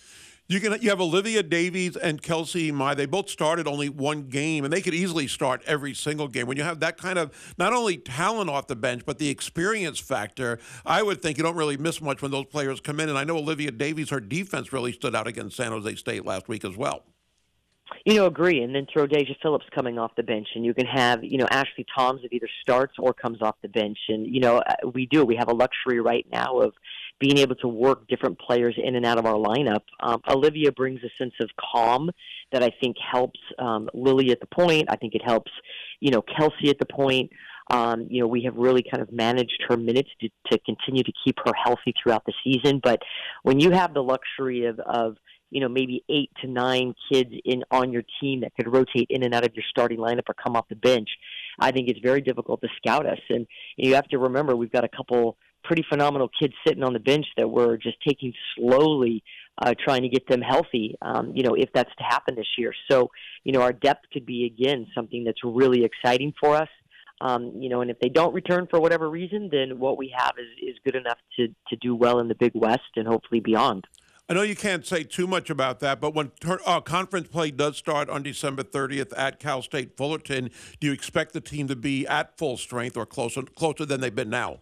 You 0.50 0.60
can 0.60 0.80
you 0.82 0.90
have 0.90 1.00
Olivia 1.00 1.42
Davies 1.42 1.96
and 1.96 2.22
Kelsey 2.22 2.70
Imai. 2.70 2.98
They 2.98 3.06
both 3.06 3.30
started 3.30 3.66
only 3.66 3.88
one 3.88 4.24
game, 4.24 4.66
and 4.66 4.74
they 4.74 4.82
could 4.82 4.94
easily 4.94 5.26
start 5.26 5.62
every 5.66 5.94
single 5.94 6.28
game. 6.28 6.48
When 6.48 6.58
you 6.58 6.64
have 6.64 6.82
that 6.82 6.98
kind 6.98 7.18
of 7.18 7.32
not 7.58 7.72
only 7.72 7.96
talent 7.98 8.50
off 8.50 8.68
the 8.68 8.76
bench, 8.76 9.04
but 9.06 9.20
the 9.20 9.30
experience 9.30 10.00
factor, 10.00 10.60
I 10.86 11.02
would 11.02 11.22
think 11.22 11.38
you 11.38 11.44
don't 11.44 11.56
really 11.56 11.78
miss 11.78 12.02
much 12.02 12.22
when 12.22 12.32
those 12.32 12.46
players 12.46 12.82
come 12.82 13.00
in. 13.00 13.08
And 13.08 13.18
I 13.18 13.24
know 13.24 13.38
Olivia 13.38 13.72
Davies, 13.72 14.10
her 14.10 14.20
defense 14.20 14.74
really 14.74 14.92
stood 14.92 15.16
out 15.16 15.28
against 15.28 15.56
San 15.56 15.72
Jose 15.72 15.96
State 15.96 16.26
last 16.26 16.50
week 16.50 16.66
as 16.66 16.76
well. 16.76 17.04
You 18.06 18.16
know, 18.16 18.26
agree. 18.26 18.62
And 18.62 18.76
then 18.76 18.86
throw 18.92 19.08
Deja 19.08 19.34
Phillips 19.42 19.66
coming 19.74 19.98
off 19.98 20.12
the 20.18 20.24
bench, 20.24 20.48
and 20.56 20.66
you 20.66 20.74
can 20.74 20.86
have 20.88 21.24
you 21.24 21.38
know 21.38 21.48
Ashley 21.52 21.86
Toms 21.98 22.22
that 22.22 22.34
either 22.34 22.50
starts 22.62 22.96
or 23.00 23.14
comes 23.14 23.42
off 23.42 23.56
the 23.62 23.70
bench. 23.70 23.98
And 24.10 24.28
you 24.28 24.42
know, 24.42 24.58
uh, 24.58 24.90
we 24.94 25.06
do. 25.06 25.24
We 25.24 25.38
have 25.38 25.48
a 25.48 25.54
luxury 25.54 26.02
right 26.02 26.26
now 26.30 26.60
of 26.60 26.74
being 27.20 27.38
able 27.38 27.56
to 27.56 27.68
work 27.68 28.08
different 28.08 28.38
players 28.40 28.76
in 28.78 28.96
and 28.96 29.06
out 29.06 29.18
of 29.18 29.26
our 29.26 29.36
lineup. 29.36 29.82
Um, 30.02 30.22
Olivia 30.28 30.72
brings 30.72 31.00
a 31.04 31.10
sense 31.18 31.34
of 31.40 31.50
calm 31.74 32.10
that 32.52 32.64
I 32.64 32.72
think 32.82 32.98
helps 33.00 33.40
um, 33.60 33.90
Lily 33.94 34.32
at 34.32 34.40
the 34.40 34.48
point. 34.48 34.86
I 34.90 34.96
think 34.96 35.16
it 35.16 35.22
helps, 35.24 35.52
you 36.00 36.12
know, 36.12 36.22
Kelsey 36.22 36.70
at 36.70 36.80
the 36.80 36.86
point. 36.86 37.32
Um, 37.72 38.08
you 38.10 38.20
know, 38.20 38.28
we 38.28 38.44
have 38.44 38.56
really 38.56 38.84
kind 38.84 39.02
of 39.02 39.12
managed 39.12 39.64
her 39.70 39.78
minutes 39.78 40.10
to, 40.22 40.30
to 40.52 40.60
continue 40.66 41.04
to 41.04 41.14
keep 41.24 41.38
her 41.46 41.54
healthy 41.64 41.94
throughout 42.02 42.26
the 42.26 42.34
season. 42.44 42.82
But 42.84 43.02
when 43.44 43.60
you 43.60 43.72
have 43.72 43.94
the 43.94 44.04
luxury 44.04 44.66
of, 44.66 44.80
of 44.80 45.16
you 45.50 45.62
know 45.62 45.70
maybe 45.70 46.04
eight 46.10 46.32
to 46.42 46.48
nine 46.48 46.94
kids 47.12 47.30
in 47.46 47.64
on 47.72 47.94
your 47.94 48.04
team 48.20 48.42
that 48.42 48.54
could 48.56 48.74
rotate 48.74 49.08
in 49.10 49.24
and 49.24 49.34
out 49.34 49.46
of 49.46 49.54
your 49.56 49.64
starting 49.70 50.00
lineup 50.00 50.28
or 50.28 50.34
come 50.34 50.56
off 50.56 50.68
the 50.68 50.76
bench, 50.76 51.10
I 51.60 51.72
think 51.72 51.88
it's 51.88 52.00
very 52.00 52.22
difficult 52.22 52.62
to 52.62 52.68
scout 52.78 53.06
us. 53.06 53.20
And 53.30 53.48
you 53.78 53.96
have 53.96 54.08
to 54.10 54.18
remember 54.18 54.56
we've 54.56 54.72
got 54.72 54.84
a 54.84 54.90
couple 54.90 55.38
pretty 55.64 55.86
phenomenal 55.90 56.30
kids 56.40 56.54
sitting 56.66 56.84
on 56.84 56.94
the 56.94 57.00
bench 57.00 57.26
that 57.38 57.50
we're 57.50 57.78
just 57.78 57.98
taking 58.08 58.34
slowly, 58.56 59.24
uh, 59.62 59.74
trying 59.84 60.02
to 60.04 60.10
get 60.10 60.28
them 60.28 60.42
healthy. 60.42 60.96
Um, 61.02 61.34
you 61.36 61.44
know 61.44 61.56
if 61.56 61.70
that's 61.74 61.94
to 61.98 62.04
happen 62.04 62.36
this 62.36 62.48
year. 62.58 62.74
So 62.90 63.12
you 63.44 63.52
know 63.52 63.62
our 63.62 63.74
depth 63.74 64.06
could 64.12 64.26
be 64.26 64.46
again 64.46 64.88
something 64.96 65.24
that's 65.24 65.44
really 65.44 65.84
exciting 65.84 66.34
for 66.40 66.56
us. 66.56 66.70
Um, 67.22 67.54
you 67.58 67.70
know, 67.70 67.82
and 67.82 67.90
if 67.90 68.00
they 68.00 68.10
don't 68.10 68.34
return 68.34 68.68
for 68.70 68.82
whatever 68.82 69.10
reason, 69.10 69.48
then 69.50 69.80
what 69.80 69.98
we 69.98 70.14
have 70.18 70.34
is, 70.38 70.48
is 70.62 70.76
good 70.84 70.96
enough 70.96 71.20
to, 71.38 71.48
to 71.70 71.76
do 71.78 71.96
well 71.96 72.20
in 72.20 72.28
the 72.28 72.36
Big 72.36 72.52
West 72.54 72.82
and 72.98 73.08
hopefully 73.08 73.40
beyond. 73.40 73.88
I 74.30 74.34
know 74.34 74.42
you 74.42 74.56
can't 74.56 74.86
say 74.86 75.04
too 75.04 75.28
much 75.28 75.50
about 75.50 75.80
that, 75.82 76.00
but 76.00 76.14
when 76.14 76.32
tur- 76.40 76.62
uh, 76.66 76.80
conference 76.80 77.28
play 77.28 77.52
does 77.52 77.78
start 77.78 78.10
on 78.10 78.24
December 78.24 78.64
30th 78.64 79.12
at 79.18 79.40
Cal 79.40 79.62
State 79.62 79.98
Fullerton, 79.98 80.50
do 80.80 80.88
you 80.88 80.94
expect 80.94 81.34
the 81.34 81.42
team 81.42 81.68
to 81.68 81.76
be 81.76 82.08
at 82.08 82.38
full 82.38 82.56
strength 82.56 82.96
or 82.96 83.06
closer 83.06 83.44
closer 83.44 83.86
than 83.86 84.00
they've 84.00 84.16
been 84.16 84.30
now? 84.30 84.60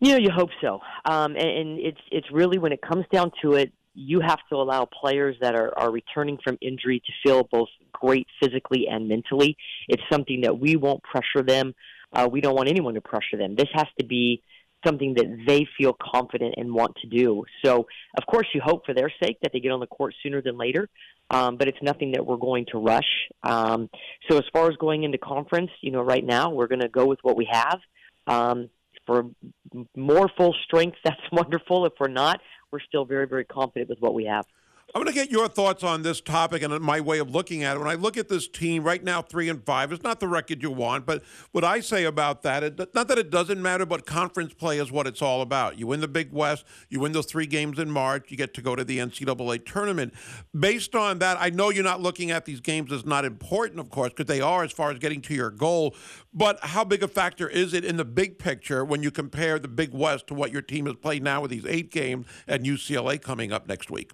You 0.00 0.12
know, 0.12 0.18
you 0.18 0.30
hope 0.30 0.50
so. 0.60 0.80
Um, 1.04 1.34
and, 1.36 1.48
and 1.48 1.78
it's 1.78 2.00
it's 2.10 2.30
really 2.30 2.58
when 2.58 2.72
it 2.72 2.80
comes 2.80 3.04
down 3.12 3.32
to 3.42 3.54
it, 3.54 3.72
you 3.94 4.20
have 4.20 4.38
to 4.48 4.56
allow 4.56 4.84
players 4.84 5.36
that 5.40 5.56
are, 5.56 5.76
are 5.76 5.90
returning 5.90 6.38
from 6.42 6.56
injury 6.60 7.00
to 7.04 7.12
feel 7.22 7.48
both 7.50 7.68
great 7.92 8.26
physically 8.40 8.86
and 8.88 9.08
mentally. 9.08 9.56
It's 9.88 10.02
something 10.10 10.42
that 10.42 10.58
we 10.58 10.76
won't 10.76 11.02
pressure 11.02 11.42
them. 11.44 11.74
Uh, 12.12 12.28
we 12.30 12.40
don't 12.40 12.54
want 12.54 12.68
anyone 12.68 12.94
to 12.94 13.00
pressure 13.00 13.36
them. 13.36 13.56
This 13.56 13.68
has 13.74 13.86
to 13.98 14.06
be 14.06 14.42
something 14.86 15.14
that 15.14 15.26
they 15.46 15.66
feel 15.76 15.96
confident 16.00 16.54
and 16.56 16.72
want 16.72 16.94
to 17.02 17.08
do. 17.08 17.44
So, 17.64 17.86
of 18.16 18.26
course, 18.26 18.46
you 18.54 18.60
hope 18.64 18.86
for 18.86 18.94
their 18.94 19.12
sake 19.20 19.38
that 19.42 19.50
they 19.52 19.58
get 19.58 19.72
on 19.72 19.80
the 19.80 19.88
court 19.88 20.14
sooner 20.22 20.40
than 20.40 20.56
later, 20.56 20.88
um, 21.30 21.56
but 21.56 21.66
it's 21.66 21.82
nothing 21.82 22.12
that 22.12 22.24
we're 22.24 22.36
going 22.36 22.66
to 22.70 22.78
rush. 22.78 23.28
Um, 23.42 23.90
so, 24.30 24.38
as 24.38 24.44
far 24.52 24.70
as 24.70 24.76
going 24.76 25.02
into 25.02 25.18
conference, 25.18 25.70
you 25.80 25.90
know, 25.90 26.02
right 26.02 26.24
now 26.24 26.50
we're 26.50 26.68
going 26.68 26.80
to 26.80 26.88
go 26.88 27.06
with 27.06 27.18
what 27.22 27.36
we 27.36 27.48
have. 27.50 27.80
Um, 28.28 28.70
for 29.08 29.24
more 29.96 30.28
full 30.36 30.54
strength, 30.64 30.98
that's 31.04 31.20
wonderful. 31.32 31.86
If 31.86 31.94
we're 31.98 32.08
not, 32.08 32.40
we're 32.70 32.80
still 32.80 33.06
very, 33.06 33.26
very 33.26 33.44
confident 33.44 33.88
with 33.88 33.98
what 34.00 34.14
we 34.14 34.26
have. 34.26 34.44
I'm 34.94 35.02
going 35.02 35.14
to 35.14 35.20
get 35.20 35.30
your 35.30 35.48
thoughts 35.48 35.84
on 35.84 36.00
this 36.00 36.18
topic 36.18 36.62
and 36.62 36.80
my 36.80 36.98
way 37.02 37.18
of 37.18 37.30
looking 37.30 37.62
at 37.62 37.76
it. 37.76 37.78
When 37.78 37.90
I 37.90 37.94
look 37.94 38.16
at 38.16 38.30
this 38.30 38.48
team 38.48 38.82
right 38.82 39.04
now, 39.04 39.20
three 39.20 39.50
and 39.50 39.62
five, 39.62 39.92
it's 39.92 40.02
not 40.02 40.18
the 40.18 40.28
record 40.28 40.62
you 40.62 40.70
want, 40.70 41.04
but 41.04 41.22
what 41.52 41.62
I 41.62 41.80
say 41.80 42.04
about 42.04 42.42
that, 42.44 42.62
it, 42.62 42.94
not 42.94 43.06
that 43.08 43.18
it 43.18 43.28
doesn't 43.28 43.60
matter, 43.60 43.84
but 43.84 44.06
conference 44.06 44.54
play 44.54 44.78
is 44.78 44.90
what 44.90 45.06
it's 45.06 45.20
all 45.20 45.42
about. 45.42 45.78
You 45.78 45.86
win 45.86 46.00
the 46.00 46.08
Big 46.08 46.32
West, 46.32 46.64
you 46.88 47.00
win 47.00 47.12
those 47.12 47.26
three 47.26 47.44
games 47.44 47.78
in 47.78 47.90
March, 47.90 48.30
you 48.30 48.38
get 48.38 48.54
to 48.54 48.62
go 48.62 48.74
to 48.74 48.82
the 48.82 48.96
NCAA 48.96 49.66
tournament. 49.66 50.14
Based 50.58 50.94
on 50.94 51.18
that, 51.18 51.36
I 51.38 51.50
know 51.50 51.68
you're 51.68 51.84
not 51.84 52.00
looking 52.00 52.30
at 52.30 52.46
these 52.46 52.60
games 52.60 52.90
as 52.90 53.04
not 53.04 53.26
important, 53.26 53.80
of 53.80 53.90
course, 53.90 54.14
because 54.14 54.24
they 54.26 54.40
are 54.40 54.64
as 54.64 54.72
far 54.72 54.90
as 54.90 54.98
getting 54.98 55.20
to 55.20 55.34
your 55.34 55.50
goal. 55.50 55.94
But 56.32 56.60
how 56.62 56.82
big 56.84 57.02
a 57.02 57.08
factor 57.08 57.46
is 57.46 57.74
it 57.74 57.84
in 57.84 57.98
the 57.98 58.06
big 58.06 58.38
picture 58.38 58.86
when 58.86 59.02
you 59.02 59.10
compare 59.10 59.58
the 59.58 59.68
Big 59.68 59.92
West 59.92 60.28
to 60.28 60.34
what 60.34 60.50
your 60.50 60.62
team 60.62 60.86
has 60.86 60.96
played 60.96 61.22
now 61.22 61.42
with 61.42 61.50
these 61.50 61.66
eight 61.66 61.90
games 61.90 62.26
and 62.46 62.64
UCLA 62.64 63.20
coming 63.20 63.52
up 63.52 63.68
next 63.68 63.90
week? 63.90 64.12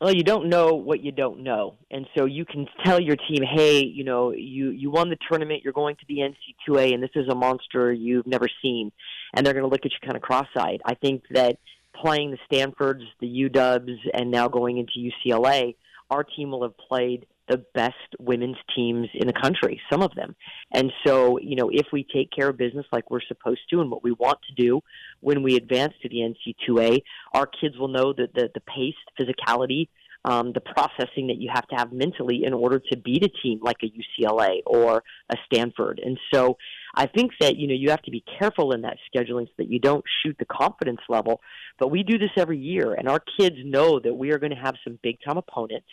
Well, 0.00 0.14
you 0.14 0.22
don't 0.22 0.48
know 0.48 0.74
what 0.74 1.02
you 1.02 1.10
don't 1.10 1.42
know, 1.42 1.74
and 1.90 2.06
so 2.16 2.24
you 2.24 2.44
can 2.44 2.68
tell 2.84 3.00
your 3.00 3.16
team, 3.16 3.42
"Hey, 3.42 3.84
you 3.84 4.04
know, 4.04 4.30
you 4.30 4.70
you 4.70 4.92
won 4.92 5.10
the 5.10 5.18
tournament. 5.28 5.64
You're 5.64 5.72
going 5.72 5.96
to 5.96 6.04
the 6.06 6.20
NC2A, 6.20 6.94
and 6.94 7.02
this 7.02 7.10
is 7.16 7.26
a 7.28 7.34
monster 7.34 7.92
you've 7.92 8.26
never 8.26 8.46
seen." 8.62 8.92
And 9.34 9.44
they're 9.44 9.54
going 9.54 9.64
to 9.64 9.68
look 9.68 9.84
at 9.84 9.90
you 9.90 9.98
kind 10.00 10.14
of 10.14 10.22
cross-eyed. 10.22 10.82
I 10.84 10.94
think 10.94 11.24
that 11.30 11.58
playing 12.00 12.30
the 12.30 12.38
Stanfords, 12.46 13.02
the 13.20 13.26
UWs, 13.26 13.98
and 14.14 14.30
now 14.30 14.46
going 14.46 14.78
into 14.78 14.92
UCLA, 15.00 15.74
our 16.10 16.22
team 16.22 16.52
will 16.52 16.62
have 16.62 16.78
played 16.78 17.26
the 17.48 17.64
best 17.74 17.94
women's 18.18 18.56
teams 18.74 19.08
in 19.14 19.26
the 19.26 19.32
country, 19.32 19.80
some 19.90 20.02
of 20.02 20.14
them. 20.14 20.36
And 20.72 20.92
so, 21.06 21.38
you 21.38 21.56
know, 21.56 21.70
if 21.72 21.86
we 21.92 22.04
take 22.04 22.30
care 22.30 22.48
of 22.48 22.56
business 22.56 22.86
like 22.92 23.10
we're 23.10 23.20
supposed 23.26 23.60
to 23.70 23.80
and 23.80 23.90
what 23.90 24.04
we 24.04 24.12
want 24.12 24.38
to 24.48 24.62
do 24.62 24.80
when 25.20 25.42
we 25.42 25.56
advance 25.56 25.94
to 26.02 26.08
the 26.08 26.34
NC2A, 26.68 27.02
our 27.34 27.46
kids 27.46 27.76
will 27.78 27.88
know 27.88 28.12
that 28.12 28.34
the, 28.34 28.50
the 28.54 28.60
pace, 28.60 28.94
physicality, 29.18 29.88
um, 30.24 30.52
the 30.52 30.60
processing 30.60 31.28
that 31.28 31.36
you 31.38 31.50
have 31.52 31.66
to 31.68 31.76
have 31.76 31.92
mentally 31.92 32.44
in 32.44 32.52
order 32.52 32.80
to 32.90 32.96
beat 32.96 33.24
a 33.24 33.28
team 33.28 33.60
like 33.62 33.78
a 33.82 33.86
UCLA 33.86 34.60
or 34.66 35.02
a 35.30 35.36
Stanford. 35.46 36.00
And 36.04 36.18
so 36.32 36.58
I 36.94 37.06
think 37.06 37.32
that, 37.40 37.56
you 37.56 37.68
know, 37.68 37.74
you 37.74 37.90
have 37.90 38.02
to 38.02 38.10
be 38.10 38.24
careful 38.38 38.72
in 38.72 38.82
that 38.82 38.96
scheduling 39.14 39.46
so 39.46 39.52
that 39.58 39.70
you 39.70 39.78
don't 39.78 40.04
shoot 40.22 40.36
the 40.38 40.44
confidence 40.44 41.00
level. 41.08 41.40
But 41.78 41.88
we 41.88 42.02
do 42.02 42.18
this 42.18 42.30
every 42.36 42.58
year, 42.58 42.94
and 42.94 43.08
our 43.08 43.22
kids 43.38 43.56
know 43.64 44.00
that 44.00 44.14
we 44.14 44.32
are 44.32 44.38
going 44.38 44.54
to 44.54 44.60
have 44.62 44.74
some 44.84 44.98
big 45.02 45.18
time 45.24 45.38
opponents 45.38 45.88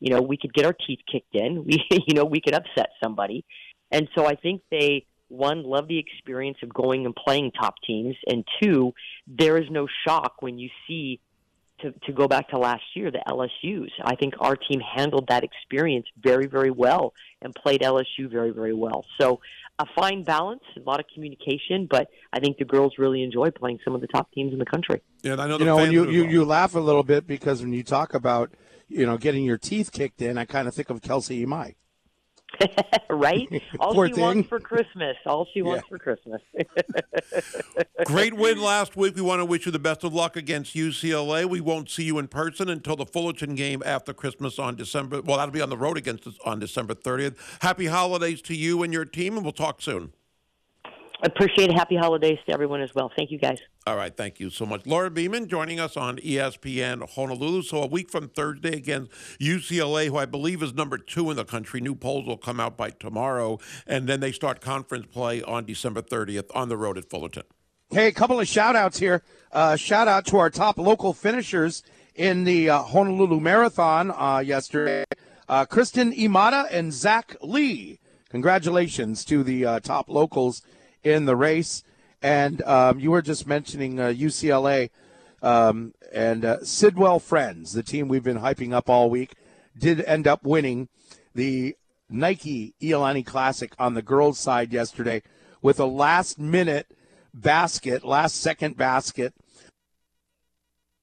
you 0.00 0.14
know, 0.14 0.20
we 0.20 0.36
could 0.36 0.52
get 0.52 0.64
our 0.64 0.72
teeth 0.72 1.00
kicked 1.10 1.34
in. 1.34 1.64
We, 1.66 1.84
you 2.06 2.14
know, 2.14 2.24
we 2.24 2.40
could 2.40 2.54
upset 2.54 2.90
somebody. 3.02 3.44
And 3.90 4.08
so 4.14 4.26
I 4.26 4.34
think 4.34 4.62
they, 4.70 5.06
one, 5.28 5.64
love 5.64 5.88
the 5.88 5.98
experience 5.98 6.58
of 6.62 6.72
going 6.72 7.06
and 7.06 7.14
playing 7.14 7.52
top 7.52 7.74
teams. 7.86 8.16
And 8.26 8.44
two, 8.62 8.92
there 9.26 9.56
is 9.56 9.70
no 9.70 9.86
shock 10.06 10.34
when 10.40 10.58
you 10.58 10.70
see, 10.86 11.20
to, 11.80 11.92
to 12.06 12.12
go 12.12 12.26
back 12.26 12.48
to 12.50 12.58
last 12.58 12.82
year, 12.94 13.10
the 13.10 13.22
LSUs. 13.28 13.90
I 14.02 14.16
think 14.16 14.34
our 14.40 14.56
team 14.56 14.80
handled 14.80 15.26
that 15.28 15.44
experience 15.44 16.06
very, 16.22 16.46
very 16.46 16.70
well 16.70 17.12
and 17.42 17.54
played 17.54 17.80
LSU 17.82 18.30
very, 18.30 18.50
very 18.50 18.72
well. 18.72 19.04
So 19.20 19.40
a 19.78 19.86
fine 19.94 20.22
balance, 20.22 20.62
a 20.76 20.80
lot 20.80 21.00
of 21.00 21.06
communication, 21.12 21.86
but 21.90 22.08
I 22.32 22.40
think 22.40 22.58
the 22.58 22.64
girls 22.64 22.94
really 22.98 23.22
enjoy 23.22 23.50
playing 23.50 23.80
some 23.84 23.94
of 23.94 24.00
the 24.00 24.06
top 24.06 24.32
teams 24.32 24.52
in 24.52 24.58
the 24.58 24.64
country. 24.64 25.02
Yeah, 25.22 25.32
and 25.32 25.42
I 25.42 25.46
know 25.48 25.58
You 25.58 25.64
know, 25.66 25.76
fans 25.76 25.88
and 25.88 25.92
you, 25.92 26.10
you, 26.10 26.28
you 26.28 26.44
laugh 26.44 26.74
a 26.74 26.80
little 26.80 27.02
bit 27.02 27.26
because 27.26 27.60
when 27.62 27.72
you 27.72 27.82
talk 27.82 28.14
about, 28.14 28.50
you 28.88 29.06
know, 29.06 29.16
getting 29.18 29.44
your 29.44 29.58
teeth 29.58 29.92
kicked 29.92 30.22
in, 30.22 30.38
I 30.38 30.44
kind 30.44 30.68
of 30.68 30.74
think 30.74 30.90
of 30.90 31.02
Kelsey 31.02 31.44
Imai. 31.44 31.74
right? 33.10 33.48
All 33.80 33.92
Poor 33.92 34.06
she 34.08 34.14
thing. 34.14 34.22
wants 34.22 34.48
for 34.48 34.60
Christmas. 34.60 35.16
All 35.26 35.46
she 35.52 35.62
wants 35.62 35.84
Yeah. 35.84 35.88
for 35.88 35.98
Christmas. 35.98 36.40
Great 38.04 38.34
win 38.34 38.60
last 38.60 38.96
week. 38.96 39.16
We 39.16 39.20
want 39.22 39.40
to 39.40 39.44
wish 39.44 39.66
you 39.66 39.72
the 39.72 39.78
best 39.78 40.04
of 40.04 40.14
luck 40.14 40.36
against 40.36 40.74
UCLA. 40.74 41.44
We 41.44 41.60
won't 41.60 41.90
see 41.90 42.04
you 42.04 42.18
in 42.18 42.28
person 42.28 42.68
until 42.68 42.96
the 42.96 43.04
Fullerton 43.04 43.54
game 43.56 43.82
after 43.84 44.14
Christmas 44.14 44.58
on 44.58 44.76
December. 44.76 45.20
Well, 45.22 45.36
that'll 45.38 45.52
be 45.52 45.60
on 45.60 45.70
the 45.70 45.76
road 45.76 45.98
against 45.98 46.26
us 46.26 46.38
on 46.44 46.60
December 46.60 46.94
30th. 46.94 47.36
Happy 47.62 47.86
holidays 47.86 48.40
to 48.42 48.54
you 48.54 48.82
and 48.82 48.92
your 48.92 49.04
team, 49.04 49.34
and 49.36 49.42
we'll 49.44 49.52
talk 49.52 49.82
soon. 49.82 50.12
Appreciate 51.26 51.70
it. 51.70 51.74
Happy 51.74 51.96
holidays 51.96 52.38
to 52.46 52.52
everyone 52.52 52.80
as 52.80 52.94
well. 52.94 53.10
Thank 53.16 53.30
you, 53.30 53.38
guys. 53.38 53.58
All 53.86 53.96
right, 53.96 54.16
thank 54.16 54.40
you 54.40 54.50
so 54.50 54.64
much. 54.64 54.86
Laura 54.86 55.10
Beeman 55.10 55.48
joining 55.48 55.78
us 55.78 55.96
on 55.96 56.16
ESPN 56.18 57.08
Honolulu. 57.08 57.62
So 57.62 57.82
a 57.82 57.86
week 57.86 58.10
from 58.10 58.28
Thursday 58.28 58.76
against 58.76 59.10
UCLA, 59.40 60.06
who 60.06 60.16
I 60.16 60.26
believe 60.26 60.62
is 60.62 60.74
number 60.74 60.98
two 60.98 61.30
in 61.30 61.36
the 61.36 61.44
country. 61.44 61.80
New 61.80 61.94
polls 61.94 62.26
will 62.26 62.36
come 62.36 62.60
out 62.60 62.76
by 62.76 62.90
tomorrow, 62.90 63.58
and 63.86 64.08
then 64.08 64.20
they 64.20 64.32
start 64.32 64.60
conference 64.60 65.06
play 65.06 65.42
on 65.42 65.64
December 65.64 66.02
30th 66.02 66.50
on 66.54 66.68
the 66.68 66.76
road 66.76 66.98
at 66.98 67.10
Fullerton. 67.10 67.44
Hey, 67.90 68.08
a 68.08 68.12
couple 68.12 68.40
of 68.40 68.48
shout 68.48 68.74
outs 68.74 68.98
here. 68.98 69.22
Uh, 69.52 69.76
shout 69.76 70.08
out 70.08 70.26
to 70.26 70.38
our 70.38 70.50
top 70.50 70.78
local 70.78 71.12
finishers 71.12 71.82
in 72.14 72.44
the 72.44 72.70
uh, 72.70 72.82
Honolulu 72.82 73.40
Marathon 73.40 74.10
uh, 74.10 74.42
yesterday 74.44 75.04
uh, 75.48 75.64
Kristen 75.64 76.12
Imada 76.12 76.66
and 76.70 76.92
Zach 76.92 77.36
Lee. 77.42 78.00
Congratulations 78.30 79.24
to 79.26 79.42
the 79.42 79.64
uh, 79.64 79.80
top 79.80 80.08
locals 80.08 80.62
in 81.06 81.24
the 81.24 81.36
race. 81.36 81.82
And 82.22 82.62
um, 82.62 82.98
you 82.98 83.10
were 83.10 83.22
just 83.22 83.46
mentioning 83.46 84.00
uh, 84.00 84.06
UCLA 84.06 84.90
um, 85.42 85.94
and 86.12 86.44
uh, 86.44 86.64
Sidwell 86.64 87.18
Friends, 87.18 87.72
the 87.72 87.82
team 87.82 88.08
we've 88.08 88.24
been 88.24 88.40
hyping 88.40 88.72
up 88.72 88.88
all 88.88 89.08
week, 89.10 89.34
did 89.78 90.00
end 90.02 90.26
up 90.26 90.44
winning 90.44 90.88
the 91.34 91.76
Nike 92.08 92.74
Iolani 92.80 93.24
Classic 93.24 93.72
on 93.78 93.94
the 93.94 94.02
girls' 94.02 94.38
side 94.38 94.72
yesterday 94.72 95.22
with 95.62 95.78
a 95.78 95.86
last 95.86 96.38
minute 96.38 96.88
basket, 97.34 98.04
last 98.04 98.40
second 98.40 98.76
basket. 98.76 99.34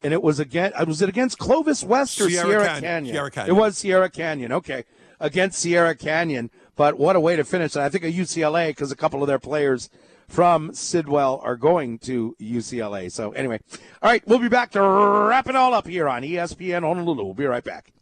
And 0.02 0.12
it 0.12 0.22
was 0.22 0.40
again 0.40 0.74
was 0.86 1.02
it 1.02 1.08
against 1.08 1.38
Clovis 1.38 1.84
West 1.84 2.20
or 2.20 2.30
Sierra 2.30 2.48
Sierra, 2.48 2.66
Canyon. 2.66 2.82
Canyon? 2.82 3.14
Sierra 3.14 3.32
Canyon. 3.32 3.56
It 3.56 3.60
was 3.60 3.78
Sierra 3.78 4.10
Canyon. 4.10 4.52
Okay. 4.52 4.84
Against 5.20 5.60
Sierra 5.60 5.96
Canyon. 5.96 6.50
But 6.76 6.98
what 6.98 7.16
a 7.16 7.20
way 7.20 7.36
to 7.36 7.44
finish. 7.44 7.76
And 7.76 7.84
I 7.84 7.90
think 7.90 8.04
of 8.04 8.14
UCLA 8.14 8.70
because 8.70 8.92
a 8.92 8.96
couple 8.96 9.22
of 9.22 9.28
their 9.28 9.40
players 9.40 9.90
from 10.28 10.74
Sidwell 10.74 11.40
are 11.44 11.56
going 11.56 12.00
to 12.00 12.36
UCLA. 12.42 13.12
So 13.12 13.32
anyway, 13.32 13.60
all 14.02 14.10
right, 14.10 14.26
we'll 14.28 14.40
be 14.40 14.50
back 14.50 14.72
to 14.72 14.82
wrap 14.82 15.48
it 15.48 15.56
all 15.56 15.74
up 15.74 15.88
here 15.88 16.08
on 16.08 16.24
ESPN 16.24 16.82
Honolulu. 16.82 17.24
We'll 17.24 17.34
be 17.34 17.46
right 17.46 17.64
back. 17.64 17.94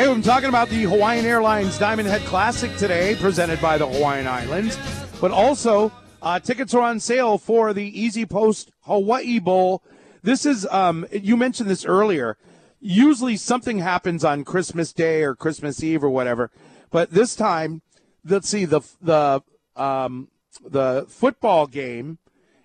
Hey, 0.00 0.08
I'm 0.08 0.22
talking 0.22 0.48
about 0.48 0.70
the 0.70 0.84
Hawaiian 0.84 1.26
Airlines 1.26 1.78
Diamond 1.78 2.08
Head 2.08 2.22
Classic 2.22 2.74
today, 2.78 3.16
presented 3.16 3.60
by 3.60 3.76
the 3.76 3.86
Hawaiian 3.86 4.26
Islands. 4.26 4.78
But 5.20 5.30
also, 5.30 5.92
uh, 6.22 6.40
tickets 6.40 6.72
are 6.72 6.80
on 6.80 7.00
sale 7.00 7.36
for 7.36 7.74
the 7.74 8.00
Easy 8.00 8.24
Post 8.24 8.72
Hawaii 8.84 9.38
Bowl. 9.40 9.82
This 10.22 10.46
is, 10.46 10.66
um, 10.68 11.06
you 11.12 11.36
mentioned 11.36 11.68
this 11.68 11.84
earlier. 11.84 12.38
Usually 12.80 13.36
something 13.36 13.80
happens 13.80 14.24
on 14.24 14.42
Christmas 14.42 14.94
Day 14.94 15.22
or 15.22 15.34
Christmas 15.34 15.82
Eve 15.84 16.02
or 16.02 16.08
whatever. 16.08 16.50
But 16.90 17.10
this 17.10 17.36
time, 17.36 17.82
let's 18.24 18.48
see, 18.48 18.64
the, 18.64 18.80
the, 19.02 19.42
um, 19.76 20.28
the 20.64 21.04
football 21.10 21.66
game 21.66 22.16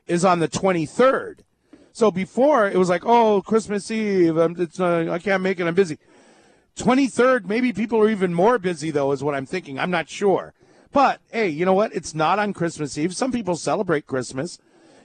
is 0.08 0.24
on 0.24 0.40
the 0.40 0.48
23rd. 0.48 1.40
So 1.92 2.12
before 2.12 2.70
it 2.70 2.78
was 2.78 2.88
like, 2.88 3.06
oh, 3.06 3.42
Christmas 3.42 3.92
Eve, 3.92 4.38
I'm, 4.38 4.56
it's, 4.58 4.80
uh, 4.80 5.10
I 5.12 5.20
can't 5.20 5.44
make 5.44 5.60
it, 5.60 5.68
I'm 5.68 5.76
busy. 5.76 5.98
23rd, 6.78 7.46
maybe 7.46 7.72
people 7.74 8.00
are 8.00 8.10
even 8.10 8.34
more 8.34 8.60
busy, 8.60 8.92
though, 8.92 9.12
is 9.12 9.24
what 9.24 9.36
I'm 9.36 9.46
thinking. 9.46 9.80
I'm 9.80 9.92
not 9.92 10.10
sure. 10.10 10.54
But 10.92 11.20
hey, 11.32 11.50
you 11.50 11.66
know 11.66 11.74
what? 11.74 11.94
It's 11.94 12.14
not 12.16 12.40
on 12.40 12.54
Christmas 12.54 12.98
Eve. 12.98 13.16
Some 13.16 13.32
people 13.32 13.56
celebrate 13.56 14.08
Christmas. 14.08 14.58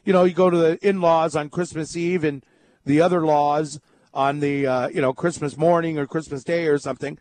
You 0.05 0.13
know, 0.13 0.25
you 0.25 0.35
go 0.35 0.51
to 0.51 0.57
the 0.57 0.89
in 0.89 1.01
laws 1.01 1.35
on 1.37 1.49
Christmas 1.51 1.97
Eve 1.97 2.25
and 2.25 2.45
the 2.85 3.01
other 3.01 3.25
laws 3.27 3.81
on 4.15 4.41
the, 4.41 4.67
uh, 4.67 4.89
you 4.89 5.01
know, 5.01 5.13
Christmas 5.13 5.57
morning 5.57 5.99
or 5.99 6.07
Christmas 6.07 6.43
Day 6.45 6.67
or 6.67 6.79
something. 6.79 7.19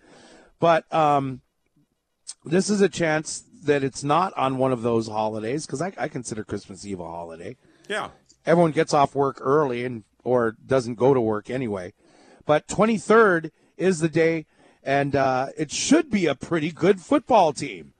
But 0.60 0.92
um, 0.94 1.42
this 2.46 2.70
is 2.70 2.82
a 2.82 2.90
chance 2.90 3.44
that 3.64 3.84
it's 3.84 4.04
not 4.04 4.34
on 4.38 4.58
one 4.58 4.72
of 4.72 4.82
those 4.82 5.08
holidays 5.08 5.66
because 5.66 5.82
I, 5.82 5.92
I 5.98 6.08
consider 6.08 6.44
Christmas 6.44 6.86
Eve 6.86 7.00
a 7.00 7.06
holiday 7.06 7.58
Yeah. 7.90 8.10
everyone 8.46 8.72
gets 8.72 8.94
off 8.94 9.16
work 9.16 9.38
early 9.42 9.84
and 9.84 10.04
or 10.24 10.56
doesn't 10.66 10.96
go 10.96 11.14
to 11.14 11.20
work 11.22 11.50
anyway. 11.50 11.94
But 12.46 12.68
23rd 12.68 13.52
is 13.80 14.00
the 14.00 14.10
day, 14.10 14.46
and 14.84 15.16
uh, 15.16 15.48
it 15.58 15.72
should 15.72 16.10
be 16.10 16.26
a 16.26 16.36
pretty 16.36 16.72
good 16.72 17.02
football 17.02 17.54
team. 17.54 17.94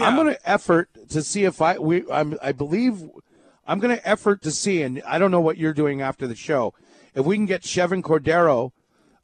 I'm 0.00 0.16
going 0.16 0.34
to 0.34 0.48
effort 0.48 0.88
to 1.10 1.22
see 1.22 1.44
if 1.44 1.62
I 1.62 1.78
we 1.78 2.10
I'm, 2.10 2.36
I 2.42 2.52
believe 2.52 3.08
I'm 3.66 3.78
going 3.78 3.96
to 3.96 4.08
effort 4.08 4.42
to 4.42 4.50
see, 4.50 4.82
and 4.82 5.02
I 5.06 5.18
don't 5.18 5.30
know 5.30 5.40
what 5.40 5.56
you're 5.56 5.72
doing 5.72 6.02
after 6.02 6.26
the 6.26 6.34
show. 6.34 6.74
If 7.14 7.24
we 7.24 7.36
can 7.36 7.46
get 7.46 7.62
Chevan 7.62 8.02
Cordeiro 8.02 8.72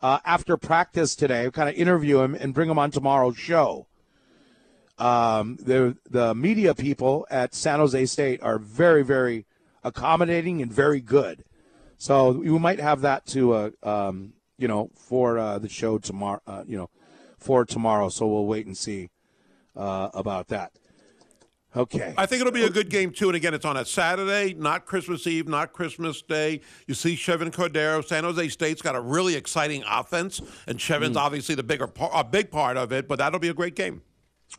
uh, 0.00 0.18
after 0.24 0.56
practice 0.56 1.16
today, 1.16 1.50
kind 1.50 1.68
of 1.68 1.74
interview 1.74 2.20
him 2.20 2.34
and 2.34 2.54
bring 2.54 2.70
him 2.70 2.78
on 2.78 2.90
tomorrow's 2.90 3.36
show. 3.36 3.86
Um, 4.98 5.56
the 5.60 5.96
the 6.08 6.34
media 6.34 6.74
people 6.74 7.26
at 7.30 7.54
San 7.54 7.80
Jose 7.80 8.06
State 8.06 8.42
are 8.42 8.58
very 8.58 9.02
very 9.02 9.46
accommodating 9.82 10.62
and 10.62 10.72
very 10.72 11.00
good. 11.00 11.44
So 11.98 12.30
we 12.30 12.58
might 12.58 12.80
have 12.80 13.00
that 13.02 13.26
to 13.26 13.52
uh, 13.52 13.70
um, 13.82 14.34
you 14.60 14.68
know 14.68 14.90
for 14.94 15.38
uh, 15.38 15.58
the 15.58 15.68
show 15.68 15.98
tomorrow. 15.98 16.40
Uh, 16.46 16.64
you 16.66 16.76
know 16.76 16.90
for 17.38 17.64
tomorrow. 17.64 18.08
So 18.08 18.26
we'll 18.28 18.46
wait 18.46 18.66
and 18.66 18.76
see 18.76 19.10
uh, 19.74 20.10
about 20.14 20.48
that. 20.48 20.72
Okay. 21.76 22.14
I 22.18 22.26
think 22.26 22.40
it'll 22.40 22.52
be 22.52 22.64
a 22.64 22.70
good 22.70 22.90
game 22.90 23.12
too. 23.12 23.28
And 23.28 23.36
again, 23.36 23.54
it's 23.54 23.64
on 23.64 23.76
a 23.76 23.84
Saturday, 23.84 24.54
not 24.54 24.86
Christmas 24.86 25.24
Eve, 25.26 25.46
not 25.46 25.72
Christmas 25.72 26.20
Day. 26.20 26.60
You 26.88 26.94
see 26.94 27.14
Chevan 27.14 27.52
Cordeiro. 27.52 28.04
San 28.04 28.24
Jose 28.24 28.48
State's 28.48 28.82
got 28.82 28.96
a 28.96 29.00
really 29.00 29.36
exciting 29.36 29.84
offense, 29.88 30.42
and 30.66 30.78
Chevan's 30.78 31.16
obviously 31.16 31.54
the 31.54 31.62
bigger, 31.62 31.86
par- 31.86 32.10
a 32.12 32.24
big 32.24 32.50
part 32.50 32.76
of 32.76 32.92
it. 32.92 33.06
But 33.06 33.18
that'll 33.18 33.38
be 33.38 33.48
a 33.48 33.54
great 33.54 33.76
game. 33.76 34.02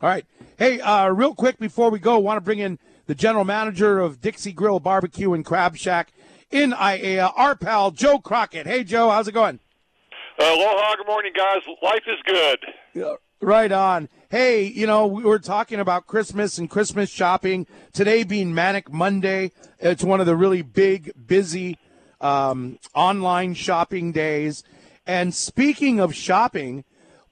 All 0.00 0.08
right. 0.08 0.24
Hey, 0.58 0.80
uh, 0.80 1.10
real 1.10 1.34
quick 1.34 1.58
before 1.58 1.90
we 1.90 1.98
go, 1.98 2.18
want 2.18 2.38
to 2.38 2.40
bring 2.40 2.60
in 2.60 2.78
the 3.06 3.14
general 3.14 3.44
manager 3.44 4.00
of 4.00 4.22
Dixie 4.22 4.52
Grill 4.52 4.80
Barbecue 4.80 5.34
and 5.34 5.44
Crab 5.44 5.76
Shack 5.76 6.14
in 6.50 6.72
Aiea, 6.72 7.30
our 7.36 7.54
pal 7.54 7.90
Joe 7.90 8.18
Crockett. 8.18 8.66
Hey, 8.66 8.84
Joe, 8.84 9.10
how's 9.10 9.28
it 9.28 9.32
going? 9.32 9.60
Aloha, 10.38 10.96
good 10.96 11.06
morning, 11.06 11.32
guys. 11.36 11.62
Life 11.82 12.04
is 12.06 12.18
good. 12.24 12.58
Yeah, 12.94 13.14
Right 13.42 13.72
on. 13.72 14.08
Hey, 14.30 14.62
you 14.62 14.86
know, 14.86 15.08
we 15.08 15.24
were 15.24 15.40
talking 15.40 15.80
about 15.80 16.06
Christmas 16.06 16.58
and 16.58 16.70
Christmas 16.70 17.10
shopping. 17.10 17.66
Today 17.92 18.22
being 18.22 18.54
Manic 18.54 18.92
Monday, 18.92 19.50
it's 19.80 20.04
one 20.04 20.20
of 20.20 20.26
the 20.26 20.36
really 20.36 20.62
big, 20.62 21.10
busy 21.26 21.76
um, 22.20 22.78
online 22.94 23.54
shopping 23.54 24.12
days. 24.12 24.62
And 25.08 25.34
speaking 25.34 25.98
of 25.98 26.14
shopping, 26.14 26.84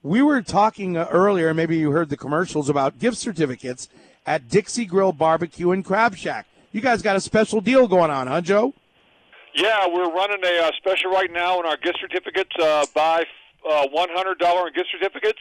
we 0.03 0.21
were 0.21 0.41
talking 0.41 0.97
uh, 0.97 1.07
earlier, 1.09 1.53
maybe 1.53 1.77
you 1.77 1.91
heard 1.91 2.09
the 2.09 2.17
commercials 2.17 2.67
about 2.67 2.99
gift 2.99 3.15
certificates 3.15 3.87
at 4.25 4.49
Dixie 4.49 4.85
Grill 4.85 5.13
Barbecue 5.13 5.71
and 5.71 5.85
Crab 5.85 6.17
Shack. 6.17 6.45
You 6.73 6.81
guys 6.81 7.01
got 7.01 7.15
a 7.15 7.21
special 7.21 7.61
deal 7.61 7.87
going 7.87 8.11
on, 8.11 8.27
huh, 8.27 8.41
Joe? 8.41 8.73
Yeah, 9.53 9.87
we're 9.87 10.11
running 10.11 10.43
a 10.43 10.67
uh, 10.67 10.71
special 10.77 11.11
right 11.11 11.31
now 11.31 11.59
on 11.59 11.65
our 11.65 11.77
gift 11.77 11.99
certificates. 11.99 12.51
Uh, 12.59 12.85
buy 12.95 13.25
uh, 13.69 13.87
$100 13.93 14.67
in 14.67 14.73
gift 14.73 14.89
certificates 14.91 15.39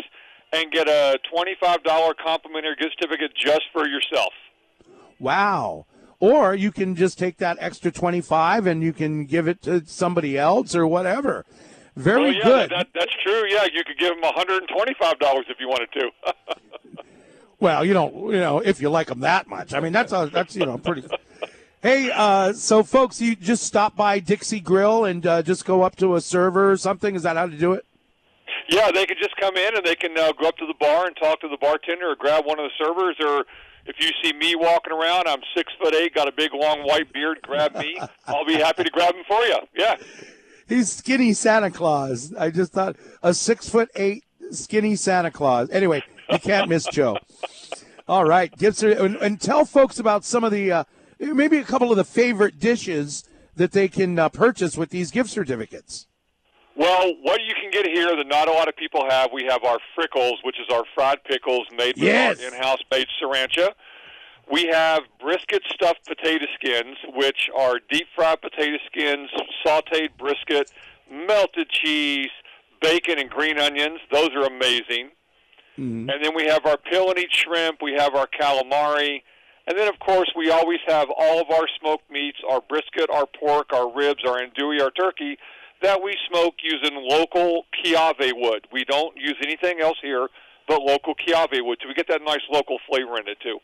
and 0.53 0.71
get 0.73 0.89
a 0.89 1.19
$25 1.33 2.15
complimentary 2.23 2.77
gift 2.77 2.97
certificate 2.99 3.33
just 3.37 3.63
for 3.73 3.87
yourself. 3.87 4.33
Wow. 5.19 5.87
Or 6.19 6.55
you 6.55 6.73
can 6.73 6.97
just 6.97 7.19
take 7.19 7.39
that 7.39 7.57
extra 7.61 7.91
25 7.91 8.67
and 8.67 8.83
you 8.83 8.93
can 8.93 9.27
give 9.27 9.49
it 9.49 9.63
to 9.63 9.85
somebody 9.87 10.37
else 10.37 10.75
or 10.75 10.87
whatever. 10.87 11.47
Very 11.97 12.29
oh, 12.29 12.31
yeah, 12.31 12.45
good. 12.45 12.71
That, 12.71 12.89
that's 12.95 13.13
true. 13.25 13.45
Yeah, 13.49 13.65
you 13.73 13.85
could 13.85 13.99
give 13.99 14.21
them 14.21 14.23
$125 14.23 15.41
if 15.49 15.57
you 15.61 15.69
wanted 15.69 15.93
to. 15.93 16.11
Well, 17.61 17.85
you 17.85 17.93
don't, 17.93 18.15
you 18.33 18.41
know, 18.41 18.61
if 18.61 18.81
you 18.81 18.89
like 18.89 19.09
them 19.09 19.21
that 19.21 19.47
much. 19.47 19.75
I 19.75 19.81
mean, 19.81 19.93
that's 19.93 20.13
a, 20.13 20.31
that's 20.33 20.57
you 20.57 20.65
know 20.65 20.79
pretty. 20.79 21.07
Hey, 21.83 22.11
uh, 22.15 22.53
so 22.53 22.83
folks, 22.83 23.23
you 23.23 23.35
just 23.35 23.63
stop 23.63 23.97
by 23.97 24.19
Dixie 24.19 24.61
Grill 24.61 25.07
and 25.07 25.27
uh, 25.27 25.41
just 25.41 25.65
go 25.65 25.81
up 25.81 25.97
to 25.97 26.15
a 26.15 26.21
server 26.21 26.71
or 26.71 26.77
something. 26.77 27.15
Is 27.15 27.23
that 27.23 27.39
how 27.39 27.47
to 27.47 27.57
do 27.57 27.73
it? 27.73 27.87
Yeah, 28.69 28.91
they 28.91 29.07
can 29.07 29.17
just 29.19 29.35
come 29.37 29.57
in 29.57 29.75
and 29.75 29.87
they 29.87 29.95
can 29.95 30.17
uh, 30.19 30.33
go 30.33 30.49
up 30.49 30.59
to 30.59 30.67
the 30.67 30.75
bar 30.79 31.07
and 31.07 31.17
talk 31.17 31.41
to 31.41 31.49
the 31.49 31.57
bartender 31.57 32.11
or 32.11 32.17
grab 32.17 32.45
one 32.45 32.59
of 32.59 32.67
the 32.67 32.85
servers. 32.85 33.17
Or 33.21 33.47
if 33.87 33.97
you 33.99 34.11
see 34.23 34.37
me 34.37 34.57
walking 34.57 34.93
around, 34.93 35.27
I'm 35.27 35.41
six 35.57 35.73
foot 35.81 35.95
eight, 35.95 36.15
got 36.15 36.29
a 36.29 36.33
big 36.33 36.53
long 36.53 36.87
white 36.87 37.11
beard. 37.15 37.39
Grab 37.43 37.75
me. 37.75 37.99
I'll 38.27 38.45
be 38.45 38.57
happy 38.57 38.85
to 38.85 38.91
grab 38.91 39.15
them 39.15 39.25
for 39.27 39.41
you. 39.45 39.57
Yeah. 39.75 39.97
He's 40.69 40.93
skinny 40.93 41.33
Santa 41.33 41.71
Claus. 41.71 42.35
I 42.39 42.51
just 42.51 42.73
thought 42.73 42.97
a 43.23 43.33
six 43.33 43.71
foot 43.71 43.91
eight 43.97 44.25
skinny 44.51 44.97
Santa 44.97 45.31
Claus. 45.31 45.71
Anyway, 45.71 46.03
you 46.31 46.39
can't 46.39 46.69
miss 46.69 46.85
Joe. 46.85 47.17
All 48.09 48.25
right, 48.25 48.55
Gibson, 48.59 48.93
and, 48.93 49.17
and 49.17 49.41
tell 49.41 49.65
folks 49.65 49.99
about 49.99 50.25
some 50.25 50.43
of 50.45 50.51
the 50.51 50.73
uh, 50.73 50.85
maybe 51.21 51.59
a 51.59 51.65
couple 51.65 51.91
of 51.91 51.97
the 51.97 52.05
favorite 52.05 52.59
dishes 52.59 53.25
that 53.57 53.73
they 53.73 53.89
can 53.89 54.19
uh, 54.19 54.29
purchase 54.29 54.77
with 54.77 54.91
these 54.91 55.11
gift 55.11 55.31
certificates. 55.31 56.07
Well, 56.77 57.13
what 57.23 57.41
you 57.43 57.53
can 57.61 57.71
get 57.71 57.87
here 57.87 58.17
that 58.17 58.27
not 58.27 58.49
a 58.49 58.53
lot 58.53 58.69
of 58.69 58.77
people 58.77 59.05
have, 59.09 59.31
we 59.33 59.45
have 59.45 59.65
our 59.65 59.79
frickles, 59.99 60.37
which 60.45 60.57
is 60.59 60.67
our 60.73 60.85
fried 60.95 61.23
pickles 61.25 61.67
made 61.77 61.97
with 61.97 62.05
Yes. 62.05 62.41
our 62.41 62.47
in-house 62.49 62.79
made 62.91 63.07
sriracha. 63.21 63.71
We 64.51 64.67
have 64.67 65.03
brisket 65.21 65.63
stuffed 65.73 66.07
potato 66.07 66.47
skins, 66.55 66.97
which 67.15 67.51
are 67.57 67.79
deep 67.91 68.07
fried 68.17 68.41
potato 68.41 68.79
skins, 68.87 69.29
sautéed 69.65 70.11
brisket, 70.19 70.73
melted 71.11 71.69
cheese, 71.69 72.31
bacon, 72.81 73.19
and 73.19 73.29
green 73.29 73.59
onions. 73.59 74.01
Those 74.11 74.31
are 74.35 74.47
amazing. 74.47 75.11
And 75.77 76.11
then 76.23 76.35
we 76.35 76.45
have 76.47 76.67
our 76.67 76.77
pill 76.77 77.09
and 77.09 77.19
eat 77.19 77.31
shrimp. 77.33 77.81
We 77.81 77.95
have 77.95 78.15
our 78.15 78.27
calamari. 78.27 79.23
And 79.71 79.79
then, 79.79 79.87
of 79.87 80.01
course, 80.01 80.29
we 80.37 80.51
always 80.51 80.81
have 80.89 81.11
all 81.17 81.41
of 81.41 81.49
our 81.49 81.69
smoked 81.79 82.11
meats, 82.11 82.39
our 82.51 82.61
brisket, 82.61 83.09
our 83.09 83.25
pork, 83.25 83.73
our 83.73 83.89
ribs, 83.89 84.25
our 84.27 84.41
andouille, 84.41 84.83
our 84.83 84.91
turkey, 84.91 85.39
that 85.81 86.03
we 86.03 86.17
smoke 86.29 86.55
using 86.61 86.97
local 87.09 87.67
Kiawe 87.79 88.33
wood. 88.35 88.67
We 88.73 88.85
don't 88.85 89.17
use 89.17 89.37
anything 89.41 89.81
else 89.81 89.97
here 90.03 90.27
but 90.67 90.83
local 90.83 91.15
Kiawe 91.15 91.65
wood. 91.65 91.79
So 91.81 91.87
we 91.87 91.95
get 91.95 92.09
that 92.09 92.21
nice 92.21 92.41
local 92.51 92.79
flavor 92.89 93.17
in 93.21 93.29
it, 93.29 93.39
too. 93.41 93.61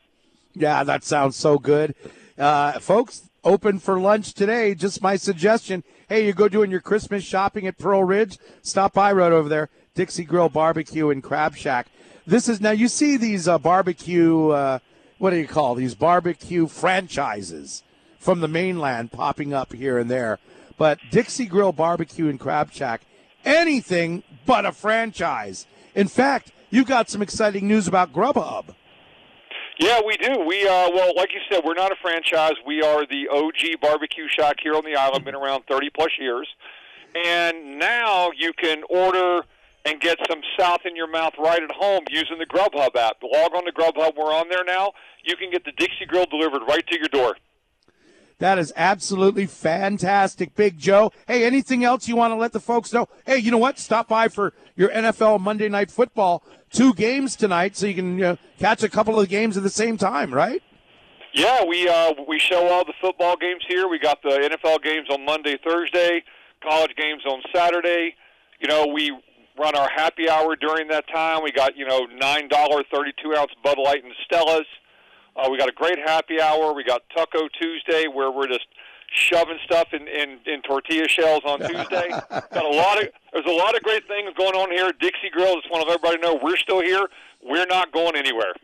Yeah, 0.55 0.85
that 0.85 1.03
sounds 1.03 1.35
so 1.35 1.59
good. 1.59 1.97
Uh, 2.39 2.79
folks, 2.79 3.29
open 3.43 3.81
for 3.81 3.99
lunch 3.99 4.33
today. 4.33 4.77
Just 4.77 5.03
my 5.03 5.17
suggestion. 5.17 5.83
Hey, 6.09 6.25
you 6.25 6.33
go 6.33 6.49
doing 6.49 6.71
your 6.71 6.81
Christmas 6.81 7.25
shopping 7.25 7.67
at 7.67 7.79
Pearl 7.79 8.05
Ridge, 8.05 8.39
stop 8.63 8.93
by 8.93 9.11
right 9.11 9.33
over 9.33 9.49
there. 9.49 9.71
Dixie 9.97 10.25
Grill 10.25 10.51
Barbecue 10.51 11.11
and 11.11 11.21
Crab 11.21 11.57
Shack. 11.57 11.89
This 12.29 12.49
is 12.49 12.61
now 12.61 12.71
you 12.71 12.87
see 12.87 13.17
these 13.17 13.49
uh, 13.49 13.59
barbecue. 13.59 14.51
Uh, 14.51 14.79
what 15.19 15.31
do 15.31 15.37
you 15.37 15.47
call 15.47 15.75
these 15.75 15.95
barbecue 15.95 16.67
franchises 16.67 17.83
from 18.19 18.41
the 18.41 18.49
mainland 18.49 19.13
popping 19.13 19.53
up 19.53 19.73
here 19.73 19.99
and 19.99 20.11
there? 20.11 20.39
But 20.77 20.99
Dixie 21.11 21.47
Grill 21.47 21.73
Barbecue 21.73 22.29
and 22.29 22.39
Crab 22.39 22.73
Shack, 22.73 23.03
anything 23.45 24.23
but 24.45 24.67
a 24.67 24.73
franchise. 24.73 25.67
In 25.95 26.09
fact, 26.09 26.53
you 26.71 26.85
got 26.85 27.09
some 27.09 27.23
exciting 27.23 27.67
news 27.67 27.89
about 27.89 28.13
Grubhub. 28.13 28.75
Yeah, 29.79 30.01
we 30.07 30.17
do. 30.17 30.41
We 30.47 30.67
uh, 30.67 30.91
well, 30.91 31.15
like 31.17 31.33
you 31.35 31.41
said, 31.51 31.63
we're 31.65 31.75
not 31.75 31.93
a 31.93 31.97
franchise. 32.01 32.55
We 32.67 32.83
are 32.83 33.07
the 33.07 33.29
OG 33.29 33.81
barbecue 33.81 34.27
shack 34.29 34.57
here 34.63 34.75
on 34.75 34.85
the 34.85 34.97
island. 34.97 35.25
Been 35.25 35.35
around 35.35 35.65
thirty 35.69 35.91
plus 35.91 36.13
years, 36.19 36.49
and 37.15 37.79
now 37.79 38.31
you 38.35 38.55
can 38.55 38.83
order 38.89 39.43
and 39.87 40.01
get 40.01 40.19
some 40.29 40.41
South 40.59 40.81
in 40.85 40.97
your 40.97 41.09
mouth 41.09 41.33
right 41.39 41.63
at 41.63 41.71
home 41.71 42.03
using 42.11 42.39
the 42.39 42.47
Grubhub 42.47 42.97
app. 42.97 43.23
Log 43.23 43.55
on 43.55 43.65
to 43.65 43.73
Grubhub. 43.73 44.17
We're 44.17 44.35
on 44.35 44.49
there 44.49 44.65
now. 44.65 44.93
You 45.25 45.37
can 45.37 45.51
get 45.51 45.65
the 45.65 45.73
Dixie 45.73 46.07
Grill 46.07 46.27
delivered 46.27 46.63
right 46.69 46.85
to 46.89 46.99
your 46.99 47.09
door. 47.09 47.37
That 48.39 48.59
is 48.59 48.73
absolutely 48.77 49.47
fantastic, 49.47 50.55
Big 50.55 50.77
Joe. 50.77 51.13
Hey, 51.27 51.45
anything 51.45 51.85
else 51.85 52.07
you 52.07 52.17
want 52.17 52.33
to 52.33 52.37
let 52.37 52.53
the 52.53 52.61
folks 52.61 52.93
know? 52.93 53.09
Hey, 53.25 53.39
you 53.39 53.51
know 53.51 53.59
what? 53.59 53.79
Stop 53.79 54.09
by 54.09 54.29
for 54.29 54.53
your 54.75 54.91
NFL 54.91 55.41
Monday 55.41 55.69
Night 55.69 55.91
Football. 55.91 56.43
Two 56.71 56.93
games 56.93 57.37
tonight, 57.37 57.77
so 57.77 57.87
you 57.87 57.95
can 57.95 58.23
uh, 58.23 58.37
catch 58.59 58.83
a 58.83 58.91
couple 58.91 59.19
of 59.19 59.29
games 59.29 59.57
at 59.57 59.63
the 59.63 59.71
same 59.71 59.97
time, 59.97 60.35
right? 60.35 60.63
Yeah, 61.33 61.65
we 61.65 61.89
uh, 61.89 62.13
we 62.29 62.39
show 62.39 62.69
all 62.69 62.85
the 62.85 62.93
football 63.01 63.37
games 63.37 63.63
here. 63.69 63.89
We 63.89 63.99
got 63.99 64.23
the 64.23 64.31
NFL 64.31 64.83
games 64.83 65.07
on 65.11 65.25
Monday, 65.25 65.59
Thursday, 65.65 66.25
college 66.63 66.95
games 66.97 67.23
on 67.25 67.41
Saturday. 67.55 68.17
You 68.61 68.69
know, 68.69 68.87
we 68.87 69.17
run 69.59 69.77
our 69.77 69.89
happy 69.89 70.29
hour 70.29 70.57
during 70.57 70.89
that 70.89 71.07
time. 71.09 71.43
We 71.43 71.53
got 71.53 71.77
you 71.77 71.87
know 71.87 72.07
nine 72.07 72.49
dollar 72.49 72.83
thirty 72.93 73.13
two 73.23 73.35
ounce 73.35 73.53
Bud 73.63 73.79
Light 73.79 74.05
and 74.05 74.13
Stellas. 74.31 74.65
Uh, 75.37 75.49
we 75.51 75.59
got 75.59 75.69
a 75.69 75.73
great 75.73 75.99
happy 75.99 76.41
hour. 76.41 76.73
We 76.73 76.85
got 76.85 77.03
Taco 77.15 77.49
Tuesday 77.61 78.07
where 78.07 78.31
we're 78.31 78.49
just 78.49 78.67
shoving 79.13 79.59
stuff 79.65 79.89
in, 79.93 80.09
in, 80.09 80.39
in 80.47 80.63
tortilla 80.63 81.09
shells 81.09 81.43
on 81.47 81.61
Tuesday. 81.61 82.09
got 82.31 82.65
a 82.65 82.69
lot 82.69 83.03
of 83.03 83.09
there's 83.33 83.47
a 83.47 83.51
lot 83.51 83.75
of 83.75 83.83
great 83.83 84.07
things 84.09 84.31
going 84.37 84.55
on 84.55 84.71
here. 84.71 84.93
Dixie 85.01 85.31
Grill. 85.31 85.55
Just 85.57 85.71
want 85.71 85.83
to 85.83 85.89
let 85.89 86.01
everybody 86.01 86.21
know 86.21 86.41
we're 86.43 86.57
still 86.57 86.83
here. 86.83 87.07
We're 87.43 87.67
not 87.67 87.93
going 87.93 88.17
anywhere. 88.17 88.55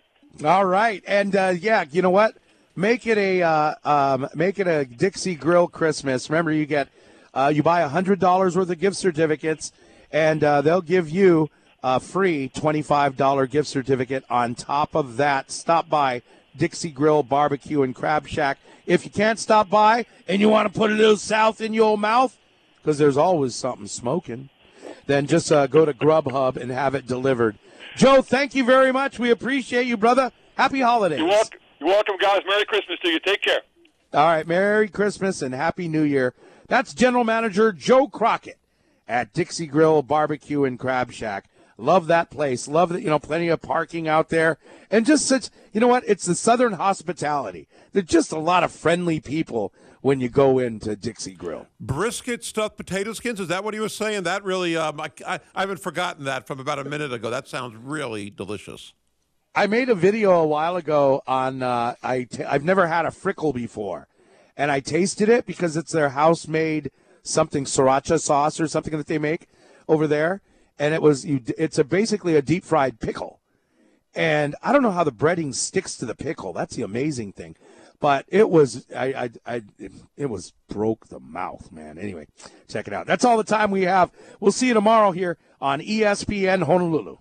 All 0.45 0.65
right, 0.65 1.05
and 1.07 1.37
uh, 1.37 1.55
yeah, 1.59 1.85
you 1.91 2.01
know 2.01 2.11
what? 2.11 2.37
Make 2.75 3.07
it 3.07 3.19
a 3.19 3.43
uh, 3.43 3.75
um, 3.85 4.29
make 4.35 4.59
it 4.59 4.67
a 4.67 4.87
Dixie 4.87 5.35
Grill 5.35 5.69
Christmas. 5.69 6.31
Remember, 6.31 6.51
you 6.51 6.65
get 6.65 6.89
uh, 7.35 7.53
you 7.55 7.63
buy 7.63 7.83
hundred 7.83 8.19
dollars 8.19 8.57
worth 8.57 8.71
of 8.71 8.79
gift 8.79 8.97
certificates, 8.97 9.73
and 10.13 10.45
uh, 10.45 10.61
they'll 10.61 10.83
give 10.83 11.09
you 11.09 11.49
a 11.83 11.99
free 11.99 12.49
twenty 12.49 12.83
five 12.83 13.17
dollar 13.17 13.47
gift 13.47 13.69
certificate 13.69 14.25
on 14.31 14.55
top 14.55 14.95
of 14.95 15.17
that. 15.17 15.51
Stop 15.51 15.89
by 15.89 16.23
Dixie 16.57 16.91
Grill 16.91 17.23
Barbecue 17.23 17.83
and 17.83 17.95
Crab 17.95 18.29
Shack. 18.29 18.59
If 18.87 19.05
you 19.05 19.11
can't 19.11 19.39
stop 19.39 19.71
by 19.71 20.07
and 20.29 20.41
you 20.41 20.49
want 20.49 20.73
to 20.73 20.79
put 20.79 20.91
a 20.91 20.95
little 20.95 21.17
south 21.17 21.61
in 21.61 21.73
your 21.73 21.97
mouth, 21.97 22.37
because 22.77 22.99
there's 22.99 23.17
always 23.17 23.55
something 23.55 23.87
smoking, 23.87 24.49
then 25.07 25.27
just 25.27 25.51
uh, 25.51 25.67
go 25.67 25.85
to 25.85 25.95
Grubhub 25.95 26.57
and 26.57 26.71
have 26.71 26.95
it 26.95 27.07
delivered. 27.07 27.59
Joe, 27.97 28.23
thank 28.23 28.55
you 28.55 28.65
very 28.65 28.93
much. 28.93 29.19
We 29.19 29.31
appreciate 29.31 29.87
you, 29.87 29.97
brother. 29.97 30.33
Happy 30.57 30.81
holidays. 30.81 31.19
You're 31.19 31.29
welcome, 31.29 31.61
you're 31.79 31.89
welcome, 31.89 32.17
guys. 32.21 32.41
Merry 32.47 32.65
Christmas 32.65 32.99
to 33.01 33.09
you. 33.09 33.21
Take 33.21 33.43
care. 33.43 33.61
All 34.13 34.27
right, 34.27 34.47
Merry 34.47 34.89
Christmas 34.89 35.43
and 35.43 35.55
Happy 35.55 35.89
New 35.89 36.03
Year. 36.03 36.35
That's 36.69 36.93
General 36.93 37.25
Manager 37.25 37.73
Joe 37.73 38.09
Crockett 38.09 38.59
at 39.13 39.35
Dixie 39.35 39.67
Grill 39.67 40.03
Barbecue 40.03 40.65
and 40.65 40.79
Crab 40.79 41.13
Shack. 41.13 41.45
Love 41.77 42.07
that 42.07 42.31
place. 42.31 42.67
Love 42.67 42.89
that, 42.89 43.03
you 43.03 43.11
know, 43.11 43.19
plenty 43.19 43.49
of 43.49 43.61
parking 43.61 44.09
out 44.09 44.31
there. 44.31 44.57
And 44.91 45.05
just 45.05 45.27
such, 45.27 45.51
you 45.73 45.81
know 45.81 45.87
what? 45.87 46.03
It's 46.07 46.25
the 46.25 46.35
Southern 46.35 46.75
hospitality. 46.75 47.69
There's 47.93 48.07
just 48.07 48.33
a 48.33 48.39
lot 48.39 48.65
of 48.65 48.73
friendly 48.73 49.21
people 49.21 49.73
when 50.01 50.21
you 50.21 50.31
go 50.31 50.59
into 50.59 50.97
Dixie 50.97 51.35
Grill. 51.35 51.67
Brisket 51.79 52.43
stuffed 52.43 52.79
potato 52.79 53.13
skins. 53.13 53.39
Is 53.39 53.49
that 53.49 53.65
what 53.65 53.75
he 53.75 53.81
was 53.81 53.95
saying? 53.95 54.23
That 54.23 54.45
really, 54.45 54.77
um, 54.77 54.99
I, 54.99 55.11
I, 55.27 55.41
I 55.55 55.61
haven't 55.61 55.81
forgotten 55.81 56.25
that 56.25 56.47
from 56.47 56.59
about 56.59 56.79
a 56.79 56.85
minute 56.85 57.13
ago. 57.13 57.29
That 57.29 57.47
sounds 57.47 57.77
really 57.77 58.31
delicious. 58.31 58.95
I 59.55 59.67
made 59.67 59.91
a 59.91 59.95
video 59.95 60.33
a 60.41 60.47
while 60.47 60.77
ago 60.77 61.23
on 61.27 61.63
uh, 61.63 61.97
I 62.03 62.25
t- 62.25 62.45
I've 62.45 62.65
never 62.65 62.87
had 62.87 63.05
a 63.05 63.11
frickle 63.11 63.55
before, 63.55 64.09
and 64.57 64.71
I 64.71 64.81
tasted 64.81 65.29
it 65.29 65.45
because 65.45 65.77
it's 65.77 65.93
their 65.93 66.09
house 66.09 66.49
made 66.49 66.91
something 67.23 67.65
sriracha 67.65 68.21
sauce 68.21 68.61
or 68.61 68.67
something 68.67 68.97
that 68.97 69.07
they 69.07 69.19
make 69.19 69.49
over 69.89 70.07
there, 70.07 70.41
and 70.79 70.95
it 70.95 71.03
was 71.03 71.25
you. 71.25 71.41
It's 71.59 71.79
a 71.79 71.85
basically 71.85 72.37
a 72.37 72.43
deep 72.43 72.65
fried 72.65 73.01
pickle, 73.01 73.41
and 74.15 74.55
I 74.63 74.73
don't 74.73 74.83
know 74.83 74.91
how 74.91 75.05
the 75.05 75.13
breading 75.13 75.55
sticks 75.55 75.97
to 75.99 76.07
the 76.07 76.15
pickle. 76.15 76.53
That's 76.53 76.77
the 76.77 76.83
amazing 76.83 77.33
thing, 77.33 77.57
but 78.01 78.25
it 78.29 78.51
was 78.51 78.87
I 78.95 79.07
I, 79.07 79.31
I 79.47 79.63
it 80.17 80.27
was 80.27 80.53
broke 80.69 81.09
the 81.09 81.21
mouth, 81.21 81.71
man. 81.73 81.99
Anyway, 81.99 82.27
check 82.69 82.87
it 82.87 82.93
out. 82.93 83.07
That's 83.07 83.25
all 83.25 83.37
the 83.37 83.45
time 83.45 83.71
we 83.71 83.83
have. 83.83 84.11
We'll 84.41 84.53
see 84.53 84.69
you 84.69 84.75
tomorrow 84.75 85.13
here 85.13 85.39
on 85.61 85.81
ESPN 85.81 86.65
Honolulu. 86.65 87.19